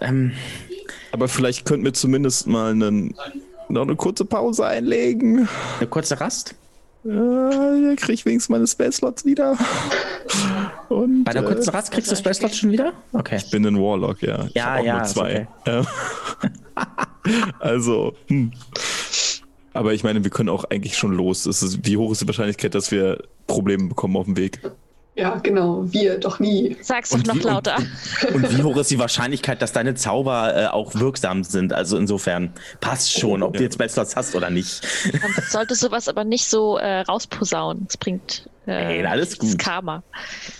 Ähm, 0.00 0.32
Aber 1.12 1.28
vielleicht 1.28 1.64
könnten 1.64 1.84
wir 1.84 1.94
zumindest 1.94 2.46
mal 2.46 2.72
einen, 2.72 3.14
noch 3.68 3.82
eine 3.82 3.96
kurze 3.96 4.24
Pause 4.24 4.66
einlegen. 4.66 5.48
eine 5.78 5.88
kurze 5.88 6.20
Rast. 6.20 6.54
Äh, 7.04 7.08
dann 7.08 7.96
krieg 7.96 8.14
ich 8.14 8.24
wenigstens 8.26 8.48
meine 8.50 8.66
Space 8.66 8.96
Slots 8.96 9.24
wieder. 9.24 9.56
Und, 10.88 11.24
Bei 11.24 11.32
der 11.32 11.42
äh, 11.42 11.46
kurzen 11.46 11.70
Rast 11.70 11.90
kriegst 11.92 12.10
du 12.10 12.16
Space 12.16 12.38
Slot 12.38 12.54
schon 12.54 12.72
wieder? 12.72 12.92
Okay. 13.12 13.36
Ich 13.36 13.50
bin 13.50 13.64
ein 13.64 13.76
Warlock, 13.80 14.22
ja. 14.22 14.44
Ich 14.46 14.54
Ja, 14.54 14.80
ja, 14.80 14.96
nur 14.98 15.04
zwei. 15.04 15.46
Ähm, 15.66 15.86
also, 17.60 18.14
hm. 18.26 18.52
Aber 19.76 19.94
ich 19.94 20.02
meine, 20.04 20.24
wir 20.24 20.30
können 20.30 20.48
auch 20.48 20.64
eigentlich 20.64 20.96
schon 20.96 21.12
los. 21.12 21.46
Es 21.46 21.62
ist, 21.62 21.86
wie 21.86 21.96
hoch 21.96 22.10
ist 22.12 22.22
die 22.22 22.26
Wahrscheinlichkeit, 22.26 22.74
dass 22.74 22.90
wir 22.90 23.22
Probleme 23.46 23.88
bekommen 23.88 24.16
auf 24.16 24.24
dem 24.26 24.36
Weg? 24.36 24.60
Ja, 25.18 25.36
genau. 25.36 25.84
Wir 25.90 26.18
doch 26.18 26.40
nie. 26.40 26.76
sag's 26.82 27.08
doch 27.08 27.16
Und 27.16 27.26
noch 27.26 27.34
wie- 27.36 27.38
und- 27.38 27.44
lauter. 27.46 27.76
Und 28.34 28.58
wie 28.58 28.62
hoch 28.62 28.76
ist 28.76 28.90
die 28.90 28.98
Wahrscheinlichkeit, 28.98 29.62
dass 29.62 29.72
deine 29.72 29.94
Zauber 29.94 30.54
äh, 30.54 30.66
auch 30.66 30.94
wirksam 30.94 31.42
sind? 31.42 31.72
Also 31.72 31.96
insofern 31.96 32.52
passt 32.80 33.18
schon, 33.18 33.42
ob 33.42 33.54
du 33.54 33.60
Ja. 33.60 33.64
jetzt 33.64 33.74
Space 33.74 33.94
Slots 33.94 34.14
hast 34.14 34.34
oder 34.34 34.50
nicht. 34.50 34.82
Man 35.22 35.32
sollte 35.48 35.74
sowas 35.74 36.08
aber 36.08 36.24
nicht 36.24 36.44
so 36.46 36.76
äh, 36.76 37.00
rausposaunen. 37.00 37.86
Es 37.88 37.96
bringt 37.96 38.50
äh, 38.66 38.96
Nein, 39.02 39.06
alles 39.06 39.30
das 39.30 39.38
gut. 39.38 39.58
Karma. 39.58 40.02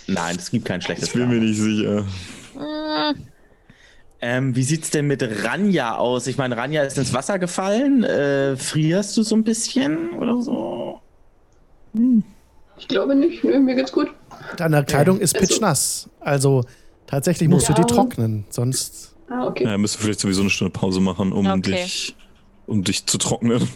Nein, 0.07 0.37
es 0.39 0.49
gibt 0.49 0.65
kein 0.65 0.81
schlechtes 0.81 1.09
Ich 1.09 1.13
bin 1.13 1.27
mir 1.27 1.35
Karma. 1.35 1.45
nicht 1.45 1.59
sicher. 1.59 2.05
Hm, 2.55 3.27
Ähm, 4.19 4.55
wie 4.55 4.63
sieht's 4.63 4.89
denn 4.89 5.05
mit 5.07 5.21
Ranja 5.45 5.95
aus? 5.97 6.25
Ich 6.27 6.37
meine, 6.37 6.57
Ranja 6.57 6.81
ist 6.83 6.97
ins 6.97 7.13
Wasser 7.13 7.37
gefallen. 7.39 8.03
Äh, 8.03 8.55
frierst 8.57 9.15
du 9.17 9.21
so 9.23 9.35
ein 9.35 9.43
bisschen 9.43 10.11
oder 10.13 10.41
so? 10.41 10.99
Ich 12.77 12.87
glaube 12.87 13.15
nicht. 13.15 13.43
Nö, 13.43 13.59
mir 13.59 13.75
geht's 13.75 13.91
gut. 13.91 14.07
Deine 14.57 14.83
Kleidung 14.83 15.19
ist 15.19 15.35
Also- 15.35 15.47
pitchnass. 15.47 16.09
Also 16.19 16.63
tatsächlich 17.05 17.47
musst 17.49 17.69
du 17.69 17.73
Ja. 17.73 17.79
die 17.83 17.93
trocknen. 17.93 18.45
Sonst. 18.49 19.15
Ah, 19.29 19.45
okay. 19.47 19.65
Ja, 19.65 19.77
müssen 19.77 19.99
wir 19.99 20.05
vielleicht 20.05 20.19
sowieso 20.21 20.41
eine 20.41 20.49
Stunde 20.49 20.71
Pause 20.71 20.99
machen, 20.99 21.31
um 21.31 21.45
Okay. 21.47 21.71
dich 21.73 22.15
um 22.65 22.83
dich 22.83 23.05
zu 23.05 23.17
trocknen. 23.17 23.67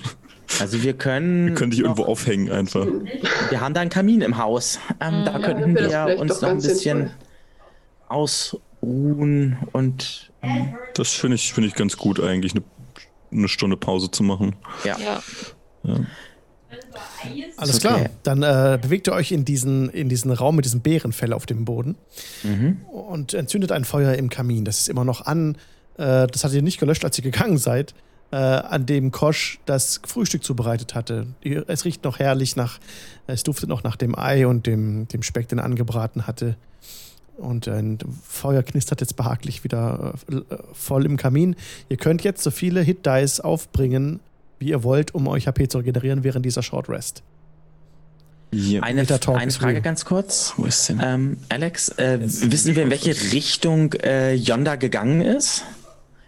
Also 0.59 0.83
wir 0.83 0.93
können. 0.93 1.47
Wir 1.47 1.53
können 1.55 1.71
dich 1.71 1.79
irgendwo 1.79 2.03
aufhängen 2.03 2.51
einfach. 2.51 2.85
Wir 3.49 3.61
haben 3.61 3.73
da 3.73 3.79
einen 3.81 3.89
Kamin 3.89 4.21
im 4.21 4.37
Haus. 4.37 4.79
Ähm, 4.99 5.23
da 5.23 5.31
Ja, 5.33 5.39
könnten 5.39 5.75
das 5.75 5.91
wir 5.91 6.19
uns 6.19 6.41
noch 6.41 6.49
ein 6.49 6.55
bisschen 6.57 6.97
sinnvoll. 6.97 7.11
ausruhen 8.09 9.57
und 9.71 10.30
Das 10.95 11.09
finde 11.09 11.35
ich, 11.35 11.53
finde 11.53 11.67
ich 11.69 11.75
ganz 11.75 11.97
gut 11.97 12.19
eigentlich, 12.19 12.53
eine, 12.53 12.63
eine 13.31 13.47
Stunde 13.47 13.77
Pause 13.77 14.09
zu 14.11 14.23
machen. 14.23 14.55
ja. 14.83 14.97
ja. 14.99 15.21
Alles 17.57 17.75
Ist 17.77 17.85
okay. 17.85 17.95
klar. 17.95 18.09
Dann 18.23 18.43
äh, 18.43 18.79
bewegt 18.81 19.07
ihr 19.07 19.13
euch 19.13 19.31
in 19.31 19.45
diesen, 19.45 19.89
in 19.89 20.09
diesen 20.09 20.31
Raum 20.31 20.55
mit 20.55 20.65
diesem 20.65 20.81
Bärenfell 20.81 21.33
auf 21.33 21.45
dem 21.45 21.65
Boden 21.65 21.95
Mhm. 22.43 22.81
und 22.91 23.33
entzündet 23.33 23.71
ein 23.71 23.85
Feuer 23.85 24.13
im 24.15 24.29
Kamin. 24.29 24.65
Das 24.65 24.79
ist 24.79 24.89
immer 24.89 25.03
noch 25.05 25.25
an. 25.25 25.57
Äh, 25.97 26.27
das 26.27 26.43
hattet 26.43 26.55
ihr 26.57 26.61
nicht 26.63 26.79
gelöscht, 26.79 27.03
als 27.05 27.17
ihr 27.17 27.23
gegangen 27.23 27.57
seid. 27.57 27.93
Äh, 28.31 28.37
an 28.37 28.85
dem 28.85 29.11
Kosch 29.11 29.59
das 29.65 29.99
Frühstück 30.07 30.43
zubereitet 30.43 30.95
hatte. 30.95 31.27
Es 31.67 31.83
riecht 31.85 32.03
noch 32.05 32.17
herrlich 32.17 32.55
nach, 32.55 32.79
es 33.27 33.43
duftet 33.43 33.67
noch 33.69 33.83
nach 33.83 33.97
dem 33.97 34.17
Ei 34.17 34.47
und 34.47 34.65
dem, 34.65 35.07
dem 35.09 35.21
Speck, 35.21 35.49
den 35.49 35.57
er 35.59 35.65
angebraten 35.65 36.25
hatte. 36.27 36.55
Und 37.41 37.67
ein 37.67 37.97
Feuer 38.23 38.63
knistert 38.63 39.01
jetzt 39.01 39.15
behaglich 39.15 39.63
wieder 39.63 40.13
äh, 40.29 40.35
äh, 40.35 40.43
voll 40.73 41.05
im 41.05 41.17
Kamin. 41.17 41.55
Ihr 41.89 41.97
könnt 41.97 42.23
jetzt 42.23 42.43
so 42.43 42.51
viele 42.51 42.81
Hit 42.81 43.05
Dice 43.05 43.39
aufbringen, 43.39 44.19
wie 44.59 44.69
ihr 44.69 44.83
wollt, 44.83 45.13
um 45.15 45.27
euch 45.27 45.47
HP 45.47 45.67
zu 45.67 45.79
regenerieren 45.79 46.23
während 46.23 46.45
dieser 46.45 46.63
Short 46.63 46.87
Rest. 46.87 47.23
Hier. 48.53 48.83
Eine, 48.83 49.01
eine 49.01 49.51
Frage 49.51 49.73
real. 49.73 49.81
ganz 49.81 50.03
kurz. 50.05 50.53
Wo 50.57 50.65
ist 50.65 50.89
denn? 50.89 51.01
Ähm, 51.03 51.37
Alex, 51.49 51.89
äh, 51.97 52.19
wissen 52.21 52.75
wir, 52.75 52.83
in 52.83 52.89
welche 52.89 53.15
Richtung 53.31 53.93
äh, 53.93 54.33
Yonda 54.33 54.75
gegangen 54.75 55.21
ist? 55.21 55.63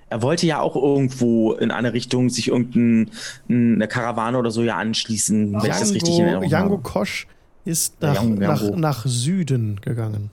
Er 0.10 0.22
wollte 0.22 0.46
ja 0.46 0.62
auch 0.62 0.76
irgendwo 0.76 1.54
in 1.54 1.72
eine 1.72 1.94
Richtung 1.94 2.30
sich 2.30 2.50
irgendeine 2.50 3.88
Karawane 3.88 4.38
oder 4.38 4.52
so 4.52 4.62
ja 4.62 4.78
anschließen, 4.78 5.54
wenn 5.54 5.60
ich 5.60 5.68
das 5.68 5.94
richtig 5.94 6.14
in 6.14 6.20
Jango, 6.20 6.24
Erinnerung 6.24 6.50
Jango 6.50 6.74
habe. 6.76 6.84
Kosch 6.84 7.28
ist 7.66 8.02
nach, 8.02 8.16
Jango. 8.16 8.40
nach, 8.40 8.76
nach 8.76 9.06
Süden 9.06 9.82
gegangen. 9.82 10.30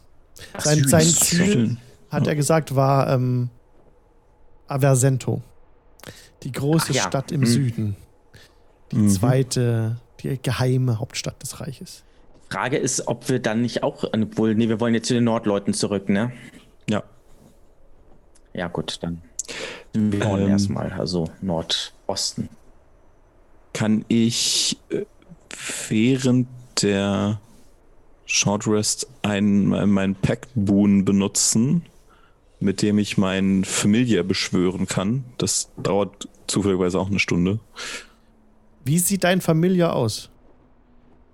Sein, 0.59 0.85
sein. 0.87 1.03
Ziel, 1.07 1.77
hat 2.11 2.27
er 2.27 2.35
gesagt, 2.35 2.75
war 2.75 3.09
ähm, 3.13 3.51
Aversento. 4.67 5.43
Die 6.43 6.53
große 6.53 6.93
ja. 6.93 7.03
Stadt 7.03 7.33
im 7.33 7.41
Mhm. 7.41 7.47
Süden. 7.47 7.97
Die 8.93 8.97
Mhm. 8.97 9.09
zweite, 9.11 9.97
die 10.21 10.39
geheime 10.43 10.99
Hauptstadt 10.99 11.43
des 11.43 11.61
Reiches. 11.61 12.03
Frage 12.51 12.79
ist, 12.79 13.07
ob 13.07 13.29
wir 13.29 13.39
dann 13.39 13.63
nicht 13.63 13.83
auch, 13.83 14.05
obwohl, 14.05 14.55
nee, 14.55 14.69
wir 14.69 14.81
wollen 14.81 14.95
jetzt 14.95 15.07
zu 15.09 15.15
den 15.15 15.25
Nordleuten 15.25 15.73
zurück, 15.73 16.09
ne? 16.09 16.33
Ja. 16.89 17.03
Ja, 18.53 18.67
gut, 18.69 18.99
dann 19.03 19.23
wir 19.93 20.19
Norden 20.19 20.45
Ähm. 20.45 20.49
erstmal, 20.51 20.93
also 20.93 21.31
Nordosten. 21.41 22.49
Kann 23.73 24.05
ich 24.09 24.77
äh, 24.91 25.05
während 25.89 26.49
der 26.83 27.41
Short 28.27 28.67
Rest 28.67 29.07
ein, 29.31 29.69
mein 29.91 30.15
Pact 30.15 30.49
Boon 30.55 31.05
benutzen, 31.05 31.83
mit 32.61 32.83
dem 32.83 32.99
ich 32.99 33.17
meinen 33.19 33.65
Familiar 33.65 34.25
beschwören 34.25 34.87
kann? 34.87 35.25
Das 35.39 35.71
dauert 35.83 36.29
zufälligerweise 36.47 36.99
auch 36.99 37.09
eine 37.09 37.19
Stunde. 37.19 37.61
Wie 38.85 38.99
sieht 38.99 39.25
dein 39.25 39.41
Familie 39.41 39.93
aus? 39.93 40.31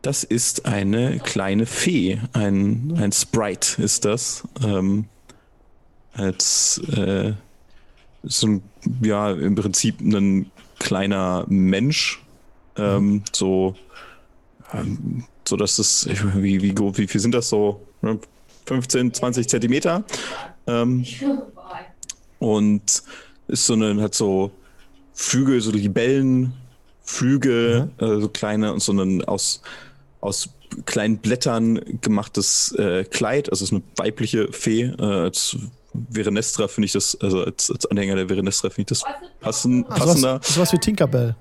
Das 0.02 0.24
ist 0.24 0.66
eine 0.66 1.18
kleine 1.18 1.66
Fee. 1.66 2.20
Ein, 2.32 2.94
ein 2.96 3.12
Sprite 3.12 3.82
ist 3.82 4.04
das. 4.04 4.46
Ähm, 4.64 5.06
als 6.12 6.78
äh, 6.94 7.32
so 8.22 8.46
ein, 8.46 8.62
ja, 9.02 9.32
im 9.32 9.54
Prinzip 9.54 10.00
ein 10.00 10.50
kleiner 10.78 11.44
Mensch. 11.48 12.22
Ähm, 12.76 13.22
so, 13.32 13.74
ähm, 14.72 15.24
so 15.46 15.56
dass 15.56 15.78
es, 15.78 16.08
wie, 16.36 16.62
wie, 16.62 16.74
wie 16.76 17.06
viel 17.06 17.20
sind 17.20 17.34
das 17.34 17.48
so? 17.48 17.85
Ne? 18.06 18.18
15, 18.66 19.14
20 19.14 19.48
Zentimeter. 19.48 20.04
Ähm, 20.66 21.04
und 22.38 23.02
ist 23.48 23.66
so 23.66 23.74
eine, 23.74 24.02
hat 24.02 24.14
so 24.14 24.50
Flügel, 25.14 25.60
so 25.60 25.70
Libellen, 25.70 26.52
Flügel, 27.02 27.90
äh, 27.98 28.20
so 28.20 28.28
kleine 28.28 28.72
und 28.72 28.82
so 28.82 28.92
ein 28.92 29.24
aus, 29.24 29.62
aus 30.20 30.48
kleinen 30.84 31.18
Blättern 31.18 31.80
gemachtes 32.00 32.72
äh, 32.72 33.04
Kleid. 33.04 33.50
Also 33.50 33.64
es 33.64 33.70
ist 33.70 33.74
eine 33.74 33.82
weibliche 33.96 34.52
Fee. 34.52 34.82
Äh, 34.82 35.02
als 35.02 35.56
Verenestra 36.10 36.68
finde 36.68 36.86
ich 36.86 36.92
das, 36.92 37.16
also 37.20 37.44
als, 37.44 37.70
als 37.70 37.86
Anhänger 37.86 38.16
der 38.16 38.28
Verenestra 38.28 38.68
finde 38.68 38.92
ich 38.92 38.98
das 38.98 39.04
passen, 39.40 39.84
passender. 39.84 40.40
Sowas, 40.42 40.54
sowas 40.54 40.72
wie 40.72 40.78
Tinkerbell. 40.78 41.36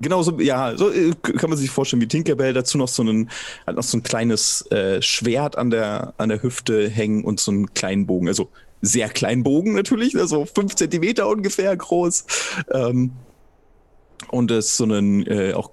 Genau 0.00 0.22
so, 0.22 0.40
ja, 0.40 0.76
so 0.76 0.90
äh, 0.90 1.12
kann 1.22 1.50
man 1.50 1.58
sich 1.58 1.70
vorstellen 1.70 2.00
wie 2.00 2.08
Tinkerbell. 2.08 2.52
Dazu 2.52 2.78
noch 2.78 2.88
so 2.88 3.02
ein, 3.02 3.30
hat 3.66 3.76
noch 3.76 3.82
so 3.82 3.98
ein 3.98 4.02
kleines 4.02 4.62
äh, 4.70 5.02
Schwert 5.02 5.58
an 5.58 5.70
der, 5.70 6.14
an 6.16 6.30
der 6.30 6.42
Hüfte 6.42 6.88
hängen 6.88 7.24
und 7.24 7.38
so 7.38 7.50
einen 7.50 7.74
kleinen 7.74 8.06
Bogen. 8.06 8.28
Also 8.28 8.48
sehr 8.82 9.10
kleinen 9.10 9.42
Bogen 9.42 9.74
natürlich, 9.74 10.16
also 10.16 10.46
fünf 10.46 10.74
Zentimeter 10.74 11.28
ungefähr 11.28 11.76
groß. 11.76 12.24
Ähm, 12.72 13.12
und 14.28 14.50
es 14.50 14.76
so 14.76 14.84
ein, 14.84 15.26
äh, 15.26 15.52
auch 15.52 15.70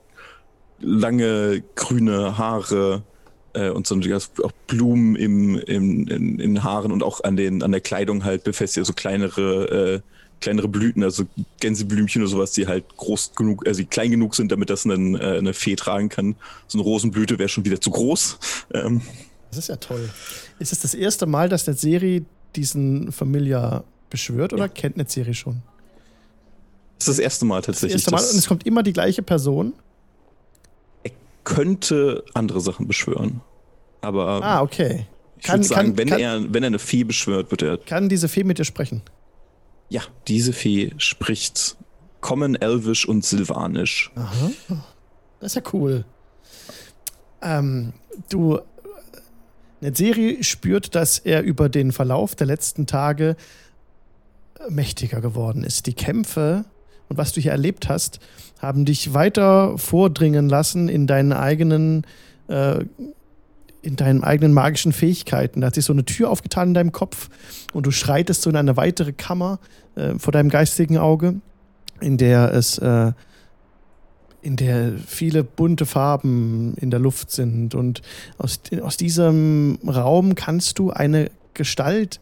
lange 0.80 1.64
grüne 1.76 2.38
Haare 2.38 3.04
äh, 3.54 3.70
und 3.70 3.88
so 3.88 3.96
ein, 3.96 4.14
auch 4.14 4.52
Blumen 4.68 5.16
im, 5.16 5.58
im, 5.60 6.08
in, 6.08 6.40
in 6.40 6.64
Haaren 6.64 6.92
und 6.92 7.04
auch 7.04 7.24
an, 7.24 7.36
den, 7.36 7.64
an 7.64 7.72
der 7.72 7.82
Kleidung 7.82 8.24
halt 8.24 8.44
befestigt, 8.44 8.80
also 8.80 8.94
kleinere, 8.94 10.02
äh, 10.04 10.17
kleinere 10.40 10.68
Blüten, 10.68 11.04
also 11.04 11.26
Gänseblümchen 11.60 12.22
oder 12.22 12.30
sowas, 12.30 12.52
die 12.52 12.68
halt 12.68 12.86
groß 12.98 13.34
genug, 13.36 13.66
also 13.68 13.80
die 13.82 13.88
klein 13.88 14.12
genug 14.12 14.36
sind, 14.36 14.52
damit 14.52 14.70
das 14.70 14.86
einen, 14.86 15.16
äh, 15.16 15.38
eine 15.38 15.54
Fee 15.54 15.76
tragen 15.76 16.10
kann. 16.10 16.36
So 16.68 16.78
eine 16.78 16.84
Rosenblüte 16.84 17.40
wäre 17.40 17.50
schon 17.50 17.66
wieder 17.66 17.82
zu 17.82 17.90
groß. 17.92 18.38
Ähm, 18.74 19.02
Das 19.50 19.60
ist 19.60 19.70
ja 19.70 19.76
toll. 19.78 20.10
Ist 20.60 20.72
es 20.74 20.80
das 20.80 20.94
erste 20.94 21.26
Mal, 21.26 21.50
dass 21.50 21.66
Netzeri 21.68 22.26
diesen 22.56 23.12
Familia 23.12 23.84
beschwört 24.10 24.54
oder 24.54 24.70
kennt 24.70 24.98
Netzeri 24.98 25.34
schon? 25.34 25.62
das 27.00 27.08
ist 27.10 27.18
das 27.18 27.24
erste 27.24 27.46
Mal 27.46 27.58
Das 27.58 27.66
tatsächlich. 27.68 27.94
erste 27.94 28.12
Mal 28.12 28.18
Das- 28.18 28.32
und 28.34 28.40
es 28.40 28.48
kommt 28.48 28.66
immer 28.66 28.82
die 28.84 28.94
gleiche 28.94 29.22
Person. 29.22 29.74
er 31.04 31.12
könnte 31.44 32.24
andere 32.34 32.60
Sachen 32.62 32.88
beschwören. 32.88 33.42
Aber 34.02 34.44
Ah, 34.44 34.62
okay. 34.62 35.06
ich 35.38 35.44
Kann, 35.44 35.60
würde 35.60 35.68
sagen, 35.68 35.88
kann, 35.90 35.98
wenn, 35.98 36.10
kann, 36.10 36.20
er, 36.20 36.54
wenn 36.54 36.64
er 36.64 36.68
eine 36.68 36.80
Fee 36.80 37.04
beschwört, 37.04 37.52
wird 37.52 37.62
er. 37.62 37.78
kann 37.78 38.10
diese 38.10 38.28
Fee 38.28 38.44
mit 38.44 38.58
dir 38.60 38.66
sprechen? 38.66 39.02
Ja, 39.90 40.02
diese 40.28 40.54
Fee 40.54 40.94
spricht 40.98 41.78
Common, 42.22 42.56
Elvisch 42.56 43.08
und 43.08 43.24
Silvanisch. 43.24 44.12
Aha. 44.16 44.52
Das 45.40 45.52
ist 45.52 45.56
ja 45.56 45.72
cool. 45.74 46.06
Ähm, 47.42 47.94
du, 48.30 48.60
Netzeri 49.82 50.44
spürt, 50.44 50.96
dass 50.96 51.20
er 51.20 51.44
über 51.44 51.70
den 51.70 51.92
Verlauf 51.92 52.36
der 52.36 52.48
letzten 52.48 52.88
Tage 52.88 53.36
mächtiger 54.70 55.22
geworden 55.22 55.64
ist. 55.64 55.86
Die 55.86 55.94
Kämpfe 55.94 56.66
und 57.10 57.18
was 57.18 57.32
du 57.32 57.42
hier 57.42 57.52
erlebt 57.52 57.90
hast, 57.90 58.20
haben 58.60 58.86
dich 58.86 59.14
weiter 59.14 59.78
vordringen 59.78 60.50
lassen 60.50 60.90
in 60.90 61.08
deinen 61.08 61.34
eigenen, 61.34 62.06
äh, 62.48 62.84
in 63.88 63.96
deinen 63.96 64.22
eigenen 64.22 64.54
magischen 64.54 64.92
Fähigkeiten. 64.92 65.62
Da 65.62 65.68
hat 65.68 65.76
sich 65.76 65.86
so 65.86 65.94
eine 65.94 66.04
Tür 66.04 66.30
aufgetan 66.30 66.70
in 66.70 66.74
deinem 66.74 66.92
Kopf 66.92 67.30
und 67.72 67.86
du 67.86 67.92
schreitest 67.92 68.42
so 68.42 68.50
in 68.50 68.58
eine 68.58 68.76
weitere 68.76 69.14
Kammer 69.14 69.60
äh, 69.96 70.20
vor 70.20 70.34
deinem 70.34 70.50
geistigen 70.50 70.98
Auge, 70.98 71.36
in 72.02 72.18
der 72.18 72.54
es 72.54 72.78
äh, 72.80 73.14
in 74.42 74.58
der 74.58 74.92
viele 75.06 75.46
bunte 75.46 75.86
Farben 75.86 76.76
in 76.76 76.92
der 76.92 77.00
Luft 77.00 77.32
sind. 77.32 77.76
Und 77.76 78.02
aus, 78.38 78.60
aus 78.82 78.98
diesem 78.98 79.80
Raum 79.88 80.36
kannst 80.36 80.80
du 80.80 80.92
eine 80.92 81.32
Gestalt 81.54 82.20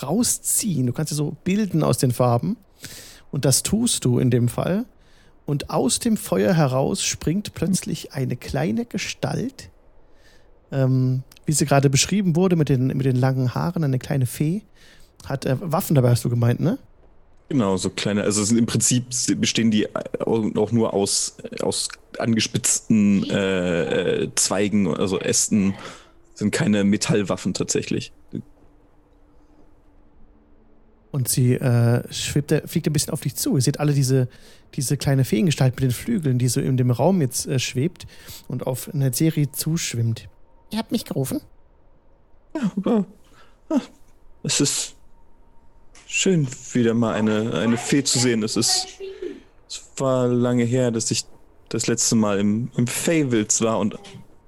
rausziehen. 0.00 0.86
Du 0.86 0.92
kannst 0.92 1.10
sie 1.10 1.16
so 1.16 1.36
bilden 1.42 1.82
aus 1.82 1.98
den 1.98 2.12
Farben. 2.12 2.56
Und 3.32 3.44
das 3.44 3.64
tust 3.64 4.04
du 4.04 4.20
in 4.20 4.30
dem 4.30 4.48
Fall. 4.48 4.84
Und 5.44 5.70
aus 5.70 5.98
dem 5.98 6.16
Feuer 6.16 6.54
heraus 6.54 7.02
springt 7.02 7.52
plötzlich 7.54 8.12
eine 8.12 8.36
kleine 8.36 8.84
Gestalt, 8.84 9.70
ähm, 10.72 11.22
wie 11.46 11.52
sie 11.52 11.66
gerade 11.66 11.90
beschrieben 11.90 12.36
wurde, 12.36 12.56
mit 12.56 12.68
den, 12.68 12.88
mit 12.88 13.04
den 13.04 13.16
langen 13.16 13.54
Haaren, 13.54 13.84
eine 13.84 13.98
kleine 13.98 14.26
Fee. 14.26 14.62
Hat 15.26 15.46
äh, 15.46 15.56
Waffen 15.60 15.94
dabei, 15.94 16.10
hast 16.10 16.24
du 16.24 16.30
gemeint, 16.30 16.60
ne? 16.60 16.78
Genau, 17.50 17.76
so 17.76 17.90
kleine, 17.90 18.22
also 18.22 18.42
sind 18.42 18.56
im 18.56 18.66
Prinzip 18.66 19.04
bestehen 19.36 19.70
die 19.70 19.86
auch 19.94 20.72
nur 20.72 20.94
aus, 20.94 21.36
aus 21.60 21.88
angespitzten 22.18 23.28
äh, 23.28 24.22
äh, 24.22 24.30
Zweigen, 24.34 24.88
also 24.88 25.20
Ästen, 25.20 25.74
sind 26.34 26.52
keine 26.52 26.84
Metallwaffen 26.84 27.52
tatsächlich. 27.52 28.12
Und 31.10 31.28
sie 31.28 31.54
äh, 31.54 32.12
schwebt, 32.12 32.52
fliegt 32.66 32.88
ein 32.88 32.92
bisschen 32.92 33.12
auf 33.12 33.20
dich 33.20 33.36
zu. 33.36 33.54
Ihr 33.54 33.62
seht 33.62 33.78
alle 33.78 33.92
diese, 33.92 34.26
diese 34.74 34.96
kleine 34.96 35.24
Feengestalt 35.24 35.76
mit 35.76 35.84
den 35.84 35.92
Flügeln, 35.92 36.38
die 36.38 36.48
so 36.48 36.60
in 36.60 36.76
dem 36.76 36.90
Raum 36.90 37.20
jetzt 37.20 37.46
äh, 37.46 37.60
schwebt 37.60 38.06
und 38.48 38.66
auf 38.66 38.92
eine 38.92 39.12
Serie 39.12 39.52
zuschwimmt. 39.52 40.28
Ihr 40.74 40.78
habt 40.78 40.90
mich 40.90 41.04
gerufen? 41.04 41.40
Ja, 42.52 42.72
aber 42.76 43.06
ah, 43.68 43.78
es 44.42 44.60
ist 44.60 44.96
schön, 46.08 46.48
wieder 46.72 46.94
mal 46.94 47.14
eine, 47.14 47.54
eine 47.54 47.76
Fee 47.76 48.02
zu 48.02 48.18
sehen. 48.18 48.42
Es 48.42 48.56
ist, 48.56 48.88
es 49.68 49.82
war 49.98 50.26
lange 50.26 50.64
her, 50.64 50.90
dass 50.90 51.12
ich 51.12 51.26
das 51.68 51.86
letzte 51.86 52.16
Mal 52.16 52.40
im, 52.40 52.72
im 52.76 52.88
Feywild 52.88 53.60
war 53.60 53.78
und 53.78 53.96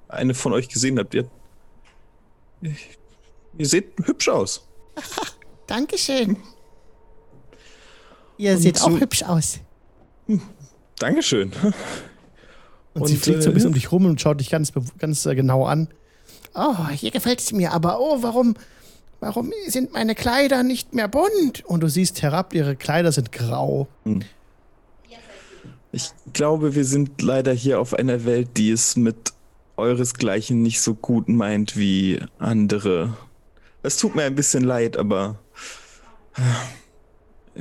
eine 0.09 0.33
von 0.33 0.51
euch 0.51 0.67
gesehen 0.67 0.99
habt. 0.99 1.13
Ihr, 1.13 1.29
ihr 2.61 3.65
seht 3.65 3.93
hübsch 4.03 4.27
aus. 4.27 4.67
Dankeschön. 5.67 6.35
Ihr 8.37 8.51
Und 8.51 8.57
seht 8.57 8.79
so- 8.79 8.87
auch 8.87 8.99
hübsch 8.99 9.23
aus. 9.23 9.61
Dankeschön. 10.99 11.53
Und, 12.93 13.07
sie 13.07 13.13
Und, 13.13 13.23
fliegt 13.23 13.43
so 13.43 13.49
ein 13.49 13.51
äh, 13.51 13.53
bisschen 13.53 13.67
um 13.69 13.73
dich 13.75 13.91
rum 13.93 14.05
und 14.05 14.19
schaut 14.19 14.41
dich 14.41 14.49
ganz, 14.49 14.73
ganz 14.97 15.25
äh, 15.25 15.35
genau 15.35 15.65
an. 15.65 15.87
Oh, 16.57 16.87
hier 16.89 17.11
gefällt 17.11 17.39
es 17.39 17.51
mir, 17.51 17.71
aber 17.71 17.99
oh, 17.99 18.23
warum, 18.23 18.55
warum 19.19 19.53
sind 19.67 19.93
meine 19.93 20.15
Kleider 20.15 20.63
nicht 20.63 20.91
mehr 20.95 21.07
bunt? 21.07 21.63
Und 21.65 21.81
du 21.81 21.87
siehst 21.87 22.23
herab, 22.23 22.55
ihre 22.55 22.75
Kleider 22.75 23.11
sind 23.11 23.31
grau. 23.31 23.87
Ich 25.91 26.09
glaube, 26.33 26.73
wir 26.73 26.83
sind 26.83 27.21
leider 27.21 27.53
hier 27.53 27.79
auf 27.79 27.93
einer 27.93 28.25
Welt, 28.25 28.49
die 28.57 28.71
es 28.71 28.95
mit 28.95 29.33
euresgleichen 29.77 30.63
nicht 30.63 30.81
so 30.81 30.95
gut 30.95 31.29
meint 31.29 31.77
wie 31.77 32.19
andere. 32.39 33.15
Es 33.83 33.97
tut 33.97 34.15
mir 34.15 34.23
ein 34.23 34.35
bisschen 34.35 34.63
leid, 34.63 34.97
aber 34.97 35.37
äh, 36.35 36.41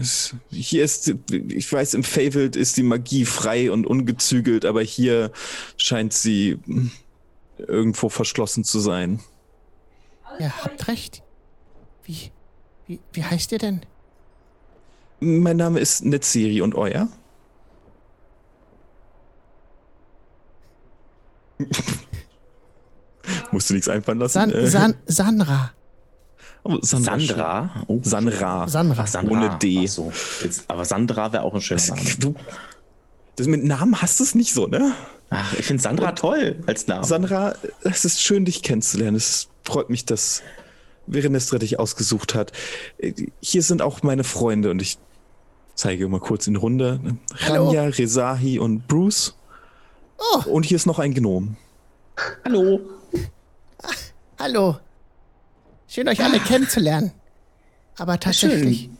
es, 0.00 0.34
hier 0.50 0.84
ist, 0.84 1.14
ich 1.30 1.70
weiß, 1.70 1.92
im 1.92 2.02
Feywild 2.02 2.56
ist 2.56 2.78
die 2.78 2.82
Magie 2.82 3.26
frei 3.26 3.70
und 3.70 3.86
ungezügelt, 3.86 4.64
aber 4.64 4.82
hier 4.82 5.30
scheint 5.76 6.14
sie 6.14 6.58
hm, 6.64 6.90
irgendwo 7.58 8.08
verschlossen 8.08 8.64
zu 8.64 8.80
sein. 8.80 9.20
Ihr 10.38 10.52
habt 10.64 10.88
recht. 10.88 11.22
Wie, 12.04 12.30
wie, 12.86 13.00
wie 13.12 13.24
heißt 13.24 13.52
ihr 13.52 13.58
denn? 13.58 13.80
Mein 15.20 15.56
Name 15.56 15.80
ist 15.80 16.04
Netzeri 16.04 16.60
und 16.60 16.74
euer? 16.74 17.08
Musst 23.50 23.70
du 23.70 23.74
nichts 23.74 23.88
einfallen 23.88 24.18
lassen? 24.18 24.32
San, 24.34 24.50
Äh, 24.52 24.66
San, 24.68 24.94
Sanra. 25.06 25.70
oh, 26.64 26.78
Sandra. 26.82 27.18
Sandra? 27.18 27.84
Oh. 27.88 28.00
Sanra. 28.02 28.68
Sanra. 28.68 29.02
Ach, 29.02 29.06
Sandra. 29.06 29.32
Ohne 29.32 29.58
D. 29.58 29.86
So. 29.86 30.12
Jetzt, 30.42 30.64
aber 30.68 30.84
Sandra 30.84 31.32
wäre 31.32 31.42
auch 31.42 31.54
ein 31.54 31.60
schöner 31.60 31.82
Name. 31.88 32.02
Du, 32.18 32.34
das 33.36 33.46
mit 33.46 33.64
Namen 33.64 34.00
hast 34.02 34.18
du 34.18 34.24
es 34.24 34.34
nicht 34.34 34.52
so, 34.52 34.66
ne? 34.66 34.94
Ach, 35.30 35.54
ich 35.58 35.66
finde 35.66 35.82
Sandra 35.82 36.12
toll 36.12 36.62
als 36.66 36.86
Name. 36.86 37.04
Sandra, 37.04 37.54
es 37.82 38.04
ist 38.04 38.22
schön, 38.22 38.44
dich 38.44 38.62
kennenzulernen. 38.62 39.16
Es 39.16 39.48
freut 39.64 39.90
mich, 39.90 40.04
dass 40.04 40.42
Verenestra 41.08 41.58
dich 41.58 41.78
ausgesucht 41.78 42.34
hat. 42.34 42.52
Hier 43.40 43.62
sind 43.62 43.82
auch 43.82 44.02
meine 44.02 44.24
Freunde 44.24 44.70
und 44.70 44.80
ich 44.80 44.98
zeige 45.74 46.08
mal 46.08 46.20
kurz 46.20 46.46
in 46.46 46.54
die 46.54 46.60
Runde. 46.60 47.00
Hallo. 47.46 47.66
Ranja, 47.66 47.84
Rezahi 47.84 48.58
und 48.58 48.88
Bruce. 48.88 49.36
Oh. 50.18 50.50
Und 50.50 50.64
hier 50.64 50.76
ist 50.76 50.86
noch 50.86 50.98
ein 50.98 51.12
Gnom. 51.12 51.56
Hallo. 52.44 52.80
Hallo. 54.38 54.78
Schön, 55.88 56.08
euch 56.08 56.22
alle 56.22 56.40
kennenzulernen. 56.40 57.12
Aber 57.96 58.18
tatsächlich. 58.18 58.90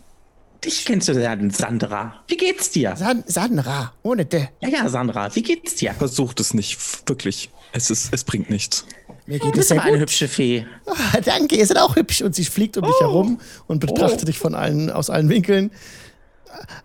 Dich 0.66 0.84
kennst 0.84 1.06
du 1.06 1.12
lernen, 1.12 1.50
Sandra. 1.50 2.24
Wie 2.26 2.36
geht's 2.36 2.70
dir? 2.70 2.96
San, 2.96 3.22
Sanra, 3.28 3.92
ohne 4.02 4.24
de. 4.26 4.48
Ja, 4.60 4.68
ja, 4.68 4.88
Sandra, 4.88 5.32
wie 5.36 5.42
geht's 5.42 5.76
dir? 5.76 5.94
Versucht 5.94 6.40
es 6.40 6.54
nicht, 6.54 6.76
wirklich. 7.08 7.50
Es, 7.72 7.88
ist, 7.88 8.12
es 8.12 8.24
bringt 8.24 8.50
nichts. 8.50 8.84
Mir 9.26 9.38
Du 9.38 9.44
geht 9.44 9.54
es 9.54 9.58
bist 9.58 9.68
sehr 9.68 9.78
aber 9.78 9.86
eine 9.86 9.98
gut. 9.98 10.02
hübsche 10.08 10.26
Fee. 10.26 10.66
Ah, 10.86 11.20
danke, 11.20 11.54
ihr 11.54 11.64
seid 11.64 11.78
auch 11.78 11.94
hübsch. 11.94 12.20
Und 12.22 12.34
sie 12.34 12.44
fliegt 12.44 12.76
um 12.76 12.84
dich 12.84 12.98
herum 13.00 13.40
und 13.68 13.78
betrachtet 13.78 14.26
dich 14.26 14.38
von 14.38 14.56
allen, 14.56 14.90
aus 14.90 15.08
allen 15.08 15.28
Winkeln. 15.28 15.70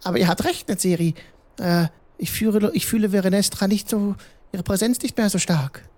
Aber 0.03 0.19
ihr 0.19 0.27
habt 0.27 0.43
recht, 0.45 0.69
Netzeri. 0.69 1.15
Äh, 1.59 1.87
ich, 2.19 2.29
führe, 2.29 2.71
ich 2.75 2.85
fühle 2.85 3.09
Verenestra 3.09 3.67
nicht 3.67 3.89
so, 3.89 4.15
ihre 4.51 4.61
Präsenz 4.61 5.01
nicht 5.01 5.17
mehr 5.17 5.31
so 5.31 5.39
stark. 5.39 5.89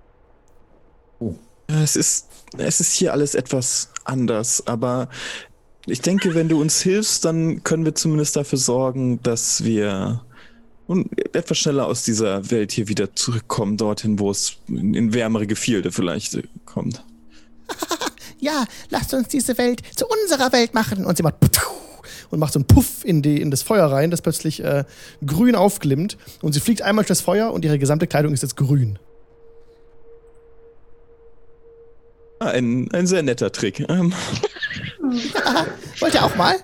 Es 1.67 1.97
ist, 1.97 2.27
es 2.57 2.79
ist 2.79 2.93
hier 2.93 3.11
alles 3.11 3.35
etwas 3.35 3.89
anders, 4.05 4.65
aber 4.67 5.09
ich 5.85 6.01
denke, 6.01 6.33
wenn 6.33 6.49
du 6.49 6.61
uns 6.61 6.81
hilfst, 6.81 7.25
dann 7.25 7.63
können 7.63 7.85
wir 7.85 7.95
zumindest 7.95 8.35
dafür 8.35 8.57
sorgen, 8.57 9.21
dass 9.23 9.63
wir 9.63 10.21
etwas 11.33 11.57
schneller 11.57 11.87
aus 11.87 12.03
dieser 12.03 12.51
Welt 12.51 12.71
hier 12.71 12.87
wieder 12.87 13.15
zurückkommen, 13.15 13.77
dorthin, 13.77 14.19
wo 14.19 14.31
es 14.31 14.57
in, 14.67 15.13
wärmere 15.13 15.47
Gefilde 15.47 15.91
vielleicht 15.91 16.37
kommt. 16.65 17.03
Ja, 18.39 18.65
lasst 18.89 19.13
uns 19.13 19.29
diese 19.29 19.57
Welt 19.57 19.81
zu 19.95 20.05
unserer 20.05 20.51
Welt 20.51 20.73
machen. 20.73 21.05
Und 21.05 21.15
sie 21.15 21.23
macht 21.23 21.35
und 22.29 22.39
macht 22.39 22.51
so 22.51 22.59
einen 22.59 22.65
Puff 22.65 23.05
in, 23.05 23.21
die, 23.21 23.39
in 23.39 23.51
das 23.51 23.61
Feuer 23.61 23.85
rein, 23.85 24.11
das 24.11 24.21
plötzlich 24.21 24.61
äh, 24.61 24.83
grün 25.25 25.55
aufglimmt. 25.55 26.17
Und 26.41 26.53
sie 26.53 26.59
fliegt 26.59 26.81
einmal 26.81 27.03
durch 27.03 27.09
das 27.09 27.21
Feuer 27.21 27.53
und 27.53 27.63
ihre 27.63 27.79
gesamte 27.79 28.07
Kleidung 28.07 28.33
ist 28.33 28.41
jetzt 28.41 28.57
grün. 28.57 28.99
Ah, 32.39 32.47
ein, 32.47 32.91
ein 32.91 33.07
sehr 33.07 33.23
netter 33.23 33.51
Trick. 33.51 33.85
Ähm, 33.87 34.13
Wollt 35.03 36.13
ihr 36.13 36.23
auch 36.23 36.35
mal? 36.35 36.55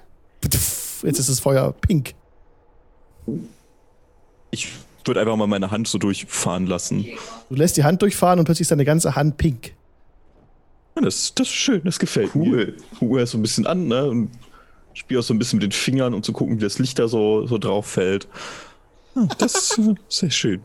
Jetzt 0.43 1.19
ist 1.19 1.29
das 1.29 1.39
Feuer 1.39 1.73
pink. 1.81 2.13
ich 4.51 4.69
würde 5.05 5.21
einfach 5.21 5.35
mal 5.35 5.47
meine 5.47 5.71
Hand 5.71 5.87
so 5.87 5.97
durchfahren 5.97 6.67
lassen. 6.67 7.05
Du 7.49 7.55
lässt 7.55 7.77
die 7.77 7.83
Hand 7.83 8.01
durchfahren 8.01 8.39
und 8.39 8.45
plötzlich 8.45 8.65
ist 8.65 8.71
deine 8.71 8.85
ganze 8.85 9.15
Hand 9.15 9.37
pink. 9.37 9.73
Ja, 10.95 11.01
das, 11.01 11.33
das 11.33 11.47
ist 11.47 11.53
schön, 11.53 11.81
das 11.83 11.97
gefällt 11.99 12.31
Cool. 12.35 12.47
mir. 12.47 12.73
Ruhe 13.01 13.19
erst 13.21 13.31
so 13.31 13.37
ein 13.37 13.41
bisschen 13.41 13.65
an, 13.65 13.87
ne? 13.87 14.05
Und 14.09 14.29
spiele 14.93 15.19
auch 15.19 15.23
so 15.23 15.33
ein 15.33 15.39
bisschen 15.39 15.57
mit 15.59 15.63
den 15.63 15.71
Fingern, 15.71 16.13
um 16.13 16.21
zu 16.23 16.33
gucken, 16.33 16.57
wie 16.59 16.63
das 16.63 16.77
Licht 16.79 16.99
da 16.99 17.07
so, 17.07 17.47
so 17.47 17.57
drauf 17.57 17.85
fällt. 17.87 18.27
Ja, 19.15 19.27
das 19.37 19.55
ist 19.55 19.81
sehr 20.09 20.31
schön. 20.31 20.61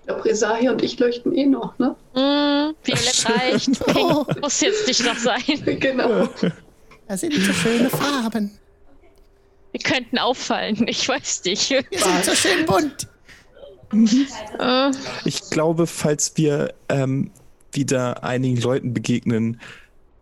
Ich 0.00 0.06
glaube, 0.08 0.24
Resahi 0.26 0.68
und 0.68 0.82
ich 0.82 0.98
leuchten 0.98 1.32
eh 1.32 1.46
noch, 1.46 1.78
ne? 1.78 1.96
Mm, 2.14 2.74
Violett 2.84 3.26
reicht. 3.28 3.86
Pink 3.86 4.40
muss 4.42 4.60
jetzt 4.60 4.86
nicht 4.86 5.04
noch 5.06 5.16
sein. 5.16 5.40
Genau. 5.80 6.28
Da 7.08 7.16
sind 7.16 7.34
so 7.34 7.52
schöne 7.52 7.90
Farben. 7.90 8.50
Wir 9.72 9.80
könnten 9.80 10.18
auffallen. 10.18 10.86
Ich 10.88 11.08
weiß 11.08 11.42
nicht. 11.44 11.70
Wir 11.70 11.82
sind 11.90 12.24
so 12.24 12.34
schön 12.34 12.64
bunt. 12.66 13.08
Äh, 14.58 14.90
Ich 15.24 15.50
glaube, 15.50 15.86
falls 15.86 16.32
wir 16.36 16.74
ähm, 16.88 17.30
wieder 17.72 18.24
einigen 18.24 18.60
Leuten 18.60 18.94
begegnen, 18.94 19.60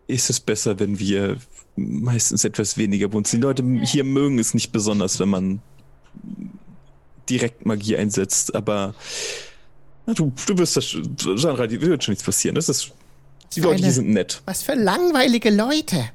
ist 0.07 0.29
es 0.29 0.39
besser, 0.39 0.79
wenn 0.79 0.99
wir 0.99 1.37
meistens 1.75 2.43
etwas 2.43 2.77
weniger 2.77 3.07
bunt 3.07 3.27
sind. 3.27 3.41
Die 3.41 3.47
Leute 3.47 3.63
hier 3.85 4.03
mögen 4.03 4.37
es 4.37 4.53
nicht 4.53 4.71
besonders, 4.71 5.19
wenn 5.19 5.29
man 5.29 5.61
direkt 7.29 7.65
Magie 7.65 7.95
einsetzt, 7.97 8.53
aber 8.53 8.93
na, 10.05 10.13
du, 10.13 10.31
du 10.45 10.57
wirst 10.57 10.75
das, 10.77 10.85
schon- 10.89 11.15
Sandra, 11.17 11.65
dir 11.65 11.81
wird 11.81 12.03
schon 12.03 12.11
nichts 12.11 12.25
passieren. 12.25 12.55
Das 12.55 12.67
ist, 12.69 12.91
die 13.55 13.61
Leute 13.61 13.81
hier 13.83 13.91
sind 13.93 14.09
nett. 14.09 14.41
Was 14.45 14.61
für 14.61 14.73
langweilige 14.75 15.49
Leute. 15.49 16.09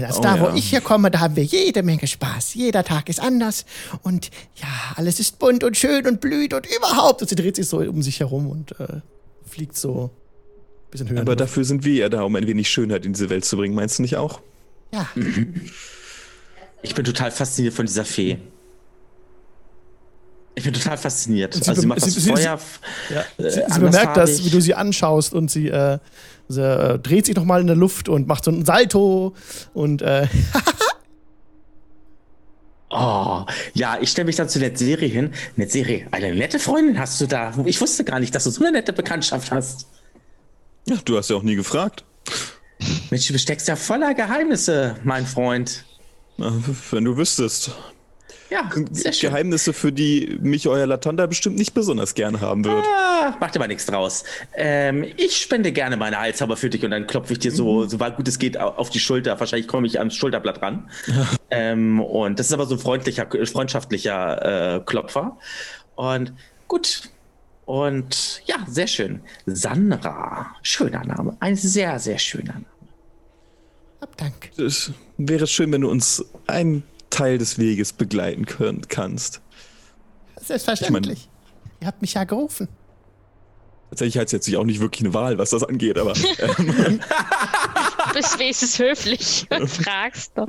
Also 0.00 0.20
Oh 0.20 0.22
da, 0.22 0.40
wo 0.40 0.44
ja. 0.46 0.54
ich 0.54 0.70
hier 0.70 0.80
komme, 0.80 1.10
da 1.10 1.20
haben 1.20 1.36
wir 1.36 1.44
jede 1.44 1.82
Menge 1.82 2.06
Spaß. 2.06 2.54
Jeder 2.54 2.84
Tag 2.84 3.08
ist 3.08 3.20
anders. 3.20 3.64
Und 4.02 4.30
ja, 4.56 4.68
alles 4.96 5.20
ist 5.20 5.38
bunt 5.38 5.64
und 5.64 5.76
schön 5.76 6.06
und 6.06 6.20
blüht 6.20 6.54
und 6.54 6.66
überhaupt. 6.76 7.22
Und 7.22 7.28
sie 7.28 7.34
dreht 7.36 7.56
sich 7.56 7.66
so 7.68 7.78
um 7.78 8.02
sich 8.02 8.20
herum 8.20 8.48
und 8.48 8.78
äh, 8.80 9.00
fliegt 9.48 9.76
so 9.76 10.10
ein 10.86 10.90
bisschen 10.90 11.10
höher. 11.10 11.20
Aber 11.20 11.36
dafür 11.36 11.64
sind 11.64 11.84
wir 11.84 11.94
ja 11.94 12.08
da, 12.08 12.22
um 12.22 12.34
ein 12.36 12.46
wenig 12.46 12.70
Schönheit 12.70 13.04
in 13.04 13.12
diese 13.12 13.28
Welt 13.30 13.44
zu 13.44 13.56
bringen. 13.56 13.74
Meinst 13.74 13.98
du 13.98 14.02
nicht 14.02 14.16
auch? 14.16 14.40
Ja, 14.92 15.08
Ich 16.82 16.94
bin 16.94 17.04
total 17.04 17.30
fasziniert 17.30 17.74
von 17.74 17.86
dieser 17.86 18.04
Fee. 18.04 18.38
Ich 20.54 20.64
bin 20.64 20.74
total 20.74 20.98
fasziniert. 20.98 21.54
Sie 21.54 21.66
also 21.68 21.80
sie 21.80 21.86
macht 21.86 22.02
das 22.02 22.12
sie- 22.12 22.20
sie- 22.20 22.30
Feuer. 22.30 22.58
ja. 23.10 23.20
Äh, 23.44 23.50
sie, 23.50 23.62
sie 23.68 23.80
bemerkt 23.80 24.16
das, 24.16 24.44
wie 24.44 24.50
du 24.50 24.60
sie 24.60 24.74
anschaust 24.74 25.32
und 25.32 25.50
sie, 25.50 25.68
äh, 25.68 25.98
sie 26.48 26.60
äh, 26.62 26.98
dreht 26.98 27.24
sich 27.26 27.34
nochmal 27.36 27.60
in 27.62 27.66
der 27.68 27.76
Luft 27.76 28.08
und 28.10 28.26
macht 28.28 28.44
so 28.44 28.50
einen 28.50 28.64
Salto 28.64 29.34
und 29.72 30.02
äh, 30.02 30.26
Oh, 32.94 33.46
ja, 33.72 33.96
ich 34.02 34.10
stelle 34.10 34.26
mich 34.26 34.36
dann 34.36 34.50
zu 34.50 34.58
Netzeri 34.58 35.08
hin. 35.08 35.32
Netzeri, 35.56 36.06
eine 36.10 36.34
nette 36.34 36.58
Freundin 36.58 36.98
hast 36.98 37.18
du 37.22 37.26
da. 37.26 37.54
Ich 37.64 37.80
wusste 37.80 38.04
gar 38.04 38.20
nicht, 38.20 38.34
dass 38.34 38.44
du 38.44 38.50
so 38.50 38.62
eine 38.62 38.72
nette 38.72 38.92
Bekanntschaft 38.92 39.50
hast. 39.50 39.86
Ja, 40.86 40.96
du 41.02 41.16
hast 41.16 41.30
ja 41.30 41.36
auch 41.36 41.42
nie 41.42 41.54
gefragt. 41.56 42.04
Mensch, 43.10 43.26
du 43.28 43.38
steckst 43.38 43.66
ja 43.68 43.76
voller 43.76 44.12
Geheimnisse, 44.12 44.96
mein 45.04 45.24
Freund. 45.26 45.86
Na, 46.36 46.52
wenn 46.90 47.04
du 47.04 47.16
wüsstest. 47.16 47.70
Ja, 48.52 48.70
sehr 48.90 49.12
schön. 49.14 49.30
Geheimnisse, 49.30 49.72
für 49.72 49.92
die 49.92 50.36
mich 50.42 50.68
euer 50.68 50.86
Latanda 50.86 51.24
bestimmt 51.26 51.56
nicht 51.56 51.72
besonders 51.72 52.12
gern 52.14 52.42
haben 52.42 52.64
wird. 52.66 52.84
Ah, 52.84 53.34
macht 53.40 53.56
aber 53.56 53.66
nichts 53.66 53.86
draus. 53.86 54.24
Ähm, 54.54 55.06
ich 55.16 55.38
spende 55.38 55.72
gerne 55.72 55.96
meine 55.96 56.18
Heilzauber 56.20 56.58
für 56.58 56.68
dich 56.68 56.84
und 56.84 56.90
dann 56.90 57.06
klopfe 57.06 57.32
ich 57.32 57.38
dir 57.38 57.50
so, 57.50 57.86
so 57.86 57.98
weit 57.98 58.16
gut 58.16 58.28
es 58.28 58.38
geht, 58.38 58.58
au- 58.58 58.68
auf 58.76 58.90
die 58.90 59.00
Schulter. 59.00 59.40
Wahrscheinlich 59.40 59.68
komme 59.68 59.86
ich 59.86 59.98
ans 59.98 60.14
Schulterblatt 60.14 60.60
ran. 60.60 60.90
ähm, 61.50 62.00
und 62.02 62.38
das 62.38 62.48
ist 62.48 62.52
aber 62.52 62.66
so 62.66 62.74
ein 62.74 62.78
freundlicher, 62.78 63.26
freundschaftlicher 63.46 64.76
äh, 64.76 64.80
Klopfer. 64.84 65.38
Und 65.94 66.34
gut. 66.68 67.04
Und 67.64 68.42
ja, 68.44 68.56
sehr 68.68 68.86
schön. 68.86 69.20
Sandra. 69.46 70.54
Schöner 70.62 71.04
Name. 71.06 71.36
Ein 71.40 71.56
sehr, 71.56 71.98
sehr 71.98 72.18
schöner 72.18 72.52
Name. 72.52 72.64
hab 74.00 74.14
Dank. 74.18 74.50
Es 74.58 74.90
wäre 75.16 75.46
schön, 75.46 75.72
wenn 75.72 75.80
du 75.80 75.90
uns 75.90 76.22
einen 76.46 76.82
Teil 77.12 77.38
des 77.38 77.58
Weges 77.58 77.92
begleiten 77.92 78.46
könnt, 78.46 78.88
kannst. 78.88 79.40
Selbstverständlich. 80.40 81.28
Ihr 81.80 81.86
habt 81.86 82.02
mich 82.02 82.14
ja 82.14 82.24
gerufen. 82.24 82.68
Tatsächlich 83.90 84.16
hat 84.18 84.26
es 84.26 84.32
jetzt 84.32 84.56
auch 84.56 84.64
nicht 84.64 84.80
wirklich 84.80 85.02
eine 85.02 85.12
Wahl, 85.12 85.36
was 85.36 85.50
das 85.50 85.62
angeht, 85.64 85.98
aber 85.98 86.14
ähm, 86.38 86.98
du 86.98 88.14
bist 88.14 88.38
wenigstens 88.38 88.78
höflich 88.78 89.46
und 89.50 89.68
fragst 89.70 90.32
doch. 90.34 90.48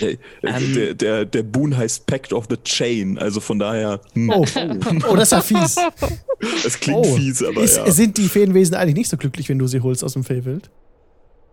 äh, 0.00 0.16
Ähm. 0.42 0.74
der, 0.74 0.94
der, 0.94 1.24
der 1.26 1.42
Boon 1.42 1.76
heißt 1.76 2.06
Pact 2.06 2.32
of 2.32 2.46
the 2.48 2.56
Chain, 2.64 3.18
also 3.18 3.40
von 3.40 3.58
daher, 3.58 4.00
hm, 4.14 4.30
Oh, 4.30 4.46
oh 5.06 5.16
das 5.16 5.32
ist 5.32 5.32
ja 5.32 5.40
fies. 5.42 5.76
es 6.64 6.80
klingt 6.80 6.98
Oh, 6.98 7.14
fies, 7.16 7.42
aber 7.42 7.60
ist, 7.62 7.76
ja. 7.76 7.90
sind 7.90 8.16
die 8.16 8.28
Feenwesen 8.28 8.74
eigentlich 8.74 8.96
nicht 8.96 9.10
so 9.10 9.18
glücklich, 9.18 9.50
wenn 9.50 9.58
du 9.58 9.66
sie 9.66 9.80
holst 9.82 10.02
aus 10.02 10.14
dem 10.14 10.24
Feywild? 10.24 10.70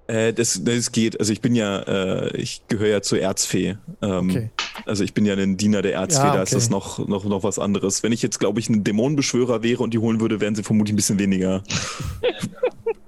Äh, 0.08 0.34
das, 0.34 0.62
das 0.64 0.92
geht. 0.92 1.20
Also 1.20 1.34
ich 1.34 1.42
bin 1.42 1.56
ja, 1.56 1.80
äh, 1.80 2.38
ich 2.38 2.62
gehöre 2.68 2.90
ja 2.90 3.02
zur 3.02 3.20
Erzfee. 3.20 3.78
Ähm, 4.02 4.30
Okay. 4.30 4.50
Also 4.86 5.04
ich 5.06 5.14
bin 5.14 5.26
ja 5.26 5.36
ein 5.36 5.56
Diener 5.58 5.82
der 5.82 5.94
Erzfee, 5.94 6.22
Ja, 6.28 6.36
da 6.36 6.44
ist 6.44 6.54
das 6.54 6.70
noch, 6.70 7.00
noch, 7.08 7.24
noch 7.24 7.44
was 7.44 7.58
anderes. 7.60 8.04
Wenn 8.04 8.12
ich 8.12 8.22
jetzt, 8.22 8.40
glaube 8.40 8.60
ich, 8.60 8.68
ein 8.70 8.84
Dämonenbeschwörer 8.84 9.64
wäre 9.64 9.82
und 9.82 9.94
die 9.94 10.00
holen 10.00 10.20
würde, 10.20 10.42
wären 10.42 10.54
sie 10.54 10.64
vermutlich 10.64 10.92
ein 10.94 10.98
bisschen 10.98 11.18
weniger. 11.18 11.64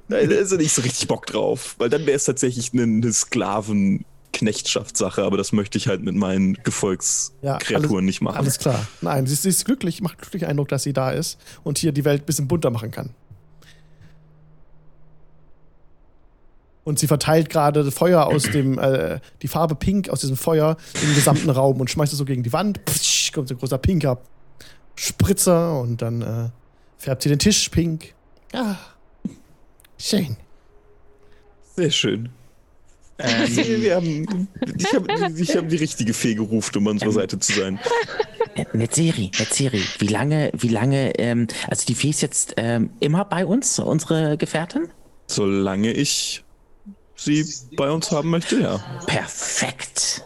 Nein, 0.08 0.30
da 0.30 0.36
ist 0.38 0.52
ja 0.54 0.58
nicht 0.58 0.72
so 0.74 0.82
richtig 0.82 1.08
Bock 1.10 1.26
drauf. 1.26 1.76
Weil 1.78 1.90
dann 1.90 2.06
wäre 2.06 2.16
es 2.16 2.24
tatsächlich 2.24 2.72
eine, 2.74 2.84
eine 2.84 3.12
Sklavenknechtschaftssache, 3.12 5.24
aber 5.24 5.38
das 5.38 5.52
möchte 5.52 5.78
ich 5.78 5.88
halt 5.88 6.02
mit 6.04 6.16
meinen 6.16 6.56
Ja, 6.56 6.62
Gefolgskreaturen 6.64 7.84
alles- 7.84 8.02
nicht 8.06 8.22
machen. 8.22 8.38
Alles 8.38 8.60
klar. 8.60 8.88
Nein, 9.02 9.28
sie 9.28 9.34
ist, 9.34 9.44
sie 9.44 9.50
ist 9.50 9.66
glücklich, 9.66 10.02
macht 10.02 10.20
glücklich 10.20 10.46
Eindruck, 10.48 10.70
dass 10.70 10.84
sie 10.84 10.94
da 10.94 11.12
ist 11.12 11.38
und 11.64 11.78
hier 11.78 11.92
die 11.92 12.06
Welt 12.06 12.24
ein 12.24 12.26
bisschen 12.26 12.48
bunter 12.48 12.70
machen 12.70 12.92
kann. 12.92 13.10
Und 16.88 17.00
sie 17.00 17.08
verteilt 17.08 17.50
gerade 17.50 17.92
Feuer 17.92 18.28
aus 18.28 18.44
dem, 18.54 18.80
äh, 18.80 19.20
die 19.42 19.50
Farbe 19.50 19.76
Pink 19.76 20.08
aus 20.08 20.22
diesem 20.22 20.38
Feuer 20.38 20.78
im 21.04 21.16
gesamten 21.16 21.50
Raum 21.50 21.82
und 21.82 21.90
schmeißt 21.90 22.14
es 22.14 22.18
so 22.18 22.24
gegen 22.24 22.44
die 22.44 22.54
Wand. 22.54 22.86
Psch, 22.86 23.34
kommt 23.34 23.50
so 23.50 23.56
ein 23.56 23.58
großer 23.58 23.78
pinker 23.78 24.22
Spritzer 24.96 25.82
und 25.82 26.02
dann 26.02 26.22
äh, 26.22 26.50
färbt 26.98 27.24
sie 27.24 27.30
den 27.30 27.40
Tisch 27.40 27.68
pink. 27.68 28.14
Ah, 28.54 28.78
schön. 29.98 30.38
Sehr 31.76 31.92
schön. 31.92 32.30
Ähm, 33.20 33.82
Wir 33.82 33.96
haben, 33.96 34.48
ich 34.78 34.94
habe 34.94 35.34
ich 35.38 35.58
hab 35.58 35.68
die 35.68 35.76
richtige 35.76 36.14
Fee 36.14 36.36
gerufen, 36.36 36.78
um 36.78 36.88
an 36.88 36.94
unserer 36.94 37.12
Seite 37.12 37.38
zu 37.38 37.52
sein. 37.52 37.82
Netzeri, 38.72 39.32
Netzeri, 39.38 39.82
wie 40.00 40.08
lange, 40.08 40.52
wie 40.58 40.70
lange, 40.70 41.20
ähm, 41.20 41.48
also 41.68 41.86
die 41.86 41.96
Fee 41.96 42.12
ist 42.12 42.22
jetzt 42.22 42.54
ähm, 42.56 42.92
immer 43.02 43.26
bei 43.26 43.46
uns, 43.46 43.78
unsere 43.78 44.38
Gefährtin? 44.38 44.88
Solange 45.28 45.92
ich 45.92 46.46
sie 47.18 47.46
bei 47.76 47.90
uns 47.92 48.12
haben 48.12 48.30
möchte, 48.30 48.60
ja. 48.62 48.80
Perfekt. 49.06 50.24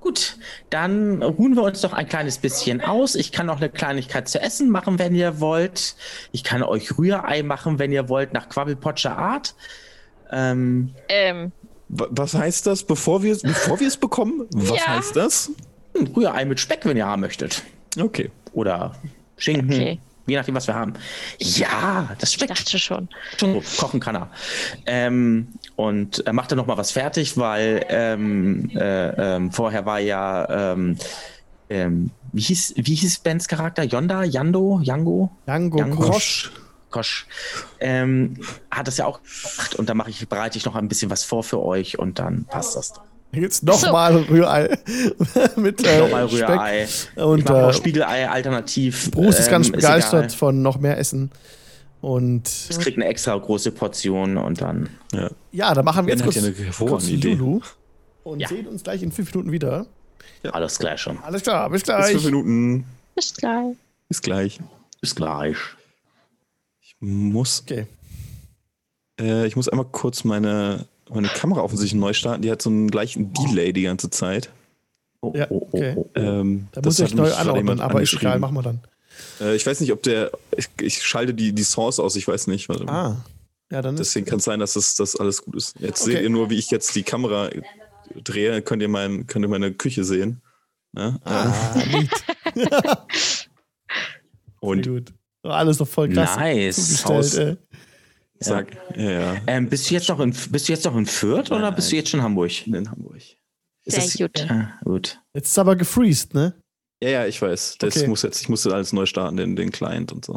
Gut, 0.00 0.36
dann 0.70 1.20
ruhen 1.22 1.56
wir 1.56 1.64
uns 1.64 1.80
doch 1.80 1.92
ein 1.92 2.08
kleines 2.08 2.38
bisschen 2.38 2.80
aus. 2.80 3.16
Ich 3.16 3.32
kann 3.32 3.46
noch 3.46 3.56
eine 3.56 3.68
Kleinigkeit 3.68 4.28
zu 4.28 4.40
essen 4.40 4.70
machen, 4.70 5.00
wenn 5.00 5.16
ihr 5.16 5.40
wollt. 5.40 5.96
Ich 6.30 6.44
kann 6.44 6.62
euch 6.62 6.96
Rührei 6.96 7.42
machen, 7.42 7.80
wenn 7.80 7.90
ihr 7.90 8.08
wollt, 8.08 8.32
nach 8.32 8.48
Quabbelpotscher 8.48 9.16
Art. 9.18 9.56
Ähm, 10.30 10.94
Ähm, 11.08 11.50
Wa- 11.88 12.06
Was 12.10 12.34
heißt 12.34 12.66
das, 12.66 12.84
bevor 12.84 13.22
wir, 13.24 13.36
bevor 13.42 13.80
wir 13.80 13.88
es 13.88 13.96
bekommen? 13.96 14.46
Was 14.52 14.78
Ja. 14.78 14.86
heißt 14.96 15.16
das? 15.16 15.50
ein 15.98 16.06
Rührei 16.08 16.44
mit 16.44 16.60
Speck, 16.60 16.84
wenn 16.84 16.96
ihr 16.96 17.06
haben 17.06 17.20
möchtet. 17.22 17.62
Okay. 17.98 18.30
Oder 18.52 18.94
Schinken. 19.38 19.72
Okay. 19.72 20.00
Je 20.26 20.36
nachdem, 20.36 20.54
was 20.54 20.66
wir 20.66 20.74
haben. 20.74 20.94
Ja, 21.38 22.10
das 22.18 22.30
ich 22.30 22.36
schmeckt 22.36 22.58
dachte 22.58 22.78
schon. 22.78 23.08
schon 23.38 23.54
gut. 23.54 23.64
Kochen 23.78 24.00
kann 24.00 24.16
er. 24.16 24.30
Ähm, 24.86 25.48
und 25.76 26.26
er 26.26 26.32
macht 26.32 26.50
dann 26.50 26.58
noch 26.58 26.66
mal 26.66 26.76
was 26.76 26.90
fertig, 26.90 27.36
weil 27.36 27.84
ähm, 27.88 28.70
äh, 28.74 29.36
ähm, 29.36 29.52
vorher 29.52 29.86
war 29.86 30.00
ja 30.00 30.72
ähm, 30.72 30.98
ähm, 31.68 32.10
wie 32.32 32.42
hieß 32.42 32.74
wie 32.76 32.94
hieß 32.94 33.18
Bens 33.20 33.48
Charakter? 33.48 33.82
Yonda, 33.82 34.22
Yando, 34.24 34.80
Yango, 34.82 35.30
Django. 35.46 35.78
Krosch. 35.96 36.52
Kosch. 36.90 37.26
Ähm, 37.80 38.40
hat 38.70 38.86
das 38.86 38.96
ja 38.96 39.06
auch 39.06 39.20
gemacht 39.22 39.74
und 39.74 39.88
dann 39.88 39.96
mache 39.96 40.10
ich 40.10 40.28
bereite 40.28 40.56
ich 40.56 40.64
noch 40.64 40.76
ein 40.76 40.88
bisschen 40.88 41.10
was 41.10 41.24
vor 41.24 41.42
für 41.42 41.62
euch 41.62 41.98
und 41.98 42.18
dann 42.18 42.44
passt 42.44 42.76
das. 42.76 42.92
doch. 42.92 43.02
Jetzt 43.32 43.64
nochmal 43.64 44.16
Rührei 44.16 44.78
mit 45.56 45.86
äh, 45.86 46.00
Nochmal 46.00 46.26
Rührei. 46.26 46.86
Speck. 46.86 47.16
Und 47.24 47.40
ich 47.40 47.50
äh, 47.50 47.72
Spiegelei 47.74 48.28
alternativ. 48.28 49.10
Bruce 49.10 49.38
ist 49.40 49.50
ganz 49.50 49.66
ähm, 49.66 49.72
begeistert 49.72 50.24
egal. 50.26 50.36
von 50.38 50.62
noch 50.62 50.78
mehr 50.78 50.96
Essen. 50.98 51.30
Und 52.00 52.46
Es 52.46 52.78
kriegt 52.78 52.96
eine 52.98 53.06
extra 53.06 53.36
große 53.36 53.72
Portion 53.72 54.36
und 54.38 54.60
dann. 54.60 54.88
Ja. 55.12 55.30
ja, 55.52 55.74
da 55.74 55.82
machen 55.82 56.06
wir 56.06 56.14
Ben 56.14 56.18
jetzt 56.18 56.24
kurz, 56.24 56.36
ja 56.36 56.42
eine 56.44 56.90
kurz 56.90 57.08
Idee. 57.08 57.34
Lulu 57.34 57.60
und 58.22 58.40
Ja. 58.40 58.48
sehen 58.48 58.66
uns 58.68 58.82
gleich 58.84 59.02
in 59.02 59.12
fünf 59.12 59.34
Minuten 59.34 59.52
wieder. 59.52 59.86
Alles 60.52 60.78
gleich 60.78 61.00
schon. 61.00 61.18
Alles 61.18 61.42
klar, 61.42 61.68
bis 61.70 61.82
Bis 61.82 61.94
fünf 61.94 62.06
gleich. 62.08 62.24
Minuten. 62.24 62.84
Bis 63.14 63.34
gleich. 63.34 63.76
Bis 64.08 64.22
gleich. 64.22 64.60
Bis 65.00 65.14
gleich. 65.14 65.56
Ich 66.80 66.96
muss, 67.00 67.62
Okay. 67.62 67.86
äh, 69.20 69.46
ich 69.46 69.56
muss 69.56 69.68
einmal 69.68 69.86
kurz 69.86 70.22
meine, 70.24 70.86
meine 71.10 71.28
Kamera 71.28 71.60
offensichtlich 71.62 72.00
neu 72.00 72.12
starten. 72.12 72.42
Die 72.42 72.50
hat 72.50 72.62
so 72.62 72.70
einen 72.70 72.90
gleichen 72.90 73.32
Delay 73.32 73.72
die 73.72 73.82
ganze 73.82 74.10
Zeit. 74.10 74.50
Oh, 75.20 75.32
Ja, 75.34 75.46
oh, 75.50 75.68
oh, 75.72 75.76
okay. 75.76 75.94
oh. 75.96 76.10
Ähm, 76.14 76.68
Da 76.72 76.80
das 76.80 76.98
muss 76.98 77.08
ich 77.08 77.14
neu 77.14 77.32
anordnen, 77.32 77.80
aber 77.80 78.02
ist 78.02 78.12
egal, 78.14 78.38
machen 78.38 78.54
wir 78.54 78.62
dann. 78.62 78.80
Äh, 79.40 79.56
ich 79.56 79.66
weiß 79.66 79.80
nicht, 79.80 79.92
ob 79.92 80.02
der. 80.02 80.30
Ich, 80.56 80.68
ich 80.80 81.02
schalte 81.02 81.32
die, 81.34 81.52
die 81.52 81.62
Source 81.62 82.00
aus, 82.00 82.16
ich 82.16 82.26
weiß 82.28 82.48
nicht. 82.48 82.68
Warte 82.68 82.84
mal. 82.84 82.92
Ah. 82.92 83.24
Ja, 83.70 83.82
dann 83.82 83.94
ist. 83.94 84.00
Deswegen 84.00 84.26
kann 84.26 84.38
es 84.38 84.44
sein, 84.44 84.60
dass 84.60 84.74
das, 84.74 84.94
das 84.94 85.16
alles 85.16 85.42
gut 85.42 85.56
ist. 85.56 85.74
Jetzt 85.80 86.02
Okay. 86.02 86.12
seht 86.12 86.22
ihr 86.22 86.30
nur, 86.30 86.50
wie 86.50 86.58
ich 86.58 86.70
jetzt 86.70 86.94
die 86.94 87.02
Kamera 87.02 87.50
drehe, 88.22 88.62
könnt 88.62 88.82
ihr, 88.82 88.88
mein, 88.88 89.26
könnt 89.26 89.44
ihr 89.44 89.48
meine 89.48 89.72
Küche 89.72 90.04
sehen. 90.04 90.40
Ja? 90.96 91.18
Ah, 91.24 91.52
neat. 91.90 92.10
Sehr 93.12 93.46
Und 94.60 94.86
gut. 94.86 95.12
Oh, 95.42 95.48
alles 95.48 95.78
doch 95.78 95.86
voll 95.88 96.08
krass 96.08 96.36
Nice. 96.36 97.04
Haus. 97.04 97.34
ey. 97.34 97.56
Sag, 98.40 98.76
ja, 98.96 99.10
ja. 99.10 99.36
Ähm, 99.46 99.68
bist 99.68 99.88
du 99.90 99.94
jetzt 99.94 100.08
noch 100.08 100.20
in 100.20 100.30
bist 100.50 100.68
du 100.68 100.72
jetzt 100.72 100.84
noch 100.84 100.96
in 100.96 101.06
Fürth 101.06 101.50
oder 101.50 101.60
Nein, 101.60 101.74
bist 101.74 101.90
du 101.92 101.96
jetzt 101.96 102.10
schon 102.10 102.20
in 102.20 102.24
Hamburg? 102.24 102.66
In 102.66 102.90
Hamburg. 102.90 103.16
Ist 103.84 103.94
Sehr 103.94 104.02
das, 104.02 104.16
gut. 104.16 104.50
Ja, 104.50 104.78
gut. 104.84 105.20
Jetzt 105.34 105.48
ist 105.48 105.58
aber 105.58 105.76
gefreezed, 105.76 106.34
ne? 106.34 106.54
Ja, 107.02 107.08
ja, 107.10 107.26
ich 107.26 107.40
weiß. 107.40 107.76
Das 107.78 107.96
Okay. 107.96 108.08
muss 108.08 108.22
jetzt, 108.22 108.40
ich 108.40 108.48
musste 108.48 108.72
alles 108.74 108.92
neu 108.92 109.06
starten, 109.06 109.36
den, 109.36 109.54
den 109.54 109.70
Client 109.70 110.12
und 110.12 110.24
so. 110.24 110.34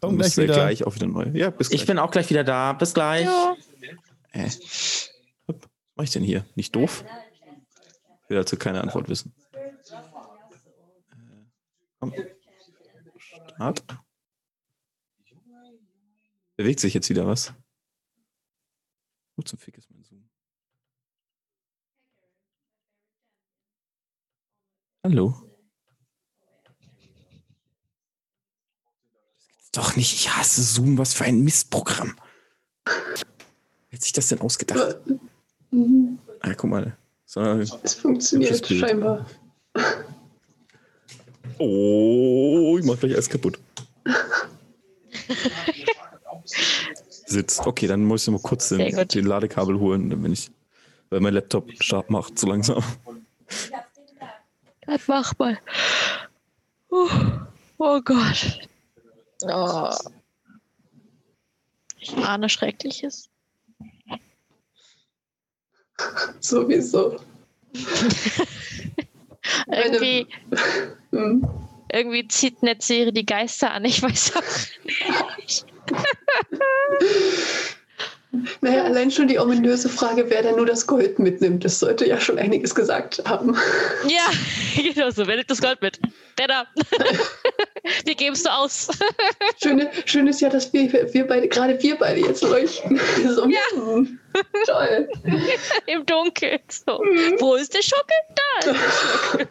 Komm 0.00 0.16
Dann 0.16 0.18
gleich 0.18 0.38
er 0.38 0.44
wieder. 0.44 0.54
gleich 0.54 0.84
auch 0.84 0.94
wieder 0.94 1.06
neu. 1.06 1.26
Ja, 1.34 1.50
bis 1.50 1.68
gleich. 1.68 1.80
Ich 1.82 1.86
bin 1.86 1.98
auch 1.98 2.10
gleich 2.10 2.30
wieder 2.30 2.44
da. 2.44 2.72
Bis 2.72 2.94
gleich. 2.94 3.24
Ja. 3.24 3.56
Äh. 4.32 4.48
Hopp. 5.48 5.62
Was 5.62 5.68
mach 5.96 6.04
ich 6.04 6.10
denn 6.10 6.22
hier? 6.22 6.44
Nicht 6.54 6.74
doof? 6.74 7.04
Ich 8.24 8.30
will 8.30 8.36
dazu 8.36 8.56
keine 8.56 8.80
Antwort 8.80 9.08
wissen. 9.08 9.32
Äh, 9.52 9.58
komm. 12.00 12.12
Start. 13.18 13.84
Bewegt 16.58 16.80
sich 16.80 16.92
jetzt 16.92 17.08
wieder 17.08 17.24
was? 17.24 17.54
Wo 19.36 19.42
zum 19.42 19.60
Fick 19.60 19.78
ist 19.78 19.88
mein 19.92 20.02
Zoom? 20.02 20.28
Hallo? 25.04 25.40
Das 29.36 29.46
gibt's 29.46 29.70
doch 29.70 29.94
nicht. 29.94 30.12
Ich 30.14 30.34
hasse 30.36 30.60
Zoom. 30.64 30.98
Was 30.98 31.14
für 31.14 31.22
ein 31.22 31.44
Mistprogramm. 31.44 32.18
Wer 32.84 33.92
hat 33.92 34.02
sich 34.02 34.12
das 34.12 34.26
denn 34.26 34.40
ausgedacht? 34.40 34.96
Mhm. 35.70 36.18
Ah, 36.40 36.54
guck 36.54 36.70
mal. 36.70 36.98
So, 37.24 37.40
Es 37.40 37.94
funktioniert 37.94 38.66
scheinbar. 38.66 39.30
oh, 41.58 42.76
ich 42.80 42.84
mach 42.84 42.98
gleich 42.98 43.12
alles 43.12 43.28
kaputt. 43.30 43.60
Sitzt. 47.28 47.66
Okay, 47.66 47.86
dann 47.86 48.04
muss 48.04 48.26
ich 48.26 48.32
mal 48.32 48.40
kurz 48.40 48.70
den, 48.70 49.06
den 49.08 49.26
Ladekabel 49.26 49.78
holen, 49.78 50.08
dann 50.08 50.22
bin 50.22 50.32
ich, 50.32 50.50
weil 51.10 51.20
mein 51.20 51.34
Laptop 51.34 51.70
Start 51.78 52.08
macht, 52.08 52.38
so 52.38 52.46
langsam. 52.46 52.82
Dann 54.86 55.00
mach 55.06 55.36
mal. 55.38 55.58
Oh, 56.88 57.08
oh 57.76 58.00
Gott. 58.00 58.60
Oh. 59.42 59.92
Ich 61.98 62.16
ahne 62.16 62.48
Schreckliches. 62.48 63.28
Sowieso. 66.40 67.20
Irgendwie, 69.70 70.26
irgendwie 71.92 72.28
zieht 72.28 72.62
Netzserie 72.62 73.12
die 73.12 73.26
Geister 73.26 73.72
an. 73.72 73.84
Ich 73.84 74.02
weiß 74.02 74.36
auch 74.36 74.42
nicht. 75.38 75.66
Naja, 78.60 78.84
allein 78.84 79.10
schon 79.10 79.26
die 79.26 79.38
ominöse 79.38 79.88
Frage, 79.88 80.26
wer 80.28 80.42
denn 80.42 80.56
nur 80.56 80.66
das 80.66 80.86
Gold 80.86 81.18
mitnimmt, 81.18 81.64
das 81.64 81.78
sollte 81.80 82.06
ja 82.06 82.20
schon 82.20 82.38
einiges 82.38 82.74
gesagt 82.74 83.22
haben. 83.26 83.56
Ja, 84.06 84.30
genau 84.82 85.08
so. 85.10 85.26
Wer 85.26 85.36
nimmt 85.36 85.50
das 85.50 85.62
Gold 85.62 85.80
mit? 85.80 85.98
Der 86.38 86.46
da. 86.46 86.64
Wir 88.04 88.14
geben 88.14 88.34
es 88.34 88.42
so 88.42 88.50
aus. 88.50 88.88
Schöne, 89.62 89.90
schön 90.04 90.26
ist 90.26 90.42
ja, 90.42 90.50
dass 90.50 90.70
wir, 90.74 90.92
wir 90.92 91.26
beide, 91.26 91.48
gerade 91.48 91.82
wir 91.82 91.96
beide 91.96 92.20
jetzt 92.20 92.42
leuchten. 92.42 93.00
So, 93.28 93.46
Ja. 93.48 93.60
hm, 93.72 94.18
Toll. 94.66 95.08
Im 95.86 96.04
Dunkeln. 96.04 96.60
So. 96.68 96.98
Wo 97.38 97.54
ist 97.54 97.72
der 97.74 97.82
Schocke? 97.82 98.12
Da 98.34 98.72
ist 98.72 98.78
der 98.78 99.38
Schocke. 99.38 99.48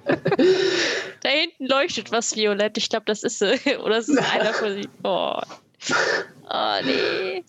Da 1.23 1.29
hinten 1.29 1.65
leuchtet 1.65 2.11
was 2.11 2.35
violett. 2.35 2.77
Ich 2.77 2.89
glaube, 2.89 3.05
das 3.07 3.23
ist 3.23 3.39
sie. 3.39 3.55
Oder 3.83 3.97
es 3.97 4.07
ist 4.07 4.19
einer 4.19 4.53
von 4.53 4.73
sie. 4.75 4.87
Oh. 5.03 5.39
oh, 6.49 6.79
nee. 6.83 7.43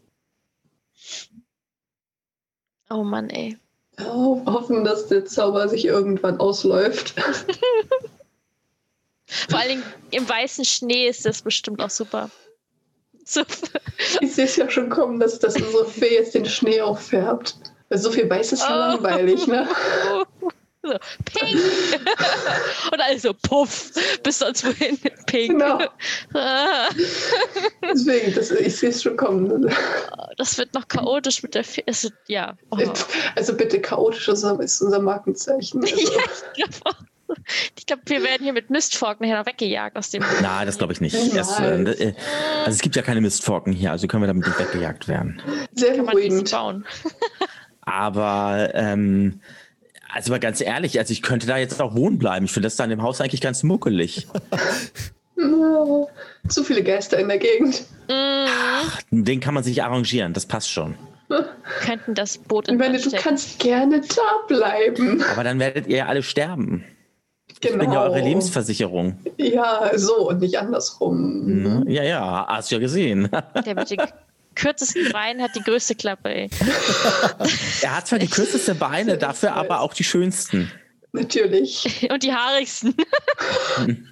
Oh 2.90 3.02
Mann, 3.04 3.28
ey. 3.30 3.56
Oh, 4.04 4.40
hoffen, 4.46 4.84
dass 4.84 5.08
der 5.08 5.24
Zauber 5.26 5.68
sich 5.68 5.84
irgendwann 5.84 6.38
ausläuft. 6.40 7.14
Vor 9.50 9.58
allen 9.58 9.68
Dingen 9.68 9.82
im 10.10 10.26
weißen 10.28 10.64
Schnee 10.64 11.06
ist 11.08 11.26
das 11.26 11.42
bestimmt 11.42 11.82
auch 11.82 11.90
super. 11.90 12.30
So, 13.24 13.42
Ich 14.20 14.34
sehe 14.34 14.46
es 14.46 14.56
ja 14.56 14.70
schon 14.70 14.88
kommen, 14.88 15.20
dass, 15.20 15.38
dass 15.38 15.56
unsere 15.56 15.84
Fee 15.84 16.14
jetzt 16.14 16.34
den 16.34 16.46
Schnee 16.46 16.80
auffärbt. 16.80 17.56
Weil 17.90 17.98
so 17.98 18.10
viel 18.10 18.28
weiß 18.30 18.52
ist 18.52 18.62
Oh. 18.64 18.70
langweilig, 18.70 19.46
ne? 19.46 19.68
so 20.88 20.98
ping. 21.24 21.56
Und 22.92 23.00
alles 23.00 23.22
so 23.22 23.32
puff, 23.34 23.92
bis 24.22 24.38
sonst 24.38 24.64
wohin. 24.64 24.98
Ping. 25.26 25.52
Genau. 25.58 25.78
Deswegen, 27.82 28.34
das, 28.34 28.50
ich 28.50 28.76
sehe 28.76 28.90
es 28.90 29.02
schon 29.02 29.16
kommen. 29.16 29.72
Das 30.36 30.58
wird 30.58 30.74
noch 30.74 30.86
chaotisch 30.88 31.42
mit 31.42 31.54
der 31.54 31.64
es 31.86 32.04
wird- 32.04 32.14
Ja. 32.28 32.56
Oh. 32.70 32.78
Also 33.36 33.54
bitte 33.54 33.80
chaotisch 33.80 34.28
ist 34.28 34.42
ist 34.44 34.80
unser 34.82 35.00
Markenzeichen. 35.00 35.82
Also, 35.88 35.96
Ja, 35.96 36.22
ich 36.56 36.64
glaub 36.80 36.94
auch. 36.94 36.98
Die 37.78 37.84
glaube, 37.84 38.02
wir 38.06 38.22
werden 38.22 38.42
hier 38.42 38.54
mit 38.54 38.70
Mistforken 38.70 39.26
nachher 39.28 39.40
noch 39.40 39.46
weggejagt 39.46 39.96
aus 39.98 40.08
dem. 40.10 40.24
Na, 40.40 40.64
das 40.64 40.78
glaube 40.78 40.94
ich 40.94 41.00
nicht. 41.02 41.14
Nein. 41.14 41.30
Das, 41.34 41.58
äh, 41.60 42.08
äh, 42.08 42.14
also 42.60 42.70
es 42.70 42.80
gibt 42.80 42.96
ja 42.96 43.02
keine 43.02 43.20
Mistforken 43.20 43.72
hier, 43.72 43.90
also 43.90 44.06
können 44.06 44.22
wir 44.22 44.28
damit 44.28 44.46
nicht 44.46 44.58
weggejagt 44.58 45.08
werden. 45.08 45.42
Sehr 45.74 45.94
Kann 45.94 46.06
man 46.06 46.16
nicht 46.16 46.28
beruhigend. 46.28 46.50
bauen. 46.50 46.86
Aber 47.82 48.70
ähm, 48.74 49.40
also 50.12 50.30
mal 50.30 50.40
ganz 50.40 50.60
ehrlich, 50.60 50.98
also 50.98 51.12
ich 51.12 51.22
könnte 51.22 51.46
da 51.46 51.56
jetzt 51.58 51.80
auch 51.80 51.94
wohnen 51.94 52.18
bleiben. 52.18 52.46
Ich 52.46 52.52
finde 52.52 52.66
das 52.66 52.76
da 52.76 52.84
in 52.84 52.90
dem 52.90 53.02
Haus 53.02 53.20
eigentlich 53.20 53.40
ganz 53.40 53.62
muckelig. 53.62 54.26
Zu 56.48 56.64
viele 56.64 56.82
Gäste 56.82 57.16
in 57.16 57.28
der 57.28 57.38
Gegend. 57.38 57.84
Mm, 58.08 59.24
Den 59.24 59.40
kann 59.40 59.54
man 59.54 59.62
sich 59.62 59.82
arrangieren, 59.82 60.32
das 60.32 60.46
passt 60.46 60.70
schon. 60.70 60.94
könnten 61.80 62.14
das 62.14 62.38
Boot 62.38 62.68
Ich 62.68 62.72
in 62.72 62.78
meine, 62.78 62.98
Brand 62.98 63.12
du 63.12 63.16
kannst 63.18 63.58
gerne 63.58 64.00
da 64.00 64.46
bleiben. 64.48 65.22
Aber 65.32 65.44
dann 65.44 65.58
werdet 65.58 65.86
ihr 65.86 65.98
ja 65.98 66.06
alle 66.06 66.22
sterben. 66.22 66.84
Genau. 67.60 67.74
Ich 67.74 67.80
bin 67.80 67.92
ja 67.92 68.02
eure 68.02 68.20
Lebensversicherung. 68.20 69.18
Ja, 69.36 69.90
so 69.94 70.28
und 70.28 70.40
nicht 70.40 70.58
andersrum. 70.58 71.44
Ne? 71.44 71.84
Ja, 71.88 72.02
ja, 72.02 72.46
hast 72.48 72.70
du 72.70 72.76
ja 72.76 72.80
gesehen. 72.80 73.28
Der 73.64 73.74
den 73.74 74.00
kürzesten 74.58 75.10
Beinen 75.12 75.42
hat 75.42 75.54
die 75.56 75.62
größte 75.62 75.94
Klappe, 75.94 76.28
ey. 76.28 76.50
Er 77.82 77.96
hat 77.96 78.08
zwar 78.08 78.18
die 78.18 78.28
kürzesten 78.28 78.78
Beine, 78.78 79.16
dafür 79.16 79.54
aber 79.54 79.80
auch 79.80 79.94
die 79.94 80.04
schönsten. 80.04 80.70
Natürlich. 81.12 82.08
Und 82.10 82.22
die 82.22 82.32
haarigsten. 82.32 82.94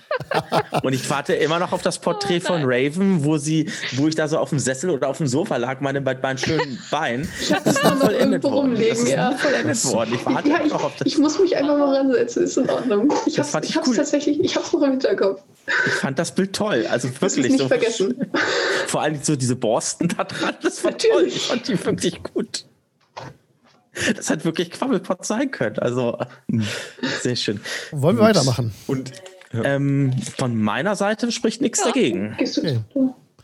Und 0.82 0.92
ich 0.92 1.08
warte 1.10 1.34
immer 1.34 1.58
noch 1.58 1.72
auf 1.72 1.82
das 1.82 1.98
Porträt 1.98 2.40
Oh 2.44 2.48
von 2.48 2.62
Raven, 2.64 3.24
wo 3.24 3.36
sie, 3.38 3.70
wo 3.92 4.08
ich 4.08 4.14
da 4.14 4.28
so 4.28 4.38
auf 4.38 4.50
dem 4.50 4.58
Sessel 4.58 4.90
oder 4.90 5.08
auf 5.08 5.18
dem 5.18 5.26
Sofa 5.26 5.56
lag, 5.56 5.80
meine 5.80 6.00
mit 6.00 6.22
meinen 6.22 6.38
schönen 6.38 6.78
Beinen. 6.90 7.28
Das 7.48 7.66
ist 7.66 7.84
noch 7.84 7.96
vollendet 7.98 8.44
irgendwo 8.44 8.50
worden. 8.52 8.74
Das 8.74 8.80
rumliegen, 8.88 9.06
ist 9.06 9.08
ja. 9.12 9.32
vollendet 9.32 9.84
worden. 9.84 10.14
Ich 10.14 10.26
warte 10.26 10.48
Ja, 10.48 10.56
immer 10.58 10.68
noch 10.68 10.84
auf 10.84 10.92
ich, 10.92 10.98
das. 10.98 11.06
ich 11.08 11.18
muss 11.18 11.38
mich 11.38 11.56
einfach 11.56 11.76
mal 11.78 11.96
ransetzen, 11.96 12.44
ist 12.44 12.56
in 12.56 12.70
Ordnung. 12.70 13.12
Ich 13.26 13.34
Das 13.34 13.54
ich 13.54 13.70
ich 13.70 13.76
hab's 13.76 13.88
cool. 13.88 13.96
tatsächlich, 13.96 14.40
ich 14.40 14.56
hab's 14.56 14.72
noch 14.72 14.82
im 14.82 14.90
Hinterkopf. 14.92 15.42
Ich 15.86 15.92
fand 15.92 16.18
das 16.18 16.34
Bild 16.34 16.52
toll. 16.54 16.86
Also 16.90 17.08
Das 17.08 17.36
wirklich. 17.36 17.52
nicht 17.52 17.58
so, 17.60 17.68
vergessen. 17.68 18.26
Vor 18.86 19.02
allem 19.02 19.18
so 19.22 19.36
diese 19.36 19.56
Borsten 19.56 20.08
da 20.08 20.24
dran. 20.24 20.54
Das 20.62 20.82
war 20.84 20.96
toll. 20.96 21.10
Natürlich. 21.10 21.36
Ich 21.36 21.42
fand 21.46 21.68
die 21.68 21.84
wirklich 21.84 22.22
gut. 22.22 22.64
Das 24.16 24.30
hat 24.30 24.44
wirklich 24.44 24.70
Quabbelpot 24.70 25.24
sein 25.26 25.50
können. 25.50 25.78
Also 25.78 26.18
sehr 27.20 27.36
schön. 27.36 27.60
Wollen 27.90 28.16
wir 28.16 28.24
weitermachen? 28.24 28.72
Und 28.86 29.12
Ähm, 29.52 30.12
von 30.38 30.56
meiner 30.56 30.96
Seite 30.96 31.30
spricht 31.32 31.60
nichts 31.60 31.82
dagegen. 31.82 32.36
Du 32.38 32.44
Okay. 32.60 32.80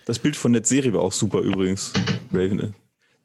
das 0.07 0.19
Bild 0.19 0.37
von 0.37 0.53
der 0.53 0.65
Serie 0.65 0.93
war 0.95 1.03
auch 1.03 1.13
super 1.13 1.41
übrigens. 1.41 1.93
Raven. 2.33 2.61
Ein 2.61 2.75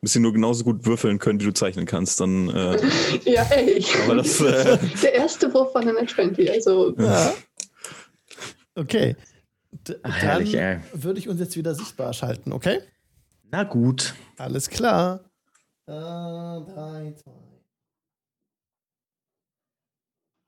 bisschen 0.01 0.21
nur 0.21 0.33
genauso 0.33 0.65
gut 0.65 0.85
würfeln 0.85 1.17
können, 1.17 1.39
wie 1.39 1.45
du 1.45 1.53
zeichnen 1.53 1.85
kannst. 1.85 2.19
Dann, 2.19 2.49
äh, 2.49 2.77
Ja, 3.25 3.43
ey. 3.51 3.83
aber 4.03 4.15
das, 4.15 4.41
äh, 4.41 4.77
Der 5.01 5.13
erste 5.13 5.53
Wurf 5.53 5.73
war 5.73 5.81
eine 5.81 5.93
Net 5.93 6.09
20, 6.09 6.51
also 6.51 6.93
Ja. 6.97 7.33
Okay. 8.75 9.15
D 9.71 9.95
Ach, 10.03 10.15
herrlich, 10.17 10.55
ey. 10.55 10.79
dann 10.91 11.03
würde 11.03 11.19
ich 11.19 11.29
uns 11.29 11.39
jetzt 11.39 11.55
wieder 11.55 11.73
sichtbar 11.73 12.11
schalten, 12.13 12.51
okay? 12.51 12.79
Na 13.49 13.63
gut. 13.63 14.13
Alles 14.37 14.69
klar. 14.69 15.21
Äh, 15.87 15.91
drei, 15.91 17.13
zwei. 17.15 17.31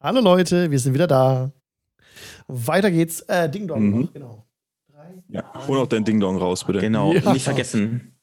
Hallo 0.02 0.20
Leute, 0.22 0.70
wir 0.70 0.80
sind 0.80 0.94
wieder 0.94 1.08
da. 1.08 1.52
Weiter 2.48 2.92
geht's. 2.92 3.22
Äh, 3.22 3.50
Ding 3.50 3.68
Dong 3.68 3.90
Mhm. 3.90 4.10
genau. 4.14 4.46
Drei, 4.92 5.24
ja. 5.30 5.68
Hol 5.68 5.80
auch 5.80 5.88
dein 5.88 6.04
Ding-Dong 6.06 6.38
raus, 6.38 6.64
bitte. 6.66 6.80
Genau. 6.80 7.14
Ja. 7.14 7.34
Nicht 7.34 7.44
vergessen. 7.44 8.16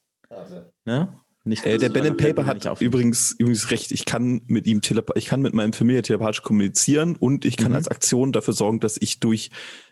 Ne? 0.85 1.07
Nicht 1.45 1.65
Äh, 1.65 1.77
der 1.77 1.89
Ben 1.89 2.05
and 2.07 2.17
Paper 2.17 2.43
Nicht 2.53 2.65
hat 2.65 2.81
übrigens, 2.81 3.33
übrigens 3.37 3.69
recht. 3.69 3.91
Ich 3.91 4.05
kann 4.05 4.41
mit 4.47 4.65
ihm 4.65 4.81
ich 5.15 5.25
kann 5.25 5.41
mit 5.41 5.53
meinem 5.53 5.73
Familie 5.73 6.01
telepathisch 6.01 6.41
kommunizieren 6.41 7.15
und 7.17 7.43
ich 7.45 7.57
kann 7.57 7.71
Mhm. 7.71 7.75
als 7.75 7.87
Aktion 7.89 8.31
dafür 8.31 8.53
sorgen, 8.53 8.79
dass 8.79 8.97
ich 8.97 9.19
durch 9.19 9.51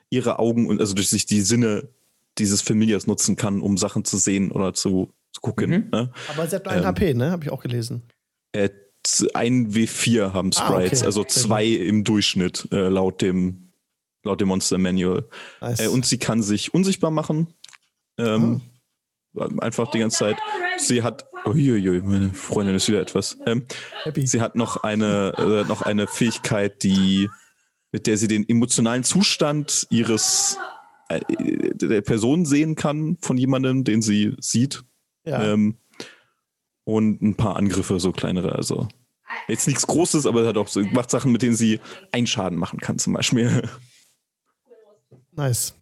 ihre 0.10 0.40
Augen 0.40 0.68
und 0.68 0.80
also 0.80 0.94
durch 0.94 1.10
sich 1.10 1.26
die 1.26 1.42
Sinne 1.42 1.90
dieses 2.38 2.62
Familiars 2.62 3.06
nutzen 3.08 3.36
kann, 3.36 3.60
um 3.62 3.78
Sachen 3.78 4.06
zu 4.06 4.18
sehen 4.18 4.52
oder 4.52 4.74
zu, 4.74 5.12
zu 5.34 5.42
gucken. 5.42 5.70
Mhm. 5.72 5.90
Ne? 5.92 6.12
Aber 6.30 6.48
sie 6.48 6.56
hat 6.56 6.66
nur 6.66 6.74
ein 6.74 6.80
Ähm. 6.80 6.86
HP, 6.86 7.14
ne? 7.14 7.32
Habe 7.32 7.44
ich 7.44 7.50
auch 7.50 7.62
gelesen. 7.62 8.04
Äh, 8.54 8.70
ein 9.34 9.74
W4 9.74 10.32
haben 10.34 10.52
Ah, 10.56 10.66
Sprites, 10.66 11.00
okay. 11.00 11.06
also 11.06 11.24
zwei 11.26 11.66
im 11.66 12.04
Durchschnitt 12.04 12.68
äh, 12.72 12.88
laut 12.88 13.22
dem 13.22 13.71
laut 14.24 14.42
dem 14.42 14.50
Monster 14.50 14.78
Manual. 14.78 15.28
Nice. 15.62 15.82
Äh, 15.82 15.88
und 15.88 16.06
sie 16.06 16.18
kann 16.18 16.42
sich 16.42 16.74
unsichtbar 16.74 17.12
machen. 17.12 17.54
Ähm, 18.18 18.62
Einfach 19.34 19.90
die 19.92 20.00
ganze 20.00 20.18
Zeit. 20.18 20.38
Sie 20.78 21.04
hat, 21.04 21.26
uiuiui, 21.46 22.02
meine 22.02 22.34
Freundin 22.34 22.76
ist 22.76 22.90
wieder 22.90 23.00
etwas. 23.00 23.38
Ähm, 23.46 23.66
sie 24.16 24.42
hat 24.42 24.56
noch 24.56 24.84
eine, 24.84 25.34
äh, 25.38 25.68
noch 25.70 25.82
eine 25.82 26.08
Fähigkeit, 26.08 26.84
die, 26.84 27.30
mit 27.94 28.08
der 28.08 28.18
sie 28.18 28.28
den 28.28 28.48
emotionalen 28.50 29.06
Zustand 29.06 29.88
ihres 29.90 30.58
äh, 31.08 31.22
der 31.76 32.02
Person 32.02 32.46
sehen 32.46 32.76
kann 32.76 33.18
von 33.22 33.38
jemandem, 33.38 33.86
den 33.86 34.02
sie 34.02 34.36
sieht. 34.40 34.84
ja. 35.26 35.54
Ähm, 35.54 35.78
und 36.84 37.22
ein 37.22 37.36
paar 37.36 37.58
Angriffe, 37.58 38.00
so 38.00 38.12
kleinere. 38.12 38.56
Also 38.56 38.88
jetzt 39.48 39.68
nichts 39.68 39.86
Großes, 39.86 40.26
aber 40.26 40.48
hat 40.48 40.58
auch 40.58 40.68
so, 40.68 40.82
macht 40.82 41.12
Sachen, 41.12 41.32
mit 41.32 41.44
denen 41.44 41.56
sie 41.56 41.80
einen 42.12 42.28
Schaden 42.28 42.58
machen 42.58 42.80
kann, 42.80 42.98
zum 42.98 43.14
Beispiel. 43.14 43.70
Nice. 45.36 45.74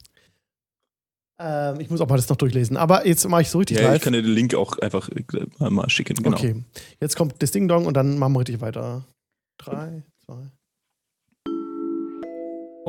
Ähm, 1.41 1.79
ich 1.79 1.89
muss 1.89 2.01
auch 2.01 2.09
mal 2.09 2.17
das 2.17 2.27
noch 2.29 2.35
durchlesen. 2.35 2.75
Aber 2.77 3.07
jetzt 3.07 3.27
mache 3.27 3.43
ich 3.43 3.49
so 3.49 3.59
richtig 3.59 3.77
Ja, 3.77 3.83
ich 3.83 3.89
live. 3.93 4.01
kann 4.03 4.13
dir 4.13 4.21
den 4.21 4.33
Link 4.33 4.53
auch 4.55 4.77
einfach 4.79 5.09
äh, 5.09 5.69
mal 5.69 5.89
schicken. 5.89 6.15
Genau. 6.21 6.35
Okay. 6.37 6.63
Jetzt 6.99 7.15
kommt 7.15 7.41
das 7.41 7.51
Ding 7.51 7.67
Dong 7.67 7.85
und 7.85 7.95
dann 7.95 8.17
machen 8.19 8.33
wir 8.33 8.39
richtig 8.39 8.59
weiter. 8.61 9.05
Drei. 9.57 10.03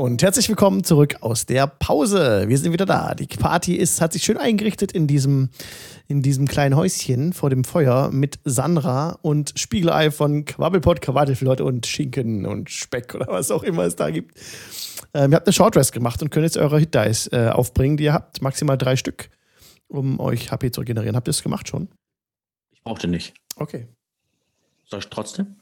Und 0.01 0.23
herzlich 0.23 0.49
willkommen 0.49 0.83
zurück 0.83 1.17
aus 1.21 1.45
der 1.45 1.67
Pause. 1.67 2.45
Wir 2.49 2.57
sind 2.57 2.73
wieder 2.73 2.87
da. 2.87 3.15
Die 3.15 3.27
Party 3.27 3.75
ist, 3.75 4.01
hat 4.01 4.15
sich 4.15 4.23
schön 4.23 4.39
eingerichtet 4.39 4.93
in 4.93 5.07
diesem, 5.07 5.51
in 6.09 6.23
diesem 6.23 6.49
kleinen 6.49 6.75
Häuschen 6.75 7.35
vor 7.35 7.51
dem 7.51 7.65
Feuer 7.65 8.11
mit 8.11 8.39
Sandra 8.47 9.19
und 9.21 9.53
Spiegelei 9.57 10.11
von 10.11 10.47
Quabbelpot, 10.47 11.03
Quaddelflotte 11.03 11.67
und 11.67 11.87
Schinken 11.87 12.47
und 12.47 12.71
Speck 12.71 13.15
oder 13.15 13.27
was 13.29 13.51
auch 13.51 13.63
immer 13.63 13.83
es 13.83 13.95
da 13.95 14.09
gibt. 14.09 14.41
Ähm, 15.13 15.33
ihr 15.33 15.37
habt 15.37 15.47
eine 15.47 15.53
Shortrest 15.53 15.93
gemacht 15.93 16.23
und 16.23 16.31
könnt 16.31 16.45
jetzt 16.45 16.57
eure 16.57 16.79
Hit 16.79 16.95
Dice 16.95 17.29
äh, 17.35 17.51
aufbringen, 17.51 17.99
die 17.99 18.05
ihr 18.05 18.15
habt. 18.15 18.41
Maximal 18.41 18.79
drei 18.79 18.97
Stück, 18.97 19.29
um 19.87 20.19
euch 20.19 20.51
HP 20.51 20.71
zu 20.71 20.81
regenerieren. 20.81 21.15
Habt 21.15 21.29
ihr 21.29 21.33
das 21.33 21.43
gemacht 21.43 21.69
schon? 21.69 21.91
Ich 22.73 22.83
brauchte 22.83 23.07
nicht. 23.07 23.35
Okay. 23.57 23.87
Soll 24.87 25.01
ich 25.01 25.09
trotzdem? 25.09 25.57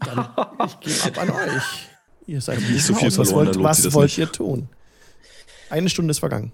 Ich 0.64 0.78
gebe 0.78 1.18
ab 1.18 1.22
an 1.22 1.30
euch. 1.56 1.88
Ihr 2.28 2.40
seid 2.42 2.60
Nicht 2.60 2.84
so 2.84 2.94
viel 2.94 3.10
verloren, 3.10 3.46
wollt, 3.46 3.62
was 3.62 3.92
wollt 3.94 4.04
nicht. 4.08 4.18
ihr 4.18 4.30
tun? 4.30 4.68
Eine 5.70 5.88
Stunde 5.88 6.10
ist 6.12 6.18
vergangen. 6.20 6.52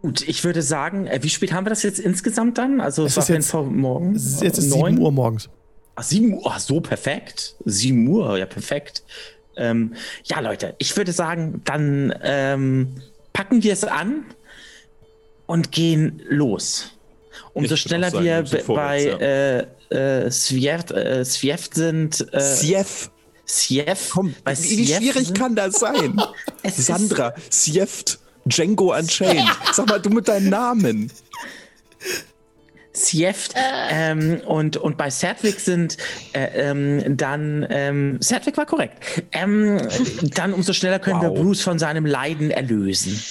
Gut, 0.00 0.26
ich 0.26 0.42
würde 0.44 0.62
sagen, 0.62 1.06
äh, 1.06 1.22
wie 1.22 1.28
spät 1.28 1.52
haben 1.52 1.64
wir 1.66 1.70
das 1.70 1.82
jetzt 1.84 2.00
insgesamt 2.00 2.56
dann? 2.58 2.80
Also 2.80 3.04
Es 3.04 3.12
es 3.16 3.24
ist 3.24 3.28
war 3.28 3.36
jetzt- 3.36 3.50
vor 3.50 3.64
morgen. 3.64 4.16
Es 4.16 4.24
ist 4.24 4.42
jetzt 4.42 4.58
ist 4.58 4.70
neun? 4.70 4.94
7 4.94 4.98
Uhr 5.04 5.12
morgens. 5.12 5.48
Ach, 5.94 6.02
7 6.02 6.32
Uhr, 6.34 6.42
ach, 6.46 6.58
so 6.58 6.80
perfekt. 6.80 7.54
7 7.66 8.08
Uhr, 8.08 8.38
ja, 8.38 8.46
perfekt. 8.46 9.04
Ähm, 9.56 9.92
ja, 10.24 10.40
Leute, 10.40 10.74
ich 10.78 10.96
würde 10.96 11.12
sagen, 11.12 11.60
dann 11.66 12.14
ähm, 12.22 12.94
packen 13.34 13.62
wir 13.62 13.74
es 13.74 13.84
an 13.84 14.24
und 15.46 15.70
gehen 15.70 16.22
los. 16.30 16.92
Umso 17.52 17.74
Ich 17.74 17.80
schneller 17.82 18.10
sagen, 18.10 18.24
wir 18.24 18.38
wir 18.40 18.46
sind 18.46 18.58
b- 18.60 18.64
vorwärts, 18.64 19.18
bei 19.18 19.68
äh, 19.90 20.24
äh, 20.26 20.30
Swieft, 20.30 20.90
äh, 20.92 21.24
sind. 21.74 22.26
Äh, 22.32 22.40
Sief. 23.54 24.10
Komm, 24.12 24.34
bei 24.44 24.52
wie, 24.52 24.56
Swieft 24.86 24.96
schwierig 24.96 25.26
sind- 25.26 25.38
kann 25.38 25.54
das 25.54 25.74
sein? 25.74 26.18
Sandra, 26.64 27.34
Sieft, 27.50 28.18
Django 28.46 28.96
Unchained. 28.96 29.46
Sag 29.72 29.88
mal, 29.88 30.00
du 30.00 30.08
mit 30.08 30.26
deinem 30.26 30.48
Namen. 30.48 31.12
Swift 32.94 33.54
ähm, 33.90 34.40
und, 34.46 34.76
und 34.76 34.96
bei 34.98 35.08
Sedwick 35.10 35.60
sind 35.60 35.96
äh, 36.34 36.70
ähm, 36.70 37.16
dann 37.16 37.66
ähm, 37.70 38.18
Sedwick 38.20 38.56
war 38.56 38.66
korrekt. 38.66 39.22
Ähm, 39.32 39.78
dann 40.34 40.52
umso 40.52 40.72
schneller 40.74 40.98
können 40.98 41.20
wir 41.22 41.30
Wow. 41.30 41.38
Bruce 41.40 41.62
von 41.62 41.78
seinem 41.78 42.04
Leiden 42.06 42.50
erlösen. 42.50 43.22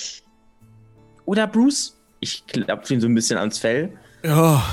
Oder 1.25 1.45
Bruce? 1.47 1.95
Ich 2.19 2.43
klappe 2.47 2.91
ihn 2.93 3.01
so 3.01 3.07
ein 3.07 3.13
bisschen 3.15 3.37
ans 3.37 3.59
Fell. 3.59 3.91
Ja, 4.23 4.63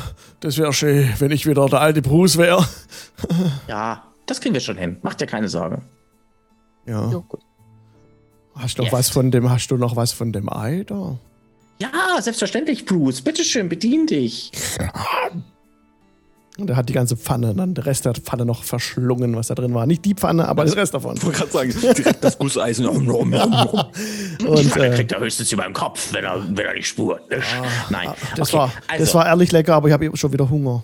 das 0.40 0.57
wäre 0.59 0.72
schön, 0.74 1.12
wenn 1.18 1.30
ich 1.32 1.46
wieder 1.46 1.66
der 1.66 1.80
alte 1.80 2.01
Bruce 2.03 2.36
wäre. 2.38 2.66
Ja, 3.66 4.05
das 4.29 4.41
kriegen 4.41 4.55
wir 4.55 4.61
schon 4.61 4.76
hin. 4.76 4.99
Macht 5.03 5.20
dir 5.20 5.26
keine 5.26 5.49
Sorge. 5.49 5.83
Ja. 6.87 7.11
Jo, 7.11 7.22
gut. 7.22 7.41
Hast 8.55 8.79
du 8.79 8.83
noch 8.83 8.89
Yes. 8.89 8.99
was 8.99 9.11
von 9.11 9.31
dem, 9.31 9.51
hast 9.51 9.68
du 9.70 9.76
noch 9.76 9.95
was 9.97 10.12
von 10.12 10.33
dem 10.33 10.49
Ei 10.53 10.85
da? 10.87 11.18
Ja, 11.81 12.20
selbstverständlich, 12.20 12.85
Bruce. 12.87 13.20
Bitteschön, 13.22 13.68
bedien 13.68 14.07
dich. 14.07 14.51
Und 16.59 16.68
er 16.68 16.74
hat 16.74 16.89
die 16.89 16.93
ganze 16.93 17.16
Pfanne, 17.16 17.55
dann 17.55 17.72
der 17.74 17.87
Rest 17.87 18.05
der 18.05 18.14
Pfanne 18.14 18.45
noch 18.45 18.64
verschlungen, 18.64 19.37
was 19.37 19.47
da 19.47 19.55
drin 19.55 19.72
war. 19.74 19.87
Nicht 19.87 20.05
die 20.05 20.14
Pfanne, 20.14 20.49
aber 20.49 20.64
der 20.64 20.74
Rest 20.74 20.93
davon. 20.93 21.16
Ich 21.16 21.24
wollte 21.24 21.39
gerade 21.39 21.53
sagen, 21.53 21.95
direkt 21.95 22.24
das 22.24 22.37
Gusseisen. 22.37 22.85
Nom, 22.87 23.05
nom, 23.05 23.31
nom. 23.31 23.68
Und 24.45 24.74
Der 24.74 24.93
äh, 24.93 24.97
kriegt 24.97 25.12
er 25.12 25.20
höchstens 25.20 25.53
über 25.53 25.62
den 25.62 25.72
Kopf, 25.72 26.12
wenn 26.12 26.24
er, 26.24 26.43
wenn 26.49 26.66
er 26.66 26.74
nicht 26.74 26.89
spurt. 26.89 27.31
ne? 27.31 27.41
Nein. 27.91 28.09
das, 28.35 28.49
Okay, 28.49 28.59
war, 28.59 28.72
also, 28.89 29.05
das 29.05 29.14
war 29.14 29.26
ehrlich 29.26 29.53
lecker, 29.53 29.74
aber 29.76 29.87
ich 29.87 29.95
habe 29.95 30.11
schon 30.16 30.33
wieder 30.33 30.51
Hunger. 30.51 30.83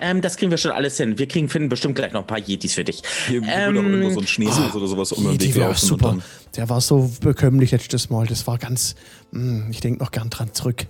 Ähm, 0.00 0.20
das 0.20 0.36
kriegen 0.36 0.50
wir 0.50 0.58
schon 0.58 0.72
alles 0.72 0.96
hin. 0.96 1.18
Wir 1.18 1.28
kriegen 1.28 1.48
finden 1.48 1.68
bestimmt 1.68 1.94
gleich 1.94 2.12
noch 2.12 2.22
ein 2.22 2.26
paar 2.26 2.38
Yetis 2.40 2.74
für 2.74 2.82
dich. 2.84 3.02
Hier 3.28 3.40
würde 3.42 3.52
Ähm, 3.52 3.78
auch 3.78 3.82
irgendwo 3.82 4.10
so 4.10 4.20
ein 4.20 4.26
Schneesel 4.26 4.70
oder 4.74 4.86
sowas 4.88 5.12
um 5.12 5.38
Weg 5.38 5.56
war 5.56 5.74
super. 5.74 6.08
dann- 6.08 6.22
Der 6.56 6.68
war 6.68 6.80
so 6.80 7.10
bekömmlich 7.20 7.70
letztes 7.70 8.10
Mal. 8.10 8.26
Das 8.26 8.46
war 8.46 8.58
ganz. 8.58 8.96
Mh, 9.30 9.70
ich 9.70 9.80
denke 9.80 10.02
noch 10.02 10.10
gern 10.10 10.30
dran 10.30 10.52
zurück. 10.52 10.86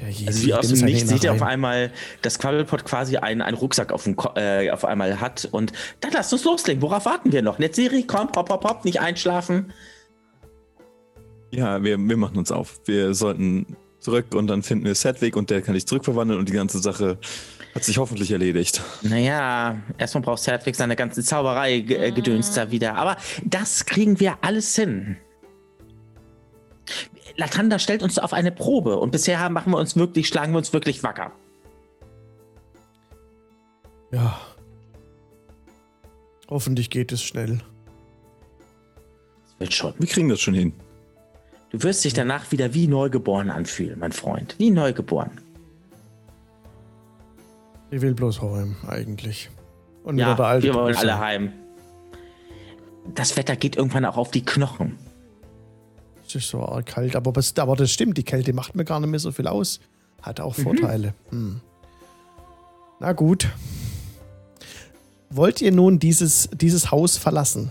Der 0.00 0.08
Yeti, 0.08 0.26
Also 0.26 0.46
wie 0.46 0.54
aus 0.54 0.68
dem 0.68 0.84
Nichts 0.84 1.08
seht 1.08 1.22
ihr 1.24 1.32
auf 1.32 1.42
einmal, 1.42 1.92
dass 2.22 2.38
Quabbelpot 2.40 2.84
quasi 2.84 3.16
einen, 3.16 3.42
einen 3.42 3.56
Rucksack 3.56 3.92
auf, 3.92 4.04
dem 4.04 4.16
Ko 4.16 4.30
äh, 4.36 4.70
auf 4.70 4.84
einmal 4.84 5.20
hat. 5.20 5.48
Und 5.50 5.72
dann 6.00 6.12
lasst 6.12 6.32
uns 6.32 6.44
loslegen. 6.44 6.82
Worauf 6.82 7.04
warten 7.06 7.32
wir 7.32 7.42
noch? 7.42 7.58
Netzeri, 7.60 8.04
komm, 8.06 8.28
hopp, 8.36 8.48
hopp, 8.50 8.64
hopp, 8.64 8.84
nicht 8.84 9.00
einschlafen. 9.00 9.72
Ja, 11.50 11.82
wir, 11.82 11.98
wir 11.98 12.16
machen 12.16 12.36
uns 12.38 12.50
auf. 12.50 12.80
Wir 12.86 13.14
sollten 13.14 13.76
zurück 14.00 14.34
und 14.34 14.48
dann 14.48 14.62
finden 14.62 14.84
wir 14.84 14.94
Sedwig 14.94 15.36
und 15.36 15.50
der 15.50 15.62
kann 15.62 15.74
dich 15.74 15.86
zurückverwandeln 15.86 16.38
und 16.40 16.48
die 16.48 16.52
ganze 16.52 16.78
Sache 16.80 17.18
hat 17.74 17.84
sich 17.84 17.98
hoffentlich 17.98 18.30
erledigt. 18.30 18.82
Naja, 19.02 19.76
erstmal 19.98 20.22
braucht 20.22 20.42
Sedwig 20.42 20.76
seine 20.76 20.94
ganze 20.94 21.24
Zauberei 21.24 21.78
äh, 21.78 22.12
gedöns 22.12 22.52
da 22.52 22.70
wieder. 22.70 22.94
Aber 22.96 23.16
das 23.44 23.84
kriegen 23.84 24.20
wir 24.20 24.38
alles 24.42 24.76
hin. 24.76 25.16
Latanda 27.36 27.80
stellt 27.80 28.02
uns 28.02 28.18
auf 28.18 28.32
eine 28.32 28.52
Probe 28.52 28.96
und 28.96 29.10
bisher 29.10 29.48
machen 29.50 29.72
wir 29.72 29.78
uns 29.78 29.96
wirklich, 29.96 30.28
schlagen 30.28 30.52
wir 30.52 30.58
uns 30.58 30.72
wirklich 30.72 31.02
wacker. 31.02 31.32
Ja. 34.12 34.40
Hoffentlich 36.48 36.90
geht 36.90 37.10
es 37.10 37.22
schnell. 37.22 37.58
Das 39.42 39.58
wird 39.58 39.74
schon. 39.74 39.94
Wir 39.98 40.06
kriegen 40.06 40.28
das 40.28 40.40
schon 40.40 40.54
hin. 40.54 40.72
Du 41.70 41.82
wirst 41.82 42.04
dich 42.04 42.14
danach 42.14 42.52
wieder 42.52 42.72
wie 42.72 42.86
neugeboren 42.86 43.50
anfühlen, 43.50 43.98
mein 43.98 44.12
Freund. 44.12 44.54
Wie 44.58 44.70
neugeboren. 44.70 45.43
Ich 47.94 48.00
will 48.02 48.12
bloß 48.14 48.42
heim, 48.42 48.74
eigentlich. 48.88 49.50
Und 50.02 50.16
wieder 50.16 50.28
Ja, 50.30 50.34
der 50.34 50.46
alte 50.46 50.66
wir 50.66 50.74
wollen 50.74 50.96
alle 50.96 51.16
heim. 51.18 51.52
Das 53.14 53.36
Wetter 53.36 53.54
geht 53.54 53.76
irgendwann 53.76 54.04
auch 54.04 54.16
auf 54.16 54.32
die 54.32 54.44
Knochen. 54.44 54.98
Es 56.26 56.34
ist 56.34 56.48
so 56.48 56.60
arg 56.66 56.86
kalt, 56.86 57.14
aber, 57.14 57.30
das- 57.32 57.56
aber 57.56 57.76
das 57.76 57.92
stimmt, 57.92 58.18
die 58.18 58.24
Kälte 58.24 58.52
macht 58.52 58.74
mir 58.74 58.84
gar 58.84 58.98
nicht 58.98 59.10
mehr 59.10 59.20
so 59.20 59.30
viel 59.30 59.46
aus. 59.46 59.78
Hat 60.22 60.40
auch 60.40 60.58
Mhm. 60.58 60.62
Vorteile. 60.62 61.14
Hm. 61.30 61.60
Na 62.98 63.12
gut. 63.12 63.48
Wollt 65.30 65.60
ihr 65.60 65.70
nun 65.70 66.00
dieses, 66.00 66.48
dieses 66.52 66.90
Haus 66.90 67.16
verlassen? 67.16 67.70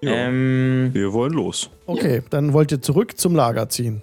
Ja, 0.00 0.12
Ähm, 0.12 0.90
wir 0.92 1.12
wollen 1.12 1.34
los. 1.34 1.70
Okay, 1.86 2.22
dann 2.30 2.52
wollt 2.52 2.72
ihr 2.72 2.82
zurück 2.82 3.16
zum 3.16 3.36
Lager 3.36 3.68
ziehen. 3.68 4.02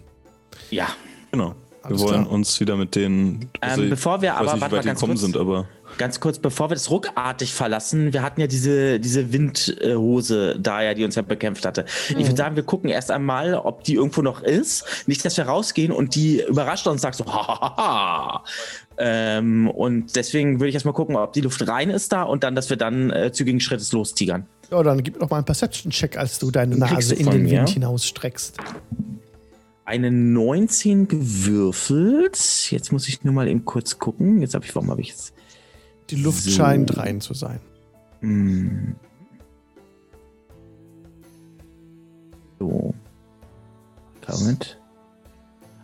ja. 0.70 0.88
Genau. 1.32 1.54
Alles 1.88 2.02
wir 2.02 2.08
wollen 2.10 2.24
klar. 2.24 2.32
uns 2.34 2.60
wieder 2.60 2.76
mit 2.76 2.96
den. 2.96 3.50
also 3.62 3.82
Ähm, 3.84 3.90
bevor 3.90 4.22
wir 4.22 4.30
ich 4.30 4.36
weiß 4.36 4.40
aber- 4.42 4.54
nicht, 4.54 4.62
warte 4.62 4.74
wie 4.74 4.78
mal 4.78 4.84
ganz 4.86 5.00
gekommen 5.00 5.14
kurz. 5.14 5.22
sind, 5.22 5.38
aber. 5.38 5.66
Ganz 5.98 6.20
kurz, 6.20 6.38
bevor 6.38 6.70
wir 6.70 6.76
das 6.76 6.90
ruckartig 6.92 7.54
verlassen, 7.54 8.12
wir 8.12 8.22
hatten 8.22 8.42
ja 8.42 8.48
diese, 8.48 9.00
diese 9.00 9.32
Windhose 9.32 10.58
da 10.60 10.82
ja, 10.84 10.94
die 10.94 11.06
uns 11.06 11.16
ja 11.16 11.22
bekämpft 11.22 11.66
hatte. 11.66 11.86
Ich 12.10 12.18
würde 12.26 12.36
sagen, 12.36 12.56
wir 12.58 12.64
gucken 12.64 12.90
erst 12.90 13.10
einmal, 13.10 13.54
ob 13.56 13.84
die 13.86 13.94
irgendwo 13.96 14.22
noch 14.22 14.42
ist. 14.44 14.84
Nicht, 15.08 15.24
dass 15.24 15.38
wir 15.38 15.46
rausgehen 15.46 15.92
und 15.94 16.14
die 16.16 16.44
überrascht 16.44 16.86
und 16.88 17.00
sagt 17.00 17.16
so, 17.16 17.26
hahaha. 17.26 18.44
Ähm, 18.98 19.70
und 19.70 20.16
deswegen 20.16 20.60
würde 20.60 20.70
ich 20.70 20.74
erstmal 20.76 20.94
gucken, 20.94 21.16
ob 21.16 21.32
die 21.34 21.42
Luft 21.42 21.66
rein 21.68 21.90
ist 21.90 22.12
da 22.12 22.24
und 22.24 22.44
dann, 22.44 22.54
dass 22.56 22.70
wir 22.70 22.78
dann 22.78 23.10
äh, 23.12 23.32
zügigen 23.32 23.60
Schrittes 23.62 23.92
lostigern. 23.94 24.46
Ja, 24.72 24.84
dann 24.84 25.02
gib 25.04 25.14
mir 25.16 25.22
doch 25.22 25.30
mal 25.30 25.38
einen 25.38 25.46
Perception-Check, 25.46 26.18
als 26.18 26.38
du 26.40 26.52
deine 26.52 26.76
Nase 26.78 27.16
du 27.16 27.22
in 27.22 27.30
den 27.30 27.44
mir. 27.44 27.52
Wind 27.60 27.70
hinausstreckst. 27.70 28.58
Eine 29.88 30.12
19 30.12 31.08
gewürfelt. 31.08 32.38
Jetzt 32.72 32.92
muss 32.92 33.08
ich 33.08 33.24
nur 33.24 33.34
mal 33.34 33.48
eben 33.48 33.64
kurz 33.64 34.00
gucken. 34.00 34.42
Jetzt 34.42 34.54
habe 34.54 34.66
ich, 34.66 34.76
warum 34.76 34.92
habe 34.92 35.00
ich 35.00 35.08
jetzt? 35.08 35.34
Die 36.10 36.18
Luft 36.18 36.44
So. 36.44 36.52
scheint 36.52 36.98
rein 36.98 37.22
zu 37.22 37.34
sein. 37.34 37.62
Hm. 38.20 38.98
So. 42.60 42.94
Moment. 44.28 44.78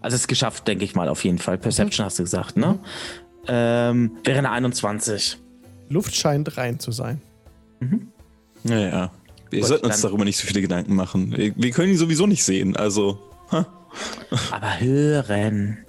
Also 0.01 0.15
es 0.15 0.23
ist 0.23 0.27
geschafft, 0.27 0.67
denke 0.67 0.83
ich 0.83 0.95
mal, 0.95 1.07
auf 1.07 1.23
jeden 1.23 1.37
Fall. 1.37 1.57
Perception 1.57 2.05
hast 2.05 2.19
du 2.19 2.23
gesagt, 2.23 2.57
ne? 2.57 2.79
Ähm, 3.47 4.17
wäre 4.25 4.39
eine 4.39 4.51
21. 4.51 5.37
Luft 5.87 6.13
scheint 6.13 6.57
rein 6.57 6.77
zu 6.77 6.91
sein. 6.91 7.21
Naja. 8.65 9.13
Wir 9.49 9.59
Gut, 9.61 9.69
sollten 9.69 9.85
uns 9.85 10.01
darüber 10.01 10.25
nicht 10.25 10.35
so 10.37 10.45
viele 10.45 10.59
Gedanken 10.59 10.93
machen. 10.93 11.31
Wir, 11.37 11.53
wir 11.55 11.71
können 11.71 11.93
ihn 11.93 11.97
sowieso 11.97 12.27
nicht 12.27 12.43
sehen. 12.43 12.75
Also. 12.75 13.17
Aber 14.51 14.79
hören. 14.79 15.85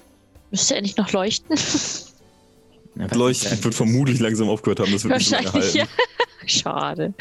Müsste 0.50 0.74
er 0.76 0.82
nicht 0.82 0.98
noch 0.98 1.10
leuchten? 1.12 1.56
Na, 2.94 3.06
Leuchten 3.12 3.62
wird 3.64 3.74
vermutlich 3.74 4.20
langsam 4.20 4.48
aufgehört 4.48 4.78
haben. 4.80 4.92
Das 4.92 5.02
wird 5.04 5.16
nicht 5.18 5.32
Wahrscheinlich, 5.32 5.52
halten. 5.64 5.78
ja. 5.78 5.86
Schade. 6.46 7.14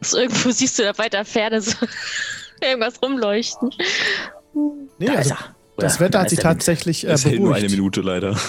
So, 0.00 0.18
irgendwo 0.18 0.50
siehst 0.50 0.78
du 0.78 0.82
da 0.82 0.96
weiter 0.98 1.24
Ferne 1.24 1.60
so 1.62 1.72
irgendwas 2.60 3.00
rumleuchten. 3.00 3.70
Nee, 4.98 5.06
Da 5.06 5.14
also, 5.14 5.34
ist 5.34 5.40
er. 5.40 5.54
das 5.76 6.00
Wetter 6.00 6.20
hat 6.20 6.30
sich 6.30 6.38
tatsächlich 6.40 7.06
äh, 7.06 7.12
Es 7.12 7.24
hält 7.24 7.38
nur 7.40 7.50
eine 7.54 7.60
beruhigt. 7.66 7.76
Minute 7.76 8.00
leider. 8.00 8.34
Sehr 8.34 8.42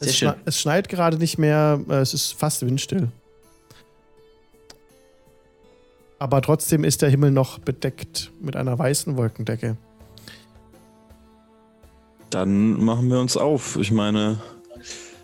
Es, 0.00 0.16
schön. 0.16 0.28
schne 0.30 0.40
es 0.46 0.60
schneit 0.60 0.88
gerade 0.88 1.18
nicht 1.18 1.38
mehr, 1.38 1.80
äh, 1.88 1.94
es 1.96 2.12
ist 2.14 2.32
fast 2.32 2.64
windstill. 2.66 3.08
Aber 6.22 6.40
trotzdem 6.40 6.84
ist 6.84 7.02
der 7.02 7.08
Himmel 7.08 7.32
noch 7.32 7.58
bedeckt 7.58 8.30
mit 8.40 8.54
einer 8.54 8.78
weißen 8.78 9.16
Wolkendecke. 9.16 9.76
Dann 12.30 12.74
machen 12.74 13.10
wir 13.10 13.18
uns 13.18 13.36
auf. 13.36 13.76
Ich 13.76 13.90
meine, 13.90 14.40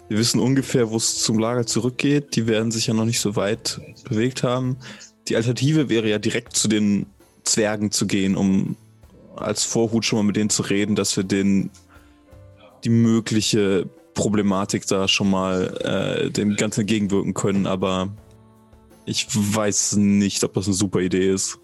wir 0.09 0.18
wissen 0.18 0.40
ungefähr, 0.40 0.90
wo 0.90 0.96
es 0.96 1.22
zum 1.22 1.38
Lager 1.38 1.66
zurückgeht. 1.66 2.34
Die 2.34 2.49
werden 2.49 2.72
sich 2.72 2.88
ja 2.88 2.94
noch 2.94 3.05
nicht 3.05 3.20
so 3.20 3.36
weit 3.36 3.80
bewegt 4.09 4.42
haben. 4.42 4.76
Die 5.28 5.36
Alternative 5.36 5.88
wäre 5.88 6.09
ja 6.09 6.18
direkt 6.18 6.57
zu 6.57 6.66
den 6.66 7.07
Zwergen 7.44 7.92
zu 7.92 8.09
gehen, 8.09 8.34
um 8.34 8.74
als 9.36 9.62
Vorhut 9.62 10.05
schon 10.05 10.18
mal 10.18 10.24
mit 10.24 10.34
denen 10.34 10.51
zu 10.51 10.62
reden, 10.62 10.96
dass 10.96 11.16
wir 11.16 11.22
denen 11.22 11.70
die 12.82 12.90
mögliche 12.90 13.88
Problematik 14.14 14.84
da 14.88 15.07
schon 15.07 15.30
mal 15.30 15.76
äh, 15.78 16.30
dem 16.32 16.57
Ganzen 16.57 16.80
entgegenwirken 16.80 17.34
können. 17.34 17.68
Aber 17.68 18.09
ich 19.09 19.27
weiß 19.31 19.97
nicht, 19.97 20.45
ob 20.45 20.55
das 20.55 20.67
eine 20.67 20.75
super 20.75 21.01
Idee 21.01 21.33
ist. 21.33 21.59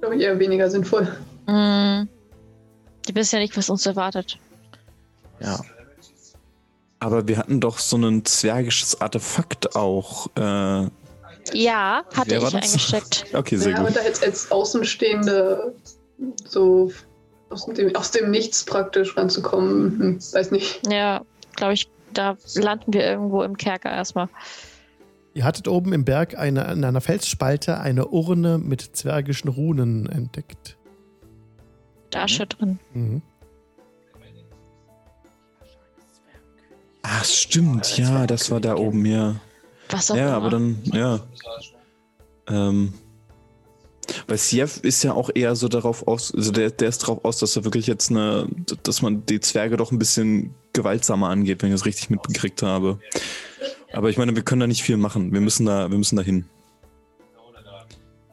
Glaube 0.00 0.16
ich 0.16 0.22
eher 0.22 0.38
weniger 0.38 0.68
sinnvoll. 0.70 1.04
Mm. 1.46 2.06
Die 3.08 3.14
wissen 3.14 3.36
ja 3.36 3.40
nicht, 3.42 3.56
was 3.56 3.70
uns 3.70 3.86
erwartet. 3.86 4.38
Ja. 5.40 5.60
Aber 7.00 7.26
wir 7.26 7.38
hatten 7.38 7.60
doch 7.60 7.78
so 7.78 7.96
ein 7.96 8.24
zwergisches 8.24 9.00
Artefakt 9.00 9.76
auch. 9.76 10.26
Äh, 10.36 10.88
Ja, 11.52 12.04
hatte 12.14 12.36
ich 12.36 12.54
eingesteckt. 12.54 13.26
okay, 13.32 13.56
sehr 13.56 13.72
Ja, 13.72 13.78
gut. 13.78 13.86
aber 13.86 13.94
da 13.94 14.02
jetzt 14.04 14.22
als 14.24 14.50
Außenstehende 14.50 15.74
so 16.46 16.92
aus 17.50 17.66
dem, 17.66 17.94
aus 17.96 18.10
dem 18.10 18.30
Nichts 18.30 18.64
praktisch 18.64 19.16
ranzukommen, 19.16 19.98
hm, 19.98 20.18
weiß 20.32 20.50
nicht. 20.50 20.80
Ja, 20.90 21.22
glaube 21.56 21.74
ich, 21.74 21.88
da 22.14 22.36
landen 22.54 22.92
wir 22.92 23.04
irgendwo 23.04 23.42
im 23.42 23.56
Kerker 23.56 23.90
erstmal. 23.90 24.28
Ihr 25.34 25.44
hattet 25.44 25.66
oben 25.68 25.92
im 25.92 26.04
Berg 26.04 26.38
eine, 26.38 26.70
in 26.72 26.84
einer 26.84 27.00
Felsspalte 27.00 27.78
eine 27.80 28.06
Urne 28.08 28.58
mit 28.58 28.80
zwergischen 28.80 29.48
Runen 29.48 30.06
entdeckt. 30.08 30.76
Da 32.10 32.22
Asche 32.24 32.46
drin. 32.46 32.78
Mhm. 32.92 33.22
Ach, 37.02 37.24
stimmt, 37.24 37.98
ja, 37.98 38.26
das 38.26 38.50
war 38.50 38.60
da 38.60 38.76
oben, 38.76 39.04
ja. 39.04 39.36
Was 39.90 40.10
auch 40.10 40.16
Ja, 40.16 40.28
immer. 40.28 40.36
aber 40.36 40.50
dann, 40.50 40.78
ja. 40.84 41.20
Ähm, 42.48 42.94
weil 44.26 44.38
Siev 44.38 44.80
ist 44.82 45.02
ja 45.02 45.12
auch 45.12 45.30
eher 45.34 45.56
so 45.56 45.68
darauf 45.68 46.06
aus, 46.06 46.34
also 46.34 46.52
der, 46.52 46.70
der 46.70 46.88
ist 46.88 47.02
darauf 47.02 47.24
aus, 47.24 47.38
dass 47.38 47.56
er 47.56 47.64
wirklich 47.64 47.86
jetzt 47.86 48.10
eine, 48.10 48.46
dass 48.82 49.02
man 49.02 49.24
die 49.26 49.40
Zwerge 49.40 49.76
doch 49.76 49.92
ein 49.92 49.98
bisschen 49.98 50.54
gewaltsamer 50.72 51.28
angeht, 51.28 51.62
wenn 51.62 51.70
ich 51.70 51.74
das 51.74 51.86
richtig 51.86 52.10
mitbekriegt 52.10 52.62
habe. 52.62 52.98
Aber 53.92 54.10
ich 54.10 54.18
meine, 54.18 54.34
wir 54.34 54.42
können 54.42 54.60
da 54.60 54.66
nicht 54.66 54.82
viel 54.82 54.96
machen. 54.96 55.32
Wir 55.32 55.40
müssen 55.40 55.66
da, 55.66 55.90
wir 55.90 55.98
müssen 55.98 56.16
da 56.16 56.22
hin. 56.22 56.46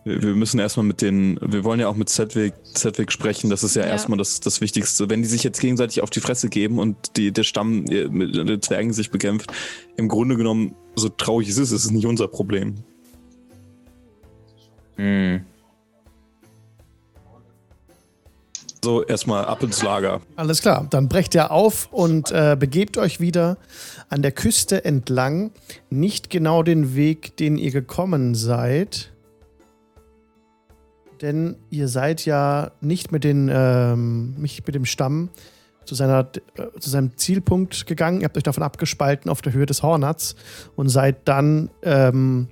Wir, 0.04 0.22
wir 0.24 0.34
müssen 0.36 0.60
erstmal 0.60 0.86
mit 0.86 1.02
den, 1.02 1.38
wir 1.42 1.64
wollen 1.64 1.80
ja 1.80 1.88
auch 1.88 1.96
mit 1.96 2.10
Sedwig, 2.10 2.54
Sedwig 2.64 3.12
sprechen, 3.12 3.52
das 3.52 3.64
ist 3.64 3.76
ja, 3.76 3.84
Ja. 3.84 3.90
erstmal 3.90 4.18
das, 4.18 4.40
das 4.40 4.60
Wichtigste. 4.60 5.10
Wenn 5.10 5.22
die 5.22 5.28
sich 5.28 5.44
jetzt 5.44 5.62
gegenseitig 5.62 6.02
auf 6.02 6.10
die 6.10 6.22
Fresse 6.22 6.50
geben 6.50 6.80
und 6.80 7.18
die, 7.18 7.32
der 7.32 7.44
Stamm 7.44 7.86
äh, 7.86 8.08
mit 8.08 8.36
den 8.36 8.62
Zwergen 8.62 8.94
sich 8.94 9.12
bekämpft, 9.12 9.52
im 9.98 10.08
Grunde 10.08 10.36
genommen, 10.38 10.76
so 10.96 11.10
traurig 11.10 11.50
es 11.50 11.58
ist, 11.60 11.72
ist 11.72 11.86
es 11.86 11.92
nicht 11.92 12.08
unser 12.08 12.28
Problem. 12.28 12.76
Hm. 14.96 15.46
So, 18.84 19.04
erstmal 19.04 19.46
ab 19.46 19.62
ins 19.62 19.84
Lager. 19.84 20.22
Alles 20.36 20.62
klar, 20.62 20.88
dann 20.90 21.08
brecht 21.08 21.36
ihr 21.36 21.52
auf 21.52 21.90
und 21.92 22.32
äh, 22.32 22.58
begebt 22.60 22.98
euch 22.98 23.20
wieder 23.20 23.58
an 24.10 24.24
der 24.24 24.32
Küste 24.32 24.84
entlang. 24.86 25.52
Nicht 25.92 26.32
genau 26.32 26.64
den 26.64 26.96
Weg, 26.96 27.38
den 27.38 27.58
ihr 27.58 27.70
gekommen 27.70 28.34
seid. 28.34 29.12
Denn 31.22 31.58
ihr 31.70 31.88
seid 31.88 32.26
ja 32.26 32.72
nicht 32.82 33.12
mit, 33.12 33.24
den, 33.24 33.52
ähm, 33.54 34.34
nicht 34.40 34.66
mit 34.66 34.74
dem 34.74 34.86
Stamm 34.86 35.30
zu, 35.86 35.94
seiner, 35.94 36.28
äh, 36.56 36.80
zu 36.80 36.90
seinem 36.90 37.16
Zielpunkt 37.16 37.86
gegangen. 37.86 38.22
Ihr 38.22 38.26
habt 38.26 38.38
euch 38.38 38.44
davon 38.44 38.64
abgespalten 38.64 39.30
auf 39.30 39.44
der 39.44 39.54
Höhe 39.54 39.68
des 39.68 39.84
Hornats 39.84 40.36
und 40.76 40.90
seid 40.90 41.28
dann 41.28 41.70
ähm, 41.84 42.48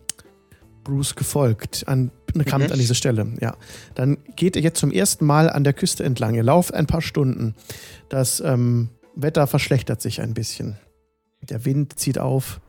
Bruce 0.84 1.15
gefolgt, 1.15 1.88
an, 1.88 2.11
kamt 2.45 2.68
Mhm. 2.68 2.72
an 2.73 2.80
diese 2.80 2.95
Stelle. 2.95 3.27
Ja. 3.41 3.56
Dann 3.95 4.18
geht 4.35 4.56
ihr 4.56 4.61
jetzt 4.61 4.80
zum 4.80 4.91
ersten 4.91 5.26
Mal 5.26 5.49
an 5.49 5.64
der 5.64 5.73
Küste 5.73 6.03
entlang. 6.03 6.35
Ihr 6.35 6.43
lauft 6.43 6.73
ein 6.73 6.88
paar 6.88 7.01
Stunden. 7.01 7.56
Das 8.10 8.39
ähm, 8.39 8.89
Wetter 9.15 9.47
verschlechtert 9.47 10.01
sich 10.01 10.22
ein 10.22 10.34
bisschen. 10.34 10.77
Der 11.41 11.65
Wind 11.65 11.99
zieht 11.99 12.19
auf. 12.19 12.60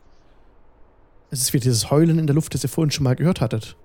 Es 1.29 1.41
ist 1.41 1.53
wieder 1.53 1.63
dieses 1.63 1.91
Heulen 1.91 2.19
in 2.19 2.27
der 2.27 2.35
Luft, 2.35 2.53
das 2.53 2.63
ihr 2.63 2.69
vorhin 2.69 2.91
schon 2.91 3.03
mal 3.03 3.15
gehört 3.15 3.39
hattet. 3.41 3.75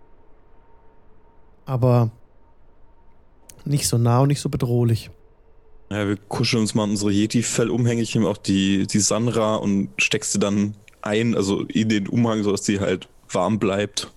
Aber 1.65 2.11
nicht 3.65 3.89
so 3.89 3.98
nah 3.98 4.20
und 4.20 4.28
nicht 4.28 4.40
so 4.40 4.48
bedrohlich. 4.48 5.11
Ja, 5.90 6.07
wir 6.09 6.16
kuscheln 6.16 6.62
uns 6.62 6.74
mal 6.74 6.85
unsere 6.85 7.12
Yeti-Fell 7.12 7.70
umhänge 7.70 8.03
ich 8.03 8.15
ihm 8.16 8.24
auch 8.27 8.36
die, 8.36 8.86
die 8.86 8.98
Sanra 8.98 9.57
und 9.57 9.90
steckst 9.98 10.32
sie 10.32 10.39
dann 10.39 10.74
ein, 11.03 11.36
also 11.36 11.62
in 11.62 11.89
den 11.89 12.09
Umhang, 12.09 12.43
sodass 12.43 12.62
die 12.62 12.81
halt 12.81 13.09
warm 13.31 13.59
bleibt. 13.59 14.12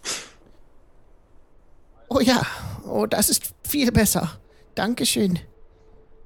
Oh 2.10 2.20
ja, 2.20 2.42
oh, 2.88 3.06
das 3.06 3.30
ist 3.30 3.54
viel 3.68 3.92
besser. 3.92 4.40
Dankeschön. 4.76 5.40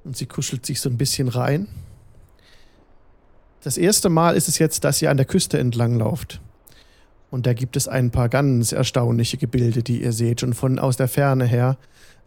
Und 0.06 0.16
sie 0.16 0.26
kuschelt 0.26 0.66
sich 0.66 0.80
so 0.80 0.90
ein 0.90 0.98
bisschen 0.98 1.28
rein. 1.28 1.68
Das 3.62 3.78
erste 3.78 4.10
Mal 4.10 4.36
ist 4.36 4.48
es 4.48 4.60
jetzt, 4.60 4.84
dass 4.84 5.02
ihr 5.02 5.12
an 5.12 5.18
der 5.18 5.26
Küste 5.26 5.58
entlang 5.58 5.98
lauft. 5.98 6.42
Und 7.32 7.46
da 7.48 7.54
gibt 7.54 7.76
es 7.76 7.88
ein 7.88 8.12
paar 8.12 8.30
ganz 8.30 8.72
erstaunliche 8.72 9.38
Gebilde, 9.38 9.84
die 9.84 10.04
ihr 10.04 10.14
seht, 10.14 10.42
schon 10.42 10.54
von 10.54 10.80
aus 10.80 10.98
der 10.98 11.08
Ferne 11.08 11.46
her. 11.46 11.78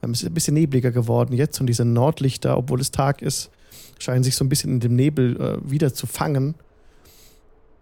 Ähm, 0.02 0.10
Es 0.10 0.22
ist 0.22 0.28
ein 0.28 0.34
bisschen 0.34 0.54
nebliger 0.54 0.90
geworden 0.90 1.32
jetzt 1.32 1.60
und 1.60 1.66
diese 1.66 1.84
Nordlichter, 1.84 2.58
obwohl 2.58 2.80
es 2.80 2.90
Tag 2.90 3.22
ist, 3.22 3.50
scheinen 3.98 4.24
sich 4.24 4.36
so 4.36 4.44
ein 4.44 4.48
bisschen 4.48 4.72
in 4.72 4.80
dem 4.80 4.96
Nebel 4.96 5.40
äh, 5.40 5.70
wieder 5.70 5.94
zu 5.94 6.06
fangen. 6.06 6.54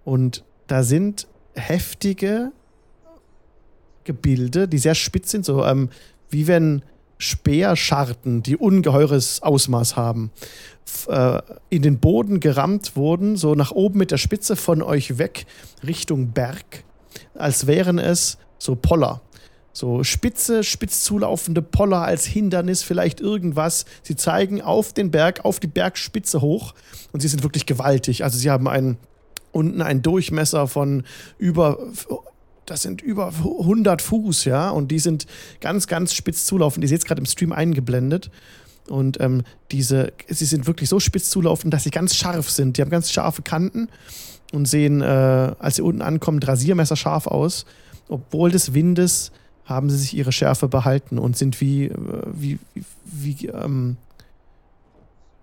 Und 0.04 0.44
da 0.66 0.82
sind 0.82 1.26
heftige 1.54 2.52
Gebilde, 4.04 4.68
die 4.68 4.78
sehr 4.78 4.94
spitz 4.94 5.30
sind, 5.30 5.44
so 5.44 5.64
ähm, 5.64 5.90
wie 6.30 6.46
wenn 6.46 6.82
Speerscharten, 7.18 8.42
die 8.42 8.56
ungeheures 8.56 9.42
Ausmaß 9.42 9.96
haben, 9.96 10.30
äh, 11.08 11.40
in 11.70 11.82
den 11.82 11.98
Boden 11.98 12.40
gerammt 12.40 12.96
wurden, 12.96 13.36
so 13.36 13.54
nach 13.54 13.70
oben 13.70 13.98
mit 13.98 14.10
der 14.10 14.18
Spitze 14.18 14.56
von 14.56 14.82
euch 14.82 15.18
weg 15.18 15.46
Richtung 15.86 16.32
Berg, 16.32 16.84
als 17.34 17.66
wären 17.66 17.98
es 17.98 18.38
so 18.58 18.74
Poller. 18.74 19.20
So 19.72 20.04
spitze, 20.04 20.62
spitz 20.62 21.02
zulaufende 21.02 21.60
Poller 21.60 22.02
als 22.02 22.24
Hindernis, 22.24 22.84
vielleicht 22.84 23.20
irgendwas. 23.20 23.86
Sie 24.02 24.14
zeigen 24.14 24.62
auf 24.62 24.92
den 24.92 25.10
Berg, 25.10 25.44
auf 25.44 25.58
die 25.58 25.66
Bergspitze 25.66 26.40
hoch 26.40 26.74
und 27.12 27.20
sie 27.20 27.28
sind 27.28 27.42
wirklich 27.42 27.66
gewaltig. 27.66 28.22
Also 28.22 28.38
sie 28.38 28.50
haben 28.50 28.68
einen, 28.68 28.98
unten 29.50 29.82
einen 29.82 30.00
Durchmesser 30.00 30.68
von 30.68 31.02
über 31.38 31.78
das 32.66 32.82
sind 32.82 33.02
über 33.02 33.28
100 33.28 34.02
Fuß, 34.02 34.44
ja, 34.46 34.70
und 34.70 34.90
die 34.90 34.98
sind 34.98 35.26
ganz, 35.60 35.86
ganz 35.86 36.14
spitz 36.14 36.46
zulaufend. 36.46 36.84
Ihr 36.84 36.88
seht 36.88 37.00
es 37.00 37.04
gerade 37.04 37.20
im 37.20 37.26
Stream 37.26 37.52
eingeblendet. 37.52 38.30
Und 38.88 39.20
ähm, 39.20 39.42
diese, 39.70 40.12
sie 40.28 40.44
sind 40.44 40.66
wirklich 40.66 40.88
so 40.88 41.00
spitz 41.00 41.30
zulaufend, 41.30 41.72
dass 41.72 41.84
sie 41.84 41.90
ganz 41.90 42.14
scharf 42.16 42.50
sind. 42.50 42.76
Die 42.76 42.82
haben 42.82 42.90
ganz 42.90 43.10
scharfe 43.10 43.42
Kanten 43.42 43.88
und 44.52 44.66
sehen, 44.66 45.00
äh, 45.00 45.04
als 45.04 45.76
sie 45.76 45.82
unten 45.82 46.02
ankommen, 46.02 46.42
rasiermesserscharf 46.42 47.26
aus. 47.26 47.64
Obwohl 48.08 48.50
des 48.50 48.74
Windes 48.74 49.32
haben 49.64 49.88
sie 49.88 49.96
sich 49.96 50.14
ihre 50.14 50.32
Schärfe 50.32 50.68
behalten 50.68 51.18
und 51.18 51.36
sind 51.36 51.60
wie, 51.60 51.86
äh, 51.86 51.94
wie, 52.26 52.58
wie, 52.74 52.84
wie, 53.04 53.46
ähm, 53.46 53.96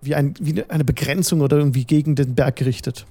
wie, 0.00 0.14
ein, 0.14 0.34
wie 0.38 0.62
eine 0.64 0.84
Begrenzung 0.84 1.40
oder 1.40 1.56
irgendwie 1.56 1.84
gegen 1.84 2.14
den 2.14 2.34
Berg 2.34 2.56
gerichtet. 2.56 3.06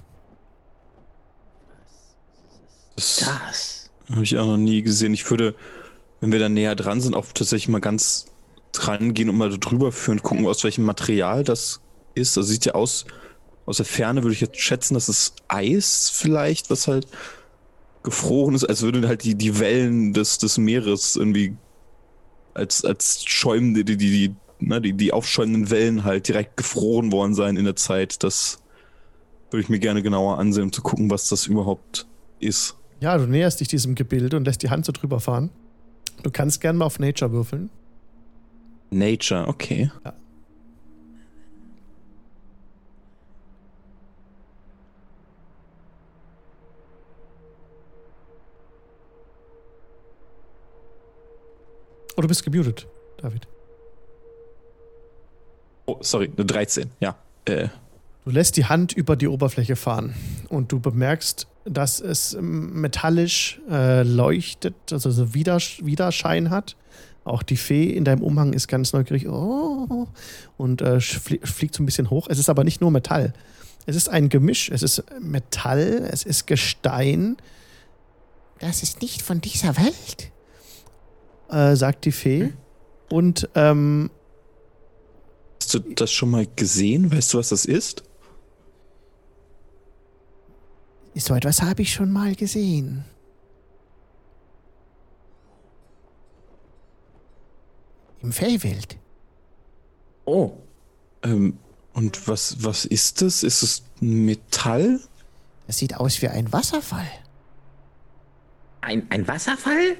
Das 2.96 3.16
Krass. 3.16 3.81
Habe 4.12 4.24
ich 4.24 4.36
auch 4.38 4.46
noch 4.46 4.56
nie 4.56 4.82
gesehen. 4.82 5.14
Ich 5.14 5.28
würde, 5.30 5.54
wenn 6.20 6.32
wir 6.32 6.38
da 6.38 6.48
näher 6.48 6.74
dran 6.74 7.00
sind, 7.00 7.14
auch 7.14 7.26
tatsächlich 7.32 7.68
mal 7.68 7.80
ganz 7.80 8.26
dran 8.72 9.14
gehen 9.14 9.28
und 9.28 9.36
mal 9.36 9.50
drüber 9.58 9.92
führen 9.92 10.22
gucken, 10.22 10.46
aus 10.46 10.64
welchem 10.64 10.84
Material 10.84 11.44
das 11.44 11.80
ist. 12.14 12.36
Also 12.36 12.50
sieht 12.50 12.64
ja 12.64 12.74
aus, 12.74 13.04
aus 13.66 13.76
der 13.76 13.86
Ferne 13.86 14.22
würde 14.22 14.34
ich 14.34 14.40
jetzt 14.40 14.60
schätzen, 14.60 14.94
dass 14.94 15.08
es 15.08 15.34
Eis 15.48 16.10
vielleicht, 16.12 16.70
was 16.70 16.88
halt 16.88 17.06
gefroren 18.02 18.54
ist, 18.54 18.64
als 18.64 18.82
würden 18.82 19.06
halt 19.06 19.24
die, 19.24 19.34
die 19.34 19.58
Wellen 19.58 20.12
des, 20.12 20.38
des 20.38 20.58
Meeres 20.58 21.16
irgendwie 21.16 21.56
als, 22.54 22.84
als 22.84 23.24
schäumende, 23.24 23.84
die, 23.84 23.96
die, 23.96 24.10
die, 24.10 24.34
ne, 24.66 24.80
die, 24.80 24.92
die 24.92 25.12
aufschäumenden 25.12 25.70
Wellen 25.70 26.04
halt 26.04 26.28
direkt 26.28 26.56
gefroren 26.56 27.12
worden 27.12 27.34
sein 27.34 27.56
in 27.56 27.64
der 27.64 27.76
Zeit. 27.76 28.22
Das 28.22 28.58
würde 29.50 29.62
ich 29.62 29.68
mir 29.68 29.78
gerne 29.78 30.02
genauer 30.02 30.38
ansehen, 30.38 30.64
um 30.64 30.72
zu 30.72 30.82
gucken, 30.82 31.10
was 31.10 31.28
das 31.28 31.46
überhaupt 31.46 32.06
ist. 32.40 32.76
Ja, 33.02 33.18
du 33.18 33.26
näherst 33.26 33.58
dich 33.58 33.66
diesem 33.66 33.96
Gebilde 33.96 34.36
und 34.36 34.44
lässt 34.44 34.62
die 34.62 34.70
Hand 34.70 34.84
so 34.84 34.92
drüber 34.92 35.18
fahren. 35.18 35.50
Du 36.22 36.30
kannst 36.30 36.60
gerne 36.60 36.78
mal 36.78 36.84
auf 36.84 37.00
Nature 37.00 37.32
würfeln. 37.32 37.68
Nature, 38.90 39.48
okay. 39.48 39.90
Ja. 40.04 40.14
Oh, 52.16 52.20
du 52.20 52.28
bist 52.28 52.44
gemutet, 52.44 52.86
David. 53.16 53.48
Oh, 55.86 55.96
sorry, 56.02 56.30
eine 56.36 56.46
13, 56.46 56.92
ja. 57.00 57.16
Äh, 57.46 57.66
Du 58.24 58.30
lässt 58.30 58.56
die 58.56 58.66
Hand 58.66 58.92
über 58.92 59.16
die 59.16 59.26
Oberfläche 59.26 59.74
fahren 59.74 60.14
und 60.48 60.70
du 60.70 60.78
bemerkst, 60.78 61.48
dass 61.64 62.00
es 62.00 62.36
metallisch 62.40 63.60
äh, 63.70 64.02
leuchtet, 64.02 64.74
also 64.90 65.10
so 65.10 65.34
Widers 65.34 65.84
Widerschein 65.84 66.50
hat. 66.50 66.76
Auch 67.24 67.42
die 67.44 67.56
Fee 67.56 67.90
in 67.90 68.04
deinem 68.04 68.22
Umhang 68.22 68.52
ist 68.52 68.66
ganz 68.66 68.92
neugierig 68.92 69.28
oh, 69.28 70.08
und 70.56 70.82
äh, 70.82 71.00
flie 71.00 71.38
fliegt 71.44 71.74
so 71.74 71.82
ein 71.82 71.86
bisschen 71.86 72.10
hoch. 72.10 72.26
Es 72.28 72.38
ist 72.38 72.50
aber 72.50 72.64
nicht 72.64 72.80
nur 72.80 72.90
Metall. 72.90 73.32
Es 73.86 73.96
ist 73.96 74.08
ein 74.08 74.28
Gemisch. 74.28 74.70
Es 74.70 74.82
ist 74.82 75.04
Metall, 75.20 76.08
es 76.10 76.24
ist 76.24 76.46
Gestein. 76.46 77.36
Das 78.58 78.82
ist 78.82 79.02
nicht 79.02 79.22
von 79.22 79.40
dieser 79.40 79.76
Welt, 79.76 80.32
äh, 81.50 81.76
sagt 81.76 82.04
die 82.04 82.12
Fee. 82.12 82.52
Und 83.08 83.48
ähm, 83.54 84.10
hast 85.60 85.74
du 85.74 85.80
das 85.80 86.12
schon 86.12 86.30
mal 86.30 86.46
gesehen? 86.56 87.12
Weißt 87.12 87.34
du, 87.34 87.38
was 87.38 87.50
das 87.50 87.64
ist? 87.66 88.02
So 91.20 91.34
etwas 91.34 91.62
habe 91.62 91.82
ich 91.82 91.92
schon 91.92 92.10
mal 92.10 92.34
gesehen. 92.34 93.04
Im 98.22 98.32
Feywild. 98.32 98.96
Oh. 100.24 100.52
Ähm, 101.22 101.58
und 101.92 102.28
was, 102.28 102.64
was 102.64 102.84
ist 102.84 103.20
das? 103.20 103.42
Ist 103.42 103.62
es 103.62 103.82
Metall? 104.00 105.00
Das 105.66 105.78
sieht 105.78 105.96
aus 105.96 106.22
wie 106.22 106.28
ein 106.28 106.52
Wasserfall. 106.52 107.08
Ein, 108.80 109.10
ein 109.10 109.26
Wasserfall? 109.28 109.96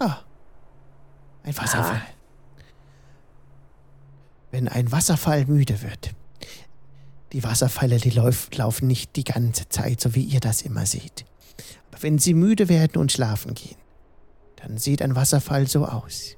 Ja. 0.00 0.24
Ein 1.42 1.56
Wasserfall. 1.56 2.02
Wenn 4.50 4.68
ein 4.68 4.90
Wasserfall 4.90 5.46
müde 5.46 5.82
wird. 5.82 6.14
Die 7.32 7.44
Wasserfälle, 7.44 7.98
die 7.98 8.10
lauf, 8.10 8.48
laufen 8.54 8.86
nicht 8.86 9.16
die 9.16 9.24
ganze 9.24 9.68
Zeit, 9.68 10.00
so 10.00 10.14
wie 10.14 10.22
ihr 10.22 10.40
das 10.40 10.62
immer 10.62 10.86
seht. 10.86 11.24
Aber 11.90 12.02
wenn 12.02 12.18
sie 12.18 12.34
müde 12.34 12.68
werden 12.68 13.00
und 13.00 13.12
schlafen 13.12 13.54
gehen, 13.54 13.76
dann 14.56 14.78
sieht 14.78 15.02
ein 15.02 15.14
Wasserfall 15.14 15.66
so 15.66 15.84
aus. 15.84 16.36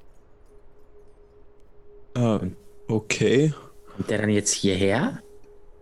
Äh, 2.15 2.39
okay. 2.87 3.53
Kommt 3.95 4.09
der 4.09 4.19
dann 4.19 4.29
jetzt 4.29 4.53
hierher? 4.53 5.19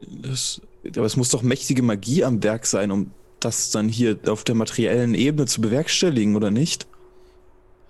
Das, 0.01 0.61
aber 0.95 1.05
es 1.05 1.17
muss 1.17 1.29
doch 1.29 1.41
mächtige 1.41 1.81
Magie 1.81 2.23
am 2.23 2.43
Werk 2.43 2.65
sein, 2.65 2.91
um 2.91 3.11
das 3.39 3.71
dann 3.71 3.89
hier 3.89 4.17
auf 4.27 4.43
der 4.43 4.55
materiellen 4.55 5.15
Ebene 5.15 5.47
zu 5.47 5.61
bewerkstelligen, 5.61 6.35
oder 6.35 6.51
nicht? 6.51 6.87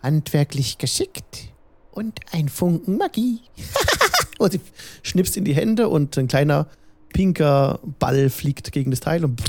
handwerklich 0.01 0.77
geschickt 0.77 1.49
und 1.91 2.19
ein 2.31 2.49
Funken 2.49 2.97
Magie. 2.97 3.41
und 4.37 4.53
sie 4.53 4.61
schnipst 5.03 5.37
in 5.37 5.45
die 5.45 5.55
Hände 5.55 5.89
und 5.89 6.17
ein 6.17 6.27
kleiner 6.27 6.67
pinker 7.14 7.80
Ball 7.99 8.30
fliegt 8.30 8.72
gegen 8.72 8.91
das 8.91 8.99
Teil 8.99 9.26
und 9.26 9.41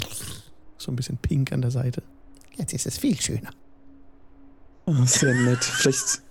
so 0.79 0.91
ein 0.91 0.97
bisschen 0.97 1.17
pink 1.19 1.53
an 1.53 1.61
der 1.63 1.71
Seite. 1.71 2.03
Jetzt 2.57 2.73
ist 2.73 2.87
es 2.87 2.99
viel 2.99 3.21
schöner. 3.21 3.51
Ah, 4.87 5.05
sehr 5.07 5.35
nett. 5.35 5.63
Vielleicht. 5.63 6.23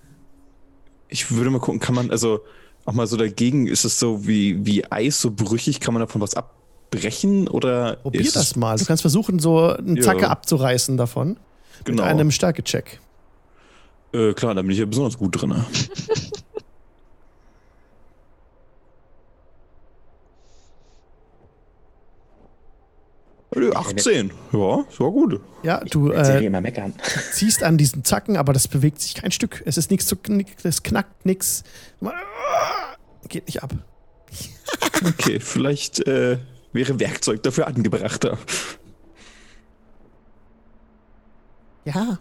Ich 1.08 1.30
würde 1.30 1.50
mal 1.50 1.60
gucken, 1.60 1.80
kann 1.80 1.94
man, 1.94 2.10
also 2.10 2.40
auch 2.84 2.92
mal 2.92 3.06
so 3.06 3.16
dagegen, 3.16 3.66
ist 3.66 3.84
es 3.84 3.98
so 3.98 4.26
wie, 4.26 4.64
wie 4.64 4.90
Eis, 4.90 5.20
so 5.20 5.30
brüchig, 5.30 5.80
kann 5.80 5.94
man 5.94 6.00
davon 6.00 6.20
was 6.20 6.34
abbrechen? 6.34 7.48
Oder 7.48 7.96
Probier 7.96 8.20
ist 8.20 8.36
das 8.36 8.56
mal. 8.56 8.78
Du 8.78 8.84
kannst 8.84 9.02
versuchen, 9.02 9.38
so 9.38 9.74
eine 9.74 9.96
Ja. 9.96 10.02
Zacke 10.02 10.28
abzureißen 10.28 10.96
davon. 10.96 11.36
Genau. 11.84 12.02
Mit 12.02 12.10
einem 12.10 12.30
Stärkecheck. 12.30 13.00
Äh, 14.12 14.34
klar, 14.34 14.54
da 14.54 14.62
bin 14.62 14.70
ich 14.72 14.78
ja 14.78 14.86
besonders 14.86 15.16
gut 15.18 15.40
drin. 15.40 15.54
18. 23.52 24.32
Ja, 24.52 24.84
das 24.88 25.00
war 25.00 25.10
gut. 25.10 25.40
Ja, 25.62 25.80
du 25.80 26.12
äh, 26.12 26.44
immer 26.44 26.60
meckern. 26.60 26.94
ziehst 27.32 27.62
an 27.62 27.76
diesen 27.76 28.04
Zacken, 28.04 28.36
aber 28.36 28.52
das 28.52 28.68
bewegt 28.68 29.00
sich 29.00 29.14
kein 29.14 29.32
Stück. 29.32 29.62
Es 29.66 29.76
ist 29.76 29.90
nichts 29.90 30.06
zu 30.06 30.16
knick, 30.16 30.56
es 30.62 30.82
knackt 30.82 31.26
nichts. 31.26 31.64
Geht 33.28 33.46
nicht 33.46 33.62
ab. 33.62 33.74
Okay, 35.04 35.40
vielleicht 35.40 36.06
äh, 36.06 36.38
wäre 36.72 37.00
Werkzeug 37.00 37.42
dafür 37.42 37.66
angebrachter. 37.66 38.38
Ja. 41.84 42.18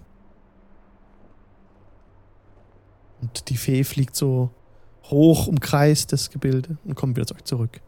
Und 3.21 3.49
die 3.49 3.57
Fee 3.57 3.83
fliegt 3.83 4.15
so 4.15 4.49
hoch 5.05 5.47
umkreist 5.47 6.13
das 6.13 6.29
Gebilde 6.29 6.77
und 6.85 6.95
kommt 6.95 7.17
wieder 7.17 7.27
zu 7.27 7.35
euch 7.35 7.43
zurück. 7.43 7.81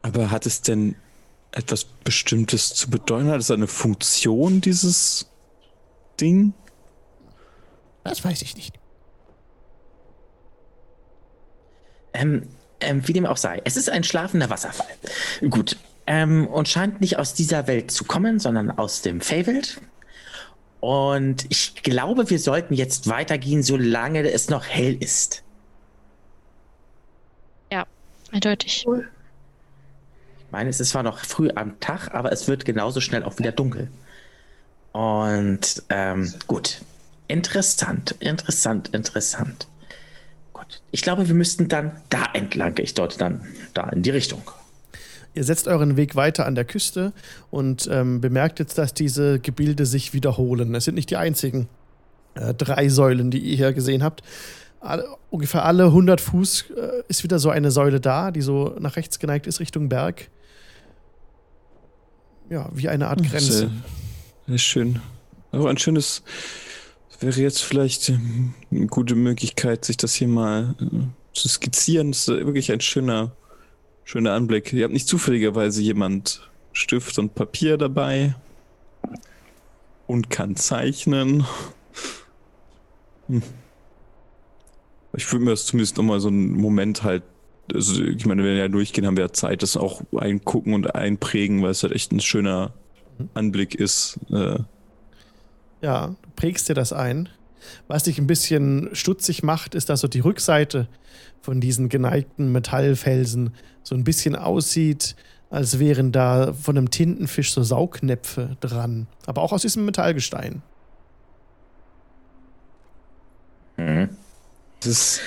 Aber 0.00 0.30
hat 0.30 0.46
es 0.46 0.62
denn 0.62 0.96
etwas 1.52 1.84
Bestimmtes 1.84 2.74
zu 2.74 2.90
bedeuten? 2.90 3.28
Hat 3.28 3.40
es 3.40 3.50
eine 3.50 3.66
Funktion, 3.66 4.60
dieses 4.60 5.30
Ding? 6.20 6.54
Das 8.04 8.24
weiß 8.24 8.42
ich 8.42 8.56
nicht. 8.56 8.78
Ähm, 12.14 12.48
ähm, 12.80 13.06
wie 13.06 13.12
dem 13.12 13.26
auch 13.26 13.36
sei, 13.36 13.62
es 13.64 13.76
ist 13.76 13.88
ein 13.88 14.04
schlafender 14.04 14.50
Wasserfall. 14.50 14.86
Gut. 15.48 15.76
Ähm, 16.06 16.48
und 16.48 16.68
scheint 16.68 17.00
nicht 17.00 17.18
aus 17.18 17.32
dieser 17.32 17.66
Welt 17.68 17.90
zu 17.90 18.04
kommen, 18.04 18.38
sondern 18.38 18.70
aus 18.70 19.02
dem 19.02 19.20
Feywild. 19.20 19.80
Und 20.80 21.46
ich 21.48 21.76
glaube, 21.82 22.28
wir 22.28 22.40
sollten 22.40 22.74
jetzt 22.74 23.08
weitergehen, 23.08 23.62
solange 23.62 24.28
es 24.28 24.50
noch 24.50 24.64
hell 24.66 24.96
ist. 24.96 25.44
Eindeutig. 28.32 28.84
Cool. 28.86 29.08
Meine, 30.52 30.68
es 30.68 30.80
ist 30.80 30.90
zwar 30.90 31.02
noch 31.02 31.18
früh 31.18 31.48
am 31.54 31.80
Tag, 31.80 32.14
aber 32.14 32.30
es 32.30 32.46
wird 32.46 32.66
genauso 32.66 33.00
schnell 33.00 33.24
auch 33.24 33.38
wieder 33.38 33.52
dunkel. 33.52 33.88
Und 34.92 35.82
ähm, 35.88 36.32
gut. 36.46 36.82
Interessant, 37.26 38.14
interessant, 38.18 38.88
interessant. 38.88 39.66
Gut. 40.52 40.82
Ich 40.90 41.00
glaube, 41.00 41.26
wir 41.26 41.34
müssten 41.34 41.68
dann 41.68 41.92
da 42.10 42.26
entlang. 42.34 42.74
Ich 42.78 42.92
deute 42.92 43.16
dann 43.16 43.46
da 43.72 43.88
in 43.88 44.02
die 44.02 44.10
Richtung. 44.10 44.42
Ihr 45.32 45.44
setzt 45.44 45.68
euren 45.68 45.96
Weg 45.96 46.16
weiter 46.16 46.44
an 46.44 46.54
der 46.54 46.66
Küste 46.66 47.14
und 47.50 47.88
ähm, 47.90 48.20
bemerkt 48.20 48.58
jetzt, 48.58 48.76
dass 48.76 48.92
diese 48.92 49.40
Gebilde 49.40 49.86
sich 49.86 50.12
wiederholen. 50.12 50.74
Es 50.74 50.84
sind 50.84 50.96
nicht 50.96 51.08
die 51.08 51.16
einzigen 51.16 51.66
äh, 52.34 52.52
drei 52.52 52.90
Säulen, 52.90 53.30
die 53.30 53.38
ihr 53.38 53.56
hier 53.56 53.72
gesehen 53.72 54.02
habt. 54.02 54.22
Alle, 54.80 55.06
ungefähr 55.30 55.64
alle 55.64 55.84
100 55.86 56.20
Fuß 56.20 56.66
äh, 56.76 57.02
ist 57.08 57.22
wieder 57.22 57.38
so 57.38 57.48
eine 57.48 57.70
Säule 57.70 58.00
da, 58.00 58.30
die 58.30 58.42
so 58.42 58.76
nach 58.78 58.96
rechts 58.96 59.18
geneigt 59.18 59.46
ist 59.46 59.58
Richtung 59.58 59.88
Berg. 59.88 60.28
Ja, 62.52 62.68
wie 62.74 62.90
eine 62.90 63.08
Art 63.08 63.22
Grenze. 63.22 63.70
Sehr, 64.46 64.58
schön. 64.58 65.00
Aber 65.52 65.70
ein 65.70 65.78
schönes. 65.78 66.22
Wäre 67.18 67.40
jetzt 67.40 67.62
vielleicht 67.62 68.10
ähm, 68.10 68.52
eine 68.70 68.88
gute 68.88 69.14
Möglichkeit, 69.14 69.86
sich 69.86 69.96
das 69.96 70.12
hier 70.12 70.28
mal 70.28 70.74
äh, 70.78 71.06
zu 71.32 71.48
skizzieren. 71.48 72.12
Das 72.12 72.28
ist 72.28 72.28
wirklich 72.28 72.70
ein 72.70 72.82
schöner, 72.82 73.32
schöner 74.04 74.34
Anblick. 74.34 74.70
Ihr 74.74 74.84
habt 74.84 74.92
nicht 74.92 75.08
zufälligerweise 75.08 75.80
jemand 75.80 76.50
Stift 76.74 77.18
und 77.18 77.34
Papier 77.34 77.78
dabei 77.78 78.34
und 80.06 80.28
kann 80.28 80.54
zeichnen. 80.54 81.46
Hm. 83.28 83.42
Ich 85.16 85.32
würde 85.32 85.44
mir 85.46 85.52
das 85.52 85.64
zumindest 85.64 85.96
nochmal 85.96 86.20
so 86.20 86.28
einen 86.28 86.52
Moment 86.52 87.02
halt, 87.02 87.22
also 87.74 88.02
ich 88.02 88.26
meine, 88.26 88.42
wenn 88.42 88.50
wir 88.50 88.58
ja 88.58 88.68
durchgehen, 88.68 89.06
haben 89.06 89.16
wir 89.16 89.24
ja 89.24 89.32
Zeit, 89.32 89.62
das 89.62 89.76
auch 89.76 90.02
eingucken 90.16 90.74
und 90.74 90.94
einprägen, 90.94 91.62
weil 91.62 91.70
es 91.70 91.82
halt 91.82 91.92
echt 91.92 92.12
ein 92.12 92.20
schöner 92.20 92.72
Anblick 93.34 93.74
ist. 93.74 94.18
Äh, 94.30 94.58
Ja, 95.80 96.08
du 96.08 96.30
prägst 96.36 96.68
dir 96.68 96.74
das 96.74 96.92
ein. 96.92 97.28
Was 97.86 98.04
dich 98.04 98.18
ein 98.18 98.26
bisschen 98.26 98.90
stutzig 98.92 99.42
macht, 99.42 99.74
ist, 99.74 99.88
dass 99.88 100.00
so 100.00 100.08
die 100.08 100.20
Rückseite 100.20 100.88
von 101.40 101.60
diesen 101.60 101.88
geneigten 101.88 102.50
Metallfelsen 102.52 103.54
so 103.82 103.94
ein 103.94 104.04
bisschen 104.04 104.36
aussieht, 104.36 105.16
als 105.50 105.78
wären 105.78 106.12
da 106.12 106.52
von 106.54 106.76
einem 106.76 106.90
Tintenfisch 106.90 107.52
so 107.52 107.62
Saugnäpfe 107.62 108.56
dran. 108.60 109.06
Aber 109.26 109.42
auch 109.42 109.52
aus 109.52 109.62
diesem 109.62 109.84
Metallgestein. 109.84 110.62
Mhm. 113.76 114.08
Das 114.80 114.88
ist 114.88 115.20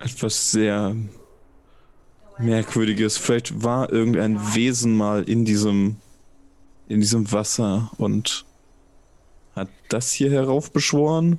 etwas 0.00 0.50
sehr 0.50 0.94
Merkwürdiges. 2.38 3.16
Vielleicht 3.16 3.62
war 3.62 3.92
irgendein 3.92 4.54
Wesen 4.54 4.96
mal 4.96 5.22
in 5.22 5.44
diesem, 5.44 5.96
in 6.88 7.00
diesem 7.00 7.30
Wasser 7.32 7.90
und 7.98 8.44
hat 9.54 9.68
das 9.88 10.12
hier 10.12 10.30
heraufbeschworen. 10.30 11.38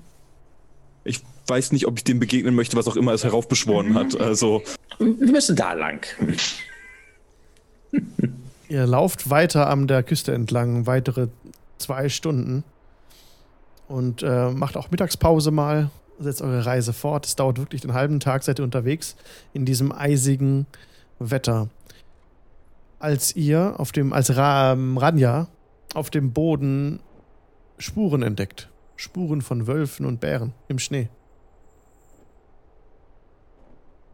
Ich 1.04 1.22
weiß 1.48 1.72
nicht, 1.72 1.88
ob 1.88 1.98
ich 1.98 2.04
dem 2.04 2.20
begegnen 2.20 2.56
möchte, 2.56 2.78
was 2.78 2.88
auch 2.88 2.96
immer 2.96 3.14
es 3.14 3.24
heraufbeschworen 3.24 3.94
hat. 3.94 4.20
Also, 4.20 4.64
Wir 5.00 5.32
müssen 5.32 5.56
da 5.56 5.74
lang. 5.74 6.06
Ihr 8.70 8.88
lauft 8.88 9.30
weiter 9.30 9.70
an 9.70 9.88
der 9.88 10.02
Küste 10.04 10.34
entlang, 10.34 10.88
weitere 10.88 11.28
zwei 11.78 12.10
Stunden. 12.10 12.64
Und 13.88 14.24
äh, 14.24 14.50
macht 14.50 14.78
auch 14.78 14.90
Mittagspause 14.90 15.52
mal, 15.52 15.92
setzt 16.20 16.42
eure 16.42 16.66
Reise 16.66 16.94
fort. 16.94 17.26
Es 17.26 17.36
dauert 17.36 17.58
wirklich 17.58 17.82
den 17.82 17.94
halben 17.94 18.20
Tag, 18.20 18.44
seid 18.44 18.60
ihr 18.60 18.66
unterwegs 18.66 19.16
in 19.54 19.66
diesem 19.66 19.92
eisigen 19.92 20.66
Wetter. 21.20 21.70
Als 23.00 23.36
ihr 23.36 23.76
auf 23.78 23.92
dem, 23.92 24.14
als 24.14 24.36
Ra 24.36 24.74
ähm, 24.74 24.98
Ranja 24.98 25.48
auf 25.94 26.10
dem 26.10 26.34
Boden 26.34 27.00
Spuren 27.78 28.24
entdeckt. 28.24 28.70
Spuren 28.96 29.42
von 29.42 29.68
Wölfen 29.68 30.06
und 30.06 30.20
Bären 30.20 30.54
im 30.68 30.80
Schnee. 30.80 31.10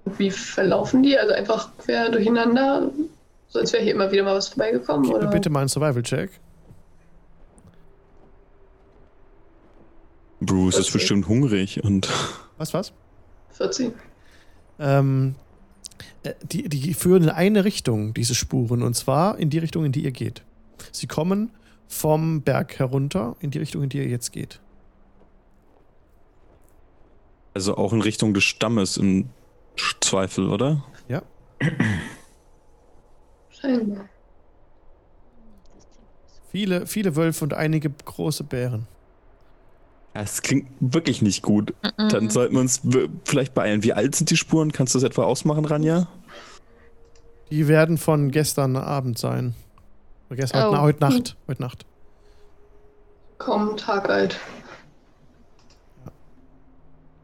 Wie 0.06 0.32
verlaufen 0.32 1.03
die? 1.03 1.18
Also 1.18 1.34
einfach 1.34 1.69
quer 1.78 2.10
durcheinander? 2.10 2.90
So 3.49 3.60
als 3.60 3.72
wäre 3.73 3.84
hier 3.84 3.94
immer 3.94 4.11
wieder 4.11 4.23
mal 4.23 4.36
was 4.36 4.49
vorbeigekommen? 4.49 5.03
Gib 5.03 5.14
mir 5.14 5.19
Oder? 5.19 5.30
bitte 5.30 5.49
mal 5.49 5.60
einen 5.60 5.69
Survival-Check. 5.69 6.32
Bruce 10.41 10.77
ist 10.77 10.88
Okay. 10.89 10.93
bestimmt 10.97 11.27
hungrig 11.27 11.84
und 11.84 12.09
Was, 12.57 12.73
was? 12.73 12.91
14. 13.51 13.93
Ähm, 14.80 15.35
äh, 16.23 16.34
die, 16.43 16.68
die 16.69 16.93
führen 16.93 17.23
in 17.23 17.30
eine 17.30 17.63
Richtung, 17.63 18.13
diese 18.13 18.35
Spuren, 18.35 18.81
und 18.84 18.95
zwar 18.95 19.38
in 19.38 19.49
die 19.49 19.57
Richtung, 19.59 19.85
in 19.85 19.91
die 19.91 20.03
ihr 20.03 20.11
geht. 20.11 20.43
Sie 20.91 21.07
kommen 21.07 21.51
vom 21.88 22.41
Berg 22.41 22.80
herunter 22.80 23.35
in 23.39 23.51
die 23.51 23.59
Richtung, 23.59 23.84
in 23.84 23.89
die 23.89 23.97
ihr 23.97 24.07
jetzt 24.07 24.31
geht. 24.31 24.59
also 27.53 27.76
auch 27.76 27.91
in 27.91 28.01
Richtung 28.01 28.34
des 28.34 28.45
Stammes 28.45 28.95
im 28.95 29.30
Zweifel, 29.99 30.49
oder? 30.49 30.84
Ja. 31.09 31.22
Scheinbar. 33.49 34.05
Viele, 36.49 36.88
viele 36.88 37.15
Wölfe 37.18 37.43
und 37.43 37.53
einige 37.53 37.89
große 37.89 38.43
Bären. 38.45 38.88
Das 40.13 40.41
klingt 40.41 40.67
wirklich 40.79 41.21
nicht 41.21 41.41
gut. 41.41 41.73
Mhm. 41.97 42.09
Dann 42.09 42.29
sollten 42.29 42.53
wir 42.55 42.59
uns 42.61 42.81
vielleicht 43.23 43.53
beeilen. 43.53 43.83
Wie 43.83 43.93
alt 43.93 44.15
sind 44.15 44.29
die 44.29 44.38
Spuren? 44.38 44.71
Kannst 44.71 44.93
du 44.93 44.99
das 44.99 45.05
etwa 45.09 45.23
ausmachen, 45.23 45.63
Ranja? 45.65 46.07
Die 47.49 47.67
werden 47.67 47.97
von 47.97 48.31
gestern 48.31 48.75
Abend 48.75 49.17
sein. 49.17 49.55
Oder 50.29 50.38
gestern, 50.38 50.67
Oh. 50.67 50.71
na, 50.73 50.81
heute 50.81 50.99
Nacht. 50.99 51.38
Heute 51.47 51.61
Nacht. 51.61 51.85
Einen 53.39 53.77
Tag 53.77 54.09
alt. 54.09 54.39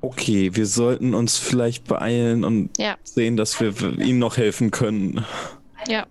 Okay, 0.01 0.55
wir 0.55 0.65
sollten 0.65 1.14
uns 1.14 1.38
vielleicht 1.38 1.85
beeilen 1.85 2.43
und 2.43 2.69
Ja. 2.77 2.95
sehen, 3.03 3.35
dass 3.35 3.59
wir 3.59 3.99
ihnen 3.99 4.19
noch 4.19 4.38
helfen 4.38 4.72
können. 4.72 5.26
Ja. 5.88 6.05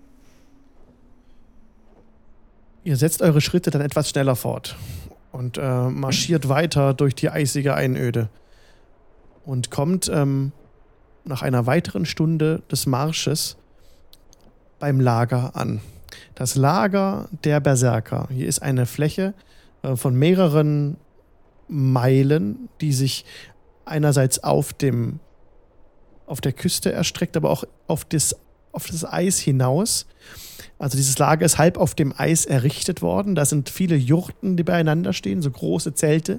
Ihr 2.84 2.96
setzt 2.96 3.22
eure 3.22 3.40
Schritte 3.40 3.70
dann 3.70 3.80
etwas 3.82 4.10
schneller 4.10 4.36
fort 4.36 4.76
und 5.36 5.58
äh, 5.58 5.88
marschiert 5.88 6.48
weiter 6.48 6.94
durch 6.94 7.14
die 7.14 7.28
eisige 7.28 7.74
Einöde 7.74 8.28
und 9.44 9.70
kommt 9.70 10.08
ähm, 10.12 10.52
nach 11.24 11.42
einer 11.42 11.66
weiteren 11.66 12.06
Stunde 12.06 12.62
des 12.70 12.86
Marsches 12.86 13.56
beim 14.78 14.98
Lager 14.98 15.54
an. 15.54 15.80
Das 16.34 16.54
Lager 16.54 17.28
der 17.44 17.60
Berserker. 17.60 18.28
Hier 18.30 18.48
ist 18.48 18.62
eine 18.62 18.86
Fläche 18.86 19.34
äh, 19.82 19.94
von 19.96 20.14
mehreren 20.14 20.96
Meilen, 21.68 22.68
die 22.80 22.92
sich 22.92 23.24
einerseits 23.84 24.42
auf 24.42 24.72
dem 24.72 25.20
auf 26.26 26.40
der 26.40 26.52
Küste 26.52 26.90
erstreckt, 26.90 27.36
aber 27.36 27.50
auch 27.50 27.64
auf 27.86 28.04
das, 28.04 28.34
auf 28.72 28.86
das 28.86 29.04
Eis 29.04 29.38
hinaus. 29.38 30.06
Also 30.78 30.96
dieses 30.96 31.18
Lager 31.18 31.46
ist 31.46 31.56
halb 31.56 31.78
auf 31.78 31.94
dem 31.94 32.12
Eis 32.16 32.44
errichtet 32.44 33.00
worden. 33.00 33.34
Da 33.34 33.44
sind 33.46 33.70
viele 33.70 33.96
Jurten, 33.96 34.56
die 34.58 34.62
beieinander 34.62 35.12
stehen, 35.14 35.40
so 35.40 35.50
große 35.50 35.94
Zelte, 35.94 36.38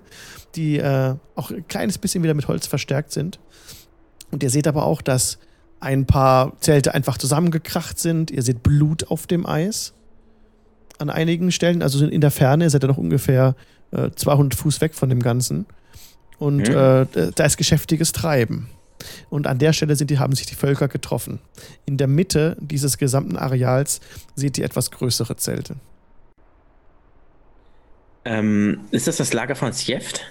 die 0.55 0.77
äh, 0.77 1.15
auch 1.35 1.49
ein 1.49 1.67
kleines 1.67 1.97
bisschen 1.97 2.21
wieder 2.23 2.35
mit 2.35 2.47
Holz 2.47 2.67
verstärkt 2.67 3.11
sind. 3.11 3.39
Und 4.31 4.43
ihr 4.43 4.49
seht 4.51 4.67
aber 4.67 4.85
auch, 4.85 5.01
dass 5.01 5.39
ein 5.79 6.05
paar 6.05 6.59
Zelte 6.59 6.93
einfach 6.93 7.17
zusammengekracht 7.17 7.97
sind. 7.97 8.29
Ihr 8.29 8.43
seht 8.43 8.61
Blut 8.61 9.09
auf 9.09 9.25
dem 9.27 9.45
Eis 9.45 9.93
an 10.99 11.09
einigen 11.09 11.51
Stellen, 11.51 11.81
also 11.83 12.05
in 12.05 12.21
der 12.21 12.31
Ferne, 12.31 12.65
ihr 12.65 12.69
seid 12.71 12.81
ja 12.83 12.87
noch 12.89 12.97
ungefähr 12.97 13.55
äh, 13.91 14.09
200 14.15 14.55
Fuß 14.55 14.81
weg 14.81 14.95
von 14.95 15.09
dem 15.09 15.21
Ganzen. 15.21 15.65
Und 16.39 16.67
Mhm. 16.69 16.75
äh, 16.75 17.31
da 17.35 17.45
ist 17.45 17.57
geschäftiges 17.57 18.11
Treiben. 18.11 18.69
Und 19.29 19.47
an 19.47 19.59
der 19.59 19.73
Stelle 19.73 19.95
sind 19.95 20.09
die, 20.09 20.19
haben 20.19 20.35
sich 20.35 20.45
die 20.45 20.55
Völker 20.55 20.87
getroffen. 20.87 21.39
In 21.85 21.97
der 21.97 22.07
Mitte 22.07 22.57
dieses 22.59 22.97
gesamten 22.97 23.37
Areals 23.37 23.99
seht 24.35 24.57
ihr 24.57 24.65
etwas 24.65 24.91
größere 24.91 25.35
Zelte. 25.35 25.75
Ähm, 28.25 28.81
ist 28.91 29.07
das 29.07 29.17
das 29.17 29.33
Lager 29.33 29.55
von 29.55 29.71
Sjeft? 29.71 30.21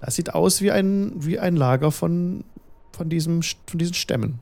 Das 0.00 0.16
sieht 0.16 0.34
aus 0.34 0.62
wie 0.62 0.70
ein, 0.70 1.12
wie 1.16 1.38
ein 1.38 1.56
Lager 1.56 1.92
von, 1.92 2.44
von, 2.92 3.10
diesem, 3.10 3.42
von 3.42 3.78
diesen 3.78 3.94
Stämmen. 3.94 4.38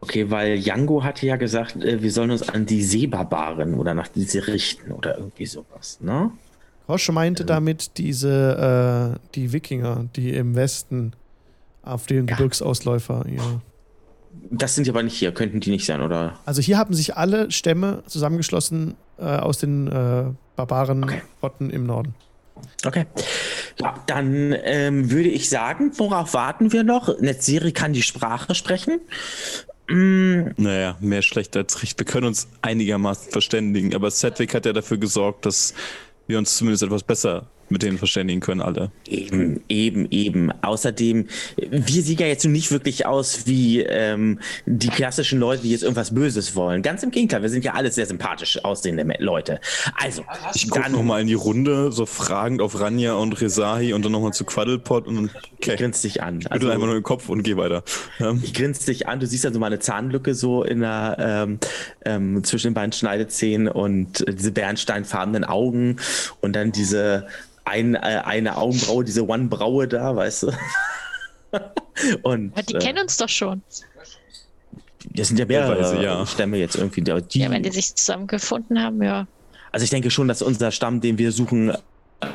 Okay, 0.00 0.30
weil 0.30 0.58
Jango 0.58 1.02
hatte 1.02 1.24
ja 1.24 1.36
gesagt, 1.36 1.76
äh, 1.76 2.02
wir 2.02 2.12
sollen 2.12 2.30
uns 2.30 2.46
an 2.46 2.66
die 2.66 2.82
Seebarbaren 2.82 3.74
oder 3.74 3.94
nach 3.94 4.08
diese 4.08 4.46
richten 4.46 4.92
oder 4.92 5.16
irgendwie 5.16 5.46
sowas, 5.46 5.98
ne? 6.02 6.30
Roche 6.86 7.12
meinte 7.12 7.46
damit 7.46 7.96
diese, 7.96 9.16
äh, 9.16 9.28
die 9.34 9.52
Wikinger, 9.54 10.04
die 10.14 10.34
im 10.34 10.54
Westen 10.54 11.14
auf 11.84 12.06
den 12.06 12.26
Ja. 12.26 12.36
Gebirgsausläufer. 12.36 13.24
Ja. 13.28 13.60
Das 14.50 14.74
sind 14.74 14.86
ja 14.86 14.92
aber 14.92 15.02
nicht 15.02 15.16
hier, 15.16 15.32
könnten 15.32 15.60
die 15.60 15.70
nicht 15.70 15.86
sein, 15.86 16.00
oder? 16.00 16.34
Also 16.44 16.60
hier 16.60 16.76
haben 16.78 16.94
sich 16.94 17.16
alle 17.16 17.50
Stämme 17.50 18.02
zusammengeschlossen 18.06 18.94
äh, 19.18 19.22
aus 19.24 19.58
den 19.58 19.86
äh, 19.88 20.24
barbaren 20.56 21.04
Okay. 21.04 21.22
Rotten 21.42 21.70
im 21.70 21.86
Norden. 21.86 22.14
Okay. 22.84 23.06
Ja, 23.80 23.94
dann 24.06 24.54
ähm, 24.64 25.10
würde 25.10 25.28
ich 25.28 25.48
sagen, 25.48 25.92
worauf 25.96 26.34
warten 26.34 26.72
wir 26.72 26.84
noch? 26.84 27.20
Netzeri 27.20 27.72
kann 27.72 27.92
die 27.92 28.02
Sprache 28.02 28.54
sprechen. 28.54 29.00
Mm, 29.88 30.50
Naja, 30.56 30.96
mehr 31.00 31.22
schlecht 31.22 31.56
als 31.56 31.82
recht. 31.82 31.98
Wir 31.98 32.06
können 32.06 32.26
uns 32.26 32.48
einigermaßen 32.62 33.30
verständigen, 33.32 33.94
aber 33.94 34.10
Sedwick 34.10 34.54
hat 34.54 34.66
ja 34.66 34.72
dafür 34.72 34.98
gesorgt, 34.98 35.46
dass 35.46 35.74
wir 36.26 36.38
uns 36.38 36.56
zumindest 36.56 36.82
etwas 36.84 37.02
besser 37.02 37.46
mit 37.74 37.82
denen 37.82 37.98
verständigen 37.98 38.40
können, 38.40 38.62
alle. 38.62 38.90
Eben, 39.08 39.60
eben, 39.68 40.06
eben. 40.10 40.52
Außerdem, 40.62 41.26
wir 41.56 42.02
sehen 42.02 42.18
ja 42.18 42.26
jetzt 42.26 42.44
nicht 42.46 42.70
wirklich 42.70 43.04
aus 43.04 43.46
wie 43.46 43.80
ähm, 43.80 44.38
die 44.64 44.88
klassischen 44.88 45.40
Leute, 45.40 45.62
die 45.62 45.70
jetzt 45.70 45.82
irgendwas 45.82 46.14
Böses 46.14 46.54
wollen. 46.54 46.82
Ganz 46.82 47.02
im 47.02 47.10
Gegenteil, 47.10 47.42
wir 47.42 47.50
sind 47.50 47.64
ja 47.64 47.74
alles 47.74 47.96
sehr 47.96 48.06
sympathisch 48.06 48.64
aussehende 48.64 49.04
Leute. 49.18 49.60
Also, 50.00 50.24
Ich 50.54 50.70
gucke 50.70 50.90
nochmal 50.90 51.20
in 51.20 51.26
die 51.26 51.34
Runde, 51.34 51.90
so 51.92 52.06
fragend 52.06 52.62
auf 52.62 52.80
Ranja 52.80 53.14
und 53.14 53.40
Rezahi 53.40 53.92
und 53.92 54.04
dann 54.04 54.12
nochmal 54.12 54.32
zu 54.32 54.44
Quaddlepot 54.44 55.06
und 55.08 55.16
dann 55.16 55.30
okay. 55.58 55.76
grinst 55.76 56.04
dich 56.04 56.22
an. 56.22 56.40
Ich 56.40 56.50
Also, 56.52 56.70
einfach 56.70 56.86
nur 56.86 56.94
den 56.94 57.02
Kopf 57.02 57.28
und 57.28 57.42
geh 57.42 57.56
weiter. 57.56 57.82
Ja. 58.20 58.34
ich 58.40 58.54
grinst 58.54 58.86
dich 58.86 59.08
an, 59.08 59.18
du 59.18 59.26
siehst 59.26 59.44
dann 59.44 59.52
so 59.52 59.58
mal 59.58 59.66
eine 59.66 59.80
Zahnlücke 59.80 60.34
so 60.34 60.62
in 60.62 60.80
der, 60.80 61.16
ähm, 61.18 61.58
ähm, 62.04 62.44
zwischen 62.44 62.68
den 62.68 62.74
beiden 62.74 62.92
Schneidezähnen 62.92 63.66
und 63.66 64.24
diese 64.28 64.52
bernsteinfarbenen 64.52 65.44
Augen 65.44 65.96
und 66.40 66.54
dann 66.54 66.70
diese 66.70 67.26
ein, 67.64 67.94
äh, 67.94 67.98
eine 67.98 68.56
Augenbraue, 68.56 69.04
diese 69.04 69.26
One-Braue 69.26 69.88
da, 69.88 70.14
weißt 70.14 70.44
du? 70.44 70.46
und 72.22 72.52
Aber 72.52 72.62
die 72.62 72.74
äh, 72.74 72.78
kennen 72.78 72.98
uns 72.98 73.16
doch 73.16 73.28
schon. 73.28 73.62
das 75.10 75.28
sind 75.28 75.38
ja 75.38 75.46
mehrere 75.46 76.02
ja. 76.02 76.26
Stämme 76.26 76.58
jetzt 76.58 76.76
irgendwie. 76.76 77.02
Die, 77.02 77.38
Ja, 77.38 77.50
wenn 77.50 77.62
die 77.62 77.70
sich 77.70 77.94
zusammengefunden 77.94 78.82
haben, 78.82 79.02
ja. 79.02 79.26
also 79.72 79.84
ich 79.84 79.90
denke 79.90 80.10
schon, 80.10 80.28
dass 80.28 80.42
unser 80.42 80.70
Stamm, 80.70 81.00
den 81.00 81.18
wir 81.18 81.32
suchen, 81.32 81.72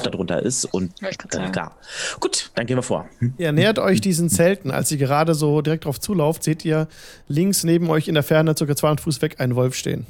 darunter 0.03 0.41
ist 0.43 0.65
und 0.65 1.01
äh, 1.01 1.11
sagen. 1.31 1.51
klar. 1.51 1.75
Gut, 2.19 2.51
dann 2.53 2.67
gehen 2.67 2.77
wir 2.77 2.83
vor. 2.83 3.09
Hm? 3.19 3.33
Ihr 3.37 3.51
nähert 3.51 3.79
euch 3.79 4.01
diesen 4.01 4.29
Zelten. 4.29 4.69
Als 4.69 4.91
ihr 4.91 4.97
gerade 4.97 5.33
so 5.33 5.61
direkt 5.61 5.85
drauf 5.85 5.99
zulauft, 5.99 6.43
seht 6.43 6.63
ihr 6.63 6.87
links 7.27 7.63
neben 7.63 7.89
euch 7.89 8.07
in 8.07 8.13
der 8.13 8.23
Ferne, 8.23 8.55
circa 8.55 8.75
200 8.75 9.01
Fuß 9.01 9.21
weg, 9.21 9.39
einen 9.39 9.55
Wolf 9.55 9.75
stehen. 9.75 10.05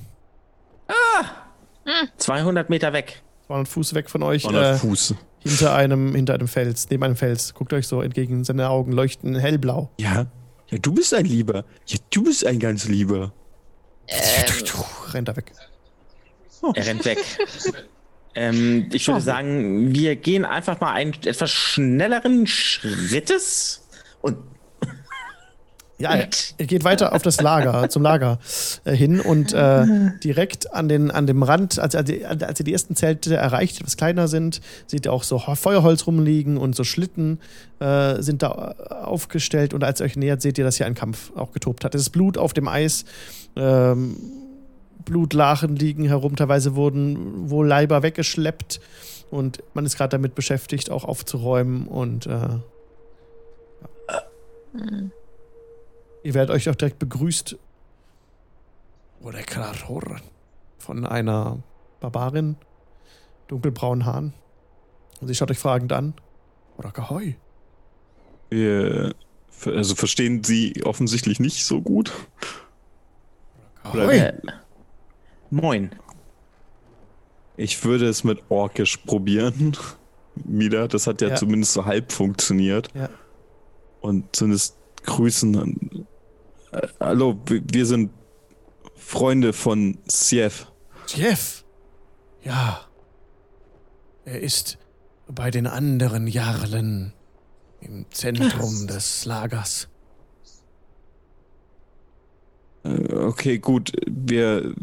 200 2.18 2.70
Meter 2.70 2.94
weg. 2.94 3.22
200 3.50 3.68
Fuß 3.68 3.96
weg 3.96 4.12
von 4.12 4.22
euch, 4.22 4.46
100 4.46 4.76
äh, 4.76 4.78
Fuß. 4.78 5.16
hinter, 5.40 5.74
einem, 5.74 6.14
hinter 6.14 6.36
einem 6.36 6.48
Fels, 6.48 6.88
neben 6.92 7.04
einem 7.04 7.16
Fels. 7.16 7.56
Guckt 7.56 7.74
euch 7.74 7.88
so 7.88 8.00
entgegen, 8.04 8.44
seine 8.44 8.70
Augen 8.70 8.92
leuchten 8.92 9.36
hellblau. 9.36 9.90
Ja. 10.00 10.28
Ja, 10.68 10.78
du 10.78 10.94
bist 10.94 11.16
ein 11.16 11.26
Lieber. 11.26 11.66
Ja, 11.88 11.98
du 12.12 12.26
bist 12.26 12.46
ein 12.46 12.60
ganz 12.60 12.88
Lieber. 12.88 13.34
Rennt 15.14 15.30
er 15.30 15.36
weg. 15.36 15.52
Er 16.76 16.86
rennt 16.86 17.06
weg. 17.06 17.18
ähm, 18.36 18.88
ich 18.94 19.08
würde 19.08 19.22
sagen, 19.22 19.96
wir 19.96 20.16
gehen 20.16 20.46
einfach 20.46 20.80
mal 20.80 20.94
einen 20.94 21.14
etwas 21.14 21.50
schnelleren 21.50 22.46
Schrittes 22.46 23.88
und 24.22 24.38
Ja, 26.02 26.16
ihr, 26.16 26.30
ihr 26.58 26.66
geht 26.66 26.86
weiter 26.86 27.14
auf 27.14 27.22
das 27.24 27.42
Lager, 27.42 27.90
zum 27.90 28.02
Lager 28.04 28.40
äh, 28.86 28.94
hin 28.96 29.20
und 29.20 29.52
äh, 29.52 29.86
direkt 30.24 30.74
an, 30.74 30.88
den, 30.88 31.12
an 31.12 31.28
dem 31.28 31.44
Rand, 31.44 31.78
als, 31.78 31.94
als, 31.94 32.10
ihr 32.10 32.64
die 32.64 32.72
ersten 32.72 32.96
Zelte 32.96 33.36
erreicht, 33.36 33.76
die 33.78 33.82
etwas 33.82 33.98
kleiner 33.98 34.30
sind, 34.30 34.62
seht 34.88 35.06
ihr 35.06 35.12
auch 35.12 35.24
so 35.24 35.46
Ho- 35.46 35.56
Feuerholz 35.56 36.08
rumliegen 36.08 36.56
und 36.58 36.74
so 36.74 36.86
Schlitten 36.86 37.40
äh, 37.80 38.22
sind 38.22 38.44
da 38.44 38.76
äh, 38.80 38.94
aufgestellt 38.94 39.74
und 39.74 39.84
als 39.84 40.00
ihr 40.00 40.06
euch 40.06 40.16
nähert, 40.16 40.42
seht 40.42 40.58
ihr, 40.58 40.64
dass 40.64 40.78
hier 40.78 40.86
ein 40.86 40.96
Kampf 40.96 41.34
auch 41.36 41.52
getobt 41.52 41.84
hat. 41.84 41.94
Es 41.96 42.02
ist 42.04 42.12
Blut 42.12 42.38
auf 42.38 42.54
dem 42.54 42.70
Eis, 42.70 43.04
ähm, 43.58 44.16
Blutlachen 45.04 45.76
liegen 45.76 46.06
herum, 46.06 46.38
teilweise 46.38 46.76
wurden 46.76 47.50
wohl 47.50 47.68
Leiber 47.68 48.04
weggeschleppt 48.04 48.80
und 49.32 49.62
man 49.74 49.86
ist 49.86 49.98
gerade 49.98 50.12
damit 50.12 50.34
beschäftigt, 50.34 50.92
auch 50.92 51.04
aufzuräumen 51.04 51.88
und 51.88 52.26
äh, 52.28 52.48
Ihr 56.24 56.34
werdet 56.34 56.54
euch 56.56 56.70
auch 56.70 56.76
direkt 56.76 57.00
begrüßt. 57.00 57.58
Oder 59.22 59.42
Krator 59.44 60.18
von 60.78 61.06
einer 61.06 61.60
Barbarin, 62.00 62.56
dunkelbraunen 63.48 64.06
Haaren. 64.06 64.34
Und 65.20 65.28
sie 65.28 65.36
schaut 65.36 65.52
euch 65.52 65.60
fragend 65.60 65.92
an. 65.92 66.14
Oder 66.78 66.92
Kahoi. 66.92 67.36
Wir, 68.50 69.14
also 69.66 69.96
verstehen 69.96 70.44
sie 70.44 70.82
offensichtlich 70.86 71.40
nicht 71.40 71.66
so 71.66 71.82
gut. 71.82 72.12
Kahoi. 73.84 74.18
äh, 74.18 74.34
moin. 75.50 75.92
Ich 77.58 77.84
würde 77.84 78.08
es 78.08 78.24
mit 78.24 78.42
Orkisch 78.50 78.96
probieren. 78.98 79.76
Wieder. 80.36 80.88
Das 80.88 81.08
hat 81.08 81.22
ja, 81.22 81.30
Ja. 81.30 81.36
zumindest 81.36 81.74
so 81.74 81.84
halb 81.86 82.14
funktioniert. 82.14 82.88
Ja. 82.94 83.10
Und 84.00 84.34
zumindest 84.34 84.78
grüßen. 85.04 86.08
Äh, 86.72 86.88
hallo, 87.00 87.40
wir, 87.48 87.86
sind 87.86 88.12
Freunde 88.96 89.54
von 89.54 89.98
Sief. 90.06 90.68
Jeff. 91.08 91.64
Ja. 92.44 92.82
Er 94.26 94.40
ist 94.40 94.78
bei 95.28 95.50
den 95.52 95.66
anderen 95.68 96.28
Jarlen 96.28 97.14
im 97.82 98.06
Zentrum 98.12 98.88
des 98.88 99.26
Lagers. 99.26 99.88
Äh, 102.84 103.14
Okay, 103.14 103.58
gut. 103.60 103.92
Wir. 104.08 104.74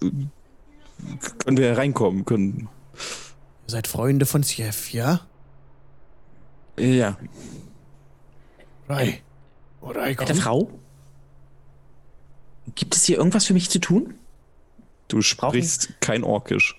Können 0.00 1.56
wir 1.56 1.76
reinkommen? 1.76 2.24
Können. 2.24 2.68
Ihr 3.66 3.70
seid 3.70 3.86
Freunde 3.86 4.26
von 4.26 4.42
Jeff, 4.42 4.92
ja? 4.92 5.20
Ja. 6.78 7.18
Rai. 8.88 9.22
Rai, 9.82 10.16
Werte 10.18 10.32
komm. 10.32 10.36
Frau? 10.36 10.70
Gibt 12.74 12.94
es 12.94 13.04
hier 13.04 13.18
irgendwas 13.18 13.46
für 13.46 13.54
mich 13.54 13.70
zu 13.70 13.78
tun? 13.78 14.14
Du 15.08 15.20
sprichst 15.20 15.94
kein 16.00 16.24
Orkisch. 16.24 16.76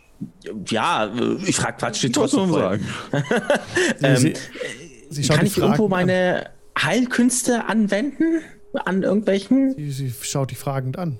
Ja, 0.67 1.05
äh, 1.05 1.37
ich 1.45 1.57
frage 1.57 1.77
Quatsch, 1.77 1.97
steht 1.97 2.15
Was 2.17 2.31
trotzdem 2.31 2.49
soll 2.51 2.79
voll. 3.11 3.21
Ähm, 4.01 4.17
sie, 4.17 4.33
sie 5.09 5.23
schaut 5.23 5.37
Kann 5.37 5.45
ich 5.45 5.57
irgendwo 5.57 5.89
fragend 5.89 5.93
an. 5.93 6.07
meine 6.07 6.49
Heilkünste 6.81 7.65
anwenden? 7.65 8.41
An 8.85 9.03
irgendwelchen? 9.03 9.75
Sie, 9.75 9.91
sie 9.91 10.13
schaut 10.21 10.49
dich 10.49 10.57
fragend 10.57 10.97
an. 10.97 11.19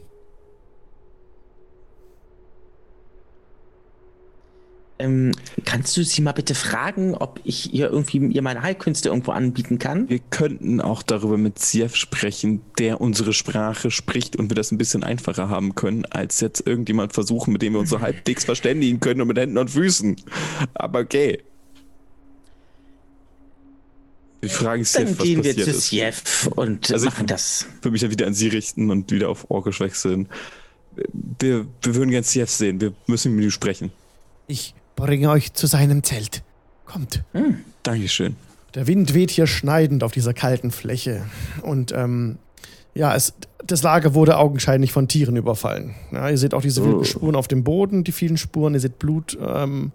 Ähm, 5.04 5.34
kannst 5.66 5.98
du 5.98 6.04
sie 6.04 6.22
mal 6.22 6.32
bitte 6.32 6.56
fragen, 6.56 7.14
ob 7.14 7.42
ich 7.44 7.74
ihr 7.74 7.90
irgendwie 7.90 8.20
ihr 8.28 8.42
meine 8.42 8.62
Heilkünste 8.62 9.10
irgendwo 9.10 9.32
anbieten 9.32 9.78
kann? 9.78 10.08
Wir 10.08 10.20
könnten 10.30 10.80
auch 10.80 11.04
darüber 11.04 11.38
mit 11.38 11.60
Sief 11.60 11.98
sprechen, 11.98 12.62
der 12.80 13.02
unsere 13.02 13.34
Sprache 13.34 13.92
spricht 13.92 14.38
und 14.38 14.50
wir 14.50 14.56
das 14.56 14.72
ein 14.72 14.78
bisschen 14.78 15.04
einfacher 15.04 15.50
haben 15.50 15.76
können, 15.76 16.06
als 16.06 16.40
jetzt 16.40 16.66
irgendjemand 16.66 17.12
versuchen, 17.12 17.52
mit 17.52 17.62
dem 17.62 17.74
wir 17.74 17.82
uns 17.82 17.90
so 17.90 18.00
halbwegs 18.00 18.46
verständigen 18.46 19.02
können 19.02 19.20
und 19.20 19.28
mit 19.28 19.38
Händen 19.38 19.58
und 19.58 19.72
Füßen. 19.72 20.16
Aber 20.74 21.00
okay. 21.02 21.40
Wir 24.40 24.50
fragen 24.50 24.84
Dann 24.94 25.08
Sief, 25.08 25.20
was 25.20 25.26
gehen 25.26 25.44
wir 25.44 25.54
passiert 25.56 26.16
zu 26.16 26.48
ist. 26.48 26.48
Und 26.56 26.92
Also 26.94 27.08
ich- 27.08 27.12
machen 27.12 27.28
das. 27.28 27.66
Ich 27.70 27.84
würde 27.84 27.92
mich 27.92 28.02
dann 28.02 28.12
wieder 28.12 28.28
an 28.28 28.34
Sie 28.34 28.48
richten 28.48 28.90
und 28.90 29.12
wieder 29.12 29.28
auf 29.30 29.50
Orkisch 29.52 29.82
wechseln. 29.82 30.30
Wir, 31.42 31.66
wir 31.82 31.96
würden 31.96 32.10
gerne 32.12 32.24
Sief 32.24 32.50
sehen. 32.50 32.80
Wir 32.80 32.94
müssen 33.08 33.36
mit 33.36 33.44
ihm 33.44 33.52
sprechen. 33.52 33.92
Ich 34.48 34.74
bringe 34.96 35.30
euch 35.30 35.54
zu 35.54 35.68
seinem 35.68 36.04
Zelt. 36.04 36.44
Kommt. 36.86 37.24
Dankeschön. 37.84 38.36
Der 38.76 38.88
Wind 38.88 39.14
weht 39.14 39.32
hier 39.32 39.48
schneidend 39.48 40.04
auf 40.04 40.12
dieser 40.12 40.34
kalten 40.34 40.72
Fläche. 40.72 41.24
Und 41.62 41.92
ähm, 41.92 42.38
Ja, 42.96 43.16
es, 43.16 43.34
das 43.66 43.84
Lager 43.84 44.14
wurde 44.14 44.38
augenscheinlich 44.38 44.92
von 44.92 45.08
Tieren 45.08 45.36
überfallen. 45.36 45.96
Ja, 46.12 46.30
ihr 46.30 46.38
seht 46.38 46.54
auch 46.54 46.62
diese 46.62 46.84
wilden 46.84 47.00
Oh. 47.00 47.04
Spuren 47.04 47.36
auf 47.36 47.48
dem 47.48 47.64
Boden, 47.64 48.04
die 48.04 48.12
vielen 48.12 48.38
Spuren, 48.38 48.74
ihr 48.74 48.80
seht 48.80 49.00
Blut, 49.00 49.38
ähm, 49.42 49.92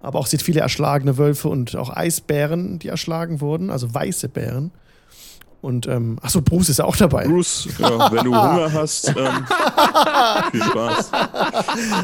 aber 0.00 0.18
auch 0.18 0.26
seht 0.26 0.42
viele 0.42 0.60
erschlagene 0.60 1.18
Wölfe 1.18 1.48
und 1.48 1.76
auch 1.76 1.90
Eisbären, 1.90 2.78
die 2.80 2.88
erschlagen 2.88 3.40
wurden, 3.40 3.70
also 3.70 3.92
weiße 3.94 4.28
Bären. 4.28 4.72
Und, 5.62 5.86
ähm, 5.86 6.18
achso, 6.20 6.42
Bruce 6.42 6.70
ist 6.70 6.78
ja 6.80 6.84
auch 6.84 6.96
dabei. 6.96 7.24
Bruce, 7.24 7.68
ja, 7.78 8.10
wenn 8.12 8.24
du 8.24 8.34
Hunger 8.34 8.72
hast, 8.72 9.08
ähm, 9.08 9.14
viel 10.50 10.62
Spaß. 10.64 11.10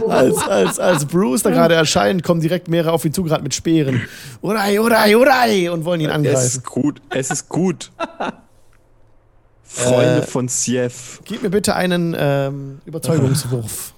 Als, 0.09 0.39
als, 0.49 0.79
als 0.79 1.05
Bruce 1.07 1.43
da 1.43 1.51
gerade 1.51 1.75
erscheint, 1.75 2.23
kommen 2.23 2.41
direkt 2.41 2.69
mehrere 2.69 2.93
auf 2.93 3.05
ihn 3.05 3.13
zu, 3.13 3.25
gerade 3.25 3.43
mit 3.43 3.55
Speeren. 3.55 4.03
Urai, 4.43 4.79
urai, 4.81 5.17
urai! 5.17 5.71
Und 5.73 5.85
wollen 5.85 6.01
ihn 6.01 6.09
Es 6.09 6.15
angreifen. 6.15 6.39
ist 6.47 6.65
gut, 6.65 7.03
es 7.11 7.31
ist 7.33 7.49
gut. 7.49 7.91
Freunde 9.65 10.19
Äh, 10.19 10.23
von 10.23 10.47
Sief. 10.49 11.21
Gib 11.25 11.43
mir 11.43 11.51
bitte 11.51 11.75
einen 11.75 12.15
ähm, 12.19 12.81
Überzeugungswurf. 12.87 13.93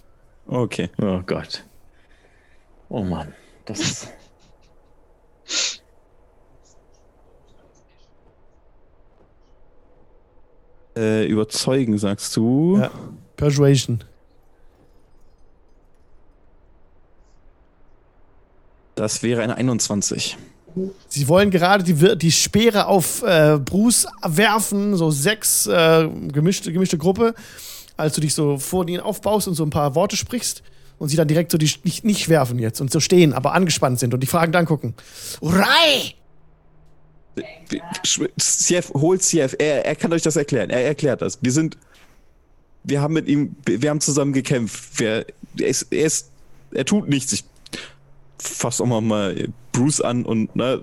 Okay. 0.46 0.88
Oh 1.00 1.20
Gott. 1.26 1.64
Oh 2.88 3.04
Mann. 3.04 3.34
Das 3.66 3.78
ist. 3.78 4.08
Äh, 11.00 11.24
überzeugen, 11.24 11.96
sagst 11.96 12.36
du? 12.36 12.76
Ja. 12.78 12.90
Persuasion. 13.36 14.04
Das 18.96 19.22
wäre 19.22 19.42
eine 19.42 19.56
21. 19.56 20.36
Sie 21.08 21.26
wollen 21.26 21.50
gerade 21.50 21.84
die, 21.84 22.18
die 22.18 22.30
Speere 22.30 22.86
auf 22.86 23.22
äh, 23.22 23.58
Bruce 23.58 24.06
werfen, 24.22 24.94
so 24.94 25.10
sechs 25.10 25.66
äh, 25.66 26.06
gemischte, 26.30 26.70
gemischte 26.70 26.98
Gruppe, 26.98 27.34
als 27.96 28.14
du 28.14 28.20
dich 28.20 28.34
so 28.34 28.58
vor 28.58 28.86
ihnen 28.86 29.00
aufbaust 29.00 29.48
und 29.48 29.54
so 29.54 29.64
ein 29.64 29.70
paar 29.70 29.94
Worte 29.94 30.16
sprichst 30.16 30.62
und 30.98 31.08
sie 31.08 31.16
dann 31.16 31.28
direkt 31.28 31.50
so 31.50 31.56
die 31.56 31.70
nicht, 31.82 32.04
nicht 32.04 32.28
werfen 32.28 32.58
jetzt 32.58 32.82
und 32.82 32.92
so 32.92 33.00
stehen, 33.00 33.32
aber 33.32 33.54
angespannt 33.54 33.98
sind 33.98 34.12
und 34.12 34.20
die 34.20 34.26
Fragen 34.26 34.52
dann 34.52 34.66
gucken. 34.66 34.92
Urai! 35.40 36.14
Sief, 38.38 38.90
holt 38.94 39.22
Sief, 39.22 39.54
er, 39.58 39.84
er 39.86 39.96
kann 39.96 40.12
euch 40.12 40.22
das 40.22 40.36
erklären. 40.36 40.70
Er 40.70 40.84
erklärt 40.84 41.22
das. 41.22 41.38
Wir 41.40 41.52
sind. 41.52 41.76
Wir 42.82 43.00
haben 43.02 43.12
mit 43.14 43.28
ihm, 43.28 43.56
wir 43.66 43.90
haben 43.90 44.00
zusammen 44.00 44.32
gekämpft. 44.32 44.98
Wir, 44.98 45.26
er, 45.58 45.66
ist, 45.68 45.86
er 45.90 46.06
ist. 46.06 46.30
Er 46.72 46.84
tut 46.84 47.08
nichts. 47.08 47.32
Ich 47.32 47.44
fass 48.38 48.80
auch 48.80 48.86
mal, 48.86 49.00
mal 49.02 49.48
Bruce 49.72 50.00
an 50.00 50.24
und 50.24 50.56
ne, 50.56 50.80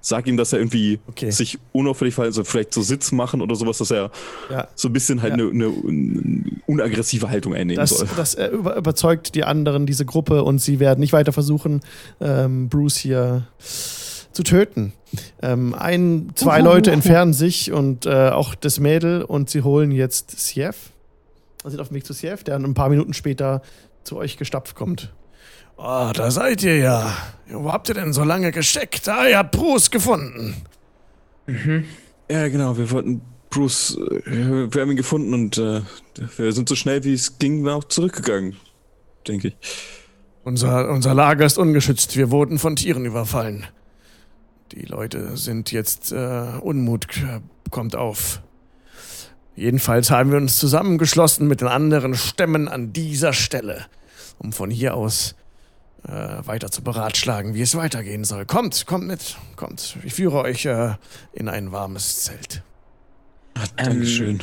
sag 0.00 0.26
ihm, 0.26 0.36
dass 0.36 0.52
er 0.52 0.58
irgendwie 0.58 0.98
Okay. 1.08 1.30
sich 1.30 1.58
unauffällig 1.72 2.14
verhält, 2.14 2.30
also 2.30 2.42
vielleicht 2.42 2.74
so 2.74 2.82
Sitz 2.82 3.12
machen 3.12 3.42
oder 3.42 3.54
sowas, 3.54 3.78
dass 3.78 3.90
er 3.92 4.10
Ja. 4.50 4.66
so 4.74 4.88
ein 4.88 4.92
bisschen 4.92 5.22
halt 5.22 5.36
Ja. 5.38 5.46
eine 5.46 5.52
ne, 5.54 6.52
unaggressive 6.66 7.28
Haltung 7.30 7.54
einnehmen 7.54 7.76
Das, 7.80 7.90
soll. 7.90 8.08
das 8.16 8.34
äh, 8.34 8.46
über, 8.48 8.76
überzeugt 8.76 9.34
die 9.34 9.44
anderen, 9.44 9.86
diese 9.86 10.04
Gruppe, 10.06 10.42
und 10.42 10.58
sie 10.58 10.80
werden 10.80 11.00
nicht 11.00 11.12
weiter 11.12 11.32
versuchen, 11.32 11.80
ähm, 12.20 12.68
Bruce 12.68 12.96
hier 12.96 13.46
zu 14.32 14.42
töten. 14.42 14.92
Ähm, 15.42 15.74
ein, 15.74 16.32
zwei 16.34 16.60
Leute 16.60 16.92
entfernen 16.92 17.32
sich 17.32 17.72
und 17.72 18.06
äh, 18.06 18.28
auch 18.30 18.54
das 18.54 18.78
Mädel 18.78 19.22
und 19.22 19.50
sie 19.50 19.62
holen 19.62 19.90
jetzt 19.90 20.38
Sief. 20.38 20.90
Sie 21.62 21.70
sind 21.70 21.80
auf 21.80 21.88
dem 21.88 21.96
Weg 21.96 22.06
zu 22.06 22.12
Sief, 22.12 22.44
der 22.44 22.56
ein 22.56 22.74
paar 22.74 22.88
Minuten 22.88 23.12
später 23.12 23.62
zu 24.04 24.16
euch 24.16 24.36
gestapft 24.36 24.76
kommt. 24.76 25.12
Ah, 25.76 26.12
da 26.12 26.30
seid 26.30 26.62
ihr 26.62 26.76
ja. 26.76 27.16
Wo 27.48 27.72
habt 27.72 27.88
ihr 27.88 27.94
denn 27.94 28.12
so 28.12 28.22
lange 28.22 28.52
gesteckt? 28.52 29.08
Ah, 29.08 29.26
ihr 29.26 29.38
habt 29.38 29.52
Bruce 29.52 29.90
gefunden. 29.90 30.54
Ja, 32.30 32.48
genau, 32.48 32.76
wir 32.76 32.90
wollten 32.90 33.22
Bruce, 33.50 33.98
äh, 34.26 34.70
wir 34.72 34.80
haben 34.80 34.90
ihn 34.90 34.96
gefunden 34.96 35.34
und 35.34 35.58
äh, 35.58 35.80
wir 36.36 36.52
sind 36.52 36.68
so 36.68 36.76
schnell 36.76 37.02
wie 37.04 37.14
es 37.14 37.38
ging 37.38 37.66
auch 37.66 37.84
zurückgegangen, 37.84 38.56
denke 39.26 39.48
ich. 39.48 39.56
Unser, 40.44 40.90
unser 40.90 41.14
Lager 41.14 41.44
ist 41.44 41.58
ungeschützt. 41.58 42.16
Wir 42.16 42.30
wurden 42.30 42.58
von 42.58 42.76
Tieren 42.76 43.04
überfallen. 43.04 43.66
Die 44.72 44.84
Leute 44.84 45.36
sind 45.36 45.72
jetzt 45.72 46.12
äh, 46.12 46.58
Unmut 46.60 47.06
kommt 47.70 47.96
auf. 47.96 48.40
Jedenfalls 49.56 50.10
haben 50.10 50.30
wir 50.30 50.38
uns 50.38 50.58
zusammengeschlossen 50.58 51.48
mit 51.48 51.60
den 51.60 51.68
anderen 51.68 52.14
Stämmen 52.14 52.68
an 52.68 52.92
dieser 52.92 53.32
Stelle, 53.32 53.86
um 54.38 54.52
von 54.52 54.70
hier 54.70 54.94
aus 54.94 55.34
äh, 56.04 56.10
weiter 56.10 56.70
zu 56.70 56.82
beratschlagen, 56.82 57.54
wie 57.54 57.62
es 57.62 57.74
weitergehen 57.74 58.24
soll. 58.24 58.46
Kommt, 58.46 58.86
kommt 58.86 59.06
mit, 59.06 59.36
kommt. 59.56 59.96
Ich 60.04 60.14
führe 60.14 60.38
euch 60.42 60.64
äh, 60.64 60.94
in 61.32 61.48
ein 61.48 61.72
warmes 61.72 62.22
Zelt. 62.22 62.62
Dankeschön. 63.76 64.40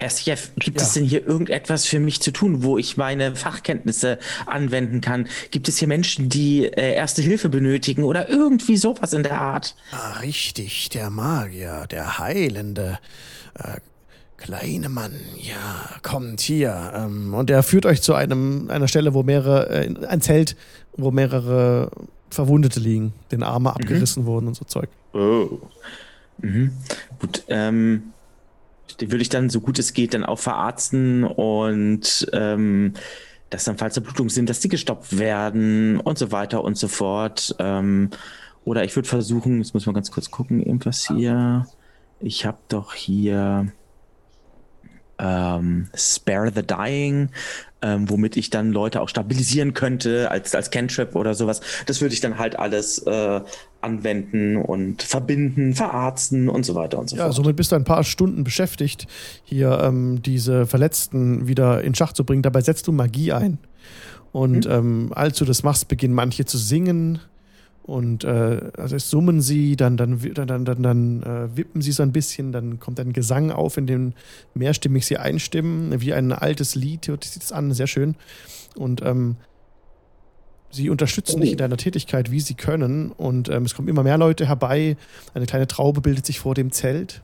Herr 0.00 0.10
Sjef, 0.10 0.52
gibt 0.58 0.80
Ja. 0.80 0.86
es 0.86 0.92
denn 0.92 1.04
hier 1.04 1.26
irgendetwas 1.26 1.84
für 1.84 1.98
mich 1.98 2.20
zu 2.20 2.30
tun, 2.30 2.62
wo 2.62 2.78
ich 2.78 2.96
meine 2.96 3.34
Fachkenntnisse 3.34 4.18
anwenden 4.46 5.00
kann? 5.00 5.26
Gibt 5.50 5.68
es 5.68 5.78
hier 5.78 5.88
Menschen, 5.88 6.28
die 6.28 6.66
äh, 6.66 6.94
erste 6.94 7.20
Hilfe 7.22 7.48
benötigen 7.48 8.04
oder 8.04 8.28
irgendwie 8.28 8.76
sowas 8.76 9.12
in 9.12 9.24
der 9.24 9.40
Art? 9.40 9.74
Ah, 9.90 10.18
richtig, 10.20 10.88
der 10.90 11.10
Magier, 11.10 11.86
der 11.90 12.18
Heilende. 12.18 12.98
Äh, 13.54 13.78
kleine 14.36 14.88
Mann, 14.88 15.12
ja, 15.36 15.90
kommt 16.02 16.40
hier. 16.40 16.92
Ähm, 16.94 17.34
und 17.34 17.50
er 17.50 17.64
führt 17.64 17.84
euch 17.84 18.00
zu 18.00 18.14
einem, 18.14 18.70
einer 18.70 18.86
Stelle, 18.86 19.14
wo 19.14 19.24
mehrere, 19.24 19.68
äh, 19.70 19.86
in- 19.86 20.04
ein 20.04 20.20
Zelt, 20.20 20.54
wo 20.96 21.10
mehrere 21.10 21.90
Verwundete 22.30 22.78
liegen, 22.78 23.14
den 23.32 23.42
Arme 23.42 23.70
abgerissen 23.74 24.26
wurden 24.26 24.46
und 24.46 24.54
so 24.54 24.64
Zeug. 24.64 24.88
Oh. 25.12 25.58
Mhm. 26.40 26.70
Gut, 27.18 27.42
ähm, 27.48 28.12
würde 29.00 29.22
ich 29.22 29.28
dann, 29.28 29.50
so 29.50 29.60
gut 29.60 29.78
es 29.78 29.92
geht, 29.92 30.14
dann 30.14 30.24
auch 30.24 30.38
verarzten 30.38 31.24
und 31.24 32.28
ähm, 32.32 32.94
dass 33.50 33.64
dann, 33.64 33.78
falls 33.78 33.98
Blutungen 34.00 34.30
sind, 34.30 34.50
dass 34.50 34.60
die 34.60 34.68
gestoppt 34.68 35.18
werden 35.18 36.00
und 36.00 36.18
so 36.18 36.32
weiter 36.32 36.62
und 36.64 36.76
so 36.76 36.88
fort. 36.88 37.54
Ähm, 37.58 38.10
oder 38.64 38.84
ich 38.84 38.94
würde 38.94 39.08
versuchen, 39.08 39.58
jetzt 39.58 39.72
muss 39.72 39.86
man 39.86 39.94
ganz 39.94 40.10
kurz 40.10 40.30
gucken, 40.30 40.62
irgendwas 40.62 41.06
hier. 41.06 41.66
Ich 42.20 42.44
habe 42.44 42.58
doch 42.68 42.92
hier 42.92 43.72
ähm, 45.18 45.88
Spare 45.94 46.52
the 46.54 46.62
Dying, 46.62 47.30
ähm, 47.82 48.10
womit 48.10 48.36
ich 48.36 48.50
dann 48.50 48.72
Leute 48.72 49.00
auch 49.00 49.08
stabilisieren 49.08 49.72
könnte 49.74 50.30
als, 50.30 50.54
als 50.54 50.70
Cantrip 50.70 51.14
oder 51.14 51.34
sowas. 51.34 51.60
Das 51.86 52.00
würde 52.00 52.14
ich 52.14 52.20
dann 52.20 52.38
halt 52.38 52.58
alles 52.58 52.98
äh, 53.06 53.40
anwenden 53.80 54.56
und 54.56 55.02
verbinden, 55.02 55.74
verarzten 55.74 56.48
und 56.48 56.64
so 56.66 56.74
weiter 56.74 56.98
und 56.98 57.08
so 57.10 57.16
Ja, 57.16 57.24
fort. 57.24 57.34
somit 57.34 57.56
bist 57.56 57.70
du 57.72 57.76
ein 57.76 57.84
paar 57.84 58.02
Stunden 58.04 58.42
beschäftigt, 58.44 59.06
hier 59.44 59.80
ähm, 59.82 60.20
diese 60.22 60.66
Verletzten 60.66 61.46
wieder 61.46 61.82
in 61.82 61.94
Schach 61.94 62.12
zu 62.12 62.24
bringen. 62.24 62.42
Dabei 62.42 62.60
setzt 62.62 62.86
du 62.88 62.92
Magie 62.92 63.32
ein. 63.32 63.58
Und 64.32 64.66
ähm, 64.66 65.10
als 65.14 65.38
du 65.38 65.44
das 65.44 65.62
machst, 65.62 65.88
beginnen 65.88 66.14
manche 66.14 66.44
zu 66.44 66.58
singen. 66.58 67.20
Und 67.88 68.22
äh, 68.24 68.60
also 68.76 68.96
es 68.96 69.08
summen 69.08 69.40
sie, 69.40 69.74
dann, 69.74 69.96
dann, 69.96 70.20
dann, 70.34 70.66
dann, 70.66 70.82
dann 70.82 71.22
äh, 71.22 71.56
wippen 71.56 71.80
sie 71.80 71.92
so 71.92 72.02
ein 72.02 72.12
bisschen, 72.12 72.52
dann 72.52 72.78
kommt 72.78 73.00
ein 73.00 73.14
Gesang 73.14 73.50
auf, 73.50 73.78
in 73.78 73.86
dem 73.86 74.12
mehrstimmig 74.52 75.06
sie 75.06 75.16
einstimmen, 75.16 75.98
wie 76.02 76.12
ein 76.12 76.32
altes 76.32 76.74
Lied, 76.74 77.08
hört 77.08 77.24
sich 77.24 77.38
das 77.38 77.50
an, 77.50 77.72
sehr 77.72 77.86
schön. 77.86 78.14
Und 78.76 79.00
ähm, 79.00 79.36
sie 80.70 80.90
unterstützen 80.90 81.40
dich 81.40 81.52
in 81.52 81.56
deiner 81.56 81.78
Tätigkeit, 81.78 82.30
wie 82.30 82.40
sie 82.40 82.52
können. 82.52 83.10
Und 83.10 83.48
ähm, 83.48 83.64
es 83.64 83.74
kommen 83.74 83.88
immer 83.88 84.02
mehr 84.02 84.18
Leute 84.18 84.46
herbei. 84.46 84.98
Eine 85.32 85.46
kleine 85.46 85.66
Traube 85.66 86.02
bildet 86.02 86.26
sich 86.26 86.40
vor 86.40 86.54
dem 86.54 86.72
Zelt. 86.72 87.22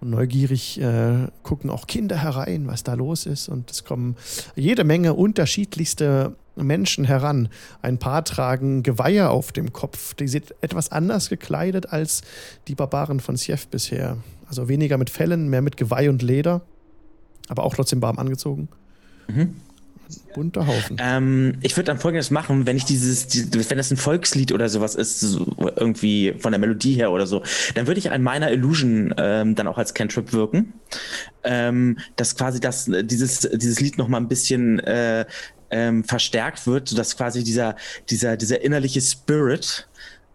Und 0.00 0.10
neugierig 0.10 0.80
äh, 0.80 1.26
gucken 1.42 1.70
auch 1.70 1.88
Kinder 1.88 2.22
herein, 2.22 2.68
was 2.68 2.84
da 2.84 2.94
los 2.94 3.26
ist. 3.26 3.48
Und 3.48 3.72
es 3.72 3.84
kommen 3.84 4.14
jede 4.54 4.84
Menge 4.84 5.14
unterschiedlichste 5.14 6.36
Menschen 6.66 7.04
heran. 7.04 7.48
Ein 7.82 7.98
paar 7.98 8.24
tragen 8.24 8.82
Geweihe 8.82 9.30
auf 9.30 9.52
dem 9.52 9.72
Kopf. 9.72 10.14
Die 10.14 10.28
sind 10.28 10.54
etwas 10.60 10.92
anders 10.92 11.28
gekleidet 11.28 11.92
als 11.92 12.22
die 12.66 12.74
Barbaren 12.74 13.20
von 13.20 13.36
Sief 13.36 13.68
bisher. 13.68 14.18
Also 14.48 14.68
weniger 14.68 14.98
mit 14.98 15.10
Fellen, 15.10 15.48
mehr 15.48 15.62
mit 15.62 15.76
Geweih 15.76 16.08
und 16.08 16.22
Leder. 16.22 16.62
Aber 17.48 17.64
auch 17.64 17.74
trotzdem 17.74 18.02
warm 18.02 18.18
angezogen. 18.18 18.68
Mhm. 19.28 19.56
Bunter 20.34 20.66
Haufen. 20.66 20.96
Ähm, 21.00 21.54
ich 21.62 21.76
würde 21.76 21.86
dann 21.86 21.98
folgendes 21.98 22.30
machen, 22.30 22.66
wenn 22.66 22.76
ich 22.76 22.84
dieses, 22.84 23.26
die, 23.26 23.52
wenn 23.52 23.76
das 23.76 23.90
ein 23.90 23.96
Volkslied 23.96 24.52
oder 24.52 24.68
sowas 24.68 24.94
ist, 24.94 25.20
so 25.20 25.54
irgendwie 25.76 26.34
von 26.38 26.52
der 26.52 26.58
Melodie 26.58 26.94
her 26.94 27.10
oder 27.10 27.26
so, 27.26 27.42
dann 27.74 27.86
würde 27.86 27.98
ich 27.98 28.10
an 28.10 28.22
meiner 28.22 28.50
Illusion 28.50 29.14
ähm, 29.18 29.54
dann 29.54 29.66
auch 29.66 29.78
als 29.78 29.94
Cantrip 29.94 30.32
wirken. 30.32 30.72
Ähm, 31.44 31.98
dass 32.16 32.36
quasi 32.36 32.60
das, 32.60 32.90
dieses, 33.02 33.40
dieses 33.40 33.80
Lied 33.80 33.98
noch 33.98 34.08
mal 34.08 34.18
ein 34.18 34.28
bisschen 34.28 34.78
äh, 34.80 35.26
ähm, 35.70 36.04
verstärkt 36.04 36.66
wird, 36.66 36.88
sodass 36.88 37.16
quasi 37.16 37.44
dieser, 37.44 37.76
dieser, 38.10 38.36
dieser 38.36 38.62
innerliche 38.62 39.00
Spirit 39.00 39.88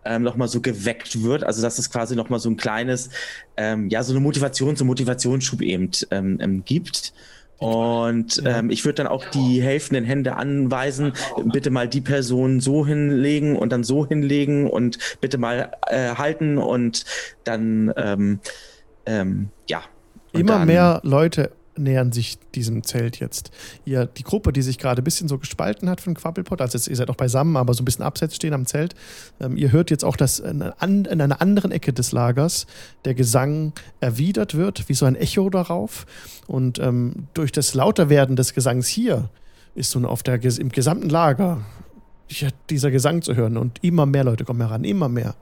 ähm, 0.06 0.24
nochmal 0.24 0.48
so 0.48 0.62
geweckt 0.62 1.24
wird. 1.24 1.44
Also 1.44 1.62
dass 1.62 1.80
es 1.80 1.90
quasi 1.90 2.16
nochmal 2.16 2.40
so 2.40 2.50
ein 2.50 2.58
kleines, 2.58 3.10
ähm, 3.58 3.90
ja, 3.90 4.04
so 4.04 4.14
eine 4.14 4.20
Motivation, 4.20 4.76
so 4.76 4.84
einen 4.84 4.90
Motivationsschub 4.90 5.62
eben 5.62 5.92
ähm, 6.12 6.38
ähm, 6.42 6.66
gibt. 6.66 7.14
Und 7.60 8.38
Ja. 8.44 8.60
ähm, 8.60 8.70
ich 8.70 8.84
würde 8.84 8.96
dann 8.96 9.08
auch 9.08 9.24
die 9.26 9.62
helfenden 9.62 10.04
Hände 10.04 10.36
anweisen, 10.36 11.14
bitte 11.46 11.70
mal 11.70 11.88
die 11.88 12.02
Person 12.02 12.60
so 12.60 12.86
hinlegen 12.86 13.56
und 13.56 13.72
dann 13.72 13.86
so 13.86 14.06
hinlegen 14.06 14.70
und 14.70 14.98
bitte 15.22 15.38
mal 15.38 15.72
äh, 15.88 16.16
halten 16.16 16.58
und 16.58 17.06
dann, 17.46 17.94
ähm, 17.96 18.40
ähm, 19.06 19.50
ja. 19.70 19.84
Und 20.34 20.42
Immer 20.42 20.60
dann, 20.60 20.68
mehr 20.68 21.00
Leute 21.04 21.52
nähern 21.78 22.12
sich 22.12 22.38
diesem 22.56 22.84
Zelt 22.84 23.20
jetzt. 23.20 23.52
Ihr, 23.86 24.06
die 24.06 24.24
Gruppe, 24.24 24.54
die 24.54 24.62
sich 24.62 24.78
gerade 24.78 25.02
ein 25.02 25.04
bisschen 25.04 25.28
so 25.28 25.38
gespalten 25.38 25.90
hat 25.90 26.02
von 26.02 26.14
Quabbelpot, 26.14 26.62
also 26.62 26.78
jetzt, 26.78 26.88
ihr 26.88 26.96
seid 26.96 27.10
auch 27.10 27.16
beisammen, 27.16 27.58
aber 27.58 27.74
so 27.74 27.82
ein 27.82 27.86
bisschen 27.86 28.04
abseits 28.04 28.36
stehen 28.36 28.54
am 28.54 28.66
Zelt, 28.66 28.96
ähm, 29.40 29.58
ihr 29.58 29.72
hört 29.72 29.90
jetzt 29.90 30.04
auch, 30.04 30.16
dass 30.16 30.40
in, 30.40 30.62
an, 30.62 31.06
in 31.06 31.22
einer 31.22 31.42
anderen 31.42 31.72
Ecke 31.72 31.94
des 31.94 32.12
Lagers 32.12 32.68
der 33.06 33.14
Gesang 33.16 33.74
erwidert 34.00 34.56
wird, 34.56 34.90
wie 34.90 34.94
so 34.94 35.06
ein 35.06 35.16
Echo 35.16 35.50
darauf. 35.50 36.06
Und 36.48 36.80
ähm, 36.80 37.28
durch 37.34 37.52
das 37.52 37.74
Lauterwerden 37.74 38.36
des 38.36 38.54
Gesangs 38.54 38.88
hier 38.88 39.30
ist 39.76 39.96
nun 39.96 40.06
auf 40.06 40.24
der, 40.24 40.44
im 40.44 40.70
gesamten 40.70 41.10
Lager 41.10 41.62
dieser 42.70 42.92
Gesang 42.92 43.22
zu 43.22 43.36
hören 43.36 43.58
und 43.58 43.84
immer 43.84 44.06
mehr 44.06 44.24
Leute 44.24 44.46
kommen 44.46 44.62
heran, 44.62 44.84
immer 44.84 45.10
mehr. 45.10 45.36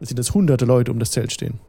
Es 0.00 0.08
sind 0.08 0.18
jetzt 0.18 0.34
hunderte 0.34 0.64
Leute 0.64 0.90
um 0.90 0.98
das 0.98 1.10
Zelt 1.10 1.32
stehen. 1.32 1.60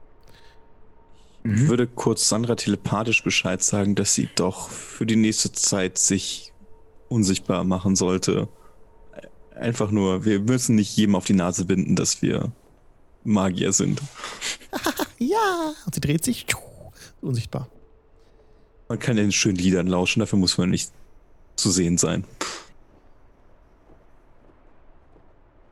Ich 1.44 1.68
würde 1.68 1.88
kurz 1.88 2.30
Sandra 2.30 2.56
telepathisch 2.56 3.24
Bescheid 3.24 3.64
sagen, 3.64 3.96
dass 3.96 4.14
sie 4.14 4.30
doch 4.36 4.70
für 4.70 5.06
die 5.08 5.16
nächste 5.16 5.52
Zeit 5.52 5.98
sich 5.98 6.54
unsichtbar 7.10 7.64
machen 7.64 7.96
sollte. 7.96 8.48
Einfach 9.56 9.92
nur, 9.92 10.24
wir 10.24 10.40
müssen 10.40 10.76
nicht 10.76 10.96
jedem 10.96 11.16
auf 11.16 11.26
die 11.26 11.34
Nase 11.34 11.66
binden, 11.66 11.96
dass 11.96 12.22
wir 12.22 12.52
Magier 13.24 13.74
sind. 13.74 14.02
Ja! 15.20 15.74
Und 15.86 15.94
sie 15.94 16.02
dreht 16.02 16.24
sich, 16.26 16.48
unsichtbar. 17.22 17.68
Man 18.90 18.98
kann 18.98 19.18
den 19.18 19.32
schönen 19.32 19.58
Liedern 19.58 19.86
lauschen, 19.86 20.20
dafür 20.20 20.40
muss 20.40 20.58
man 20.58 20.72
nicht 20.72 20.92
zu 21.56 21.70
sehen 21.70 22.00
sein. 22.00 22.24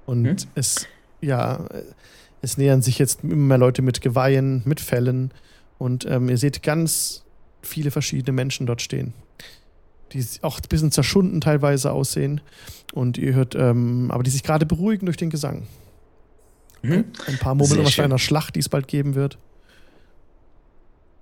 Und 0.05 0.25
Hm? 0.25 0.35
es, 0.53 0.87
ja, 1.21 1.67
es 2.41 2.57
nähern 2.57 2.81
sich 2.81 2.99
jetzt 2.99 3.23
immer 3.23 3.35
mehr 3.35 3.57
Leute 3.57 3.81
mit 3.81 4.01
Geweihen, 4.01 4.61
mit 4.65 4.79
Fellen. 4.79 5.31
Und 5.79 6.05
ähm, 6.05 6.29
ihr 6.29 6.37
seht 6.37 6.61
ganz 6.61 7.23
viele 7.63 7.89
verschiedene 7.89 8.33
Menschen 8.33 8.67
dort 8.67 8.81
stehen, 8.83 9.13
die 10.13 10.23
auch 10.43 10.59
ein 10.59 10.67
bisschen 10.69 10.91
zerschunden 10.91 11.41
teilweise 11.41 11.91
aussehen. 11.91 12.41
Und 12.93 13.17
ihr 13.17 13.33
hört, 13.33 13.55
ähm, 13.55 14.11
aber 14.11 14.21
die 14.23 14.29
sich 14.29 14.43
gerade 14.43 14.65
beruhigen 14.67 15.05
durch 15.07 15.17
den 15.17 15.29
Gesang. 15.31 15.63
Mhm. 16.81 17.05
Ein 17.27 17.37
paar 17.39 17.55
murmeln 17.55 17.87
schön. 17.87 18.05
einer 18.05 18.19
Schlacht, 18.19 18.55
die 18.55 18.59
es 18.59 18.69
bald 18.69 18.87
geben 18.87 19.15
wird. 19.15 19.37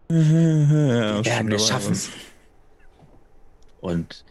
ja, 0.09 0.15
Werden 0.17 1.25
schon 1.25 1.49
wir 1.49 1.59
schaffen. 1.59 1.91
was. 1.91 2.09
Und 3.81 4.23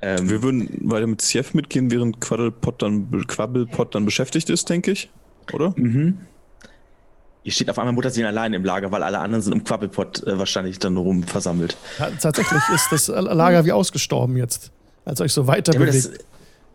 ähm, 0.00 0.28
Wir 0.28 0.42
würden 0.42 0.68
weiter 0.90 1.06
mit 1.06 1.20
Sief 1.20 1.54
mitgehen, 1.54 1.90
während 1.90 2.20
Quaddlepot 2.20 2.82
dann, 2.82 3.26
Quabbelpot 3.26 3.94
dann 3.94 4.04
beschäftigt 4.04 4.50
ist, 4.50 4.68
denke 4.68 4.92
ich. 4.92 5.10
Oder? 5.52 5.74
Mhm. 5.76 6.18
Ihr 7.44 7.52
steht 7.52 7.68
auf 7.70 7.78
einmal 7.78 7.92
Mutterseelen 7.92 8.28
allein 8.28 8.52
im 8.52 8.64
Lager, 8.64 8.92
weil 8.92 9.02
alle 9.02 9.18
anderen 9.18 9.42
sind 9.42 9.52
im 9.52 9.64
Quabbelpot 9.64 10.24
äh, 10.26 10.38
wahrscheinlich 10.38 10.78
dann 10.78 10.96
rum 10.96 11.24
versammelt. 11.24 11.76
Ja, 11.98 12.10
tatsächlich 12.10 12.62
ist 12.72 12.88
das 12.92 13.08
Lager 13.08 13.64
wie 13.64 13.72
ausgestorben 13.72 14.36
jetzt, 14.36 14.70
als 15.04 15.20
euch 15.20 15.32
so 15.32 15.46
weiter 15.46 15.72
bewegt. 15.72 15.94
das, 15.94 16.10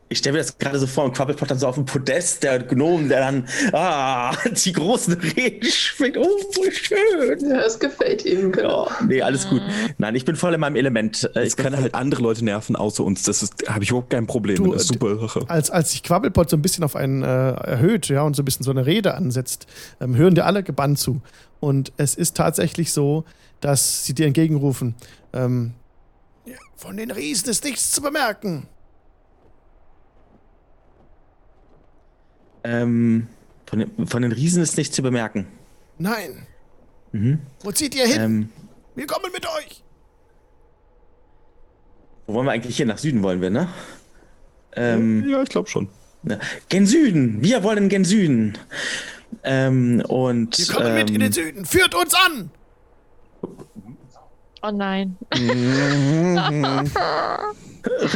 ich 0.09 0.19
stelle 0.19 0.33
mir 0.33 0.39
das 0.39 0.57
gerade 0.57 0.79
so 0.79 0.87
vor, 0.87 1.05
im 1.05 1.11
Quabbelpot 1.13 1.51
dann 1.51 1.59
so 1.59 1.67
auf 1.67 1.75
dem 1.75 1.85
Podest, 1.85 2.43
der 2.43 2.59
Gnom, 2.59 3.09
der 3.09 3.19
dann 3.19 3.47
ah, 3.73 4.35
die 4.65 4.71
großen 4.71 5.13
Reden 5.13 5.69
schwingt. 5.69 6.17
Oh, 6.17 6.27
voll 6.53 6.71
schön. 6.71 7.49
Ja, 7.49 7.61
es 7.61 7.77
gefällt 7.77 8.25
ihm, 8.25 8.51
genau. 8.51 8.87
Ja, 8.87 9.05
nee, 9.05 9.21
alles 9.21 9.47
gut. 9.49 9.61
Nein, 9.97 10.15
ich 10.15 10.23
bin 10.23 10.35
voll 10.35 10.53
in 10.53 10.59
meinem 10.59 10.75
Element. 10.77 11.29
Äh, 11.35 11.41
Es 11.41 11.49
Ich 11.49 11.57
kann 11.57 11.75
halt 11.75 11.93
andere 11.93 12.21
Leute 12.21 12.45
nerven, 12.45 12.75
außer 12.75 13.03
uns. 13.03 13.23
Das 13.23 13.43
ist, 13.43 13.67
habe 13.67 13.83
ich 13.83 13.89
überhaupt 13.89 14.09
kein 14.09 14.27
Problem. 14.27 14.55
Du, 14.55 14.71
das 14.73 14.83
ist 14.83 14.87
super 14.89 15.29
als, 15.47 15.69
als 15.69 15.91
sich 15.91 16.03
Quabbelpot 16.03 16.49
so 16.49 16.57
ein 16.57 16.61
bisschen 16.61 16.83
auf 16.83 16.95
einen 16.95 17.23
äh, 17.23 17.25
erhöht, 17.51 18.07
ja, 18.07 18.21
und 18.21 18.35
so 18.35 18.41
ein 18.41 18.45
bisschen 18.45 18.63
so 18.63 18.71
eine 18.71 18.85
Rede 18.85 19.15
ansetzt, 19.15 19.67
ähm, 19.99 20.15
hören 20.15 20.35
dir 20.35 20.45
alle 20.45 20.63
gebannt 20.63 20.99
zu. 20.99 21.21
Und 21.59 21.91
es 21.97 22.15
ist 22.15 22.37
tatsächlich 22.37 22.91
so, 22.93 23.25
dass 23.61 24.05
sie 24.05 24.13
dir 24.13 24.27
entgegenrufen, 24.27 24.95
ähm, 25.33 25.73
"Ja, 26.45 26.55
von 26.75 26.95
den 26.97 27.11
Riesen 27.11 27.49
ist 27.49 27.63
nichts 27.63 27.91
zu 27.91 28.01
bemerken. 28.01 28.67
Ähm, 32.67 33.27
von, 33.65 33.79
den, 33.79 34.07
von 34.07 34.21
den 34.21 34.31
Riesen 34.31 34.61
ist 34.61 34.77
nichts 34.77 34.95
zu 34.95 35.01
bemerken. 35.01 35.47
Nein. 35.97 36.45
Mhm. 37.13 37.39
Wo 37.63 37.71
zieht 37.71 37.95
ihr 37.95 38.05
hin? 38.05 38.21
Ähm, 38.21 38.49
Wir 38.95 39.07
kommen 39.07 39.31
mit 39.31 39.45
euch. 39.45 39.83
wo 42.27 42.33
wollen 42.33 42.45
wir 42.45 42.51
eigentlich 42.51 42.77
hin? 42.77 42.87
Nach 42.89 42.97
Süden 42.97 43.23
wollen 43.23 43.41
wir, 43.41 43.49
ne? 43.49 43.69
Ähm, 44.75 45.27
Ja, 45.27 45.41
ich 45.41 45.49
glaube 45.49 45.69
schon. 45.69 45.87
ne. 46.23 46.39
Gen 46.69 46.85
Süden. 46.85 47.41
Wir 47.41 47.63
wollen 47.63 47.89
gen 47.89 48.03
Süden. 48.05 48.57
Ähm, 49.43 50.03
und. 50.07 50.57
Wir 50.59 50.67
kommen 50.75 50.87
ähm, 50.87 50.95
mit 50.95 51.09
in 51.09 51.19
den 51.21 51.31
Süden. 51.31 51.65
Führt 51.65 51.95
uns 51.95 52.13
an. 52.13 52.51
Oh 54.63 54.71
nein. 54.71 55.15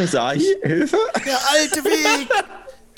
Sag 0.05 0.35
ich, 0.35 0.45
Hilfe? 0.63 0.97
Der 1.25 1.37
alte 1.53 1.83
Weg. 1.85 2.27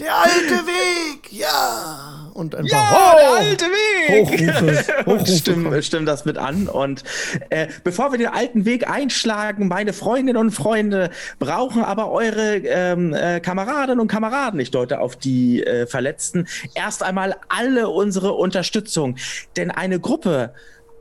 Der 0.04 0.16
alte 0.18 0.68
Weg. 0.68 1.32
Ja. 1.32 2.30
Und 2.34 2.56
ein 2.56 2.66
paar 2.68 2.92
Ja, 2.92 3.16
der 3.16 3.30
Ho! 3.30 3.34
alte 3.36 3.66
Weg! 3.66 4.52
Hochrufe. 4.60 4.96
Hochrufe 5.06 5.32
stimmen, 5.32 5.84
stimmen 5.84 6.06
das 6.06 6.26
mit 6.26 6.38
an. 6.38 6.68
Und 6.68 7.04
äh, 7.50 7.68
bevor 7.86 8.12
wir 8.12 8.18
den 8.18 8.28
alten 8.28 8.66
Weg 8.66 8.90
einschlagen, 8.90 9.70
meine 9.70 9.94
Freundinnen 9.94 10.38
und 10.38 10.52
Freunde, 10.52 11.10
brauchen 11.40 11.86
aber 11.86 12.12
eure 12.12 12.58
ähm, 12.58 13.14
äh, 13.14 13.40
Kameradinnen 13.40 14.02
und 14.02 14.10
Kameraden, 14.10 14.60
ich 14.60 14.72
deute 14.72 15.00
auf 15.00 15.16
die 15.16 15.64
äh, 15.64 15.88
Verletzten, 15.88 16.48
erst 16.76 17.02
einmal 17.02 17.38
alle 17.48 17.88
unsere 17.88 18.34
Unterstützung. 18.34 19.16
Denn 19.56 19.72
eine 19.72 20.02
Gruppe 20.02 20.54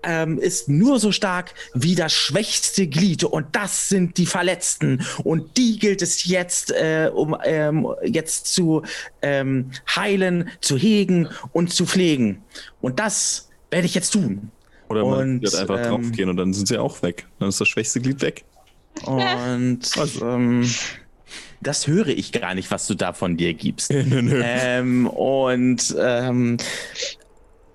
ähm, 0.03 0.39
ist 0.39 0.69
nur 0.69 0.99
so 0.99 1.13
stark 1.13 1.55
wie 1.75 1.95
das 1.95 2.13
schwächste 2.13 2.87
Glied 2.87 3.25
und 3.25 3.47
das 3.53 3.89
sind 3.89 4.19
die 4.19 4.27
Verletzten 4.27 5.05
und 5.25 5.57
die 5.57 5.79
gilt 5.79 6.03
es 6.03 6.25
jetzt, 6.25 6.71
äh, 6.73 7.11
um 7.13 7.37
ähm, 7.45 7.87
jetzt 8.05 8.47
zu 8.53 8.83
ähm, 9.23 9.71
heilen, 9.95 10.51
zu 10.61 10.77
hegen 10.77 11.29
und 11.53 11.73
zu 11.73 11.87
pflegen 11.87 12.43
und 12.81 12.99
das 12.99 13.49
werde 13.71 13.87
ich 13.87 13.95
jetzt 13.95 14.11
tun. 14.11 14.51
Oder 14.89 15.05
man 15.07 15.21
Und, 15.21 15.43
wird 15.43 15.55
einfach 15.55 15.79
ähm, 15.79 15.85
draufgehen 15.85 16.29
und 16.29 16.37
dann 16.37 16.53
sind 16.53 16.69
sie 16.69 16.77
auch 16.77 17.03
weg. 17.03 17.27
Dann 17.39 17.49
ist 17.49 17.61
das 17.61 17.69
schwächste 17.69 18.01
Glied 18.01 18.21
weg. 18.21 18.45
Und 19.07 19.81
ähm, 20.23 20.71
das 21.63 21.87
höre 21.87 22.09
ich 22.09 22.33
gar 22.33 22.55
nicht, 22.55 22.71
was 22.71 22.87
du 22.87 22.95
da 22.95 23.15
von 23.15 23.37
dir 23.37 23.55
gibst. 23.55 23.91
ähm, 23.95 25.07
und 25.07 25.97
ähm, 25.99 26.59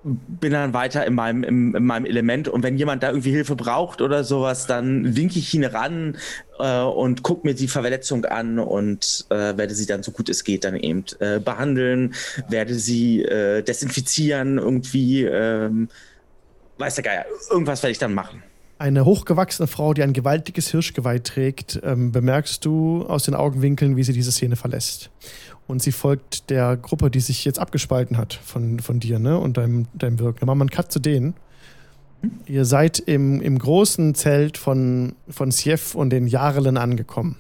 bin 0.08 0.54
dann 0.54 0.74
weiter 0.74 1.06
in 1.06 1.14
meinem, 1.14 1.44
im, 1.44 1.76
in 1.76 1.86
meinem 1.86 2.06
Element. 2.06 2.48
Und 2.48 2.64
wenn 2.64 2.78
jemand 2.78 3.04
da 3.04 3.10
irgendwie 3.10 3.32
Hilfe 3.32 3.56
braucht 3.56 4.02
oder 4.02 4.24
sowas, 4.24 4.66
dann 4.66 5.16
winke 5.16 5.40
ich 5.40 5.54
ihn 5.54 5.66
ran 5.66 6.18
äh, 6.60 6.82
und 6.82 7.24
gucke 7.24 7.46
mir 7.48 7.54
die 7.54 7.68
Verletzung 7.68 8.26
an 8.26 8.60
und 8.60 9.26
äh, 9.30 9.58
werde 9.58 9.76
sie 9.76 9.86
dann 9.86 10.04
so 10.04 10.12
gut 10.12 10.30
es 10.30 10.44
geht 10.44 10.64
dann 10.64 10.76
eben 10.76 11.04
äh, 11.20 11.40
behandeln, 11.40 12.14
werde 12.50 12.76
sie 12.76 13.24
äh, 13.24 13.62
desinfizieren 13.62 14.58
irgendwie. 14.58 15.24
Ähm, 15.24 15.90
weiß 16.78 16.96
der 16.96 17.04
Geier, 17.04 17.26
irgendwas 17.50 17.84
werde 17.84 17.92
ich 17.92 17.98
dann 17.98 18.14
machen. 18.14 18.44
Eine 18.80 19.06
hochgewachsene 19.06 19.68
Frau, 19.68 19.96
die 19.96 20.04
ein 20.04 20.14
gewaltiges 20.14 20.70
Hirschgeweih 20.70 21.20
trägt, 21.20 21.80
ähm, 21.84 22.12
bemerkst 22.12 22.64
du 22.64 23.06
aus 23.08 23.24
den 23.24 23.34
Augenwinkeln, 23.34 23.98
wie 23.98 24.04
sie 24.04 24.14
diese 24.14 24.32
Szene 24.32 24.56
verlässt. 24.56 25.10
Und 25.68 25.82
sie 25.82 25.92
folgt 25.92 26.50
der 26.50 26.78
Gruppe, 26.78 27.12
die 27.12 27.20
sich 27.20 27.44
jetzt 27.44 27.60
abgespalten 27.60 28.18
hat 28.18 28.34
von, 28.34 28.80
von 28.80 29.00
dir 29.00 29.20
ne? 29.20 29.38
und 29.38 29.58
deinem, 29.58 29.88
deinem 29.94 30.20
Wirken. 30.20 30.40
Dann 30.40 30.48
machen 30.48 30.60
wir 30.60 30.64
einen 30.64 30.70
Cut 30.70 30.92
zu 30.92 31.00
denen. 31.00 31.36
Ihr 32.46 32.66
seid 32.66 33.00
im, 33.00 33.42
im 33.42 33.60
großen 33.60 34.16
Zelt 34.16 34.58
von, 34.58 35.16
von 35.30 35.52
Sief 35.52 35.94
und 35.94 36.10
den 36.10 36.26
Jarlen 36.28 36.78
angekommen. 36.78 37.38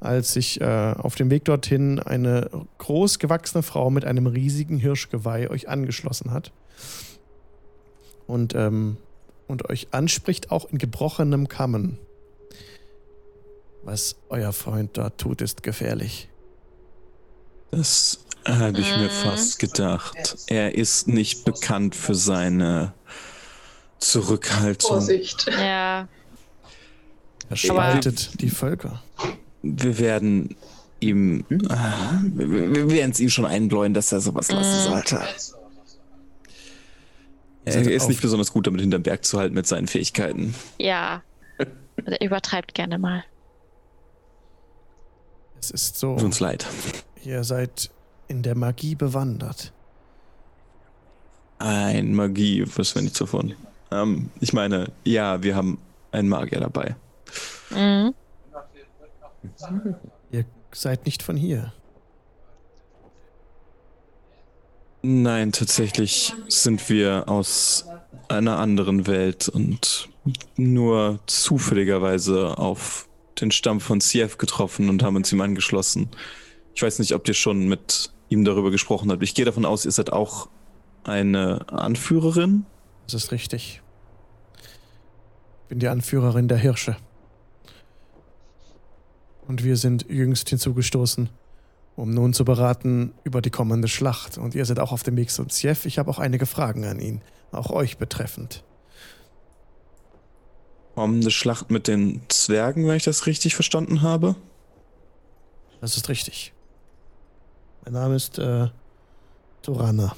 Als 0.00 0.32
sich 0.32 0.60
äh, 0.62 0.94
auf 0.96 1.14
dem 1.14 1.30
Weg 1.30 1.44
dorthin 1.44 1.98
eine 1.98 2.48
groß 2.78 3.18
gewachsene 3.18 3.62
Frau 3.62 3.90
mit 3.90 4.06
einem 4.06 4.26
riesigen 4.26 4.78
Hirschgeweih 4.78 5.50
euch 5.50 5.68
angeschlossen 5.68 6.30
hat. 6.32 6.52
Und 8.26 8.54
ähm, 8.54 8.96
und 9.50 9.68
euch 9.68 9.88
anspricht, 9.90 10.50
auch 10.50 10.64
in 10.70 10.78
gebrochenem 10.78 11.48
Kammen. 11.48 11.98
Was 13.82 14.16
euer 14.28 14.52
Freund 14.52 14.96
dort 14.96 15.18
tut, 15.18 15.42
ist 15.42 15.62
gefährlich. 15.62 16.29
Das 17.70 18.24
habe 18.46 18.80
ich 18.80 18.96
mir 18.96 19.10
fast 19.10 19.58
gedacht. 19.58 20.36
Er 20.46 20.74
ist 20.74 21.08
nicht 21.08 21.44
bekannt 21.44 21.94
für 21.94 22.14
seine 22.14 22.94
Zurückhaltung. 23.98 24.90
Vorsicht. 24.90 25.46
Ja. 25.46 26.08
Er 27.48 27.56
spaltet 27.56 28.40
die 28.40 28.50
Völker. 28.50 29.02
Wir 29.62 29.98
werden 29.98 30.56
ihm, 31.00 31.44
ah, 31.68 32.20
wir, 32.22 32.90
werden 32.90 33.10
es 33.10 33.20
ihm 33.20 33.30
schon 33.30 33.44
einbläuen, 33.44 33.94
dass 33.94 34.12
er 34.12 34.20
sowas 34.20 34.50
lassen 34.50 34.90
sollte. 34.90 35.20
Er 37.64 37.90
ist 37.90 38.08
nicht 38.08 38.22
besonders 38.22 38.52
gut 38.52 38.66
damit, 38.66 38.80
hinterm 38.80 39.02
Berg 39.02 39.24
zu 39.24 39.38
halten 39.38 39.54
mit 39.54 39.66
seinen 39.66 39.86
Fähigkeiten. 39.86 40.54
Ja. 40.78 41.22
Er 42.04 42.20
übertreibt 42.20 42.74
gerne 42.74 42.98
mal. 42.98 43.24
Es 45.60 45.70
ist 45.70 45.98
so, 45.98 46.14
Tut 46.14 46.24
uns 46.24 46.40
leid. 46.40 46.66
Ihr 47.24 47.44
seid 47.44 47.90
in 48.28 48.42
der 48.42 48.56
Magie 48.56 48.94
bewandert. 48.94 49.72
Ein 51.58 52.14
Magie, 52.14 52.64
was 52.76 52.94
wir 52.94 53.02
nicht 53.02 53.20
davon. 53.20 53.54
Ähm, 53.90 54.30
ich 54.40 54.52
meine, 54.52 54.90
ja, 55.04 55.42
wir 55.42 55.56
haben 55.56 55.78
einen 56.12 56.28
Magier 56.28 56.60
dabei. 56.60 56.96
Mhm. 57.70 58.14
Ihr 60.30 60.44
seid 60.72 61.04
nicht 61.06 61.22
von 61.22 61.36
hier. 61.36 61.72
Nein, 65.02 65.52
tatsächlich 65.52 66.34
sind 66.48 66.88
wir 66.90 67.24
aus 67.26 67.86
einer 68.28 68.58
anderen 68.58 69.06
Welt 69.06 69.48
und 69.48 70.08
nur 70.56 71.20
zufälligerweise 71.26 72.58
auf 72.58 73.08
den 73.40 73.50
Stamm 73.50 73.80
von 73.80 74.00
Siev 74.00 74.36
getroffen 74.36 74.88
und 74.90 75.02
haben 75.02 75.16
uns 75.16 75.32
ihm 75.32 75.40
angeschlossen. 75.40 76.10
Ich 76.74 76.82
weiß 76.82 76.98
nicht, 76.98 77.14
ob 77.14 77.26
ihr 77.28 77.34
schon 77.34 77.68
mit 77.68 78.12
ihm 78.28 78.44
darüber 78.44 78.70
gesprochen 78.70 79.10
habt. 79.10 79.22
Ich 79.22 79.34
gehe 79.34 79.44
davon 79.44 79.64
aus, 79.64 79.84
ihr 79.84 79.90
seid 79.90 80.12
auch 80.12 80.48
eine 81.04 81.68
Anführerin. 81.68 82.64
Das 83.04 83.14
ist 83.14 83.32
richtig. 83.32 83.82
Bin 85.68 85.78
die 85.78 85.88
Anführerin 85.88 86.48
der 86.48 86.58
Hirsche. 86.58 86.96
Und 89.46 89.64
wir 89.64 89.76
sind 89.76 90.06
jüngst 90.08 90.48
hinzugestoßen, 90.48 91.28
um 91.96 92.10
nun 92.14 92.32
zu 92.32 92.44
beraten 92.44 93.12
über 93.24 93.42
die 93.42 93.50
kommende 93.50 93.88
Schlacht. 93.88 94.38
Und 94.38 94.54
ihr 94.54 94.64
seid 94.64 94.78
auch 94.78 94.92
auf 94.92 95.02
dem 95.02 95.16
Weg 95.16 95.30
zum 95.30 95.50
Siev. 95.50 95.86
Ich 95.86 95.98
habe 95.98 96.10
auch 96.10 96.20
einige 96.20 96.46
Fragen 96.46 96.84
an 96.84 97.00
ihn, 97.00 97.20
auch 97.50 97.70
euch 97.70 97.98
betreffend. 97.98 98.62
Eine 100.94 101.30
Schlacht 101.30 101.70
mit 101.70 101.88
den 101.88 102.22
Zwergen, 102.28 102.86
wenn 102.86 102.96
ich 102.96 103.04
das 103.04 103.26
richtig 103.26 103.54
verstanden 103.54 104.02
habe. 104.02 104.36
Das 105.80 105.96
ist 105.96 106.08
richtig. 106.08 106.52
Mein 107.84 107.94
Name 107.94 108.16
ist 108.16 108.38
äh, 108.38 108.68
Torana. 109.62 110.14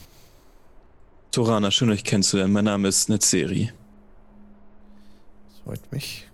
Torana, 1.30 1.70
schön 1.70 1.90
euch 1.90 2.04
kennenzulernen. 2.04 2.52
Mein 2.52 2.64
Name 2.64 2.88
ist 2.88 3.08
Netzeri. 3.08 3.72
Das 5.48 5.60
freut 5.64 5.92
mich. 5.92 6.28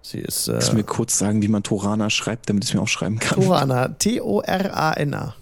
Sie 0.00 0.18
ist 0.18 0.48
äh, 0.48 0.52
Kannst 0.52 0.72
du 0.72 0.76
mir 0.76 0.84
kurz 0.84 1.18
sagen, 1.18 1.42
wie 1.42 1.48
man 1.48 1.62
Torana 1.62 2.08
schreibt, 2.10 2.48
damit 2.48 2.64
ich 2.64 2.70
es 2.70 2.74
mir 2.74 2.82
auch 2.82 2.88
schreiben 2.88 3.18
kann? 3.18 3.40
Torana. 3.40 3.88
T-O-R-A-N-A, 3.88 5.34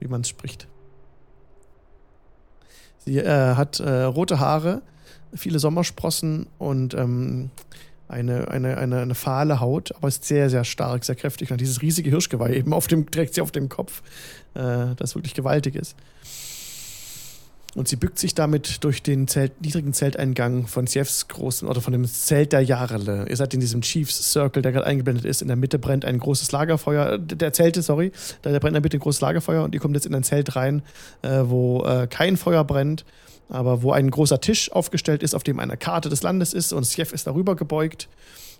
wie 0.00 0.08
man 0.08 0.20
es 0.20 0.28
spricht. 0.28 0.66
Sie 2.98 3.18
äh, 3.18 3.54
hat 3.54 3.80
äh, 3.80 4.02
rote 4.02 4.38
Haare, 4.38 4.82
viele 5.34 5.58
Sommersprossen 5.58 6.46
und 6.58 6.94
ähm, 6.94 7.50
eine, 8.08 8.48
eine, 8.48 8.78
eine, 8.78 9.00
eine 9.00 9.14
fahle 9.14 9.60
Haut, 9.60 9.94
aber 9.94 10.08
ist 10.08 10.24
sehr, 10.24 10.50
sehr 10.50 10.64
stark, 10.64 11.04
sehr 11.04 11.14
kräftig. 11.14 11.52
Und 11.52 11.60
dieses 11.60 11.82
riesige 11.82 12.10
Hirschgeweih 12.10 12.54
eben 12.54 12.72
auf 12.72 12.86
dem, 12.86 13.10
trägt 13.10 13.34
sie 13.34 13.40
auf 13.40 13.52
dem 13.52 13.68
Kopf, 13.68 14.02
äh, 14.54 14.94
das 14.96 15.14
wirklich 15.14 15.34
gewaltig 15.34 15.76
ist. 15.76 15.94
Und 17.74 17.86
sie 17.86 17.96
bückt 17.96 18.18
sich 18.18 18.34
damit 18.34 18.82
durch 18.82 19.02
den 19.02 19.28
Zelt, 19.28 19.60
niedrigen 19.60 19.92
Zelteingang 19.92 20.66
von 20.66 20.86
Sievs 20.86 21.28
großen 21.28 21.68
oder 21.68 21.80
von 21.80 21.92
dem 21.92 22.04
Zelt 22.06 22.52
der 22.52 22.62
Jarle. 22.62 23.26
Ihr 23.28 23.36
seid 23.36 23.52
in 23.54 23.60
diesem 23.60 23.82
Chiefs 23.82 24.32
Circle, 24.32 24.62
der 24.62 24.72
gerade 24.72 24.86
eingeblendet 24.86 25.26
ist. 25.26 25.42
In 25.42 25.48
der 25.48 25.56
Mitte 25.56 25.78
brennt 25.78 26.04
ein 26.04 26.18
großes 26.18 26.50
Lagerfeuer, 26.50 27.18
der 27.18 27.52
Zelte, 27.52 27.82
sorry. 27.82 28.10
Da 28.42 28.50
brennt 28.50 28.68
in 28.68 28.72
der 28.74 28.80
Mitte 28.80 28.96
ein 28.96 29.00
großes 29.00 29.20
Lagerfeuer 29.20 29.62
und 29.62 29.74
ihr 29.74 29.80
kommt 29.80 29.94
jetzt 29.94 30.06
in 30.06 30.14
ein 30.14 30.24
Zelt 30.24 30.56
rein, 30.56 30.82
äh, 31.22 31.42
wo 31.44 31.84
äh, 31.84 32.06
kein 32.08 32.36
Feuer 32.36 32.64
brennt, 32.64 33.04
aber 33.48 33.82
wo 33.82 33.92
ein 33.92 34.10
großer 34.10 34.40
Tisch 34.40 34.70
aufgestellt 34.72 35.22
ist, 35.22 35.34
auf 35.34 35.42
dem 35.42 35.58
eine 35.58 35.76
Karte 35.76 36.08
des 36.08 36.22
Landes 36.22 36.52
ist 36.52 36.72
und 36.72 36.84
Siev 36.84 37.12
ist 37.12 37.26
darüber 37.26 37.56
gebeugt. 37.56 38.08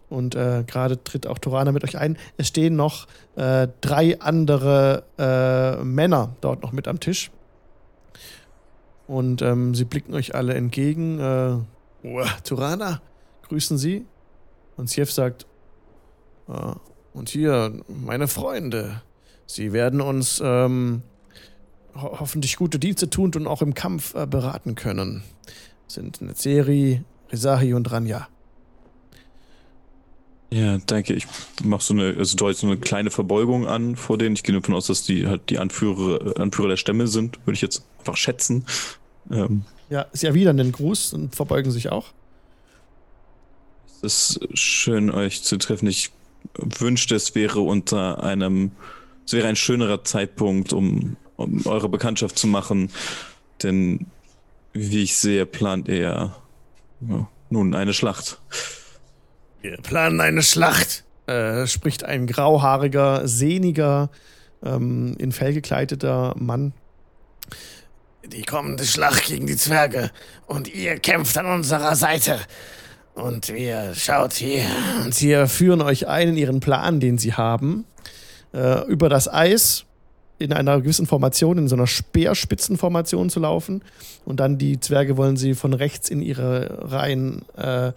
Und 0.08 0.34
äh, 0.34 0.64
gerade 0.66 1.02
tritt 1.04 1.26
auch 1.26 1.38
Torana 1.38 1.70
mit 1.70 1.84
euch 1.84 1.98
ein. 1.98 2.16
Es 2.38 2.48
stehen 2.48 2.76
noch 2.76 3.06
äh, 3.36 3.68
drei 3.82 4.18
andere 4.20 5.02
äh, 5.18 5.84
Männer 5.84 6.34
dort 6.40 6.62
noch 6.62 6.72
mit 6.72 6.88
am 6.88 6.98
Tisch. 6.98 7.30
Und 9.06 9.42
ähm, 9.42 9.74
sie 9.74 9.84
blicken 9.84 10.14
euch 10.14 10.34
alle 10.34 10.54
entgegen. 10.54 11.18
Äh, 11.18 12.06
"Uah, 12.06 12.28
Turana, 12.44 13.02
grüßen 13.48 13.76
sie. 13.76 14.06
Und 14.78 14.88
Siev 14.88 15.12
sagt, 15.12 15.46
"Ah, 16.46 16.76
und 17.12 17.28
hier, 17.28 17.72
meine 17.88 18.28
Freunde, 18.28 19.02
sie 19.44 19.72
werden 19.72 20.00
uns 20.00 20.40
ähm, 20.42 21.02
ho 22.00 22.20
hoffentlich 22.20 22.56
gute 22.56 22.78
Dienste 22.78 23.10
tun 23.10 23.32
und 23.34 23.46
auch 23.46 23.62
im 23.62 23.74
Kampf 23.74 24.14
äh, 24.14 24.26
beraten 24.26 24.74
können. 24.74 25.22
Sind 25.86 26.20
Netzeri, 26.20 27.02
Rizahi 27.32 27.74
und 27.74 27.90
Ranja. 27.90 28.28
Ja, 30.50 30.78
danke. 30.86 31.12
Ich 31.14 31.26
mache 31.62 31.82
so 31.82 31.92
eine, 31.92 32.14
also 32.16 32.36
deute 32.36 32.58
so 32.58 32.66
eine 32.66 32.78
kleine 32.78 33.10
Verbeugung 33.10 33.66
an 33.66 33.96
vor 33.96 34.16
denen. 34.16 34.34
Ich 34.34 34.42
gehe 34.42 34.54
davon 34.54 34.74
aus, 34.74 34.86
dass 34.86 35.02
die 35.02 35.26
halt 35.26 35.50
die 35.50 35.58
Anführer, 35.58 36.40
Anführer 36.40 36.68
der 36.68 36.76
Stämme 36.76 37.06
sind, 37.06 37.38
würde 37.44 37.54
ich 37.54 37.60
jetzt 37.60 37.84
einfach 37.98 38.16
schätzen. 38.16 38.64
Ähm, 39.30 39.64
Ja, 39.90 40.06
sie 40.12 40.26
erwidern 40.26 40.56
den 40.56 40.72
Gruß 40.72 41.12
und 41.12 41.34
verbeugen 41.36 41.70
sich 41.70 41.90
auch. 41.90 42.06
es 44.02 44.36
ist 44.36 44.58
schön, 44.58 45.10
euch 45.10 45.42
zu 45.42 45.58
treffen. 45.58 45.86
Ich 45.86 46.10
wünschte, 46.56 47.14
es 47.14 47.34
wäre 47.34 47.60
unter 47.60 48.22
einem, 48.22 48.70
es 49.26 49.32
wäre 49.32 49.48
ein 49.48 49.56
schönerer 49.56 50.04
Zeitpunkt, 50.04 50.72
um, 50.72 51.16
um 51.38 51.64
eure 51.66 51.88
Bekanntschaft 51.88 52.38
zu 52.38 52.46
machen. 52.46 52.90
Denn, 53.62 54.06
wie 54.74 55.02
ich 55.02 55.16
sehe, 55.16 55.46
plant 55.46 55.88
ihr 55.88 56.34
ja, 57.00 57.28
nun 57.48 57.74
eine 57.74 57.94
Schlacht. 57.94 58.40
Wir 59.62 59.76
planen 59.78 60.20
eine 60.20 60.42
Schlacht, 60.42 61.04
äh, 61.26 61.66
spricht 61.66 62.04
ein 62.04 62.26
grauhaariger, 62.26 63.26
sehniger, 63.26 64.10
ähm, 64.62 65.16
in 65.18 65.32
Fell 65.32 65.54
gekleideter 65.54 66.34
Mann. 66.38 66.72
Die 68.26 68.42
kommende 68.42 68.84
Schlacht 68.84 69.26
gegen 69.26 69.46
die 69.46 69.56
Zwerge 69.56 70.10
und 70.46 70.72
ihr 70.72 70.98
kämpft 70.98 71.38
an 71.38 71.46
unserer 71.46 71.96
Seite. 71.96 72.38
Und 73.14 73.48
wir 73.48 73.94
schaut 73.94 74.34
hier 74.34 74.64
und 75.04 75.14
sie 75.14 75.46
führen 75.48 75.82
euch 75.82 76.06
ein 76.06 76.28
in 76.28 76.36
ihren 76.36 76.60
Plan, 76.60 77.00
den 77.00 77.18
sie 77.18 77.34
haben, 77.34 77.84
äh, 78.52 78.84
über 78.86 79.08
das 79.08 79.32
Eis 79.32 79.87
in 80.38 80.52
einer 80.52 80.80
gewissen 80.80 81.06
Formation, 81.06 81.58
in 81.58 81.68
so 81.68 81.76
einer 81.76 81.86
Speerspitzenformation 81.86 83.30
zu 83.30 83.40
laufen. 83.40 83.82
Und 84.24 84.40
dann 84.40 84.58
die 84.58 84.80
Zwerge 84.80 85.16
wollen 85.16 85.36
sie 85.36 85.54
von 85.54 85.72
rechts 85.72 86.08
in 86.08 86.22
ihre 86.22 86.90
Reihen 86.92 87.44
äh, 87.56 87.92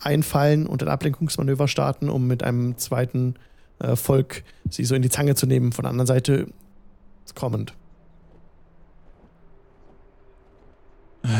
einfallen 0.00 0.66
und 0.66 0.82
ein 0.82 0.88
Ablenkungsmanöver 0.88 1.68
starten, 1.68 2.08
um 2.08 2.26
mit 2.26 2.42
einem 2.42 2.76
zweiten 2.78 3.34
äh, 3.78 3.96
Volk 3.96 4.42
sie 4.68 4.84
so 4.84 4.94
in 4.94 5.02
die 5.02 5.10
Zange 5.10 5.34
zu 5.34 5.46
nehmen, 5.46 5.72
von 5.72 5.84
der 5.84 5.90
anderen 5.90 6.06
Seite 6.06 6.46
kommend. 7.34 7.74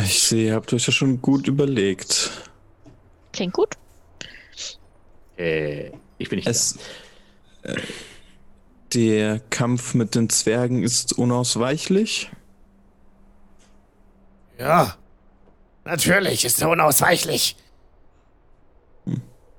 Ich 0.04 0.22
sehe, 0.22 0.48
ihr 0.48 0.54
habt 0.54 0.72
euch 0.72 0.86
ja 0.86 0.92
schon 0.92 1.20
gut 1.22 1.48
überlegt. 1.48 2.30
Klingt 3.32 3.54
gut. 3.54 3.76
Äh, 5.38 5.90
ich 6.18 6.28
bin 6.28 6.36
nicht 6.36 6.48
Es, 6.48 6.78
äh, 7.62 7.76
der 8.94 9.40
Kampf 9.50 9.94
mit 9.94 10.14
den 10.14 10.28
Zwergen 10.28 10.82
ist 10.82 11.12
unausweichlich. 11.18 12.30
Ja, 14.58 14.96
natürlich, 15.84 16.44
ist 16.44 16.58
so 16.58 16.70
unausweichlich. 16.70 17.56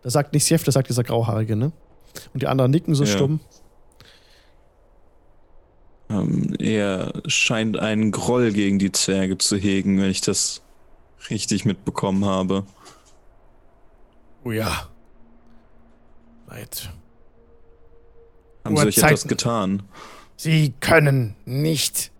Das 0.03 0.13
sagt 0.13 0.33
nicht 0.33 0.47
Sjef, 0.47 0.63
das 0.63 0.73
sagt 0.73 0.89
dieser 0.89 1.03
Grauhaarige, 1.03 1.55
ne? 1.55 1.71
Und 2.33 2.41
die 2.41 2.47
anderen 2.47 2.71
nicken 2.71 2.95
so 2.95 3.03
Ja. 3.03 3.09
stumm. 3.11 3.39
Ähm, 6.09 6.55
er 6.59 7.13
scheint 7.27 7.77
einen 7.77 8.11
Groll 8.11 8.51
gegen 8.51 8.79
die 8.79 8.91
Zwerge 8.91 9.37
zu 9.37 9.55
hegen, 9.57 9.99
wenn 10.01 10.09
ich 10.09 10.21
das 10.21 10.61
richtig 11.29 11.65
mitbekommen 11.65 12.25
habe. 12.25 12.65
Oh 14.43 14.51
ja. 14.51 14.87
Weit. 16.47 16.91
Haben 18.63 18.77
sie 18.77 18.87
euch 18.87 18.97
etwas 18.97 19.27
getan? 19.27 19.83
Sie 20.37 20.73
können 20.79 21.35
nicht 21.45 22.11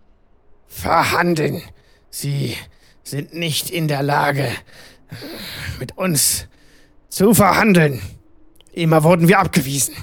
verhandeln. 0.67 1.61
Sie 2.09 2.55
sind 3.03 3.33
nicht 3.33 3.69
in 3.69 3.87
der 3.87 4.03
Lage, 4.03 4.49
mit 5.79 5.97
uns 5.97 6.47
zu 7.09 7.33
verhandeln. 7.33 8.01
Immer 8.73 9.03
wurden 9.03 9.27
wir 9.27 9.39
abgewiesen. 9.39 9.95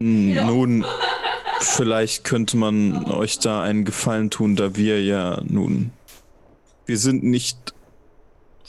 Hm, 0.00 0.34
Nun, 0.46 0.84
vielleicht 1.60 2.24
könnte 2.24 2.56
man 2.56 3.04
euch 3.06 3.38
da 3.38 3.62
einen 3.62 3.84
Gefallen 3.84 4.30
tun, 4.30 4.56
da 4.56 4.76
wir 4.76 5.02
ja 5.02 5.40
nun. 5.44 5.92
Wir 6.86 6.98
sind 6.98 7.22
nicht 7.22 7.74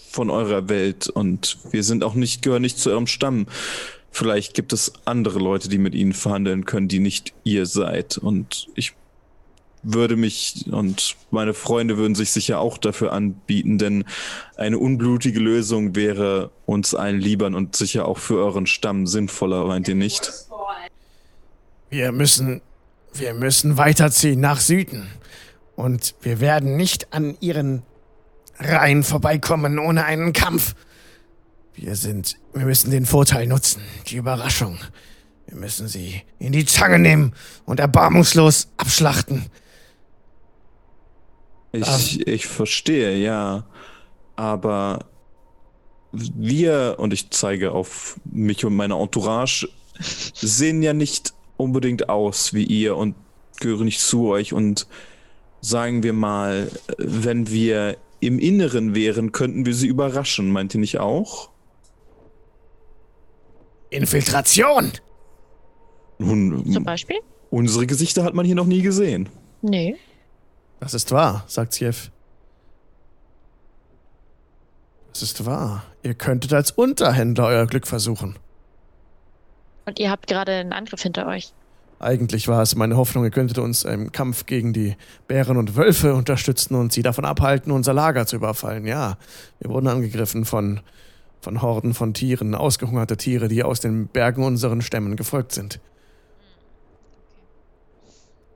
von 0.09 0.29
eurer 0.29 0.69
Welt 0.69 1.09
und 1.09 1.57
wir 1.71 1.83
sind 1.83 2.03
auch 2.03 2.13
nicht, 2.15 2.41
gehören 2.41 2.61
nicht 2.61 2.77
zu 2.77 2.89
eurem 2.89 3.07
Stamm. 3.07 3.47
Vielleicht 4.11 4.53
gibt 4.53 4.73
es 4.73 4.93
andere 5.05 5.39
Leute, 5.39 5.69
die 5.69 5.77
mit 5.77 5.95
ihnen 5.95 6.13
verhandeln 6.13 6.65
können, 6.65 6.87
die 6.87 6.99
nicht 6.99 7.33
ihr 7.43 7.65
seid. 7.65 8.17
Und 8.17 8.67
ich 8.75 8.93
würde 9.83 10.15
mich 10.15 10.65
und 10.71 11.15
meine 11.31 11.53
Freunde 11.53 11.97
würden 11.97 12.13
sich 12.13 12.31
sicher 12.31 12.59
auch 12.59 12.77
dafür 12.77 13.13
anbieten, 13.13 13.77
denn 13.77 14.03
eine 14.55 14.77
unblutige 14.77 15.39
Lösung 15.39 15.95
wäre 15.95 16.51
uns 16.65 16.93
allen 16.93 17.19
liebern 17.19 17.55
und 17.55 17.75
sicher 17.75 18.07
auch 18.07 18.19
für 18.19 18.37
euren 18.37 18.67
Stamm 18.67 19.07
sinnvoller, 19.07 19.65
meint 19.65 19.87
ihr 19.87 19.95
nicht? 19.95 20.31
Wir 21.89 22.11
müssen, 22.11 22.61
wir 23.13 23.33
müssen 23.33 23.77
weiterziehen 23.77 24.39
nach 24.39 24.59
Süden. 24.59 25.07
Und 25.75 26.15
wir 26.21 26.39
werden 26.39 26.77
nicht 26.77 27.11
an 27.13 27.37
ihren 27.39 27.81
Reihen 28.59 29.03
vorbeikommen 29.03 29.79
ohne 29.79 30.05
einen 30.05 30.31
Kampf. 30.33 30.75
Wir 31.75 31.95
sind, 31.95 32.37
wir 32.53 32.65
müssen 32.65 32.91
den 32.91 33.05
Vorteil 33.05 33.47
nutzen, 33.47 33.81
die 34.07 34.17
Überraschung. 34.17 34.77
Wir 35.47 35.57
müssen 35.57 35.87
sie 35.87 36.21
in 36.39 36.51
die 36.51 36.65
Zange 36.65 36.99
nehmen 36.99 37.33
und 37.65 37.79
erbarmungslos 37.79 38.69
abschlachten. 38.77 39.45
Ich, 41.71 42.27
ich 42.27 42.47
verstehe, 42.47 43.17
ja. 43.17 43.65
Aber 44.35 45.05
wir, 46.11 46.95
und 46.99 47.13
ich 47.13 47.29
zeige 47.29 47.71
auf 47.71 48.19
mich 48.25 48.65
und 48.65 48.75
meine 48.75 48.95
Entourage, 48.95 49.69
sehen 49.99 50.81
ja 50.81 50.93
nicht 50.93 51.33
unbedingt 51.57 52.09
aus 52.09 52.53
wie 52.53 52.63
ihr 52.63 52.97
und 52.97 53.15
gehören 53.59 53.85
nicht 53.85 54.01
zu 54.01 54.27
euch. 54.27 54.53
Und 54.53 54.87
sagen 55.61 56.03
wir 56.03 56.13
mal, 56.13 56.69
wenn 56.97 57.49
wir 57.49 57.97
im 58.19 58.39
Inneren 58.39 58.93
wären, 58.95 59.31
könnten 59.31 59.65
wir 59.65 59.73
sie 59.73 59.87
überraschen. 59.87 60.51
Meint 60.51 60.73
ihr 60.73 60.79
nicht 60.79 60.99
auch? 60.99 61.49
Infiltration! 63.91 64.91
Nun, 66.17 66.71
Zum 66.71 66.83
Beispiel? 66.83 67.17
unsere 67.49 67.85
Gesichter 67.87 68.23
hat 68.23 68.33
man 68.33 68.45
hier 68.45 68.55
noch 68.55 68.65
nie 68.65 68.81
gesehen. 68.81 69.29
Nee. 69.61 69.95
Das 70.79 70.93
ist 70.93 71.11
wahr, 71.11 71.43
sagt 71.47 71.73
Siev. 71.73 72.09
Das 75.13 75.21
ist 75.21 75.45
wahr. 75.45 75.83
Ihr 76.03 76.13
könntet 76.13 76.53
als 76.53 76.71
Unterhändler 76.71 77.45
euer 77.47 77.67
Glück 77.67 77.85
versuchen. 77.85 78.37
Und 79.85 79.99
ihr 79.99 80.09
habt 80.09 80.27
gerade 80.27 80.53
einen 80.53 80.73
Angriff 80.73 81.01
hinter 81.01 81.27
euch. 81.27 81.53
Eigentlich 81.99 82.47
war 82.47 82.61
es 82.63 82.75
meine 82.75 82.97
Hoffnung, 82.97 83.23
ihr 83.25 83.29
könntet 83.29 83.59
uns 83.59 83.83
im 83.83 84.11
Kampf 84.11 84.47
gegen 84.47 84.73
die 84.73 84.95
Bären 85.27 85.57
und 85.57 85.75
Wölfe 85.75 86.15
unterstützen 86.15 86.73
und 86.75 86.91
sie 86.93 87.03
davon 87.03 87.25
abhalten, 87.25 87.71
unser 87.71 87.93
Lager 87.93 88.25
zu 88.25 88.37
überfallen. 88.37 88.87
Ja, 88.87 89.17
wir 89.59 89.69
wurden 89.69 89.87
angegriffen 89.87 90.45
von, 90.45 90.79
von 91.41 91.61
Horden 91.61 91.93
von 91.93 92.13
Tieren, 92.13 92.55
ausgehungerte 92.55 93.17
Tiere, 93.17 93.47
die 93.47 93.63
aus 93.63 93.79
den 93.79 94.07
Bergen 94.07 94.43
unseren 94.43 94.81
Stämmen 94.81 95.15
gefolgt 95.15 95.51
sind. 95.51 95.79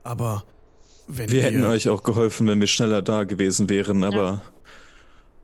Aber 0.04 0.44
wenn 1.08 1.30
Wir 1.30 1.36
wir, 1.36 1.42
hätten 1.42 1.64
euch 1.64 1.88
auch 1.88 2.04
geholfen, 2.04 2.46
wenn 2.46 2.60
wir 2.60 2.68
schneller 2.68 3.02
da 3.02 3.24
gewesen 3.24 3.68
wären, 3.68 4.04
aber 4.04 4.42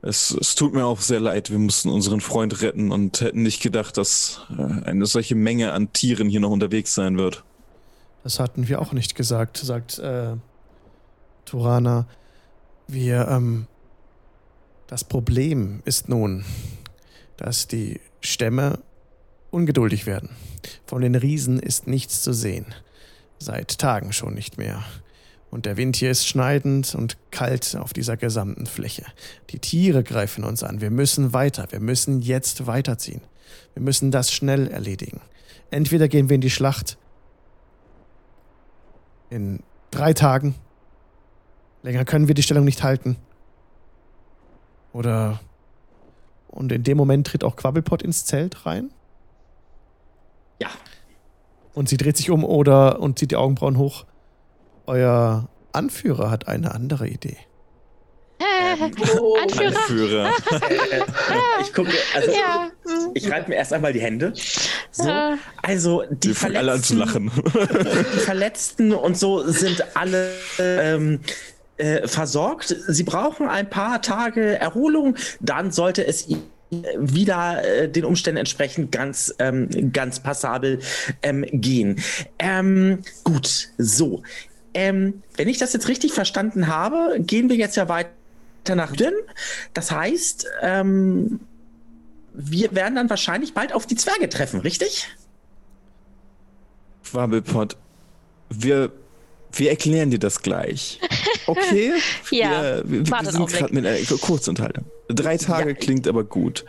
es, 0.01 0.31
es 0.31 0.55
tut 0.55 0.73
mir 0.73 0.85
auch 0.85 0.99
sehr 0.99 1.19
leid. 1.19 1.49
Wir 1.49 1.59
mussten 1.59 1.89
unseren 1.89 2.21
Freund 2.21 2.61
retten 2.61 2.91
und 2.91 3.21
hätten 3.21 3.43
nicht 3.43 3.61
gedacht, 3.61 3.97
dass 3.97 4.41
äh, 4.57 4.85
eine 4.85 5.05
solche 5.05 5.35
Menge 5.35 5.71
an 5.71 5.91
Tieren 5.93 6.29
hier 6.29 6.39
noch 6.39 6.49
unterwegs 6.49 6.95
sein 6.95 7.17
wird. 7.17 7.43
Das 8.23 8.39
hatten 8.39 8.67
wir 8.67 8.81
auch 8.81 8.93
nicht 8.93 9.15
gesagt, 9.15 9.57
sagt 9.57 9.99
äh, 9.99 10.35
Turana. 11.45 12.07
Wir, 12.87 13.27
ähm, 13.29 13.67
das 14.87 15.03
Problem 15.03 15.81
ist 15.85 16.09
nun, 16.09 16.43
dass 17.37 17.67
die 17.67 17.99
Stämme 18.21 18.79
ungeduldig 19.51 20.05
werden. 20.05 20.29
Von 20.85 21.01
den 21.01 21.15
Riesen 21.15 21.59
ist 21.59 21.87
nichts 21.87 22.21
zu 22.21 22.33
sehen. 22.33 22.65
Seit 23.39 23.77
Tagen 23.77 24.13
schon 24.13 24.33
nicht 24.33 24.57
mehr. 24.57 24.83
Und 25.51 25.67
der 25.67 25.77
Wind 25.77 25.95
hier 25.95 26.09
ist 26.09 26.27
schneidend 26.27 26.95
und 26.95 27.17
kalt 27.29 27.75
auf 27.75 27.93
dieser 27.93 28.17
gesamten 28.17 28.65
Fläche. 28.65 29.05
Die 29.51 29.59
Tiere 29.59 30.03
greifen 30.03 30.43
uns 30.43 30.63
an. 30.63 30.81
Wir 30.81 30.89
müssen 30.89 31.33
weiter. 31.33 31.67
Wir 31.69 31.79
müssen 31.79 32.21
jetzt 32.21 32.65
weiterziehen. 32.65 33.21
Wir 33.75 33.83
müssen 33.83 34.09
das 34.09 34.31
schnell 34.31 34.67
erledigen. 34.67 35.21
Entweder 35.69 36.07
gehen 36.07 36.29
wir 36.29 36.35
in 36.35 36.41
die 36.41 36.49
Schlacht 36.49 36.97
in 39.29 39.59
drei 39.91 40.13
Tagen. 40.13 40.55
Länger 41.81 42.05
können 42.05 42.27
wir 42.27 42.35
die 42.35 42.43
Stellung 42.43 42.65
nicht 42.65 42.83
halten. 42.83 43.17
Oder. 44.93 45.39
Und 46.53 46.71
in 46.71 46.83
dem 46.83 46.97
Moment 46.97 47.27
tritt 47.27 47.43
auch 47.43 47.55
Quabbelpot 47.55 48.01
ins 48.03 48.25
Zelt 48.25 48.65
rein. 48.65 48.91
Ja. 50.61 50.69
Und 51.73 51.89
sie 51.89 51.97
dreht 51.97 52.15
sich 52.17 52.29
um 52.29 52.43
oder 52.45 52.99
und 52.99 53.17
zieht 53.17 53.31
die 53.31 53.35
Augenbrauen 53.35 53.77
hoch. 53.77 54.05
Euer 54.85 55.49
Anführer 55.71 56.29
hat 56.29 56.47
eine 56.47 56.73
andere 56.73 57.07
Idee. 57.07 57.37
Äh, 58.39 58.43
Oh. 59.19 59.35
Anführer. 59.41 59.77
Anführer. 59.77 60.29
Ich 61.61 61.73
gucke, 61.73 61.91
also 62.15 62.31
Ja. 62.31 62.69
ich 63.13 63.29
reibe 63.31 63.49
mir 63.49 63.55
erst 63.55 63.71
einmal 63.73 63.93
die 63.93 64.01
Hände. 64.01 64.33
So, 64.91 65.09
also 65.61 66.03
die 66.09 66.29
Wir 66.29 66.35
fangen 66.35 66.57
alle 66.57 66.73
an 66.73 66.83
zu 66.83 66.95
Verletzten, 66.95 67.29
lachen. 67.29 67.31
die 68.15 68.19
Verletzten 68.19 68.93
und 68.93 69.17
so 69.17 69.43
sind 69.47 69.83
alle 69.95 70.31
ähm, 70.59 71.19
äh, 71.77 72.07
versorgt. 72.07 72.75
Sie 72.87 73.03
brauchen 73.03 73.47
ein 73.47 73.69
paar 73.69 74.01
Tage 74.01 74.59
Erholung, 74.59 75.15
dann 75.39 75.71
sollte 75.71 76.05
es 76.05 76.27
wieder 76.97 77.63
äh, 77.63 77.89
den 77.89 78.05
Umständen 78.05 78.37
entsprechend 78.37 78.91
ganz, 78.91 79.33
ähm, 79.39 79.91
ganz 79.91 80.19
passabel 80.19 80.79
ähm, 81.21 81.45
gehen. 81.51 82.01
Ähm, 82.39 82.99
gut, 83.23 83.69
so. 83.77 84.23
Ähm, 84.73 85.21
wenn 85.35 85.47
ich 85.47 85.59
das 85.59 85.73
jetzt 85.73 85.87
richtig 85.87 86.13
verstanden 86.13 86.67
habe, 86.67 87.17
gehen 87.19 87.49
wir 87.49 87.55
jetzt 87.55 87.75
ja 87.75 87.89
weiter 87.89 88.75
nach 88.75 88.89
Süden. 88.89 89.13
Das 89.73 89.91
heißt, 89.91 90.47
ähm, 90.61 91.41
wir 92.33 92.73
werden 92.73 92.95
dann 92.95 93.09
wahrscheinlich 93.09 93.53
bald 93.53 93.73
auf 93.73 93.85
die 93.85 93.95
Zwerge 93.95 94.29
treffen, 94.29 94.61
richtig? 94.61 95.07
Quabbelpot, 97.03 97.77
wir, 98.49 98.91
wir 99.53 99.69
erklären 99.69 100.11
dir 100.11 100.19
das 100.19 100.41
gleich. 100.41 100.99
Okay? 101.45 101.91
Ja, 102.31 102.77
Wir, 102.85 102.89
wir, 102.89 103.05
wir 103.05 103.31
sind 103.33 103.47
gerade 103.49 103.73
mit 103.73 103.85
einer 103.85 103.97
Kurzunterhaltung. 104.17 104.85
Drei 105.09 105.35
Tage 105.35 105.71
Ja. 105.71 105.75
klingt 105.75 106.07
aber 106.07 106.23
gut. 106.23 106.63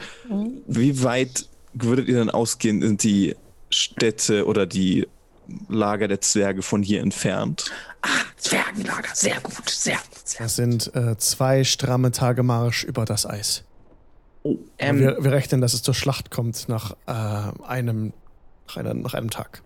Wie 0.66 1.04
weit 1.04 1.48
würdet 1.74 2.08
ihr 2.08 2.18
dann 2.18 2.28
ausgehen, 2.28 2.82
sind 2.82 3.04
die 3.04 3.36
Städte 3.70 4.46
oder 4.46 4.66
die 4.66 5.06
Lager 5.68 6.08
der 6.08 6.20
Zwerge 6.20 6.62
von 6.62 6.82
hier 6.82 7.02
entfernt? 7.02 7.70
Ah, 8.02 8.08
Zwergenlager, 8.36 9.10
sehr 9.14 9.40
gut, 9.40 9.70
sehr 9.70 9.94
gut. 9.94 10.18
Sehr 10.24 10.40
Das 10.40 10.56
sind 10.56 10.92
äh, 10.96 11.16
zwei 11.18 11.62
stramme 11.62 12.10
Tage 12.10 12.42
Marsch 12.42 12.82
über 12.82 13.04
das 13.04 13.26
Eis. 13.26 13.62
Oh, 14.42 14.56
ähm, 14.78 14.98
wir, 14.98 15.18
wir 15.22 15.30
rechnen, 15.30 15.60
dass 15.60 15.72
es 15.72 15.82
zur 15.82 15.94
Schlacht 15.94 16.32
kommt 16.32 16.68
nach, 16.68 16.96
äh, 17.06 17.12
einem, 17.64 18.12
nach, 18.66 18.76
einer, 18.76 18.94
nach 18.94 19.14
einem 19.14 19.30
Tag. 19.30 19.62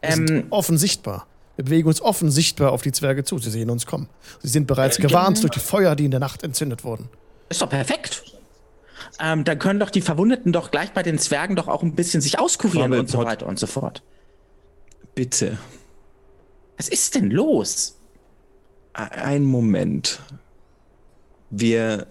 Ähm, 0.00 0.46
offen 0.50 0.78
sichtbar. 0.78 1.26
Wir 1.58 1.64
bewegen 1.64 1.88
uns 1.88 2.00
offen 2.00 2.30
sichtbar 2.30 2.70
auf 2.70 2.82
die 2.82 2.92
Zwerge 2.92 3.24
zu. 3.24 3.36
Sie 3.38 3.50
sehen 3.50 3.68
uns 3.68 3.84
kommen. 3.84 4.08
Sie 4.40 4.46
sind 4.48 4.68
bereits 4.68 4.96
Äh, 5.00 5.02
gewarnt 5.02 5.38
genau. 5.38 5.48
durch 5.48 5.54
die 5.60 5.68
Feuer, 5.68 5.96
die 5.96 6.04
in 6.04 6.12
der 6.12 6.20
Nacht 6.20 6.44
entzündet 6.44 6.84
wurden. 6.84 7.08
ist 7.48 7.60
doch 7.60 7.68
perfekt. 7.68 8.22
Ähm, 9.18 9.42
dann 9.42 9.58
können 9.58 9.80
doch 9.80 9.90
die 9.90 10.00
Verwundeten 10.00 10.52
doch 10.52 10.70
gleich 10.70 10.92
bei 10.92 11.02
den 11.02 11.18
Zwergen 11.18 11.56
doch 11.56 11.66
auch 11.66 11.82
ein 11.82 11.96
bisschen 11.96 12.20
sich 12.20 12.38
auskurieren 12.38 12.92
Wabbel 12.92 13.00
und 13.00 13.10
so 13.10 13.18
Pot. 13.18 13.26
weiter 13.26 13.46
und 13.48 13.58
so 13.58 13.66
fort. 13.66 14.04
Bitte. 15.16 15.58
Was 16.76 16.88
ist 16.88 17.16
denn 17.16 17.28
los? 17.32 17.96
Ein 18.92 19.42
Moment. 19.42 20.20
Wir, 21.50 22.06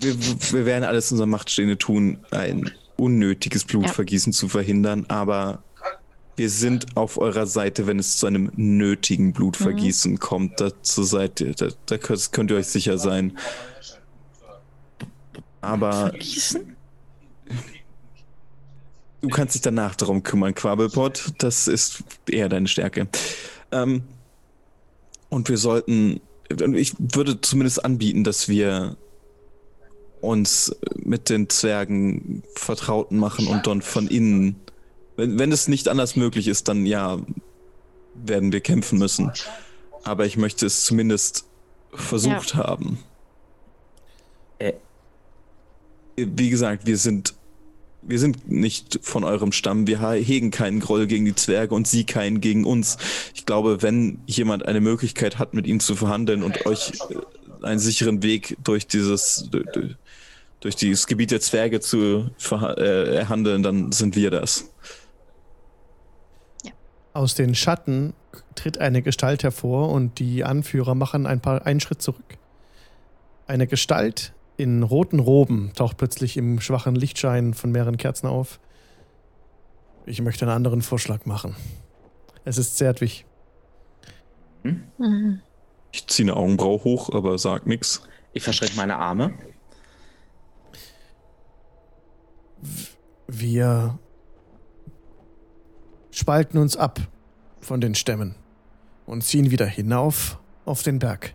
wir, 0.00 0.16
wir 0.52 0.64
werden 0.64 0.84
alles 0.84 1.10
in 1.10 1.16
unserer 1.16 1.26
Macht 1.26 1.50
Stehende 1.50 1.76
tun, 1.76 2.24
ein 2.30 2.70
unnötiges 2.96 3.64
Blutvergießen 3.64 4.32
zu 4.32 4.48
verhindern, 4.48 5.04
aber 5.08 5.62
wir 6.36 6.50
sind 6.50 6.96
auf 6.96 7.18
eurer 7.18 7.46
Seite, 7.46 7.86
wenn 7.86 7.98
es 7.98 8.18
zu 8.18 8.26
einem 8.26 8.50
nötigen 8.56 9.32
Blutvergießen 9.32 10.18
kommt. 10.18 10.60
Dazu 10.60 11.02
seid 11.02 11.40
ihr, 11.40 11.54
da, 11.54 11.68
da 11.86 11.98
könnt, 11.98 12.32
könnt 12.32 12.50
ihr 12.50 12.58
euch 12.58 12.66
sicher 12.66 12.98
sein. 12.98 13.38
Aber 15.62 16.10
Vergießen? 16.10 16.76
Du 19.22 19.28
kannst 19.28 19.54
dich 19.54 19.62
danach 19.62 19.96
darum 19.96 20.22
kümmern, 20.22 20.54
Quabbelpot. 20.54 21.32
Das 21.38 21.68
ist 21.68 22.04
eher 22.30 22.48
deine 22.48 22.68
Stärke. 22.68 23.08
Ähm, 23.72 24.02
und 25.30 25.48
wir 25.48 25.56
sollten, 25.56 26.20
ich 26.74 26.94
würde 26.98 27.40
zumindest 27.40 27.84
anbieten, 27.84 28.24
dass 28.24 28.48
wir 28.48 28.96
uns 30.20 30.76
mit 30.96 31.28
den 31.28 31.48
Zwergen 31.48 32.42
Vertrauten 32.54 33.18
machen 33.18 33.46
und 33.48 33.66
dann 33.66 33.82
von 33.82 34.06
innen, 34.06 34.60
wenn, 35.16 35.38
wenn 35.38 35.52
es 35.52 35.68
nicht 35.68 35.88
anders 35.88 36.16
möglich 36.16 36.48
ist, 36.48 36.68
dann 36.68 36.86
ja, 36.86 37.18
werden 38.14 38.52
wir 38.52 38.60
kämpfen 38.60 38.98
müssen. 38.98 39.32
Aber 40.04 40.26
ich 40.26 40.36
möchte 40.36 40.66
es 40.66 40.84
zumindest 40.84 41.44
versucht 41.92 42.54
haben. 42.54 42.98
Äh. 44.58 44.74
Wie 46.16 46.50
gesagt, 46.50 46.86
wir 46.86 46.96
sind 46.96 47.34
wir 48.08 48.18
sind 48.18 48.48
nicht 48.48 49.00
von 49.02 49.24
eurem 49.24 49.52
Stamm. 49.52 49.86
Wir 49.86 50.10
hegen 50.12 50.50
keinen 50.50 50.80
Groll 50.80 51.06
gegen 51.06 51.24
die 51.24 51.34
Zwerge 51.34 51.74
und 51.74 51.88
sie 51.88 52.04
keinen 52.04 52.40
gegen 52.40 52.64
uns. 52.64 52.98
Ich 53.34 53.46
glaube, 53.46 53.82
wenn 53.82 54.20
jemand 54.26 54.64
eine 54.64 54.80
Möglichkeit 54.80 55.38
hat, 55.38 55.54
mit 55.54 55.66
ihnen 55.66 55.80
zu 55.80 55.96
verhandeln 55.96 56.42
und 56.42 56.66
euch 56.66 56.92
äh, 57.10 57.64
einen 57.64 57.78
sicheren 57.78 58.22
Weg 58.22 58.56
durch 58.62 58.86
dieses, 58.86 59.48
durch, 60.60 60.76
dieses 60.76 61.06
Gebiet 61.06 61.30
der 61.30 61.40
Zwerge 61.40 61.80
zu 61.80 62.30
äh, 62.52 63.16
erhandeln, 63.16 63.62
dann 63.62 63.92
sind 63.92 64.14
wir 64.14 64.30
das. 64.30 64.70
Aus 67.16 67.34
den 67.34 67.54
Schatten 67.54 68.12
tritt 68.56 68.76
eine 68.76 69.00
Gestalt 69.00 69.42
hervor 69.42 69.88
und 69.88 70.18
die 70.18 70.44
Anführer 70.44 70.94
machen 70.94 71.24
ein 71.24 71.40
paar 71.40 71.64
einen 71.64 71.80
Schritt 71.80 72.02
zurück. 72.02 72.36
Eine 73.46 73.66
Gestalt 73.66 74.34
in 74.58 74.82
roten 74.82 75.18
Roben 75.18 75.72
taucht 75.74 75.96
plötzlich 75.96 76.36
im 76.36 76.60
schwachen 76.60 76.94
Lichtschein 76.94 77.54
von 77.54 77.72
mehreren 77.72 77.96
Kerzen 77.96 78.26
auf. 78.26 78.60
Ich 80.04 80.20
möchte 80.20 80.44
einen 80.44 80.54
anderen 80.54 80.82
Vorschlag 80.82 81.24
machen. 81.24 81.56
Es 82.44 82.58
ist 82.58 82.76
Zerdwig. 82.76 83.24
Mhm. 84.62 85.40
Ich 85.92 86.06
ziehe 86.08 86.26
eine 86.30 86.36
Augenbraue 86.36 86.84
hoch, 86.84 87.14
aber 87.14 87.38
sag 87.38 87.66
nix. 87.66 88.02
Ich 88.34 88.42
verschränke 88.42 88.76
meine 88.76 88.96
Arme. 88.98 89.32
Wir 93.26 93.98
spalten 96.16 96.58
uns 96.58 96.76
ab 96.76 96.98
von 97.60 97.80
den 97.80 97.94
Stämmen 97.94 98.34
und 99.04 99.22
ziehen 99.22 99.50
wieder 99.50 99.66
hinauf 99.66 100.38
auf 100.64 100.82
den 100.82 100.98
Berg. 100.98 101.34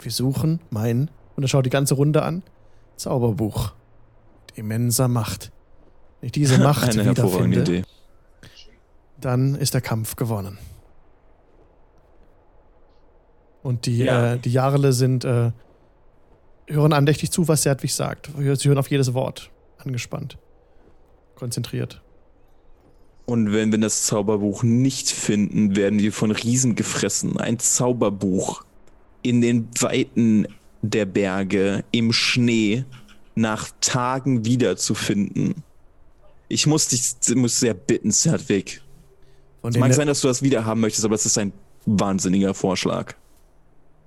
Wir 0.00 0.12
suchen 0.12 0.60
mein, 0.70 1.10
und 1.34 1.42
er 1.44 1.48
schaut 1.48 1.66
die 1.66 1.70
ganze 1.70 1.94
Runde 1.94 2.22
an, 2.22 2.42
Zauberbuch. 2.96 3.72
Mit 4.48 4.58
immenser 4.58 5.08
Macht. 5.08 5.50
Wenn 6.20 6.26
ich 6.26 6.32
diese 6.32 6.58
Macht 6.62 6.90
Eine 6.90 7.08
wiederfinde, 7.10 7.60
Idee. 7.60 7.82
dann 9.20 9.54
ist 9.54 9.74
der 9.74 9.80
Kampf 9.80 10.16
gewonnen. 10.16 10.58
Und 13.62 13.86
die, 13.86 13.98
Ja. 13.98 14.34
äh, 14.34 14.38
die 14.38 14.52
Jarle 14.52 14.92
sind, 14.92 15.24
äh, 15.24 15.52
hören 16.66 16.92
andächtig 16.92 17.30
zu, 17.30 17.48
was 17.48 17.62
Serdwig 17.62 17.94
sagt. 17.94 18.30
Sie 18.36 18.68
hören 18.68 18.78
auf 18.78 18.90
jedes 18.90 19.14
Wort. 19.14 19.50
Angespannt. 19.78 20.38
Konzentriert. 21.34 22.02
Und 23.28 23.52
wenn 23.52 23.70
wir 23.72 23.78
das 23.78 24.04
Zauberbuch 24.04 24.62
nicht 24.62 25.10
finden, 25.10 25.76
werden 25.76 25.98
wir 25.98 26.14
von 26.14 26.30
Riesen 26.30 26.76
gefressen. 26.76 27.36
Ein 27.36 27.58
Zauberbuch 27.58 28.64
in 29.20 29.42
den 29.42 29.68
Weiten 29.80 30.48
der 30.80 31.04
Berge, 31.04 31.84
im 31.90 32.14
Schnee, 32.14 32.86
nach 33.34 33.68
Tagen 33.82 34.46
wiederzufinden. 34.46 35.56
Ich 36.48 36.66
muss 36.66 36.88
dich 36.88 37.36
muss 37.36 37.60
sehr 37.60 37.74
bitten, 37.74 38.12
Zerdwig. 38.12 38.80
Von 39.60 39.74
Es 39.74 39.78
mag 39.78 39.92
sein, 39.92 40.06
dass 40.06 40.22
du 40.22 40.28
das 40.28 40.40
wieder 40.40 40.64
haben 40.64 40.80
möchtest, 40.80 41.04
aber 41.04 41.14
es 41.14 41.26
ist 41.26 41.36
ein 41.36 41.52
wahnsinniger 41.84 42.54
Vorschlag. 42.54 43.14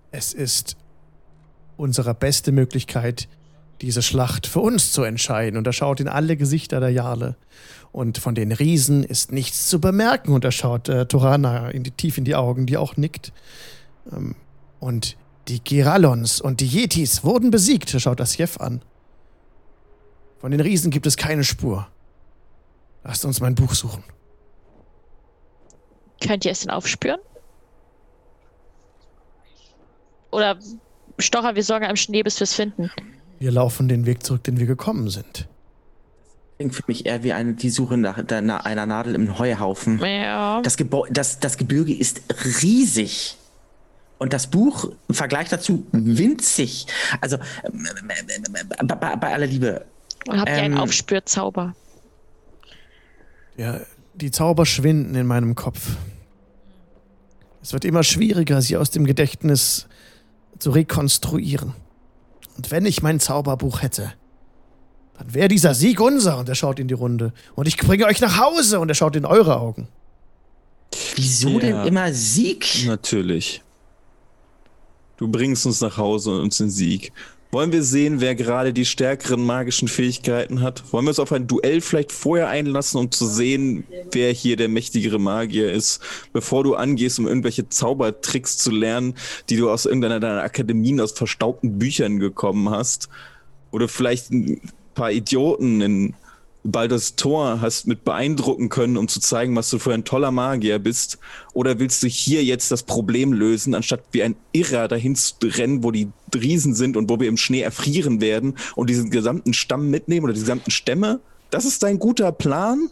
Es 0.10 0.34
ist 0.34 0.77
unsere 1.77 2.15
beste 2.15 2.52
Möglichkeit, 2.52 3.27
diese 3.81 4.02
Schlacht 4.02 4.48
für 4.48 4.61
uns 4.61 4.91
zu 4.91 5.03
entscheiden. 5.03 5.57
Und 5.57 5.68
er 5.68 5.73
schaut 5.73 5.99
in 5.99 6.07
alle 6.07 6.38
Gesichter 6.38 6.80
der 6.80 6.89
Jarle. 6.89 7.35
Und 7.91 8.18
von 8.18 8.35
den 8.35 8.51
Riesen 8.51 9.03
ist 9.03 9.31
nichts 9.31 9.68
zu 9.68 9.81
bemerken. 9.81 10.34
Und 10.34 10.45
er 10.45 10.51
schaut 10.51 10.88
äh, 10.88 11.05
Torana 11.05 11.69
in 11.69 11.84
die, 11.84 11.91
tief 11.91 12.18
in 12.18 12.26
die 12.26 12.35
Augen, 12.35 12.65
die 12.65 12.77
auch 12.77 12.95
nickt. 12.95 13.34
Ähm, 14.11 14.35
und 14.80 15.18
die 15.47 15.61
Girallons 15.61 16.39
und 16.39 16.61
die 16.61 16.68
Yetis 16.68 17.23
wurden 17.23 17.51
besiegt. 17.51 17.89
Schaut 17.89 18.19
das 18.19 18.38
Jeff 18.38 18.59
an. 18.59 18.81
Von 20.39 20.51
den 20.51 20.61
Riesen 20.61 20.91
gibt 20.91 21.05
es 21.05 21.18
keine 21.18 21.43
Spur. 21.43 21.88
Lasst 23.03 23.26
uns 23.26 23.41
mein 23.41 23.55
Buch 23.55 23.73
suchen. 23.73 24.03
Könnt 26.22 26.45
ihr 26.45 26.51
es 26.51 26.61
denn 26.61 26.69
aufspüren? 26.69 27.19
Oder 30.31 30.57
Stocher, 31.19 31.55
wir 31.55 31.63
sorgen 31.63 31.85
am 31.85 31.95
Schnee, 31.95 32.23
bis 32.23 32.39
wir 32.39 32.45
es 32.45 32.53
finden. 32.53 32.91
Wir 33.39 33.51
laufen 33.51 33.88
den 33.88 34.05
Weg 34.05 34.23
zurück, 34.23 34.43
den 34.43 34.59
wir 34.59 34.68
gekommen 34.68 35.09
sind. 35.09 35.47
Klingt 36.61 36.75
für 36.75 36.83
mich 36.85 37.07
eher 37.07 37.23
wie 37.23 37.33
eine, 37.33 37.55
die 37.55 37.71
Suche 37.71 37.97
nach, 37.97 38.21
nach 38.43 38.65
einer 38.65 38.85
Nadel 38.85 39.15
im 39.15 39.39
Heuhaufen. 39.39 39.97
Ja. 39.97 40.61
Das, 40.61 40.77
Gebäu 40.77 41.07
das, 41.09 41.39
das 41.39 41.57
Gebirge 41.57 41.91
ist 41.91 42.21
riesig. 42.61 43.35
Und 44.19 44.31
das 44.31 44.45
Buch 44.45 44.91
im 45.07 45.15
Vergleich 45.15 45.49
dazu 45.49 45.88
winzig. 45.91 46.85
Also, 47.19 47.38
ähm, 47.63 47.88
äh, 48.77 48.83
bei, 48.83 49.15
bei, 49.15 49.33
aller 49.33 49.47
Liebe, 49.47 49.85
Und 50.27 50.39
habt 50.39 50.49
ihr 50.49 50.57
einen 50.57 50.75
ähm, 50.75 50.81
Aufspürzauber? 50.81 51.73
Ja, 53.57 53.79
die 54.13 54.29
Zauber 54.29 54.67
schwinden 54.67 55.15
in 55.15 55.25
meinem 55.25 55.55
Kopf. 55.55 55.95
Es 57.63 57.73
wird 57.73 57.85
immer 57.85 58.03
schwieriger, 58.03 58.61
sie 58.61 58.77
aus 58.77 58.91
dem 58.91 59.07
Gedächtnis 59.07 59.88
zu 60.59 60.69
rekonstruieren. 60.69 61.73
Und 62.55 62.69
wenn 62.69 62.85
ich 62.85 63.01
mein 63.01 63.19
Zauberbuch 63.19 63.81
hätte, 63.81 64.13
dann 65.22 65.34
wäre 65.34 65.48
dieser 65.48 65.73
Sieg 65.73 65.99
unser. 66.02 66.39
Und 66.39 66.49
er 66.49 66.56
schaut 66.56 66.80
in 66.80 66.88
die 66.88 66.93
Runde. 66.93 67.31
Und 67.56 67.68
ich 67.68 67.77
bringe 67.77 68.06
euch 68.06 68.22
nach 68.22 68.39
Hause. 68.39 68.80
Und 68.80 68.89
er 68.89 68.95
schaut 68.95 69.15
in 69.15 69.26
eure 69.26 69.60
Augen. 69.60 69.88
wieso 71.15 71.49
Ja. 71.49 71.60
denn 71.60 71.88
immer 71.88 72.11
Sieg? 72.11 72.84
Natürlich. 72.85 73.61
Du 75.18 75.27
bringst 75.27 75.65
uns 75.65 75.80
nach 75.81 75.98
Hause 75.98 76.31
und 76.31 76.41
uns 76.41 76.57
den 76.57 76.69
Sieg. 76.69 77.14
Wollen 77.52 77.72
wir 77.72 77.84
sehen, 77.84 78.22
wer 78.22 78.34
gerade 78.34 78.73
die 78.73 78.85
stärkeren 78.85 79.43
magischen 79.45 79.88
Fähigkeiten 79.88 80.61
hat? 80.61 80.91
Wollen 80.91 81.06
wir 81.06 81.10
uns 81.10 81.19
auf 81.19 81.31
ein 81.34 81.48
Duell 81.48 81.81
vielleicht 81.81 82.11
vorher 82.11 82.48
einlassen, 82.48 82.99
um 82.99 83.11
zu 83.11 83.27
sehen, 83.27 83.84
wer 84.11 84.31
hier 84.31 84.56
der 84.56 84.69
mächtigere 84.69 85.19
Magier 85.19 85.72
ist, 85.72 86.02
bevor 86.34 86.64
du 86.64 86.76
angehst, 86.76 87.19
um 87.19 87.27
irgendwelche 87.27 87.68
Zaubertricks 87.69 88.57
zu 88.57 88.72
lernen, 88.72 89.15
die 89.49 89.57
du 89.57 89.69
aus 89.69 89.85
irgendeiner 89.85 90.19
deiner 90.22 90.41
Akademien 90.41 90.99
aus 91.02 91.11
verstaubten 91.11 91.77
Büchern 91.77 92.19
gekommen 92.19 92.69
hast? 92.69 93.10
Oder 93.72 93.88
vielleicht 93.88 94.31
ein 94.31 94.61
paar 94.93 95.11
Idioten 95.11 95.81
in 95.81 96.13
Baldur's 96.63 97.15
Tor 97.15 97.59
hast 97.59 97.88
mit 97.88 98.03
beeindrucken 98.03 98.69
können, 98.69 98.97
um 98.97 99.07
zu 99.07 99.19
zeigen, 99.19 99.55
was 99.55 99.69
du 99.69 99.80
für 99.80 99.93
ein 99.93 100.03
toller 100.03 100.31
Magier 100.31 100.77
bist? 100.77 101.18
Oder 101.53 101.80
willst 101.80 102.03
du 102.03 102.07
hier 102.07 102.43
jetzt 102.43 102.69
das 102.72 102.84
Problem 102.84 103.34
lösen, 103.34 103.73
anstatt 103.73 104.03
wie 104.11 104.22
ein 104.22 104.35
Irrer 104.51 104.88
dahin 104.88 105.15
zu 105.15 105.35
rennen, 105.41 105.84
wo 105.84 105.91
die 105.91 106.09
Riesen 106.35 106.76
sind 106.76 106.97
und 106.97 107.09
wo 107.09 107.19
wir 107.19 107.27
im 107.27 107.38
Schnee 107.38 107.61
erfrieren 107.61 108.22
werden 108.22 108.55
und 108.76 108.89
diesen 108.89 109.09
gesamten 109.09 109.53
Stamm 109.53 109.89
mitnehmen 109.89 110.26
oder 110.26 110.34
die 110.34 110.39
gesamten 110.39 110.72
Stämme? 110.72 111.19
Das 111.49 111.65
ist 111.65 111.81
dein 111.81 111.97
guter 111.97 112.31
Plan? 112.31 112.89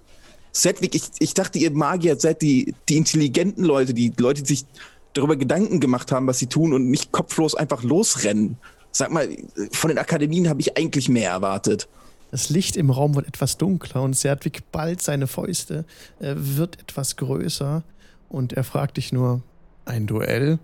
Sedwick, 0.52 0.96
ich, 0.96 1.04
ich 1.20 1.36
dachte, 1.36 1.60
ihr 1.60 1.72
Magier 1.72 2.20
seid 2.20 2.42
die, 2.42 2.74
die 2.90 2.98
intelligenten 2.98 3.64
Leute, 3.64 3.94
die 3.94 4.12
Leute, 4.18 4.42
die 4.42 4.56
sich 4.56 4.66
darüber 5.14 5.36
Gedanken 5.36 5.80
gemacht 5.80 6.12
haben, 6.12 6.26
was 6.28 6.40
sie 6.40 6.48
tun 6.48 6.74
und 6.74 6.90
nicht 6.90 7.12
kopflos 7.12 7.54
einfach 7.54 7.84
losrennen. 7.84 8.58
Sag 8.92 9.12
mal, 9.12 9.30
von 9.72 9.90
den 9.90 9.98
Akademien 9.98 10.50
habe 10.50 10.62
ich 10.62 10.78
eigentlich 10.78 11.10
mehr 11.10 11.30
erwartet. 11.30 11.88
Das 12.32 12.50
Licht 12.50 12.78
im 12.78 12.90
Raum 12.90 13.16
wird 13.16 13.28
etwas 13.28 13.58
dunkler 13.58 14.04
und 14.04 14.16
Serdwig 14.16 14.72
ballt 14.72 15.02
seine 15.02 15.28
Fäuste, 15.28 15.86
äh, 16.20 16.34
wird 16.36 16.80
etwas 16.80 17.16
größer 17.16 17.84
und 18.30 18.54
er 18.54 18.64
fragt 18.64 18.98
dich 18.98 19.12
nur: 19.12 19.42
Ein 19.86 20.06
Duell? 20.06 20.60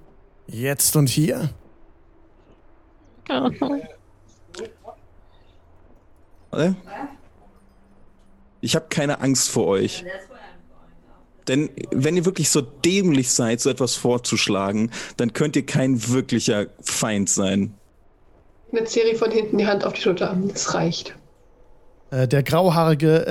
Jetzt 0.47 0.95
und 0.95 1.09
hier? 1.09 1.49
Ich 8.61 8.75
habe 8.75 8.85
keine 8.89 9.19
Angst 9.19 9.49
vor 9.49 9.67
euch. 9.67 10.05
Denn 11.47 11.69
wenn 11.91 12.17
ihr 12.17 12.25
wirklich 12.25 12.49
so 12.49 12.61
dämlich 12.61 13.29
seid, 13.31 13.61
so 13.61 13.69
etwas 13.69 13.95
vorzuschlagen, 13.95 14.89
dann 15.17 15.33
könnt 15.33 15.55
ihr 15.55 15.65
kein 15.65 16.07
wirklicher 16.07 16.67
Feind 16.81 17.29
sein. 17.29 17.75
Eine 18.75 18.87
Serie 18.87 19.15
von 19.15 19.31
hinten 19.31 19.57
die 19.57 19.67
Hand 19.67 19.85
auf 19.85 19.93
die 19.93 20.01
Schulter. 20.01 20.35
Das 20.49 20.73
reicht. 20.73 21.15
Äh, 22.11 22.27
der 22.27 22.43
Grauhaarige 22.43 23.25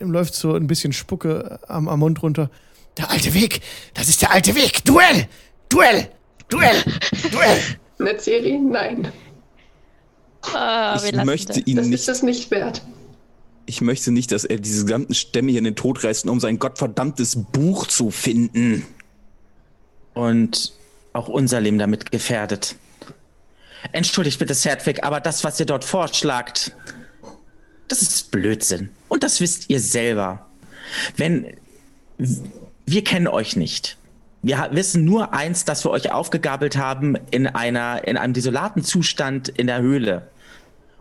äh, 0.00 0.04
läuft 0.04 0.34
so 0.34 0.54
ein 0.54 0.66
bisschen 0.66 0.92
Spucke 0.92 1.58
am, 1.68 1.88
am 1.88 1.98
Mund 2.00 2.22
runter. 2.22 2.50
Der 2.96 3.10
alte 3.10 3.34
Weg! 3.34 3.60
Das 3.94 4.08
ist 4.08 4.22
der 4.22 4.30
alte 4.32 4.54
Weg! 4.54 4.84
Duell! 4.84 5.26
Duell! 5.68 6.08
Duell! 6.48 6.82
Duell! 7.30 7.58
Eine 7.98 8.20
Serie? 8.20 8.60
Nein. 8.60 9.12
Ah, 10.54 10.98
Ich 11.04 11.24
möchte 11.24 11.54
das. 11.54 11.66
ihn 11.66 11.76
Das 11.76 11.86
nicht 11.86 12.00
ist 12.00 12.08
es 12.08 12.22
nicht 12.22 12.50
wert. 12.50 12.82
Ich 13.66 13.80
möchte 13.80 14.12
nicht, 14.12 14.30
dass 14.30 14.44
er 14.44 14.58
diese 14.58 14.84
gesamten 14.84 15.14
Stämme 15.14 15.50
hier 15.50 15.58
in 15.58 15.64
den 15.64 15.74
Tod 15.76 16.04
reißt, 16.04 16.26
um 16.28 16.38
sein 16.38 16.58
gottverdammtes 16.58 17.36
Buch 17.52 17.86
zu 17.88 18.10
finden. 18.10 18.86
Und 20.14 20.72
auch 21.12 21.28
unser 21.28 21.60
Leben 21.60 21.78
damit 21.78 22.12
gefährdet. 22.12 22.76
Entschuldigt 23.92 24.38
bitte, 24.38 24.54
Serdwig, 24.54 25.04
aber 25.04 25.20
das, 25.20 25.44
was 25.44 25.60
ihr 25.60 25.66
dort 25.66 25.84
vorschlagt, 25.84 26.72
das 27.88 28.02
ist 28.02 28.30
Blödsinn. 28.30 28.90
Und 29.08 29.22
das 29.22 29.40
wisst 29.40 29.70
ihr 29.70 29.80
selber. 29.80 30.46
Wenn. 31.16 31.56
Wir 32.88 33.02
kennen 33.02 33.26
euch 33.26 33.56
nicht. 33.56 33.96
Wir 34.42 34.68
wissen 34.70 35.04
nur 35.04 35.34
eins, 35.34 35.64
dass 35.64 35.84
wir 35.84 35.90
euch 35.90 36.12
aufgegabelt 36.12 36.76
haben 36.76 37.16
in, 37.32 37.48
einer, 37.48 38.06
in 38.06 38.16
einem 38.16 38.32
desolaten 38.32 38.84
Zustand 38.84 39.48
in 39.48 39.66
der 39.66 39.80
Höhle. 39.80 40.30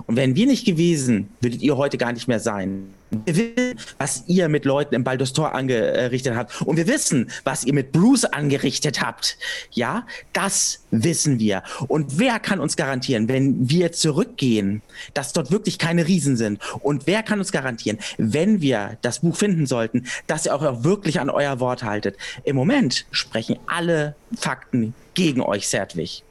Und 0.07 0.15
wären 0.15 0.35
wir 0.35 0.47
nicht 0.47 0.65
gewesen, 0.65 1.29
würdet 1.41 1.61
ihr 1.61 1.77
heute 1.77 1.99
gar 1.99 2.11
nicht 2.11 2.27
mehr 2.27 2.39
sein. 2.39 2.94
Wir 3.11 3.35
wissen, 3.35 3.79
was 3.97 4.23
ihr 4.27 4.49
mit 4.49 4.65
Leuten 4.65 4.95
im 4.95 5.03
Baldur's 5.03 5.31
Tor 5.31 5.53
angerichtet 5.53 6.35
habt. 6.35 6.61
Und 6.61 6.77
wir 6.77 6.87
wissen, 6.87 7.31
was 7.43 7.63
ihr 7.63 7.73
mit 7.73 7.91
Bruce 7.91 8.25
angerichtet 8.25 9.01
habt. 9.01 9.37
Ja, 9.71 10.05
das 10.33 10.83
wissen 10.91 11.39
wir. 11.39 11.63
Und 11.87 12.19
wer 12.19 12.39
kann 12.39 12.59
uns 12.59 12.75
garantieren, 12.75 13.27
wenn 13.27 13.69
wir 13.69 13.91
zurückgehen, 13.91 14.81
dass 15.13 15.33
dort 15.33 15.51
wirklich 15.51 15.77
keine 15.77 16.07
Riesen 16.07 16.35
sind? 16.35 16.59
Und 16.81 17.07
wer 17.07 17.23
kann 17.23 17.39
uns 17.39 17.51
garantieren, 17.51 17.99
wenn 18.17 18.61
wir 18.61 18.97
das 19.01 19.19
Buch 19.19 19.35
finden 19.35 19.65
sollten, 19.65 20.05
dass 20.27 20.45
ihr 20.45 20.55
auch 20.55 20.83
wirklich 20.83 21.19
an 21.19 21.29
euer 21.29 21.59
Wort 21.59 21.83
haltet? 21.83 22.17
Im 22.43 22.55
Moment 22.55 23.05
sprechen 23.11 23.57
alle 23.67 24.15
Fakten 24.35 24.93
gegen 25.13 25.41
euch, 25.41 25.67
Serdwig. 25.67 26.24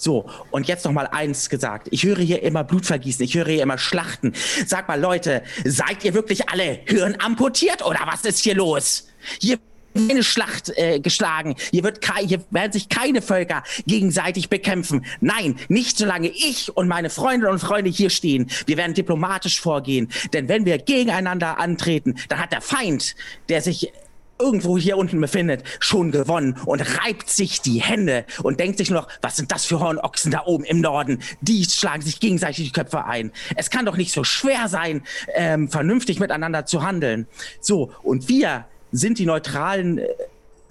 So, 0.00 0.24
und 0.50 0.66
jetzt 0.66 0.86
noch 0.86 0.92
mal 0.92 1.06
eins 1.08 1.50
gesagt. 1.50 1.88
Ich 1.90 2.04
höre 2.04 2.20
hier 2.20 2.42
immer 2.42 2.64
Blutvergießen, 2.64 3.22
ich 3.22 3.34
höre 3.34 3.48
hier 3.48 3.62
immer 3.62 3.76
Schlachten. 3.76 4.32
Sag 4.66 4.88
mal, 4.88 4.98
Leute, 4.98 5.42
seid 5.66 6.02
ihr 6.04 6.14
wirklich 6.14 6.48
alle 6.48 6.80
Hirn 6.86 7.16
amputiert 7.18 7.84
oder 7.84 8.00
was 8.06 8.24
ist 8.24 8.42
hier 8.42 8.54
los? 8.54 9.08
Hier 9.42 9.58
wird 9.92 10.10
eine 10.10 10.24
Schlacht 10.24 10.72
äh, 10.76 11.00
geschlagen. 11.00 11.54
Hier, 11.70 11.84
wird 11.84 12.00
hier 12.18 12.42
werden 12.48 12.72
sich 12.72 12.88
keine 12.88 13.20
Völker 13.20 13.62
gegenseitig 13.86 14.48
bekämpfen. 14.48 15.04
Nein, 15.20 15.56
nicht 15.68 15.98
solange 15.98 16.28
ich 16.28 16.74
und 16.74 16.88
meine 16.88 17.10
Freundinnen 17.10 17.52
und 17.52 17.58
Freunde 17.58 17.90
hier 17.90 18.08
stehen. 18.08 18.50
Wir 18.64 18.78
werden 18.78 18.94
diplomatisch 18.94 19.60
vorgehen. 19.60 20.08
Denn 20.32 20.48
wenn 20.48 20.64
wir 20.64 20.78
gegeneinander 20.78 21.58
antreten, 21.58 22.14
dann 22.30 22.38
hat 22.38 22.52
der 22.52 22.62
Feind, 22.62 23.16
der 23.50 23.60
sich 23.60 23.92
irgendwo 24.40 24.78
hier 24.78 24.96
unten 24.96 25.20
befindet, 25.20 25.62
schon 25.78 26.10
gewonnen 26.10 26.56
und 26.66 26.80
reibt 26.80 27.30
sich 27.30 27.60
die 27.60 27.80
Hände 27.80 28.24
und 28.42 28.60
denkt 28.60 28.78
sich 28.78 28.90
nur 28.90 29.02
noch, 29.02 29.08
was 29.22 29.36
sind 29.36 29.52
das 29.52 29.64
für 29.64 29.80
Hornochsen 29.80 30.32
da 30.32 30.44
oben 30.44 30.64
im 30.64 30.80
Norden? 30.80 31.22
Die 31.40 31.64
schlagen 31.64 32.02
sich 32.02 32.20
gegenseitig 32.20 32.66
die 32.66 32.72
Köpfe 32.72 33.04
ein. 33.04 33.32
Es 33.56 33.70
kann 33.70 33.86
doch 33.86 33.96
nicht 33.96 34.12
so 34.12 34.24
schwer 34.24 34.68
sein, 34.68 35.02
ähm, 35.34 35.68
vernünftig 35.68 36.20
miteinander 36.20 36.66
zu 36.66 36.82
handeln. 36.82 37.26
So, 37.60 37.92
und 38.02 38.28
wir 38.28 38.64
sind 38.92 39.18
die 39.18 39.26
neutralen 39.26 39.98
äh, 39.98 40.08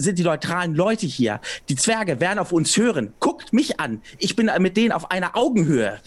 sind 0.01 0.17
die 0.17 0.23
neutralen 0.23 0.75
Leute 0.75 1.05
hier. 1.05 1.41
Die 1.67 1.75
Zwerge 1.75 2.21
werden 2.21 2.39
auf 2.39 2.53
uns 2.53 2.77
hören. 2.77 3.13
Guckt 3.19 3.51
mich 3.51 3.81
an. 3.81 4.01
Ich 4.17 4.37
bin 4.37 4.49
mit 4.59 4.77
denen 4.77 4.93
auf 4.93 5.11
einer 5.11 5.35
Augenhöhe. 5.35 5.99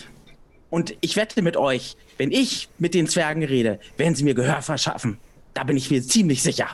Und 0.70 0.94
ich 1.02 1.16
wette 1.16 1.42
mit 1.42 1.58
euch, 1.58 1.98
wenn 2.16 2.32
ich 2.32 2.70
mit 2.78 2.94
den 2.94 3.06
Zwergen 3.06 3.44
rede, 3.44 3.78
werden 3.98 4.14
sie 4.14 4.24
mir 4.24 4.34
Gehör 4.34 4.62
verschaffen. 4.62 5.18
Da 5.52 5.64
bin 5.64 5.76
ich 5.76 5.90
mir 5.90 6.02
ziemlich 6.02 6.42
sicher. 6.42 6.68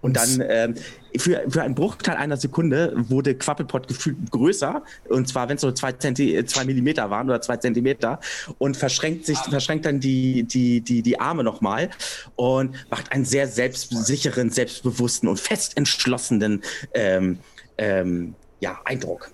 Und 0.00 0.16
dann 0.16 0.42
ähm, 0.48 0.74
für, 1.16 1.42
für 1.48 1.62
einen 1.62 1.74
Bruchteil 1.74 2.16
einer 2.16 2.36
Sekunde 2.36 2.92
wurde 3.08 3.34
Quappelpot 3.34 3.88
gefühlt 3.88 4.30
größer. 4.30 4.82
Und 5.08 5.28
zwar, 5.28 5.48
wenn 5.48 5.56
es 5.56 5.62
so 5.62 5.72
zwei, 5.72 5.92
Zenti 5.92 6.44
zwei 6.44 6.64
Millimeter 6.64 7.10
waren 7.10 7.28
oder 7.28 7.40
zwei 7.40 7.56
Zentimeter. 7.56 8.20
Und 8.58 8.76
verschränkt 8.76 9.26
sich, 9.26 9.38
verschränkt 9.38 9.86
dann 9.86 9.98
die, 10.00 10.44
die, 10.44 10.80
die, 10.80 11.02
die 11.02 11.18
Arme 11.18 11.42
nochmal 11.42 11.90
und 12.36 12.76
macht 12.90 13.10
einen 13.12 13.24
sehr 13.24 13.48
selbstsicheren, 13.48 14.50
selbstbewussten 14.50 15.28
und 15.28 15.40
fest 15.40 15.76
entschlossenen 15.76 16.62
ähm, 16.94 17.38
ähm, 17.76 18.34
ja, 18.60 18.80
Eindruck. 18.84 19.30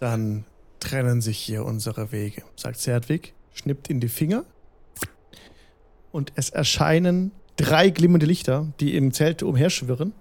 Dann 0.00 0.44
trennen 0.80 1.20
sich 1.20 1.38
hier 1.38 1.64
unsere 1.64 2.10
Wege, 2.10 2.42
sagt 2.56 2.78
Zerdwig, 2.78 3.34
schnippt 3.54 3.88
in 3.88 4.00
die 4.00 4.08
Finger 4.08 4.44
und 6.10 6.32
es 6.34 6.50
erscheinen 6.50 7.32
drei 7.56 7.90
glimmende 7.90 8.26
Lichter, 8.26 8.72
die 8.80 8.96
im 8.96 9.12
Zelt 9.12 9.42
umherschwirren 9.42 10.12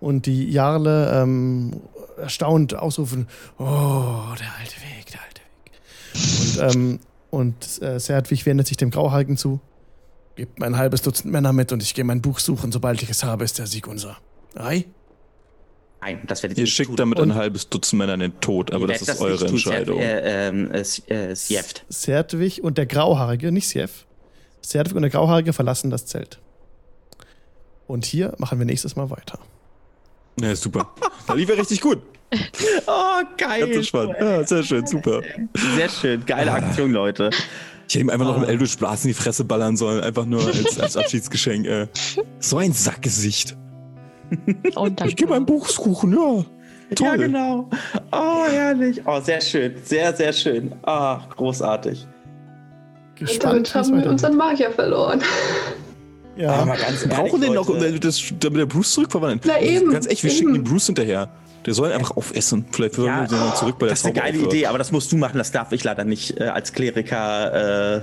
und 0.00 0.26
die 0.26 0.50
Jarle 0.50 1.22
ähm, 1.22 1.80
erstaunt 2.16 2.74
ausrufen, 2.74 3.26
oh, 3.58 3.64
der 3.64 4.54
alte 4.58 4.76
Weg, 4.82 5.06
der 5.12 5.20
alte 5.22 5.40
Weg. 6.62 6.72
Und, 6.72 6.76
ähm, 6.76 6.98
und 7.30 7.82
äh, 7.82 7.98
Zerdwig 7.98 8.46
wendet 8.46 8.66
sich 8.66 8.76
dem 8.76 8.90
Grauhaarigen 8.90 9.36
zu, 9.36 9.60
gebt 10.36 10.58
mir 10.58 10.66
ein 10.66 10.76
halbes 10.76 11.02
Dutzend 11.02 11.32
Männer 11.32 11.52
mit 11.52 11.72
und 11.72 11.82
ich 11.82 11.94
gehe 11.94 12.04
mein 12.04 12.22
Buch 12.22 12.38
suchen, 12.38 12.72
sobald 12.72 13.02
ich 13.02 13.10
es 13.10 13.22
habe, 13.24 13.44
ist 13.44 13.58
der 13.58 13.66
Sieg 13.66 13.86
unser. 13.86 14.16
Ei? 14.54 14.84
Nein, 16.00 16.20
das 16.28 16.42
werdet 16.44 16.58
Ihr 16.58 16.62
nicht 16.64 16.74
schickt 16.74 16.88
tun. 16.90 16.96
damit 16.96 17.18
Und- 17.18 17.32
ein 17.32 17.34
halbes 17.36 17.68
Dutzend 17.68 17.98
Männer 17.98 18.14
in 18.14 18.20
den 18.20 18.40
Tod, 18.40 18.72
aber 18.72 18.86
das 18.86 19.02
ist 19.02 19.20
eure 19.20 19.32
nicht 19.32 19.64
tun, 19.64 19.72
Entscheidung. 19.72 19.98
Äh, 20.00 20.48
äh, 20.48 20.80
äh, 21.08 21.34
Sjeft. 21.36 21.84
Zerdwig 21.88 22.62
und 22.62 22.78
der 22.78 22.86
Grauhaarige, 22.86 23.50
nicht 23.50 23.68
Sief. 23.68 24.06
Zerdwig 24.62 24.94
und 24.96 25.02
der 25.02 25.10
Grauhaarige 25.10 25.52
verlassen 25.52 25.90
das 25.90 26.06
Zelt. 26.06 26.38
Und 27.88 28.04
hier 28.04 28.34
machen 28.38 28.58
wir 28.60 28.66
nächstes 28.66 28.94
Mal 28.94 29.10
weiter. 29.10 29.38
Ja, 30.40 30.54
super. 30.54 30.92
Da 31.26 31.34
lief 31.34 31.48
er 31.48 31.58
richtig 31.58 31.80
gut. 31.80 31.98
Oh, 32.86 33.20
Ganz 33.38 33.38
geil. 33.38 33.72
entspannt. 33.72 34.14
Ja, 34.20 34.46
sehr 34.46 34.62
schön, 34.62 34.86
super. 34.86 35.22
Sehr 35.76 35.88
schön. 35.88 36.24
Geile 36.26 36.52
Aktion, 36.52 36.92
Leute. 36.92 37.30
Ich 37.88 37.94
hätte 37.94 38.00
ihm 38.04 38.10
einfach 38.10 38.26
noch 38.26 38.36
ein 38.36 38.44
Eldritch 38.44 38.76
Blast 38.76 39.04
in 39.04 39.08
die 39.08 39.14
Fresse 39.14 39.44
ballern 39.44 39.76
sollen, 39.78 40.02
einfach 40.02 40.26
nur 40.26 40.44
als, 40.44 40.78
als 40.78 40.96
Abschiedsgeschenk. 40.98 41.66
Äh. 41.66 41.88
So 42.38 42.58
ein 42.58 42.72
Sackgesicht. 42.72 43.56
Und 44.74 45.00
dann 45.00 45.08
Ich 45.08 45.16
gehe 45.16 45.26
mein 45.26 45.46
Buch 45.46 45.68
suchen, 45.68 46.12
ja. 46.12 46.44
Toll. 46.94 47.06
Ja, 47.06 47.16
genau. 47.16 47.68
Oh, 48.12 48.44
herrlich. 48.50 49.00
Oh, 49.06 49.20
sehr 49.20 49.40
schön. 49.40 49.74
Sehr, 49.82 50.14
sehr 50.14 50.32
schön. 50.34 50.74
Ah, 50.82 51.20
großartig. 51.34 52.06
Und 52.06 53.26
Gespannt, 53.26 53.44
damit 53.44 53.74
wie 53.74 53.78
es 53.80 53.86
haben 53.88 54.02
wir 54.02 54.10
unseren 54.10 54.36
Magier 54.36 54.70
verloren. 54.70 55.22
Ja, 56.38 56.52
Aber 56.52 56.76
ganz 56.76 57.02
Wir 57.02 57.08
brauchen 57.08 57.40
den 57.40 57.54
noch, 57.54 57.66
das, 58.00 58.22
damit 58.38 58.60
der 58.60 58.66
Bruce 58.66 58.92
zurückverwandelt. 58.92 59.42
Na 59.46 59.60
eben, 59.60 59.90
Ganz 59.92 60.06
echt, 60.06 60.22
wir 60.22 60.30
eben. 60.30 60.38
schicken 60.38 60.54
den 60.54 60.64
Bruce 60.64 60.86
hinterher. 60.86 61.28
Der 61.66 61.74
soll 61.74 61.92
einfach 61.92 62.16
aufessen. 62.16 62.64
Vielleicht 62.70 62.96
würden 62.96 63.08
Ja, 63.08 63.20
wir 63.22 63.28
den 63.28 63.38
dann 63.40 63.56
zurück 63.56 63.74
bei 63.78 63.86
der 63.86 63.90
das 63.90 63.98
ist 63.98 64.04
eine 64.06 64.14
geile. 64.14 64.38
Idee, 64.38 64.66
aber 64.66 64.78
das 64.78 64.92
musst 64.92 65.10
du 65.10 65.16
machen. 65.16 65.36
Das 65.36 65.50
darf 65.50 65.72
ich 65.72 65.82
leider 65.84 66.04
nicht 66.04 66.40
äh, 66.40 66.44
als 66.44 66.72
Kleriker 66.72 67.98
äh, 67.98 68.00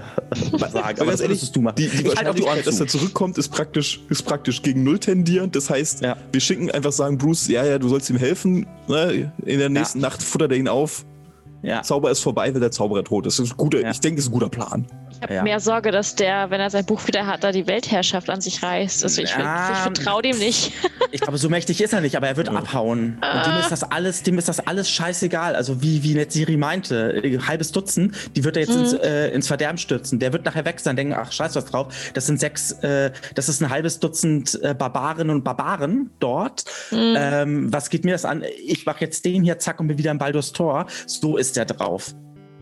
sagen. 0.60 1.00
Aber 1.02 1.12
das 1.12 1.22
ehrlich, 1.22 1.36
müsstest 1.38 1.56
du 1.56 1.62
machen. 1.62 1.76
die, 1.78 1.88
die 1.88 2.08
ich 2.08 2.16
halte 2.16 2.30
auf 2.32 2.36
die 2.36 2.44
Ohren 2.44 2.58
dass 2.64 2.80
er 2.80 2.88
zu. 2.88 2.98
zurückkommt, 2.98 3.38
ist 3.38 3.50
praktisch, 3.50 4.02
ist 4.10 4.24
praktisch 4.24 4.62
gegen 4.62 4.84
Null 4.84 5.00
tendierend. 5.00 5.56
Das 5.56 5.70
heißt, 5.70 6.02
Ja. 6.04 6.18
wir 6.32 6.42
schicken 6.42 6.70
einfach 6.70 6.92
sagen, 6.92 7.18
Bruce, 7.18 7.48
ja, 7.48 7.66
ja, 7.66 7.80
du 7.80 7.88
sollst 7.88 8.10
ihm 8.10 8.18
helfen. 8.18 8.68
Ne? 8.88 9.32
In 9.46 9.58
der 9.60 9.70
nächsten 9.70 10.00
Nacht 10.00 10.22
futtert 10.22 10.52
er 10.52 10.58
ihn 10.58 10.68
auf. 10.68 11.06
Ja. 11.64 11.82
Zauber 11.82 12.12
ist 12.12 12.20
vorbei, 12.20 12.54
weil 12.54 12.60
der 12.62 12.72
Zauberer 12.72 13.04
tot 13.04 13.26
ist. 13.26 13.40
Das 13.40 13.48
ist 13.48 13.54
ein 13.54 13.58
guter, 13.58 13.80
Ja. 13.82 13.90
Ich 13.90 14.00
denke, 14.02 14.18
das 14.18 14.26
ist 14.26 14.30
ein 14.30 14.34
guter 14.34 14.50
Plan. 14.50 14.86
Ich 15.16 15.22
habe 15.22 15.34
Ja. 15.36 15.44
mehr 15.44 15.60
Sorge, 15.60 15.92
dass 15.92 16.16
der, 16.16 16.50
wenn 16.50 16.60
er 16.60 16.70
sein 16.70 16.86
Buch 16.86 17.08
wieder 17.08 17.26
hat, 17.26 17.44
da 17.44 17.52
die 17.52 17.68
Weltherrschaft 17.68 18.30
an 18.30 18.42
sich 18.42 18.62
reißt. 18.62 19.04
Also 19.04 19.22
ich, 19.22 19.32
Ja. 19.32 19.72
ich 19.72 19.78
vertraue 19.80 20.22
dem 20.22 20.38
nicht. 20.38 20.72
Ich 21.12 21.22
glaube, 21.22 21.38
so 21.38 21.50
mächtig 21.50 21.82
ist 21.82 21.94
er 21.94 22.02
nicht, 22.02 22.16
aber 22.18 22.28
er 22.28 22.38
wird 22.38 22.50
abhauen. 22.50 23.16
Und 23.22 23.46
dem 23.46 23.58
ist 23.60 23.72
das 23.72 23.84
alles, 23.84 24.24
dem 24.24 24.38
ist 24.38 24.50
das 24.50 24.60
alles 24.66 24.90
scheißegal. 24.90 25.56
Also 25.56 25.82
wie, 25.82 26.04
wie 26.04 26.14
Netziri 26.14 26.58
meinte, 26.58 27.24
äh, 27.24 27.40
halbes 27.40 27.72
Dutzend, 27.72 28.16
die 28.36 28.44
wird 28.44 28.58
er 28.58 28.64
jetzt 28.64 28.76
ins, 28.76 28.94
äh, 28.94 29.30
ins 29.30 29.48
Verderben 29.48 29.78
stürzen. 29.78 30.20
Der 30.20 30.34
wird 30.34 30.46
nachher 30.46 30.66
weg 30.66 30.80
sein, 30.80 30.96
denken, 30.96 31.14
ach 31.14 31.32
scheiß 31.32 31.56
was 31.56 31.66
drauf. 31.66 31.94
Das 32.14 32.26
sind 32.26 32.40
sechs, 32.40 32.72
äh, 32.84 33.12
das 33.34 33.50
ist 33.50 33.62
ein 33.62 33.70
halbes 33.70 34.00
Dutzend 34.00 34.60
äh, 34.62 34.74
Barbarinnen 34.74 35.36
und 35.36 35.44
Barbaren 35.44 36.12
dort. 36.20 36.66
Ähm, 36.92 37.72
was 37.72 37.90
geht 37.90 38.04
mir 38.06 38.12
das 38.12 38.26
an? 38.26 38.44
Ich 38.66 38.86
mache 38.86 39.02
jetzt 39.02 39.24
den 39.26 39.44
hier, 39.44 39.60
zack, 39.60 39.80
und 39.80 39.88
bin 39.88 39.98
wieder 39.98 40.12
im 40.12 40.18
Baldur's 40.18 40.52
Tor. 40.52 40.86
So 41.08 41.38
ist 41.38 41.56
der 41.56 41.66
drauf. 41.66 42.14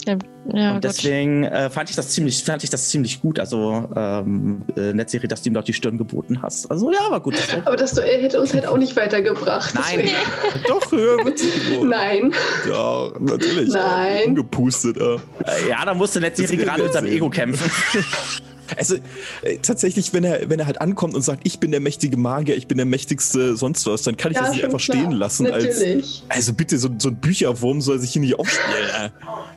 Ja, 0.06 0.18
ja 0.54 0.76
und 0.76 0.84
deswegen 0.84 1.44
äh, 1.44 1.70
fand 1.70 1.90
ich 1.90 1.96
das 1.96 2.10
ziemlich, 2.10 2.44
fand 2.44 2.64
ich 2.64 2.70
das 2.70 2.90
ziemlich 2.90 3.22
gut. 3.22 3.40
Also 3.40 3.90
ähm, 3.96 4.64
äh, 4.76 4.94
Netzserie, 4.94 5.28
dass 5.28 5.42
du 5.42 5.50
ihm 5.50 5.54
dort 5.54 5.68
die 5.68 5.74
Stirn 5.74 5.98
geboten 5.98 6.42
hast. 6.42 6.70
Also 6.70 6.92
ja, 6.92 7.00
war 7.10 7.20
gut. 7.22 7.36
Aber 7.66 7.76
das 7.76 7.94
Duell 7.94 8.22
hätte 8.22 8.40
uns 8.40 8.54
halt 8.54 8.66
auch 8.66 8.78
nicht 8.78 8.96
weitergebracht. 8.96 9.74
Nein. 9.76 10.10
Doch, 10.68 10.92
ja, 10.92 11.26
witzig. 11.26 11.52
Nein. 11.84 12.34
Ja, 12.70 13.10
natürlich. 13.20 13.70
Nein. 13.70 14.28
Ungepustet, 14.28 14.98
ja. 14.98 15.16
Äh, 15.16 15.70
Ja, 15.70 15.86
da 15.86 15.94
musste 15.94 16.20
Netzserie 16.20 16.58
Das- 16.58 16.66
gerade 16.66 16.84
mit 16.84 16.94
seinem 16.94 17.08
Ego 17.08 17.30
kämpfen. 17.30 17.72
Also 18.78 18.96
äh, 19.44 19.58
tatsächlich, 19.62 20.14
wenn 20.14 20.24
er, 20.24 20.50
wenn 20.50 20.60
er 20.60 20.66
halt 20.66 20.82
ankommt 20.82 21.16
und 21.16 21.22
sagt, 21.22 21.42
ich 21.46 21.60
bin 21.60 21.72
der 21.72 21.80
mächtige 21.80 22.18
Magier, 22.18 22.56
ich 22.58 22.68
bin 22.68 22.78
der 22.78 22.86
mächtigste 22.86 23.56
sonst 23.56 23.86
was, 23.86 24.04
dann 24.04 24.18
kann 24.18 24.32
ich 24.32 24.38
Ja, 24.38 24.44
das 24.44 24.52
nicht 24.54 24.64
einfach 24.66 24.80
klar. 24.80 24.98
stehen 24.98 25.12
lassen. 25.12 25.48
Als, 25.52 25.66
Natürlich. 25.80 26.24
also 26.30 26.54
bitte, 26.54 26.78
so, 26.78 26.90
so 26.98 27.10
ein 27.10 27.16
Bücherwurm 27.16 27.82
soll 27.82 28.00
sich 28.00 28.12
hier 28.12 28.22
nicht 28.22 28.38
aufspielen. 28.40 28.90
Äh. 29.02 29.10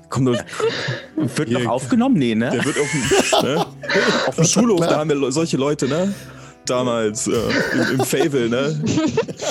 Komm 0.08 0.26
doch, 0.26 0.38
Wird 1.16 1.48
Hier- 1.48 1.58
noch 1.60 1.70
aufgenommen? 1.72 2.16
Nee, 2.16 2.34
ne? 2.34 2.50
der 2.50 2.64
wird 2.64 2.76
auf 2.78 2.88
dem, 2.90 3.48
ne? 3.54 3.66
auf 4.26 4.36
dem 4.36 4.44
Schulhof, 4.44 4.80
da 4.80 4.98
haben 4.98 5.10
wir 5.10 5.32
solche 5.32 5.56
Leute, 5.56 5.88
ne? 5.88 6.14
Damals 6.66 7.26
äh, 7.28 7.32
im, 7.72 8.00
im 8.00 8.04
Fable, 8.04 8.48
ne? 8.48 8.80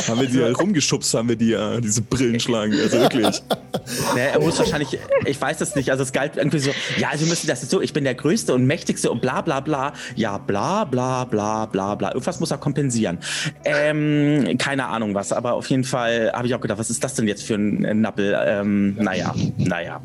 Haben 0.08 0.20
wir 0.20 0.28
die 0.28 0.42
halt 0.42 0.60
rumgeschubst, 0.60 1.14
haben 1.14 1.30
wir 1.30 1.36
die, 1.36 1.54
äh, 1.54 1.82
diese 1.82 2.02
Brillenschlangen. 2.02 2.80
Also 2.80 3.00
wirklich. 3.00 3.42
Nee, 4.14 4.28
er 4.34 4.40
muss 4.40 4.58
wahrscheinlich, 4.60 5.00
ich 5.26 5.40
weiß 5.40 5.62
es 5.62 5.76
nicht, 5.76 5.92
also 5.92 6.04
es 6.04 6.12
galt 6.12 6.38
irgendwie 6.38 6.60
so, 6.60 6.72
ja, 6.98 7.10
Sie 7.16 7.26
müssen 7.26 7.48
das 7.48 7.62
jetzt 7.62 7.72
so, 7.72 7.82
ich 7.82 7.94
bin 7.94 8.04
der 8.04 8.16
Größte 8.16 8.54
und 8.54 8.66
Mächtigste 8.66 9.12
und 9.12 9.22
bla 9.22 9.42
bla 9.42 9.60
bla. 9.60 9.94
Ja, 10.16 10.38
bla 10.38 10.84
bla 10.84 11.26
bla 11.26 11.66
bla 11.66 11.96
bla. 11.96 12.10
Irgendwas 12.10 12.40
muss 12.40 12.52
er 12.52 12.58
kompensieren. 12.58 13.20
Ähm, 13.64 14.58
keine 14.58 14.88
Ahnung 14.88 15.14
was, 15.14 15.32
aber 15.32 15.54
auf 15.54 15.70
jeden 15.70 15.84
Fall 15.84 16.32
habe 16.34 16.48
ich 16.48 16.56
auch 16.56 16.62
gedacht, 16.62 16.80
was 16.80 16.90
ist 16.90 17.04
das 17.04 17.14
denn 17.14 17.28
jetzt 17.28 17.44
für 17.44 17.56
ein 17.56 18.02
Nappel? 18.02 18.38
Ähm, 18.46 18.96
naja, 18.96 19.34
naja. 19.58 20.02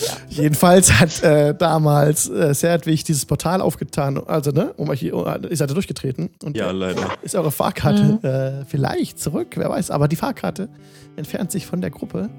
Naja. 0.00 0.12
Jedenfalls 0.28 0.92
hat 1.00 1.22
äh, 1.22 1.54
damals 1.54 2.28
äh, 2.28 2.54
Serdwig 2.54 3.04
dieses 3.04 3.24
Portal 3.26 3.60
aufgetan, 3.60 4.18
also 4.26 4.50
ne, 4.50 4.72
um 4.76 4.88
euch 4.88 5.00
hier, 5.00 5.12
ihr 5.14 5.56
seid 5.56 5.70
da 5.70 5.74
durchgetreten 5.74 6.30
und 6.42 6.56
Ja, 6.56 6.70
leider. 6.70 7.08
ist 7.22 7.34
eure 7.34 7.50
Fahrkarte 7.50 8.62
äh, 8.62 8.64
vielleicht 8.68 9.18
zurück, 9.20 9.48
wer 9.56 9.68
weiß, 9.70 9.90
aber 9.90 10.08
die 10.08 10.16
Fahrkarte 10.16 10.68
entfernt 11.16 11.52
sich 11.52 11.66
von 11.66 11.80
der 11.80 11.90
Gruppe. 11.90 12.30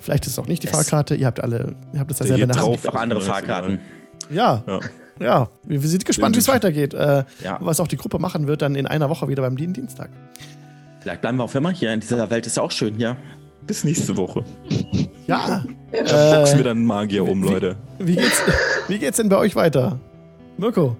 Vielleicht 0.00 0.26
ist 0.26 0.32
es 0.32 0.38
auch 0.38 0.46
nicht 0.46 0.62
die 0.62 0.68
Es- 0.68 0.72
Fahrkarte, 0.74 1.14
ihr 1.14 1.26
habt 1.26 1.40
alle, 1.40 1.74
ihr 1.92 2.00
habt 2.00 2.10
es 2.10 2.18
Der 2.18 2.26
selber 2.28 2.42
in 2.42 2.48
der 2.48 2.56
Hand. 2.56 2.66
drauf. 2.66 2.82
Gibt 2.82 2.94
auch 2.94 3.00
andere 3.00 3.20
Fahrkarten. 3.20 3.80
Ja, 4.30 4.62
Ja. 4.66 4.80
ja, 5.20 5.48
wir, 5.64 5.80
sind 5.80 6.04
gespannt, 6.04 6.34
wie 6.36 6.40
es 6.40 6.48
weitergeht. 6.48 6.94
Äh, 6.94 7.24
Ja. 7.42 7.58
Was 7.60 7.80
auch 7.80 7.88
die 7.88 7.96
Gruppe 7.96 8.18
machen 8.18 8.46
wird, 8.46 8.62
dann 8.62 8.74
in 8.74 8.86
einer 8.86 9.08
Woche 9.10 9.28
wieder 9.28 9.42
beim 9.42 9.56
Dien- 9.56 9.72
Dienstag. 9.72 10.10
Vielleicht 11.00 11.20
bleiben 11.20 11.36
wir 11.38 11.44
auch 11.44 11.54
immer 11.54 11.70
hier 11.70 11.92
in 11.92 12.00
dieser 12.00 12.28
Welt, 12.30 12.46
ist 12.46 12.56
ja 12.56 12.62
auch 12.62 12.70
schön 12.72 12.94
hier. 12.96 13.16
Bis 13.66 13.84
nächste 13.84 14.16
Woche. 14.16 14.44
Ja, 15.26 15.64
Da 15.92 16.38
boxen 16.38 16.54
äh, 16.54 16.58
wir 16.58 16.64
dann 16.64 16.76
einen 16.78 16.86
Magier 16.86 17.28
um, 17.28 17.42
Leute. 17.42 17.76
wie 17.98 18.14
geht's, 18.16 18.42
wie 18.88 18.98
geht's 18.98 19.16
denn 19.16 19.28
bei 19.28 19.36
euch 19.36 19.56
weiter? 19.56 19.98
Mirko? 20.56 20.96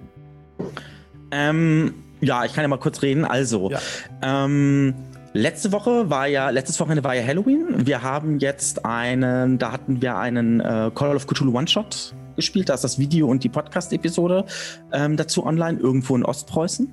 Ähm, 1.31 1.95
ja, 2.21 2.45
ich 2.45 2.53
kann 2.53 2.63
ja 2.63 2.69
mal 2.69 2.79
kurz 2.79 3.03
reden. 3.03 3.25
Also, 3.25 3.71
Ja. 3.71 3.79
ähm, 4.23 4.95
Letzte 5.33 5.71
Woche 5.71 6.09
war 6.09 6.27
ja, 6.27 6.49
letztes 6.49 6.81
Wochenende 6.81 7.05
war 7.05 7.15
ja 7.15 7.23
Halloween. 7.23 7.87
Wir 7.87 8.01
haben 8.03 8.39
jetzt 8.39 8.87
einen, 8.87 9.59
da 9.59 9.71
hatten 9.71 10.01
wir 10.01 10.17
einen 10.17 10.61
äh, 10.61 10.91
Call 10.95 11.15
of 11.15 11.27
Cthulhu 11.27 11.55
One-Shot 11.59 12.15
gespielt. 12.37 12.69
Da 12.69 12.75
ist 12.75 12.85
das 12.85 12.99
Video 12.99 13.27
und 13.27 13.43
die 13.43 13.49
Podcast-Episode 13.49 14.45
ähm, 14.93 15.17
dazu 15.17 15.45
online, 15.45 15.79
irgendwo 15.79 16.15
in 16.15 16.25
Ostpreußen. 16.25 16.93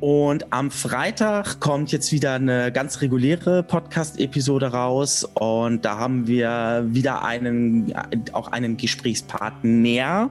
Und 0.00 0.50
am 0.50 0.70
Freitag 0.70 1.60
kommt 1.60 1.92
jetzt 1.92 2.10
wieder 2.10 2.34
eine 2.34 2.72
ganz 2.72 3.02
reguläre 3.02 3.62
Podcast-Episode 3.62 4.68
raus. 4.68 5.24
Und 5.34 5.84
da 5.84 5.98
haben 5.98 6.26
wir 6.26 6.86
wieder 6.88 7.22
einen, 7.22 7.92
auch 8.32 8.48
einen 8.48 8.78
Gesprächspartner 8.78 10.30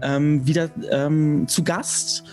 ähm, 0.00 0.46
wieder 0.46 0.70
ähm, 0.90 1.46
zu 1.46 1.64
Gast. 1.64 2.24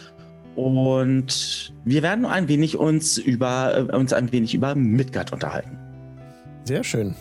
Und 0.55 1.73
wir 1.83 2.03
werden 2.03 2.25
ein 2.25 2.47
wenig 2.47 2.77
uns 2.77 3.17
über 3.17 3.89
äh, 3.89 3.95
uns 3.95 4.13
ein 4.13 4.31
wenig 4.31 4.53
über 4.53 4.75
Midgard 4.75 5.33
unterhalten. 5.33 5.77
Sehr 6.63 6.83
schön. 6.83 7.15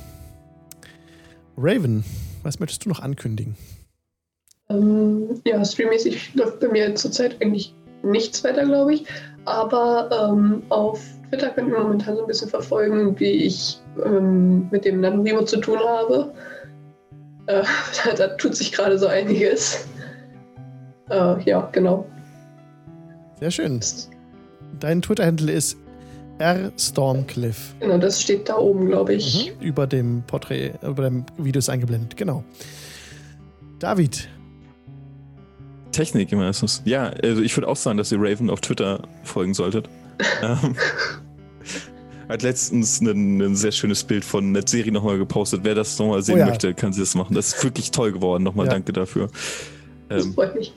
Raven, 1.56 2.04
was 2.42 2.60
möchtest 2.60 2.84
du 2.84 2.88
noch 2.88 3.00
ankündigen? 3.00 3.56
Ähm, 4.70 5.40
ja, 5.44 5.64
streammäßig 5.64 6.34
läuft 6.34 6.60
bei 6.60 6.68
mir 6.68 6.94
zurzeit 6.94 7.36
eigentlich 7.42 7.74
nichts 8.02 8.42
weiter, 8.44 8.64
glaube 8.64 8.94
ich. 8.94 9.04
Aber 9.44 10.30
ähm, 10.30 10.62
auf 10.68 11.00
Twitter 11.28 11.50
könnt 11.50 11.70
ihr 11.70 11.78
momentan 11.78 12.16
so 12.16 12.22
ein 12.22 12.26
bisschen 12.26 12.48
verfolgen, 12.48 13.18
wie 13.18 13.46
ich 13.46 13.78
ähm, 14.04 14.68
mit 14.70 14.84
dem 14.84 15.00
NaNoWriMo 15.00 15.42
zu 15.42 15.58
tun 15.58 15.78
habe. 15.78 16.32
Äh, 17.46 17.62
da, 18.04 18.12
da, 18.12 18.28
tut 18.36 18.54
sich 18.54 18.72
gerade 18.72 18.98
so 18.98 19.06
einiges. 19.06 19.88
Äh, 21.10 21.42
ja, 21.44 21.68
genau. 21.72 22.06
Sehr 23.40 23.50
schön. 23.50 23.80
Dein 24.78 25.02
Twitter-Handle 25.02 25.52
ist 25.52 25.76
rstormcliff. 26.38 27.74
Genau, 27.80 27.98
das 27.98 28.22
steht 28.22 28.48
da 28.48 28.56
oben, 28.56 28.86
glaube 28.86 29.14
ich. 29.14 29.52
Mhm, 29.52 29.62
über 29.66 29.86
dem 29.86 30.22
Porträt, 30.26 30.72
über 30.82 31.04
dem 31.04 31.24
Video 31.38 31.58
ist 31.58 31.68
eingeblendet, 31.68 32.16
genau. 32.16 32.44
David. 33.78 34.28
Technik 35.92 36.32
immer 36.32 36.48
ist 36.48 36.62
es. 36.62 36.82
Ja, 36.84 37.04
also 37.22 37.42
ich 37.42 37.56
würde 37.56 37.68
auch 37.68 37.76
sagen, 37.76 37.98
dass 37.98 38.12
ihr 38.12 38.18
Raven 38.20 38.50
auf 38.50 38.60
Twitter 38.60 39.08
folgen 39.24 39.54
solltet. 39.54 39.88
ähm, 40.42 40.76
hat 42.28 42.42
letztens 42.42 43.00
ein, 43.00 43.40
ein, 43.40 43.56
sehr 43.56 43.72
schönes 43.72 44.04
Bild 44.04 44.24
von 44.24 44.44
einer 44.44 44.66
Serie 44.66 44.92
nochmal 44.92 45.18
gepostet. 45.18 45.60
Wer 45.64 45.74
das 45.74 45.98
nochmal 45.98 46.22
sehen 46.22 46.36
oh 46.36 46.38
ja. 46.38 46.46
möchte, 46.46 46.74
kann 46.74 46.92
sie 46.92 47.00
das 47.00 47.14
machen. 47.14 47.34
Das 47.34 47.54
ist 47.54 47.64
wirklich 47.64 47.90
toll 47.90 48.12
geworden. 48.12 48.44
Nochmal 48.44 48.66
ja. 48.66 48.72
danke 48.72 48.92
dafür. 48.92 49.28
Das 50.08 50.24
ähm, 50.24 50.34
freut 50.34 50.54
mich. 50.54 50.72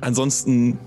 Ansonsten 0.00 0.78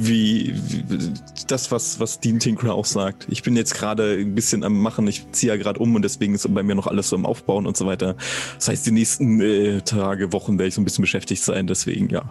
wie, 0.00 0.54
wie, 0.54 1.12
das, 1.48 1.72
was, 1.72 1.98
was 1.98 2.20
Dean 2.20 2.38
Tinker 2.38 2.72
auch 2.72 2.84
sagt. 2.84 3.26
Ich 3.28 3.42
bin 3.42 3.56
jetzt 3.56 3.74
gerade 3.74 4.12
ein 4.12 4.34
bisschen 4.34 4.62
am 4.62 4.80
Machen, 4.80 5.08
ich 5.08 5.26
ziehe 5.32 5.52
ja 5.52 5.58
gerade 5.58 5.80
um 5.80 5.92
und 5.96 6.02
deswegen 6.02 6.34
ist 6.34 6.54
bei 6.54 6.62
mir 6.62 6.76
noch 6.76 6.86
alles 6.86 7.08
so 7.08 7.16
im 7.16 7.26
Aufbauen 7.26 7.66
und 7.66 7.76
so 7.76 7.84
weiter. 7.84 8.14
Das 8.54 8.68
heißt, 8.68 8.86
die 8.86 8.92
nächsten 8.92 9.40
äh, 9.40 9.80
Tage, 9.80 10.32
Wochen 10.32 10.52
werde 10.52 10.68
ich 10.68 10.74
so 10.74 10.80
ein 10.80 10.84
bisschen 10.84 11.02
beschäftigt 11.02 11.42
sein, 11.42 11.66
deswegen 11.66 12.08
ja. 12.10 12.30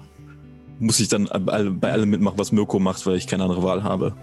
Muss 0.79 0.99
ich 0.99 1.07
dann 1.07 1.25
bei 1.25 1.91
allem 1.91 2.09
mitmachen, 2.09 2.37
was 2.37 2.51
Mirko 2.51 2.79
macht, 2.79 3.05
weil 3.05 3.15
ich 3.17 3.27
keine 3.27 3.43
andere 3.43 3.63
Wahl 3.63 3.83
habe. 3.83 4.15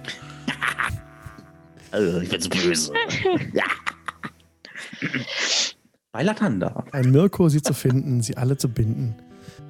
also, 1.91 2.21
ich 2.21 2.29
bin 2.29 2.41
so 2.41 2.49
böse. 2.49 2.93
ja. 3.53 3.65
Bei 6.13 6.23
Latanda. 6.23 6.85
Ein 6.93 7.11
Mirko, 7.11 7.49
sie 7.49 7.63
zu 7.63 7.75
finden, 7.75 8.23
sie 8.23 8.37
alle 8.37 8.57
zu 8.57 8.69
binden. 8.69 9.17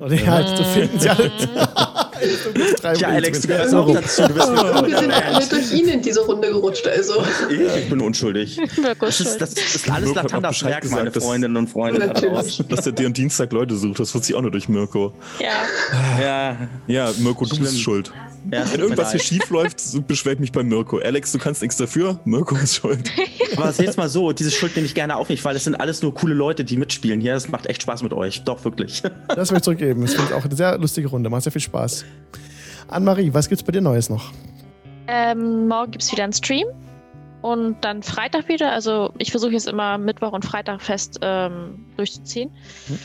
Oder 0.01 0.15
ja, 0.15 0.27
halt 0.27 0.57
zu 0.57 0.65
finden, 0.65 0.99
sie 0.99 1.09
alle. 1.09 1.31
ja, 2.97 3.09
Alex, 3.09 3.41
du 3.41 3.49
gehörst 3.49 3.75
auch 3.75 3.93
dazu. 3.93 4.23
Du 4.23 4.35
bist 4.35 4.49
oh, 4.49 4.87
wir 4.87 4.99
sind 4.99 5.13
alle 5.13 5.47
durch 5.47 5.73
ihn 5.73 5.89
in 5.89 6.03
diese 6.03 6.21
Runde 6.21 6.49
gerutscht, 6.49 6.87
also. 6.87 7.25
Ich, 7.49 7.61
ich 7.61 7.89
bin 7.89 8.01
unschuldig. 8.01 8.61
Das 9.01 9.21
ist, 9.21 9.41
das 9.41 9.53
ist 9.53 9.91
alles 9.91 10.15
Latandas 10.15 10.65
Werk, 10.65 10.91
meine 10.91 11.13
Freundinnen 11.13 11.57
und 11.57 11.69
Freunde. 11.69 12.13
Dass 12.69 12.85
der 12.85 12.93
dir 12.93 13.07
am 13.07 13.13
Dienstag 13.13 13.53
Leute 13.53 13.77
sucht, 13.77 14.01
das 14.01 14.13
wird 14.15 14.25
sich 14.25 14.35
auch 14.35 14.43
nur 14.43 14.51
durch 14.51 14.69
Mirko. 14.69 15.13
Ja. 15.39 16.21
Ja, 16.21 16.57
ja 16.87 17.13
Mirko, 17.19 17.45
du 17.47 17.57
bist 17.57 17.81
schuld. 17.81 18.13
Ja, 18.51 18.71
Wenn 18.71 18.81
irgendwas 18.81 19.13
hier 19.13 19.21
schief 19.21 19.49
läuft, 19.51 20.07
beschwert 20.07 20.39
mich 20.41 20.53
bei 20.53 20.63
Mirko. 20.63 20.99
Alex, 20.99 21.33
du 21.33 21.39
kannst 21.39 21.63
nichts 21.63 21.77
dafür, 21.77 22.21
Mirko 22.25 22.57
ist 22.57 22.77
schuld. 22.77 23.11
Aber 23.57 23.73
seht's 23.73 23.97
mal 23.97 24.09
so, 24.09 24.33
diese 24.33 24.51
Schuld 24.51 24.77
nehme 24.77 24.87
ich 24.87 24.95
gerne 24.95 25.17
auf 25.17 25.29
mich, 25.29 25.45
weil 25.45 25.57
es 25.57 25.65
sind 25.65 25.75
alles 25.77 26.03
nur 26.03 26.15
coole 26.15 26.35
Leute, 26.35 26.65
die 26.65 26.77
mitspielen 26.77 27.21
hier. 27.21 27.35
Es 27.35 27.49
macht 27.49 27.67
echt 27.67 27.83
Spaß 27.83 28.03
mit 28.03 28.13
euch. 28.13 28.43
Doch, 28.45 28.65
wirklich. 28.65 29.03
Das 29.29 29.51
will 29.51 29.59
ich 29.59 29.63
zurückgeben. 29.63 30.03
Das 30.03 30.15
finde 30.15 30.31
ich 30.31 30.35
auch 30.35 30.45
eine 30.45 30.55
sehr 30.55 30.79
lustige 30.79 31.09
Runde. 31.09 31.31
Macht 31.31 31.45
sehr 31.45 31.53
viel 31.53 31.63
Spaß. 31.63 32.05
Anne-Marie, 32.89 33.33
was 33.33 33.49
gibt's 33.49 33.63
bei 33.65 33.73
dir 33.73 33.81
Neues 33.81 34.11
noch? 34.11 34.33
Ähm, 35.07 35.69
morgen 35.69 35.93
gibt's 35.93 36.13
wieder 36.13 36.25
einen 36.25 36.33
Stream. 36.33 36.67
Und 37.41 37.83
dann 37.83 38.03
Freitag 38.03 38.49
wieder. 38.49 38.73
Also 38.73 39.13
ich 39.19 39.31
versuche 39.31 39.53
jetzt 39.53 39.69
immer 39.69 39.99
Mittwoch 39.99 40.33
und 40.33 40.45
Freitag 40.45 40.81
fest 40.81 41.19
ähm, 41.23 41.87
durchzuziehen. 41.97 42.51
Hm. 42.89 42.99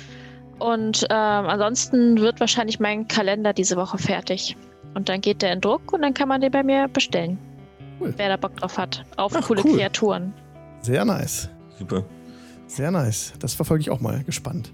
Und 0.60 1.04
ähm, 1.10 1.46
ansonsten 1.46 2.20
wird 2.20 2.40
wahrscheinlich 2.40 2.80
mein 2.80 3.08
Kalender 3.08 3.54
diese 3.54 3.78
Woche 3.78 3.98
fertig. 3.98 4.58
Und 4.94 5.10
dann 5.10 5.22
geht 5.22 5.42
der 5.42 5.54
in 5.54 5.62
Druck 5.62 5.94
und 5.94 6.02
dann 6.02 6.14
kann 6.14 6.28
man 6.28 6.42
den 6.42 6.52
bei 6.52 6.64
mir 6.64 6.88
bestellen. 6.88 7.38
Cool. 8.00 8.14
Wer 8.18 8.30
da 8.30 8.38
Bock 8.38 8.56
drauf 8.58 8.78
hat. 8.78 9.04
Auf 9.18 9.34
Ach, 9.36 9.46
coole 9.46 9.62
cool. 9.66 9.78
Kreaturen. 9.78 10.34
Sehr 10.82 11.04
nice. 11.06 11.50
Super. 11.78 12.04
Sehr 12.68 12.92
nice. 12.92 13.34
Das 13.40 13.54
verfolge 13.54 13.82
ich 13.82 13.90
auch 13.90 14.00
mal 14.00 14.24
gespannt. 14.24 14.72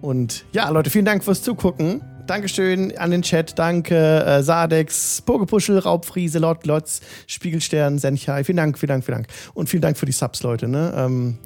Und 0.00 0.44
ja, 0.52 0.68
Leute, 0.70 0.90
vielen 0.90 1.04
Dank 1.04 1.24
fürs 1.24 1.42
Zugucken. 1.42 2.02
Dankeschön 2.26 2.96
an 2.96 3.10
den 3.10 3.22
Chat. 3.22 3.58
Danke, 3.58 3.96
äh, 3.96 4.42
Sadex, 4.42 5.20
Pogepuschel, 5.22 5.78
Raubfriese, 5.78 6.38
Lord 6.38 6.62
Glotz, 6.62 7.00
Spiegelstern, 7.26 7.98
Senchai. 7.98 8.44
Vielen 8.44 8.56
Dank, 8.56 8.78
vielen 8.78 8.88
Dank, 8.88 9.04
vielen 9.04 9.18
Dank. 9.18 9.28
Und 9.54 9.68
vielen 9.68 9.82
Dank 9.82 9.96
für 9.98 10.06
die 10.06 10.12
Subs, 10.12 10.42
Leute. 10.42 10.68
Ne? 10.68 10.92
Ähm, 10.96 11.38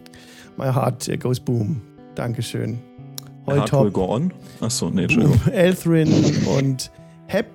my 0.57 0.67
heart 0.67 1.09
goes 1.21 1.41
boom. 1.41 1.81
Dankeschön. 2.15 2.81
Heart 3.47 3.71
go 3.93 4.05
on. 4.15 4.33
Achso, 4.61 4.91
nee, 4.91 5.03
Entschuldigung. 5.03 5.41
Elthrin 5.53 6.09
und 6.47 6.91
Happy 7.27 7.54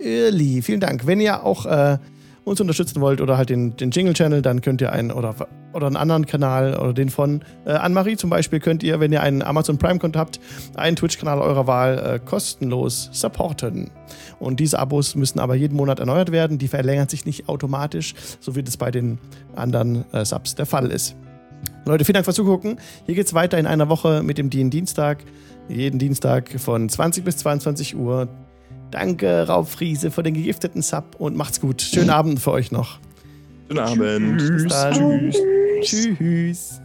Early. 0.00 0.62
Vielen 0.62 0.80
Dank. 0.80 1.06
Wenn 1.06 1.20
ihr 1.20 1.44
auch 1.44 1.66
äh, 1.66 1.98
uns 2.44 2.60
unterstützen 2.60 3.00
wollt 3.00 3.20
oder 3.20 3.36
halt 3.36 3.50
den, 3.50 3.76
den 3.76 3.90
Jingle-Channel, 3.90 4.40
dann 4.40 4.60
könnt 4.60 4.80
ihr 4.80 4.92
einen 4.92 5.10
oder, 5.10 5.34
oder 5.72 5.88
einen 5.88 5.96
anderen 5.96 6.26
Kanal 6.26 6.76
oder 6.76 6.92
den 6.92 7.10
von 7.10 7.42
äh, 7.64 7.72
Anne-Marie 7.72 8.16
zum 8.16 8.30
Beispiel, 8.30 8.60
könnt 8.60 8.84
ihr, 8.84 9.00
wenn 9.00 9.12
ihr 9.12 9.20
einen 9.20 9.42
Amazon 9.42 9.78
Prime-Konto 9.78 10.18
habt, 10.18 10.38
einen 10.76 10.94
Twitch-Kanal 10.94 11.40
eurer 11.40 11.66
Wahl 11.66 11.98
äh, 11.98 12.18
kostenlos 12.24 13.10
supporten. 13.12 13.90
Und 14.38 14.60
diese 14.60 14.78
Abos 14.78 15.16
müssen 15.16 15.40
aber 15.40 15.56
jeden 15.56 15.76
Monat 15.76 15.98
erneuert 15.98 16.30
werden. 16.30 16.58
Die 16.58 16.68
verlängern 16.68 17.08
sich 17.08 17.26
nicht 17.26 17.48
automatisch, 17.48 18.14
so 18.38 18.54
wie 18.54 18.62
das 18.62 18.76
bei 18.76 18.92
den 18.92 19.18
anderen 19.56 20.04
äh, 20.12 20.24
Subs 20.24 20.54
der 20.54 20.66
Fall 20.66 20.92
ist. 20.92 21.16
Leute, 21.84 22.04
vielen 22.04 22.14
Dank 22.14 22.26
fürs 22.26 22.36
Zugucken. 22.36 22.78
Hier 23.06 23.16
geht 23.16 23.26
es 23.26 23.34
weiter 23.34 23.58
in 23.58 23.66
einer 23.66 23.88
Woche 23.88 24.22
mit 24.22 24.38
dem 24.38 24.50
Dienstag. 24.50 25.24
Jeden 25.68 25.98
Dienstag 25.98 26.60
von 26.60 26.88
20 26.88 27.24
bis 27.24 27.38
22 27.38 27.96
Uhr. 27.96 28.28
Danke, 28.90 29.46
Raubfriese, 29.46 30.10
für 30.10 30.22
den 30.22 30.34
gegifteten 30.34 30.82
Sub 30.82 31.16
und 31.18 31.36
macht's 31.36 31.60
gut. 31.60 31.82
Schönen 31.82 32.10
Abend 32.10 32.40
für 32.40 32.52
euch 32.52 32.72
noch. 32.72 32.98
Schönen 33.68 33.80
Abend. 33.80 34.40
Tschüss. 34.40 34.62
Bis 34.62 34.72
dann. 34.72 35.30
Tschüss. 35.30 36.16
Tschüss. 36.18 36.80